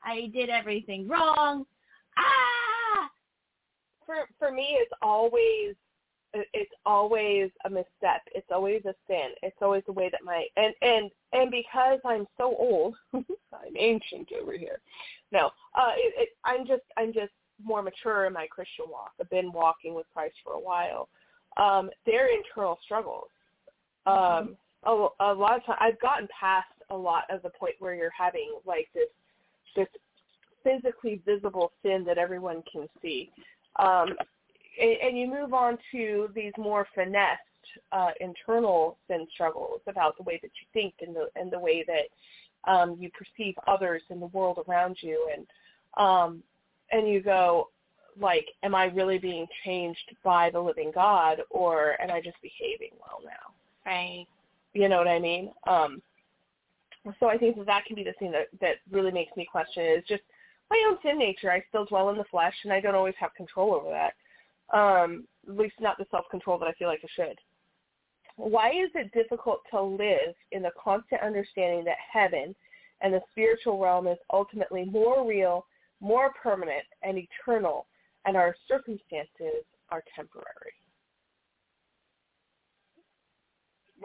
I 0.04 0.30
did 0.34 0.50
everything 0.50 1.08
wrong. 1.08 1.66
Ah! 2.18 3.10
for 4.06 4.16
for 4.38 4.52
me 4.52 4.78
it's 4.80 4.92
always 5.02 5.76
it's 6.54 6.72
always 6.86 7.50
a 7.64 7.70
misstep. 7.70 8.22
It's 8.34 8.48
always 8.52 8.82
a 8.84 8.94
sin. 9.08 9.30
It's 9.42 9.56
always 9.62 9.84
the 9.86 9.94
way 9.94 10.10
that 10.12 10.20
my 10.24 10.46
and 10.58 10.74
and 10.82 11.10
and 11.34 11.50
because 11.50 12.00
i'm 12.06 12.26
so 12.38 12.56
old 12.58 12.96
i'm 13.14 13.78
ancient 13.78 14.30
over 14.40 14.54
here. 14.54 14.80
No 15.32 15.48
uh 15.76 15.92
it, 15.98 16.14
it, 16.18 16.30
i'm 16.44 16.68
just 16.68 16.84
i'm 16.98 17.14
just 17.14 17.32
more 17.64 17.82
mature 17.82 18.26
in 18.26 18.34
my 18.34 18.48
christian 18.48 18.86
walk. 18.90 19.12
I've 19.20 19.30
been 19.30 19.52
walking 19.52 19.94
with 19.94 20.06
christ 20.14 20.36
for 20.44 20.54
a 20.54 20.60
while. 20.60 21.10
Um 21.58 21.90
they're 22.06 22.36
internal 22.36 22.78
struggles. 22.84 23.30
Um 24.06 24.58
a, 24.84 25.08
a 25.22 25.34
lot 25.34 25.56
of 25.56 25.66
time 25.66 25.78
i've 25.80 26.00
gotten 26.02 26.28
past 26.38 26.68
a 26.90 26.96
lot 26.96 27.24
of 27.30 27.42
the 27.42 27.50
point 27.50 27.76
where 27.80 27.96
you're 27.96 28.12
having 28.18 28.56
like 28.66 28.88
this 28.94 29.10
this 29.76 29.88
physically 30.64 31.22
visible 31.26 31.72
sin 31.84 32.04
that 32.06 32.18
everyone 32.18 32.64
can 32.72 32.88
see 33.02 33.30
um, 33.78 34.16
and, 34.82 34.98
and 35.04 35.18
you 35.18 35.28
move 35.28 35.54
on 35.54 35.78
to 35.92 36.30
these 36.34 36.54
more 36.58 36.88
finessed 36.96 37.42
uh, 37.92 38.12
internal 38.20 38.98
sin 39.08 39.28
struggles 39.34 39.82
about 39.88 40.18
the 40.18 40.24
way 40.24 40.40
that 40.42 40.52
you 40.62 40.68
think 40.74 40.94
and 41.02 41.16
the 41.16 41.28
and 41.36 41.52
the 41.52 41.60
way 41.60 41.86
that 41.88 42.72
um, 42.72 42.96
you 43.00 43.10
perceive 43.12 43.56
others 43.68 44.02
in 44.10 44.20
the 44.20 44.28
world 44.28 44.60
around 44.68 44.98
you, 45.02 45.30
and 45.34 45.46
um, 45.98 46.44
and 46.92 47.08
you 47.08 47.22
go 47.22 47.70
like, 48.20 48.46
am 48.64 48.74
I 48.74 48.86
really 48.86 49.18
being 49.18 49.46
changed 49.66 50.16
by 50.24 50.50
the 50.50 50.60
living 50.60 50.92
God, 50.94 51.42
or 51.50 52.02
am 52.02 52.12
I 52.12 52.22
just 52.22 52.38
behaving 52.42 52.96
well 53.00 53.20
now? 53.24 53.54
Right. 53.86 54.26
You 54.74 54.90
know 54.90 54.98
what 54.98 55.08
I 55.08 55.20
mean? 55.20 55.52
Um, 55.68 56.02
so 57.20 57.28
I 57.28 57.38
think 57.38 57.58
that 57.58 57.66
that 57.68 57.86
can 57.86 57.96
be 57.96 58.04
the 58.04 58.14
thing 58.14 58.32
that 58.32 58.48
that 58.62 58.78
really 58.92 59.12
makes 59.12 59.36
me 59.38 59.48
question 59.50 59.84
is 59.84 60.04
just 60.08 60.24
my 60.70 60.84
own 60.90 60.98
sin 61.04 61.20
nature. 61.20 61.52
I 61.52 61.64
still 61.70 61.86
dwell 61.86 62.10
in 62.10 62.18
the 62.18 62.24
flesh, 62.26 62.56
and 62.64 62.74
I 62.74 62.80
don't 62.80 62.96
always 62.96 63.16
have 63.20 63.34
control 63.36 63.74
over 63.74 63.90
that. 63.90 64.14
Um, 64.76 65.28
at 65.48 65.56
least 65.56 65.76
not 65.80 65.98
the 65.98 66.08
self-control 66.10 66.58
that 66.60 66.68
I 66.68 66.74
feel 66.74 66.88
like 66.88 67.02
I 67.04 67.08
should. 67.16 67.38
Why 68.38 68.70
is 68.70 68.90
it 68.96 69.14
difficult 69.14 69.62
to 69.72 69.82
live 69.82 70.34
in 70.52 70.64
the 70.64 70.72
constant 70.82 71.22
understanding 71.22 71.86
that 71.86 71.98
heaven 72.12 72.56
and 73.02 73.14
the 73.14 73.22
spiritual 73.32 73.80
realm 73.80 74.08
is 74.08 74.18
ultimately 74.34 74.86
more 74.86 75.28
real, 75.28 75.68
more 76.02 76.32
permanent, 76.42 76.84
and 77.04 77.18
eternal, 77.18 77.86
and 78.26 78.36
our 78.36 78.56
circumstances 78.68 79.64
are 79.90 80.04
temporary? 80.16 80.74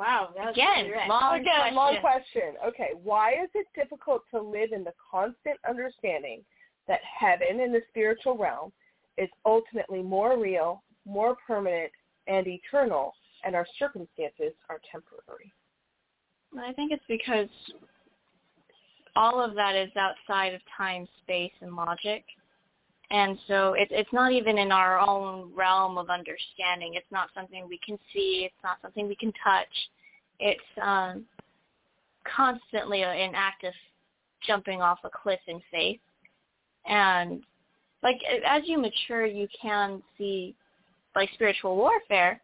Wow, 0.00 0.30
Again, 0.48 0.90
long 1.10 1.40
Again, 1.40 1.54
question. 1.58 1.76
long 1.76 1.96
question. 2.00 2.54
Okay, 2.66 2.90
why 3.02 3.32
is 3.32 3.50
it 3.52 3.66
difficult 3.74 4.22
to 4.30 4.40
live 4.40 4.72
in 4.72 4.82
the 4.82 4.94
constant 5.10 5.58
understanding 5.68 6.40
that 6.88 7.00
heaven 7.02 7.60
and 7.60 7.74
the 7.74 7.82
spiritual 7.90 8.38
realm 8.38 8.72
is 9.18 9.28
ultimately 9.44 10.02
more 10.02 10.40
real, 10.40 10.82
more 11.04 11.36
permanent, 11.46 11.92
and 12.28 12.46
eternal, 12.46 13.12
and 13.44 13.54
our 13.54 13.66
circumstances 13.78 14.54
are 14.70 14.80
temporary? 14.90 15.52
I 16.58 16.72
think 16.72 16.92
it's 16.92 17.04
because 17.06 17.48
all 19.16 19.38
of 19.44 19.54
that 19.54 19.76
is 19.76 19.90
outside 19.96 20.54
of 20.54 20.62
time, 20.78 21.06
space, 21.22 21.52
and 21.60 21.76
logic. 21.76 22.24
And 23.10 23.38
so 23.48 23.74
it, 23.74 23.88
it's 23.90 24.12
not 24.12 24.32
even 24.32 24.58
in 24.58 24.70
our 24.70 24.98
own 24.98 25.50
realm 25.54 25.98
of 25.98 26.10
understanding. 26.10 26.94
It's 26.94 27.10
not 27.10 27.28
something 27.34 27.66
we 27.68 27.80
can 27.84 27.98
see. 28.12 28.42
It's 28.44 28.62
not 28.62 28.78
something 28.82 29.08
we 29.08 29.16
can 29.16 29.32
touch. 29.42 29.66
It's 30.38 30.60
um, 30.82 31.24
constantly 32.36 33.02
an 33.02 33.34
act 33.34 33.64
of 33.64 33.72
jumping 34.46 34.80
off 34.80 34.98
a 35.04 35.10
cliff 35.10 35.40
in 35.48 35.60
faith. 35.70 36.00
And 36.86 37.42
like 38.02 38.16
as 38.46 38.62
you 38.66 38.78
mature, 38.78 39.26
you 39.26 39.48
can 39.60 40.02
see 40.16 40.54
like 41.14 41.30
spiritual 41.34 41.76
warfare, 41.76 42.40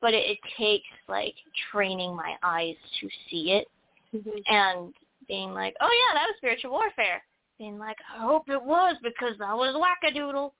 but 0.00 0.12
it, 0.12 0.30
it 0.30 0.38
takes 0.58 0.88
like 1.08 1.34
training 1.70 2.14
my 2.14 2.34
eyes 2.42 2.76
to 3.00 3.08
see 3.30 3.52
it 3.52 3.68
Mm-hmm. 4.14 4.54
and 4.54 4.92
being 5.26 5.54
like, 5.54 5.74
oh 5.80 5.88
yeah, 5.88 6.20
that 6.20 6.26
was 6.26 6.34
spiritual 6.36 6.72
warfare. 6.72 7.22
Being 7.58 7.78
like, 7.78 7.96
I 8.14 8.22
hope 8.22 8.48
it 8.48 8.62
was 8.62 8.96
because 9.02 9.38
that 9.38 9.56
was 9.56 9.74
wackadoodle. 9.76 10.52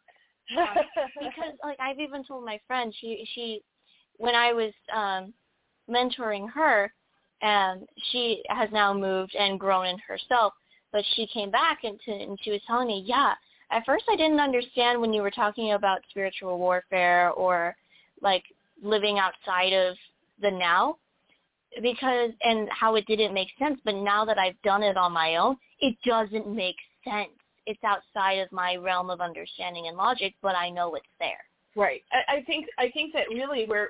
Because 1.19 1.55
like 1.65 1.79
I've 1.81 2.01
even 2.01 2.25
told 2.25 2.45
my 2.45 2.61
friend, 2.67 2.93
she 3.01 3.27
she 3.35 3.63
when 4.19 4.35
I 4.35 4.53
was 4.53 4.73
um 4.95 5.33
mentoring 5.89 6.51
her, 6.51 6.93
and 7.41 7.87
she 8.11 8.43
has 8.49 8.69
now 8.73 8.93
moved 8.93 9.35
and 9.35 9.59
grown 9.59 9.87
in 9.87 9.99
herself. 9.99 10.53
But 10.93 11.05
she 11.15 11.27
came 11.27 11.51
back 11.51 11.85
and, 11.85 11.99
to, 12.05 12.13
and 12.13 12.39
she 12.43 12.51
was 12.51 12.61
telling 12.67 12.89
me, 12.89 13.03
yeah, 13.07 13.33
at 13.71 13.87
first 13.87 14.05
I 14.11 14.17
didn't 14.17 14.41
understand 14.41 15.01
when 15.01 15.13
you 15.13 15.23
were 15.23 15.31
talking 15.31 15.73
about 15.73 16.01
spiritual 16.11 16.59
warfare 16.59 17.31
or 17.31 17.75
like 18.21 18.45
living 18.83 19.19
outside 19.19 19.73
of 19.73 19.97
the 20.41 20.51
now 20.51 20.97
because 21.81 22.31
and 22.43 22.69
how 22.71 22.97
it 22.97 23.07
didn't 23.07 23.33
make 23.33 23.49
sense 23.59 23.81
but 23.85 23.95
now 23.95 24.25
that 24.25 24.39
I've 24.39 24.61
done 24.63 24.83
it 24.83 24.97
on 24.97 25.13
my 25.13 25.37
own 25.37 25.57
it 25.83 25.97
doesn't 26.05 26.49
make 26.49 26.77
sense 27.05 27.31
it's 27.67 27.83
outside 27.85 28.39
of 28.39 28.51
my 28.51 28.77
realm 28.77 29.11
of 29.11 29.21
understanding 29.21 29.87
and 29.89 29.97
logic 29.97 30.35
but 30.43 30.57
I 30.57 30.71
know 30.71 30.95
it's 30.95 31.07
there 31.21 31.45
Right. 31.75 32.03
I, 32.13 32.37
I 32.37 32.43
think 32.43 32.67
I 32.79 32.91
think 32.91 33.13
that 33.15 33.29
really 33.31 33.67
we're 33.69 33.89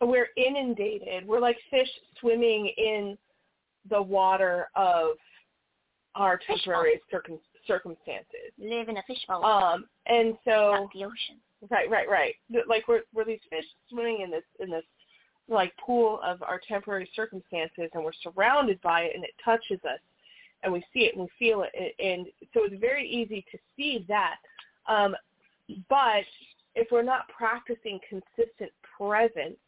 we're 0.00 0.28
inundated. 0.36 1.26
We're 1.26 1.40
like 1.40 1.56
fish 1.70 1.88
swimming 2.20 2.72
in 2.76 3.16
the 3.90 4.00
water 4.00 4.68
of 4.76 5.16
our 6.14 6.38
temporary 6.46 7.00
circum, 7.10 7.38
circumstances. 7.66 8.52
live 8.58 8.88
in 8.88 8.96
a 8.98 9.02
fishbowl 9.06 9.44
Um, 9.44 9.86
and 10.06 10.36
so 10.44 10.72
not 10.72 10.92
the 10.92 11.04
ocean 11.04 11.40
right, 11.70 11.88
right, 11.88 12.08
right. 12.08 12.34
Like 12.68 12.86
we're 12.88 13.02
we're 13.14 13.24
these 13.24 13.40
fish 13.50 13.64
swimming 13.88 14.20
in 14.22 14.30
this 14.30 14.44
in 14.60 14.70
this 14.70 14.84
like 15.48 15.72
pool 15.84 16.20
of 16.24 16.42
our 16.42 16.60
temporary 16.68 17.08
circumstances, 17.14 17.90
and 17.94 18.04
we're 18.04 18.12
surrounded 18.22 18.80
by 18.80 19.02
it, 19.02 19.12
and 19.14 19.24
it 19.24 19.32
touches 19.44 19.80
us, 19.84 19.98
and 20.62 20.72
we 20.72 20.84
see 20.92 21.00
it 21.00 21.14
and 21.14 21.22
we 21.22 21.28
feel 21.38 21.64
it, 21.72 21.94
and, 21.98 22.26
so 22.54 22.64
it's 22.64 22.80
very 22.80 23.08
easy 23.08 23.44
to 23.50 23.58
see 23.76 24.04
that. 24.08 24.36
Um, 24.88 25.16
but 25.88 26.24
if 26.74 26.88
we're 26.90 27.02
not 27.02 27.28
practicing 27.28 27.98
consistent 28.08 28.70
presence 28.96 29.58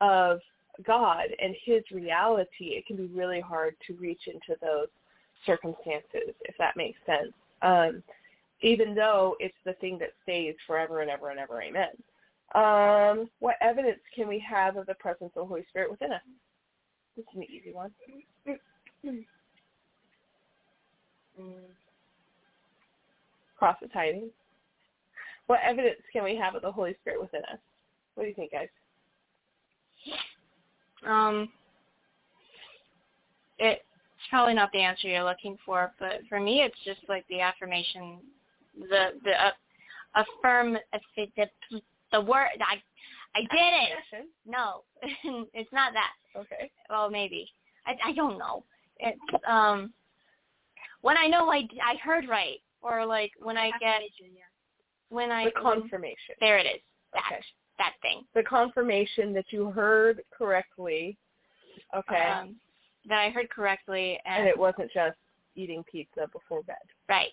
of 0.00 0.40
God 0.84 1.24
and 1.42 1.54
His 1.64 1.82
reality, 1.92 2.66
it 2.76 2.86
can 2.86 2.96
be 2.96 3.06
really 3.06 3.40
hard 3.40 3.76
to 3.86 3.94
reach 3.94 4.22
into 4.26 4.58
those 4.60 4.88
circumstances, 5.46 6.34
if 6.42 6.54
that 6.58 6.76
makes 6.76 6.98
sense. 7.06 7.32
Um, 7.62 8.02
even 8.62 8.94
though 8.94 9.36
it's 9.40 9.54
the 9.64 9.72
thing 9.74 9.98
that 9.98 10.10
stays 10.22 10.54
forever 10.66 11.00
and 11.00 11.10
ever 11.10 11.30
and 11.30 11.40
ever, 11.40 11.62
amen. 11.62 11.88
Um, 12.54 13.30
what 13.38 13.56
evidence 13.60 14.00
can 14.14 14.28
we 14.28 14.38
have 14.40 14.76
of 14.76 14.86
the 14.86 14.94
presence 14.94 15.32
of 15.36 15.42
the 15.42 15.46
Holy 15.46 15.64
Spirit 15.70 15.90
within 15.90 16.12
us? 16.12 16.20
This 17.16 17.24
is 17.32 17.36
an 17.36 17.44
easy 17.44 17.72
one. 17.72 17.90
Hiding. 23.92 24.30
What 25.46 25.60
evidence 25.64 26.00
can 26.12 26.24
we 26.24 26.36
have 26.36 26.54
of 26.54 26.62
the 26.62 26.72
Holy 26.72 26.94
Spirit 27.00 27.20
within 27.20 27.42
us? 27.52 27.58
What 28.14 28.24
do 28.24 28.28
you 28.28 28.34
think, 28.34 28.52
guys? 28.52 28.68
um 31.06 31.48
it's 33.58 33.82
probably 34.28 34.54
not 34.54 34.70
the 34.72 34.80
answer 34.80 35.08
you're 35.08 35.24
looking 35.24 35.56
for 35.64 35.92
but 35.98 36.20
for 36.28 36.40
me 36.40 36.62
it's 36.62 36.76
just 36.84 37.00
like 37.08 37.24
the 37.28 37.40
affirmation 37.40 38.18
the 38.78 39.12
the 39.24 39.32
uh, 39.32 39.50
affirm 40.14 40.76
the 41.16 41.46
the 42.12 42.20
word 42.20 42.48
I 42.60 42.76
I 43.34 43.40
did 43.40 44.20
it 44.20 44.28
no 44.46 44.82
it's 45.54 45.72
not 45.72 45.92
that 45.92 46.12
Okay. 46.36 46.70
well 46.88 47.10
maybe 47.10 47.48
I 47.86 47.96
I 48.04 48.12
don't 48.12 48.38
know 48.38 48.64
it's 48.98 49.18
um 49.48 49.92
when 51.02 51.16
I 51.16 51.26
know 51.26 51.50
I 51.50 51.66
I 51.82 51.96
heard 52.02 52.28
right 52.28 52.58
or 52.82 53.04
like 53.06 53.32
when 53.40 53.56
I 53.56 53.70
get 53.80 54.00
when 55.08 55.30
I 55.30 55.46
The 55.46 55.52
confirmation. 55.52 56.34
there 56.40 56.58
it 56.58 56.66
is 56.66 56.80
that 57.14 57.24
Okay. 57.32 57.40
that 57.78 57.94
thing 58.02 58.22
The 58.34 58.42
confirmation 58.42 59.32
that 59.34 59.46
you 59.50 59.70
heard 59.70 60.22
correctly. 60.36 61.16
Okay. 61.96 62.16
um 62.30 62.56
that 63.08 63.18
I 63.18 63.30
heard 63.30 63.48
correctly 63.50 64.20
and, 64.26 64.40
and 64.40 64.48
it 64.48 64.58
wasn't 64.58 64.90
just 64.92 65.16
eating 65.56 65.82
pizza 65.90 66.28
before 66.32 66.62
bed. 66.62 66.76
right 67.08 67.30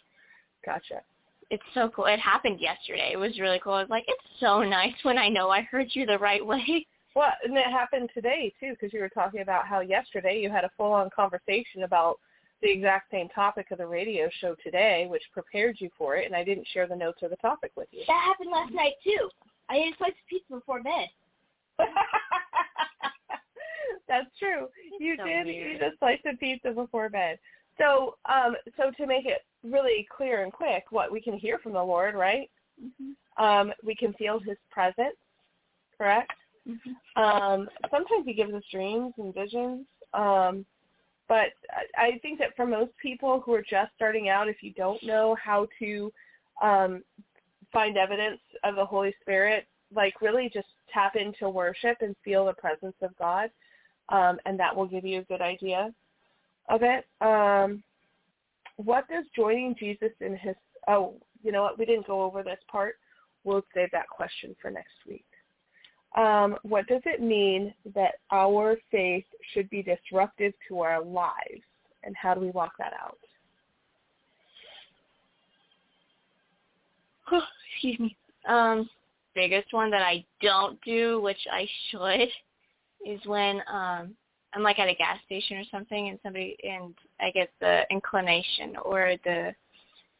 Gotcha. 0.66 1.02
it's 1.50 1.64
so 1.74 1.90
cool. 1.96 2.06
It 2.06 2.20
happened 2.20 2.60
yesterday. 2.60 3.12
It 3.14 3.18
was 3.18 3.40
really 3.40 3.60
cool. 3.64 3.74
I 3.74 3.82
was 3.82 3.90
like, 3.90 4.04
it's 4.08 4.40
so 4.42 4.64
nice 4.64 4.96
when 5.04 5.18
I 5.18 5.30
know 5.30 5.50
I 5.50 5.62
heard 5.62 5.88
you 5.94 6.06
the 6.06 6.18
right 6.18 6.46
way. 6.46 6.86
Well, 7.16 7.32
and 7.44 7.58
it 7.58 7.66
happened 7.66 8.10
today 8.14 8.54
too, 8.60 8.74
because 8.74 8.94
you 8.94 9.00
were 9.00 9.10
talking 9.10 9.42
about 9.42 9.66
how 9.66 9.80
yesterday 9.80 10.40
you 10.40 10.52
had 10.52 10.64
a 10.66 10.70
full-on 10.78 11.10
conversation 11.16 11.82
about 11.84 12.20
the 12.62 12.72
exact 12.72 13.12
same 13.12 13.30
topic 13.30 13.72
of 13.72 13.78
the 13.78 13.88
radio 13.88 14.30
show 14.42 14.56
today, 14.64 15.08
which 15.10 15.22
prepared 15.32 15.78
you 15.80 15.90
for 15.98 16.16
it, 16.16 16.26
and 16.26 16.36
I 16.36 16.44
didn't 16.44 16.68
share 16.74 16.88
the 16.88 16.96
notes 16.96 17.20
or 17.22 17.30
the 17.30 17.36
topic 17.38 17.72
with 17.76 17.88
you. 17.92 18.04
That 18.08 18.24
happened 18.26 18.50
last 18.52 18.74
night 18.74 18.94
too. 19.04 19.30
I 19.70 19.76
ate 19.76 19.94
a 19.94 19.98
slice 19.98 20.12
of 20.12 20.28
pizza 20.30 20.54
before 20.54 20.82
bed. 20.82 21.08
That's 24.08 24.28
true. 24.40 24.68
You 25.00 25.16
so 25.18 25.26
did 25.26 25.46
weird. 25.46 25.76
eat 25.76 25.82
a 25.82 25.92
slice 26.00 26.20
of 26.26 26.40
pizza 26.40 26.72
before 26.72 27.10
bed. 27.10 27.38
So, 27.78 28.16
um, 28.26 28.56
so 28.76 28.92
to 28.98 29.06
make 29.06 29.26
it 29.26 29.46
really 29.64 30.08
clear 30.16 30.44
and 30.44 30.52
quick, 30.52 30.86
what 30.90 31.12
we 31.12 31.22
can 31.22 31.38
hear 31.38 31.60
from 31.60 31.74
the 31.74 31.84
Lord, 31.84 32.16
right? 32.16 32.50
Mm-hmm. 32.84 33.44
Um, 33.44 33.72
we 33.84 33.94
can 33.96 34.14
feel 34.14 34.40
His 34.40 34.58
presence, 34.72 35.18
correct? 35.98 36.34
Mm-hmm. 36.68 37.22
Um, 37.22 37.70
sometimes 37.92 38.26
He 38.26 38.34
gives 38.34 38.54
us 38.54 38.64
dreams 38.72 39.14
and 39.18 39.34
visions. 39.34 39.86
Um, 40.14 40.66
but 41.28 41.48
I 41.98 42.20
think 42.22 42.40
that 42.40 42.56
for 42.56 42.66
most 42.66 42.92
people 43.02 43.42
who 43.46 43.54
are 43.54 43.62
just 43.62 43.92
starting 43.96 44.30
out, 44.30 44.48
if 44.48 44.62
you 44.62 44.72
don't 44.74 45.02
know 45.04 45.36
how 45.44 45.68
to 45.80 46.12
um, 46.62 47.04
find 47.74 47.98
evidence 47.98 48.40
of 48.64 48.76
the 48.76 48.86
Holy 48.86 49.14
Spirit, 49.22 49.68
like 49.94 50.22
really 50.22 50.50
just 50.54 50.68
tap 50.94 51.16
into 51.16 51.50
worship 51.50 51.98
and 52.02 52.16
feel 52.24 52.46
the 52.46 52.54
presence 52.54 52.96
of 53.02 53.16
God, 53.18 53.50
um, 54.10 54.38
and 54.46 54.60
that 54.60 54.76
will 54.76 54.88
give 54.88 55.06
you 55.06 55.20
a 55.20 55.24
good 55.24 55.42
idea 55.42 55.94
of 56.70 56.82
it. 56.84 57.06
Um, 57.22 57.84
what 58.78 59.08
does 59.10 59.26
joining 59.36 59.76
Jesus 59.78 60.12
in 60.22 60.38
his 60.38 60.56
oh, 60.88 61.16
you 61.44 61.52
know 61.52 61.64
what, 61.64 61.78
we 61.78 61.86
didn't 61.86 62.08
go 62.08 62.22
over 62.22 62.44
this 62.44 62.60
part. 62.72 62.96
We'll 63.44 63.64
save 63.74 63.92
that 63.92 64.10
question 64.10 64.56
for 64.62 64.72
next 64.72 64.96
week. 65.08 65.26
Um, 66.16 66.58
what 66.64 66.88
does 66.88 67.02
it 67.06 67.22
mean 67.22 67.74
that 67.94 68.16
our 68.32 68.78
faith 68.92 69.26
should 69.54 69.70
be 69.70 69.84
disruptive 69.84 70.54
to 70.68 70.80
our 70.80 71.04
lives, 71.04 71.62
and 72.04 72.16
how 72.16 72.34
do 72.34 72.42
we 72.42 72.50
walk 72.52 72.72
that 72.80 72.94
out? 72.94 73.18
Excuse 77.74 78.00
me. 78.00 78.16
Um, 78.48 78.90
biggest 79.36 79.74
one 79.74 79.92
that 79.92 80.02
I 80.02 80.26
don't 80.42 80.80
do, 80.82 81.22
which 81.22 81.46
I 81.52 81.68
should, 81.92 82.30
is 83.06 83.26
when 83.26 83.62
um 83.72 84.16
I'm 84.54 84.64
like 84.64 84.80
at 84.80 84.88
a 84.88 84.96
gas 84.96 85.18
station 85.26 85.58
or 85.58 85.64
something, 85.70 86.10
and 86.10 86.20
somebody 86.24 86.58
and 86.64 86.96
I 87.20 87.32
get 87.32 87.50
the 87.60 87.82
inclination 87.92 88.76
or 88.84 89.16
the 89.24 89.54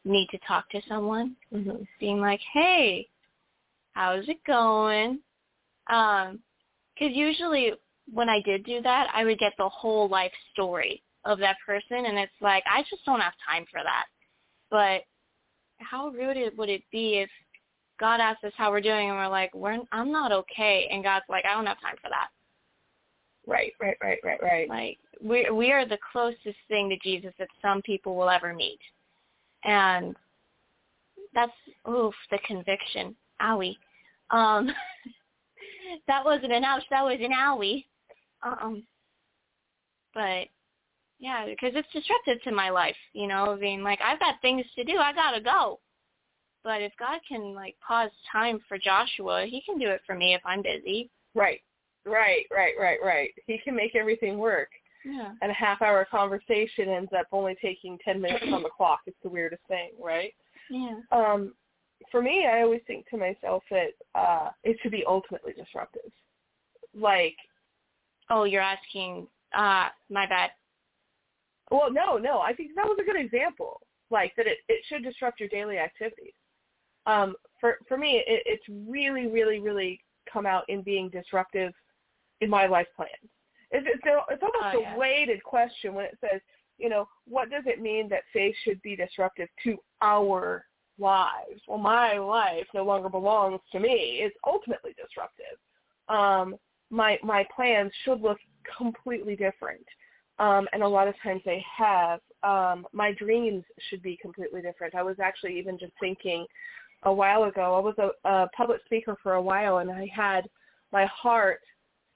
need 0.04 0.28
to 0.30 0.38
talk 0.46 0.70
to 0.70 0.80
someone, 0.88 1.34
Mm-hmm. 1.52 1.82
being 1.98 2.20
like, 2.20 2.40
"Hey, 2.52 3.08
how's 3.92 4.28
it 4.28 4.44
going?" 4.46 5.20
Um, 5.88 6.40
because 6.94 7.16
usually 7.16 7.72
when 8.12 8.28
I 8.28 8.40
did 8.42 8.64
do 8.64 8.82
that, 8.82 9.08
I 9.14 9.24
would 9.24 9.38
get 9.38 9.52
the 9.58 9.68
whole 9.68 10.08
life 10.08 10.32
story 10.52 11.02
of 11.24 11.38
that 11.38 11.56
person, 11.64 12.06
and 12.06 12.18
it's 12.18 12.32
like 12.40 12.64
I 12.70 12.82
just 12.90 13.04
don't 13.04 13.20
have 13.20 13.34
time 13.48 13.64
for 13.70 13.80
that. 13.82 14.06
But 14.70 15.02
how 15.78 16.08
rude 16.08 16.36
it 16.36 16.56
would 16.56 16.68
it 16.68 16.82
be 16.90 17.18
if 17.18 17.30
God 18.00 18.20
asked 18.20 18.44
us 18.44 18.52
how 18.56 18.70
we're 18.70 18.80
doing, 18.80 19.08
and 19.08 19.18
we're 19.18 19.28
like, 19.28 19.54
"We're 19.54 19.78
I'm 19.92 20.12
not 20.12 20.32
okay," 20.32 20.88
and 20.90 21.02
God's 21.02 21.24
like, 21.28 21.44
"I 21.44 21.54
don't 21.54 21.66
have 21.66 21.80
time 21.80 21.96
for 22.02 22.10
that." 22.10 22.28
Right, 23.46 23.72
right, 23.80 23.96
right, 24.02 24.18
right, 24.22 24.42
right. 24.42 24.68
Like 24.68 24.98
we 25.22 25.50
we 25.50 25.72
are 25.72 25.86
the 25.86 25.98
closest 26.12 26.58
thing 26.68 26.88
to 26.90 26.96
Jesus 26.98 27.32
that 27.38 27.48
some 27.62 27.82
people 27.82 28.14
will 28.16 28.30
ever 28.30 28.54
meet, 28.54 28.80
and 29.64 30.14
that's 31.34 31.52
oof 31.88 32.14
the 32.30 32.38
conviction. 32.46 33.14
Owie. 33.40 33.76
Um, 34.30 34.70
that 36.06 36.24
wasn't 36.24 36.52
an 36.52 36.64
ouch. 36.64 36.84
That 36.90 37.04
was 37.04 37.18
an 37.20 37.32
owie. 37.32 37.84
Um, 38.42 38.84
but 40.14 40.48
yeah, 41.18 41.46
because 41.46 41.72
it's 41.74 41.88
disruptive 41.92 42.42
to 42.44 42.52
my 42.52 42.70
life. 42.70 42.96
You 43.12 43.26
know, 43.26 43.56
being 43.60 43.82
like 43.82 44.00
I've 44.04 44.20
got 44.20 44.40
things 44.40 44.64
to 44.76 44.84
do. 44.84 44.98
I 44.98 45.12
gotta 45.12 45.40
go. 45.40 45.80
But 46.64 46.82
if 46.82 46.92
God 46.98 47.20
can 47.28 47.54
like 47.54 47.76
pause 47.86 48.10
time 48.30 48.60
for 48.68 48.78
Joshua, 48.78 49.46
he 49.48 49.62
can 49.62 49.78
do 49.78 49.88
it 49.88 50.02
for 50.06 50.14
me 50.14 50.34
if 50.34 50.40
I'm 50.44 50.62
busy. 50.62 51.10
Right. 51.34 51.60
Right, 52.04 52.44
right, 52.50 52.74
right, 52.78 52.98
right. 53.04 53.30
He 53.46 53.58
can 53.58 53.76
make 53.76 53.94
everything 53.94 54.38
work. 54.38 54.70
Yeah. 55.04 55.32
And 55.42 55.50
a 55.50 55.54
half 55.54 55.82
hour 55.82 56.06
conversation 56.10 56.88
ends 56.88 57.10
up 57.16 57.26
only 57.32 57.56
taking 57.62 57.98
10 58.04 58.20
minutes 58.20 58.46
on 58.52 58.62
the 58.62 58.70
clock. 58.76 59.00
It's 59.06 59.16
the 59.22 59.28
weirdest 59.28 59.62
thing, 59.68 59.90
right? 60.02 60.32
Yeah. 60.70 61.00
Um 61.12 61.54
for 62.10 62.22
me, 62.22 62.46
I 62.46 62.62
always 62.62 62.80
think 62.86 63.08
to 63.08 63.16
myself 63.16 63.62
that 63.70 63.90
uh 64.14 64.50
it 64.64 64.76
should 64.82 64.92
be 64.92 65.04
ultimately 65.06 65.52
disruptive. 65.52 66.10
Like 66.94 67.36
Oh, 68.30 68.44
you're 68.44 68.62
asking 68.62 69.26
uh 69.56 69.88
my 70.10 70.26
bad. 70.26 70.50
Well, 71.70 71.92
no, 71.92 72.16
no. 72.16 72.40
I 72.40 72.52
think 72.54 72.72
that 72.74 72.86
was 72.86 72.98
a 73.00 73.04
good 73.04 73.20
example. 73.20 73.80
Like 74.10 74.32
that, 74.36 74.46
it 74.46 74.58
it 74.68 74.82
should 74.88 75.02
disrupt 75.02 75.40
your 75.40 75.48
daily 75.50 75.78
activities. 75.78 76.32
Um, 77.06 77.34
for 77.60 77.78
for 77.88 77.96
me, 77.98 78.22
it, 78.26 78.42
it's 78.46 78.64
really, 78.88 79.26
really, 79.26 79.58
really 79.60 80.00
come 80.32 80.46
out 80.46 80.64
in 80.68 80.82
being 80.82 81.08
disruptive 81.10 81.72
in 82.40 82.50
my 82.50 82.66
life 82.66 82.86
plans. 82.96 83.10
It's 83.70 83.86
it's, 83.86 84.04
a, 84.06 84.32
it's 84.32 84.42
almost 84.42 84.76
Oh, 84.76 84.94
a 84.94 84.98
weighted 84.98 85.42
question 85.42 85.94
when 85.94 86.06
it 86.06 86.18
says, 86.20 86.40
you 86.78 86.88
know, 86.88 87.06
what 87.26 87.50
does 87.50 87.64
it 87.66 87.80
mean 87.80 88.08
that 88.08 88.22
faith 88.32 88.54
should 88.64 88.80
be 88.82 88.96
disruptive 88.96 89.48
to 89.64 89.76
our 90.00 90.64
lives? 90.98 91.60
Well, 91.66 91.78
my 91.78 92.18
life 92.18 92.66
no 92.74 92.84
longer 92.84 93.08
belongs 93.08 93.60
to 93.72 93.80
me. 93.80 94.20
It's 94.22 94.36
ultimately 94.46 94.94
disruptive. 95.00 95.58
Um, 96.08 96.56
my 96.90 97.18
my 97.22 97.46
plans 97.54 97.92
should 98.04 98.20
look 98.20 98.38
completely 98.76 99.36
different 99.36 99.84
um, 100.38 100.68
and 100.72 100.82
a 100.82 100.88
lot 100.88 101.08
of 101.08 101.14
times 101.22 101.42
they 101.44 101.64
have. 101.76 102.20
Um, 102.42 102.86
my 102.92 103.12
dreams 103.12 103.64
should 103.88 104.02
be 104.02 104.18
completely 104.20 104.62
different. 104.62 104.94
I 104.94 105.02
was 105.02 105.16
actually 105.20 105.58
even 105.58 105.78
just 105.78 105.92
thinking 106.00 106.46
a 107.02 107.12
while 107.12 107.44
ago. 107.44 107.74
I 107.74 107.80
was 107.80 107.94
a, 107.98 108.28
a 108.28 108.48
public 108.56 108.80
speaker 108.84 109.16
for 109.22 109.34
a 109.34 109.42
while, 109.42 109.78
and 109.78 109.90
I 109.90 110.08
had 110.14 110.48
my 110.92 111.06
heart 111.06 111.60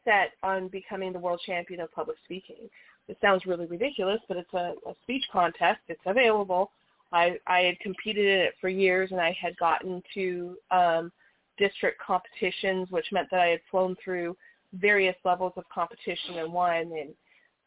set 0.05 0.33
on 0.43 0.69
becoming 0.69 1.13
the 1.13 1.19
world 1.19 1.41
champion 1.45 1.81
of 1.81 1.93
public 1.93 2.17
speaking. 2.25 2.69
It 3.09 3.19
sounds 3.21 3.47
really 3.47 3.67
ridiculous, 3.67 4.21
but 4.29 4.37
it's 4.37 4.55
a, 4.55 4.75
a 4.89 4.95
speech 5.03 5.25
contest. 5.33 5.81
It's 5.89 6.01
available. 6.07 6.71
I, 7.13 7.39
I 7.47 7.61
had 7.61 7.79
competed 7.81 8.25
in 8.25 8.41
it 8.41 8.55
for 8.61 8.69
years, 8.69 9.11
and 9.11 9.21
I 9.21 9.37
had 9.41 9.57
gotten 9.57 10.03
to 10.15 10.57
um, 10.71 11.13
district 11.59 12.01
competitions, 12.01 12.91
which 12.91 13.07
meant 13.13 13.29
that 13.31 13.41
I 13.41 13.49
had 13.49 13.61
flown 13.71 13.97
through 14.03 14.37
various 14.75 15.17
levels 15.25 15.53
of 15.57 15.65
competition 15.73 16.39
and 16.39 16.53
won. 16.53 16.93
And 16.93 17.15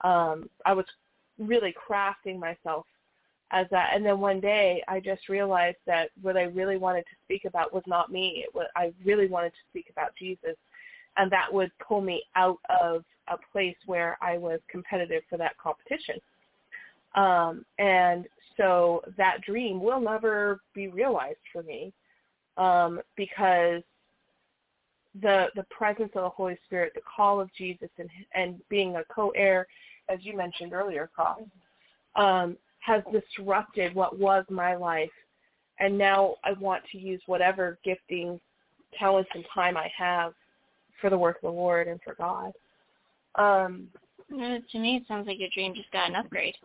um, 0.02 0.50
I 0.66 0.74
was 0.74 0.86
really 1.38 1.74
crafting 1.74 2.40
myself 2.40 2.86
as 3.52 3.68
that. 3.72 3.92
And 3.94 4.06
then 4.06 4.20
one 4.20 4.40
day, 4.40 4.84
I 4.88 5.00
just 5.00 5.30
realized 5.30 5.78
that 5.86 6.10
what 6.22 6.38
I 6.38 6.44
really 6.44 6.78
wanted 6.78 7.04
to 7.04 7.16
speak 7.26 7.46
about 7.46 7.74
was 7.74 7.84
not 7.86 8.12
me. 8.12 8.44
It 8.46 8.54
was, 8.56 8.68
I 8.76 8.92
really 9.04 9.28
wanted 9.28 9.52
to 9.52 9.70
speak 9.70 9.88
about 9.92 10.16
Jesus, 10.18 10.58
and 11.18 11.32
that 11.32 11.54
would 11.54 11.72
pull 11.78 12.02
me 12.02 12.24
out 12.36 12.58
of 12.82 13.04
a 13.28 13.38
place 13.52 13.78
where 13.86 14.18
I 14.22 14.38
was 14.38 14.60
competitive 14.70 15.24
for 15.30 15.38
that 15.38 15.58
competition. 15.58 16.16
Um, 17.16 17.66
and 17.80 18.28
so 18.58 19.02
that 19.18 19.42
dream 19.42 19.82
will 19.82 20.00
never 20.00 20.60
be 20.74 20.88
realized 20.88 21.40
for 21.52 21.64
me 21.64 21.94
um, 22.58 23.02
because 23.16 23.82
the 25.22 25.48
the 25.56 25.66
presence 25.70 26.12
of 26.16 26.24
the 26.24 26.30
Holy 26.30 26.58
Spirit, 26.66 26.92
the 26.96 27.02
call 27.16 27.40
of 27.40 27.50
Jesus, 27.58 27.90
and 27.98 28.10
and 28.34 28.60
being 28.70 28.96
a 28.96 29.04
co-heir, 29.14 29.68
as 30.10 30.20
you 30.22 30.36
mentioned 30.36 30.74
earlier, 30.74 31.10
Cross, 31.14 31.42
um, 32.16 32.58
has 32.80 33.02
disrupted 33.12 33.96
what 33.96 34.20
was 34.20 34.46
my 34.50 34.76
life, 34.76 35.12
and 35.80 35.98
now 35.98 36.36
I 36.44 36.54
want 36.54 36.84
to 36.92 36.98
use 36.98 37.22
whatever 37.26 37.78
gifting, 37.84 38.40
talents, 38.98 39.30
and 39.34 39.46
time 39.54 39.78
I 39.78 39.92
have 39.98 40.34
for 41.02 41.10
the 41.10 41.18
work 41.18 41.38
of 41.38 41.42
the 41.44 41.50
Lord 41.50 41.88
and 41.88 42.00
for 42.04 42.16
God. 42.16 42.52
Um, 43.36 43.88
to 44.30 44.80
me, 44.80 44.98
it 44.98 45.04
sounds 45.08 45.28
like 45.28 45.40
your 45.40 45.50
dream 45.54 45.74
just 45.76 45.92
got 45.92 46.10
an 46.10 46.16
upgrade. 46.16 46.56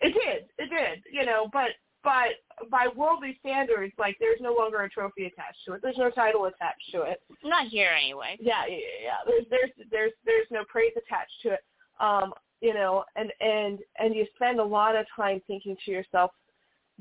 It 0.00 0.12
did, 0.14 0.46
it 0.58 0.70
did, 0.70 1.02
you 1.12 1.24
know, 1.24 1.48
but 1.52 1.70
but 2.04 2.68
by 2.70 2.86
worldly 2.94 3.36
standards, 3.40 3.92
like 3.98 4.16
there's 4.20 4.40
no 4.40 4.54
longer 4.54 4.82
a 4.82 4.88
trophy 4.88 5.24
attached 5.26 5.58
to 5.66 5.72
it. 5.74 5.80
There's 5.82 5.98
no 5.98 6.10
title 6.10 6.44
attached 6.44 6.90
to 6.92 7.02
it. 7.02 7.20
Not 7.44 7.66
here 7.68 7.90
anyway. 8.00 8.36
Yeah, 8.40 8.64
yeah, 8.68 8.76
yeah. 9.02 9.16
There's 9.26 9.44
there's 9.50 9.70
there's 9.90 10.12
there's 10.24 10.46
no 10.50 10.64
praise 10.68 10.92
attached 10.96 11.32
to 11.42 11.50
it. 11.54 11.60
Um, 12.00 12.32
you 12.60 12.74
know, 12.74 13.04
and 13.16 13.32
and 13.40 13.78
and 13.98 14.14
you 14.14 14.26
spend 14.36 14.60
a 14.60 14.64
lot 14.64 14.94
of 14.96 15.04
time 15.16 15.40
thinking 15.46 15.76
to 15.84 15.90
yourself, 15.90 16.30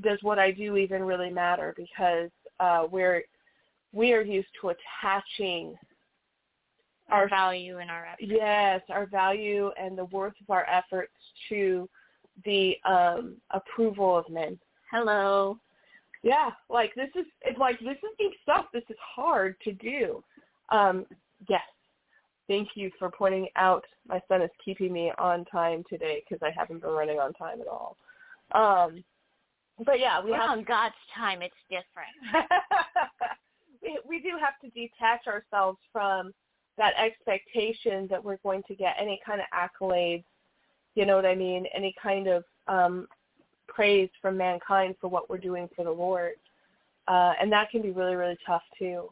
does 0.01 0.17
what 0.21 0.39
I 0.39 0.51
do 0.51 0.75
even 0.77 1.03
really 1.03 1.29
matter? 1.29 1.73
Because 1.77 2.29
uh, 2.59 2.87
we're 2.89 3.23
we 3.93 4.11
are 4.13 4.21
used 4.21 4.49
to 4.61 4.69
attaching 4.69 5.75
Our 7.09 7.29
value 7.29 7.77
and 7.77 7.89
our 7.91 8.05
effort. 8.07 8.19
yes 8.21 8.81
our 8.89 9.05
value 9.05 9.69
and 9.79 9.95
the 9.97 10.05
worth 10.05 10.33
of 10.41 10.49
our 10.49 10.65
efforts 10.67 11.13
to 11.49 11.87
the 12.43 12.75
um, 12.85 13.35
approval 13.51 14.17
of 14.17 14.29
men. 14.29 14.59
Hello. 14.91 15.57
Yeah, 16.23 16.49
like 16.69 16.93
this 16.95 17.09
is 17.15 17.25
it's 17.41 17.59
like 17.59 17.79
this 17.79 17.97
is 17.97 18.09
big 18.17 18.31
stuff. 18.41 18.65
This 18.73 18.83
is 18.89 18.97
hard 18.99 19.55
to 19.63 19.73
do. 19.73 20.23
Um, 20.69 21.05
yes. 21.47 21.61
Thank 22.47 22.69
you 22.75 22.91
for 22.99 23.09
pointing 23.09 23.47
out. 23.55 23.83
My 24.07 24.21
son 24.27 24.41
is 24.41 24.51
keeping 24.63 24.93
me 24.93 25.11
on 25.17 25.45
time 25.45 25.83
today 25.89 26.23
because 26.27 26.45
I 26.45 26.51
haven't 26.55 26.81
been 26.81 26.91
running 26.91 27.19
on 27.19 27.33
time 27.33 27.59
at 27.59 27.67
all. 27.67 27.97
Um, 28.51 29.03
but 29.85 29.99
yeah, 29.99 30.23
we 30.23 30.31
We're 30.31 30.37
have 30.37 30.51
on 30.51 30.63
God's 30.63 30.95
time. 31.15 31.41
It's 31.41 31.55
different. 31.69 32.45
we 33.81 33.99
we 34.07 34.19
do 34.19 34.37
have 34.39 34.59
to 34.61 34.69
detach 34.69 35.27
ourselves 35.27 35.79
from 35.91 36.33
that 36.77 36.93
expectation 36.97 38.07
that 38.09 38.23
we're 38.23 38.37
going 38.37 38.63
to 38.67 38.75
get 38.75 38.95
any 38.99 39.19
kind 39.25 39.41
of 39.41 39.47
accolades. 39.53 40.23
You 40.95 41.05
know 41.05 41.15
what 41.15 41.25
I 41.25 41.35
mean? 41.35 41.65
Any 41.75 41.93
kind 42.01 42.27
of 42.27 42.43
um, 42.67 43.07
praise 43.67 44.09
from 44.21 44.37
mankind 44.37 44.95
for 44.99 45.09
what 45.09 45.29
we're 45.29 45.37
doing 45.37 45.69
for 45.75 45.83
the 45.83 45.91
Lord, 45.91 46.33
uh, 47.07 47.33
and 47.39 47.51
that 47.51 47.69
can 47.69 47.81
be 47.81 47.91
really 47.91 48.15
really 48.15 48.37
tough 48.45 48.63
too. 48.79 49.09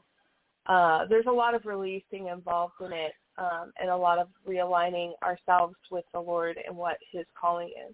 Uh, 0.66 1.06
there's 1.10 1.26
a 1.28 1.32
lot 1.32 1.54
of 1.54 1.66
releasing 1.66 2.28
involved 2.28 2.74
in 2.80 2.94
it, 2.94 3.14
um, 3.38 3.74
and 3.80 3.90
a 3.90 3.96
lot 3.96 4.18
of 4.18 4.28
realigning 4.48 5.12
ourselves 5.22 5.76
with 5.92 6.06
the 6.14 6.20
Lord 6.20 6.58
and 6.66 6.76
what 6.76 6.98
His 7.12 7.26
calling 7.40 7.68
is. 7.68 7.94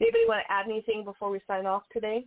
Anybody 0.00 0.24
want 0.28 0.44
to 0.46 0.52
add 0.52 0.66
anything 0.66 1.04
before 1.04 1.30
we 1.30 1.40
sign 1.46 1.64
off 1.64 1.82
today? 1.90 2.26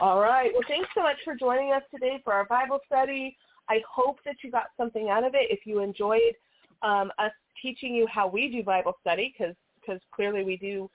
All 0.00 0.20
right. 0.20 0.50
Well, 0.52 0.62
thanks 0.68 0.88
so 0.94 1.02
much 1.02 1.16
for 1.24 1.34
joining 1.34 1.72
us 1.72 1.82
today 1.90 2.20
for 2.22 2.32
our 2.34 2.44
Bible 2.44 2.80
study. 2.86 3.36
I 3.68 3.80
hope 3.90 4.18
that 4.24 4.36
you 4.42 4.50
got 4.50 4.66
something 4.76 5.08
out 5.08 5.24
of 5.24 5.34
it. 5.34 5.50
If 5.50 5.60
you 5.64 5.80
enjoyed 5.80 6.34
um, 6.82 7.10
us 7.18 7.32
teaching 7.60 7.94
you 7.94 8.06
how 8.06 8.26
we 8.26 8.48
do 8.50 8.62
Bible 8.62 8.94
study, 9.00 9.34
because 9.36 10.00
clearly 10.14 10.44
we 10.44 10.56
do, 10.56 10.90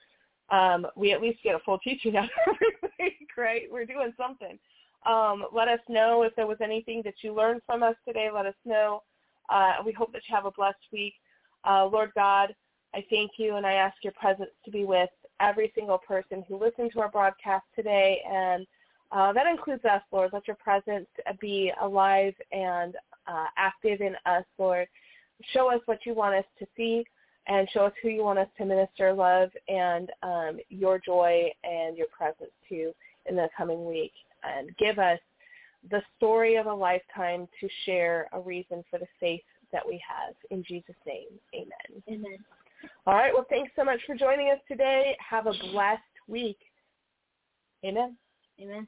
um, 0.50 0.86
we 0.96 1.12
at 1.12 1.22
least 1.22 1.42
get 1.42 1.54
a 1.54 1.58
full 1.60 1.78
teaching 1.78 2.16
out 2.16 2.28
every 2.46 2.92
week, 2.98 3.28
right? 3.36 3.62
We're 3.70 3.86
doing 3.86 4.12
something. 4.16 4.58
Um, 5.04 5.46
let 5.52 5.68
us 5.68 5.80
know 5.88 6.22
if 6.22 6.34
there 6.34 6.46
was 6.46 6.58
anything 6.62 7.02
that 7.04 7.14
you 7.22 7.32
learned 7.32 7.62
from 7.66 7.82
us 7.82 7.94
today. 8.06 8.28
Let 8.32 8.46
us 8.46 8.54
know. 8.64 9.02
Uh, 9.48 9.74
we 9.84 9.92
hope 9.92 10.12
that 10.12 10.22
you 10.28 10.34
have 10.34 10.46
a 10.46 10.50
blessed 10.50 10.78
week. 10.92 11.14
Uh, 11.64 11.86
Lord 11.86 12.10
God, 12.14 12.54
I 12.94 13.04
thank 13.10 13.32
you 13.36 13.56
and 13.56 13.66
I 13.66 13.74
ask 13.74 13.96
your 14.02 14.14
presence 14.14 14.50
to 14.64 14.70
be 14.70 14.84
with 14.84 15.10
every 15.38 15.70
single 15.76 15.98
person 15.98 16.44
who 16.48 16.58
listened 16.58 16.92
to 16.92 17.00
our 17.00 17.10
broadcast 17.10 17.64
today 17.76 18.20
and 18.28 18.66
uh, 19.12 19.32
that 19.32 19.46
includes 19.46 19.84
us, 19.84 20.02
Lord. 20.10 20.30
Let 20.32 20.48
your 20.48 20.56
presence 20.56 21.06
be 21.40 21.72
alive 21.80 22.34
and 22.52 22.96
uh, 23.26 23.46
active 23.56 24.00
in 24.00 24.16
us, 24.26 24.44
Lord. 24.58 24.88
Show 25.52 25.70
us 25.70 25.80
what 25.86 25.98
you 26.04 26.14
want 26.14 26.34
us 26.34 26.44
to 26.58 26.66
see 26.76 27.04
and 27.46 27.68
show 27.70 27.84
us 27.86 27.92
who 28.02 28.08
you 28.08 28.24
want 28.24 28.38
us 28.38 28.48
to 28.58 28.64
minister 28.64 29.12
love 29.12 29.50
and 29.68 30.10
um, 30.22 30.58
your 30.68 30.98
joy 30.98 31.50
and 31.64 31.96
your 31.96 32.08
presence 32.08 32.50
to 32.68 32.92
in 33.26 33.36
the 33.36 33.48
coming 33.56 33.86
week. 33.86 34.12
And 34.42 34.76
give 34.76 34.98
us 34.98 35.18
the 35.90 36.02
story 36.16 36.56
of 36.56 36.66
a 36.66 36.74
lifetime 36.74 37.48
to 37.60 37.68
share 37.84 38.28
a 38.32 38.40
reason 38.40 38.84
for 38.90 38.98
the 38.98 39.06
faith 39.20 39.42
that 39.72 39.86
we 39.86 40.02
have. 40.08 40.34
In 40.50 40.64
Jesus' 40.64 40.94
name, 41.06 41.28
amen. 41.54 42.02
Amen. 42.08 42.38
All 43.06 43.14
right. 43.14 43.32
Well, 43.32 43.46
thanks 43.48 43.72
so 43.76 43.84
much 43.84 44.00
for 44.06 44.14
joining 44.16 44.50
us 44.50 44.58
today. 44.68 45.16
Have 45.28 45.46
a 45.46 45.52
blessed 45.72 46.02
week. 46.28 46.58
Amen. 47.84 48.16
Amen. 48.60 48.86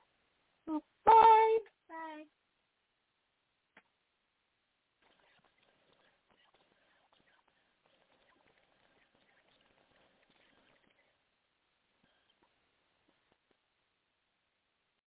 Bye. 1.04 1.37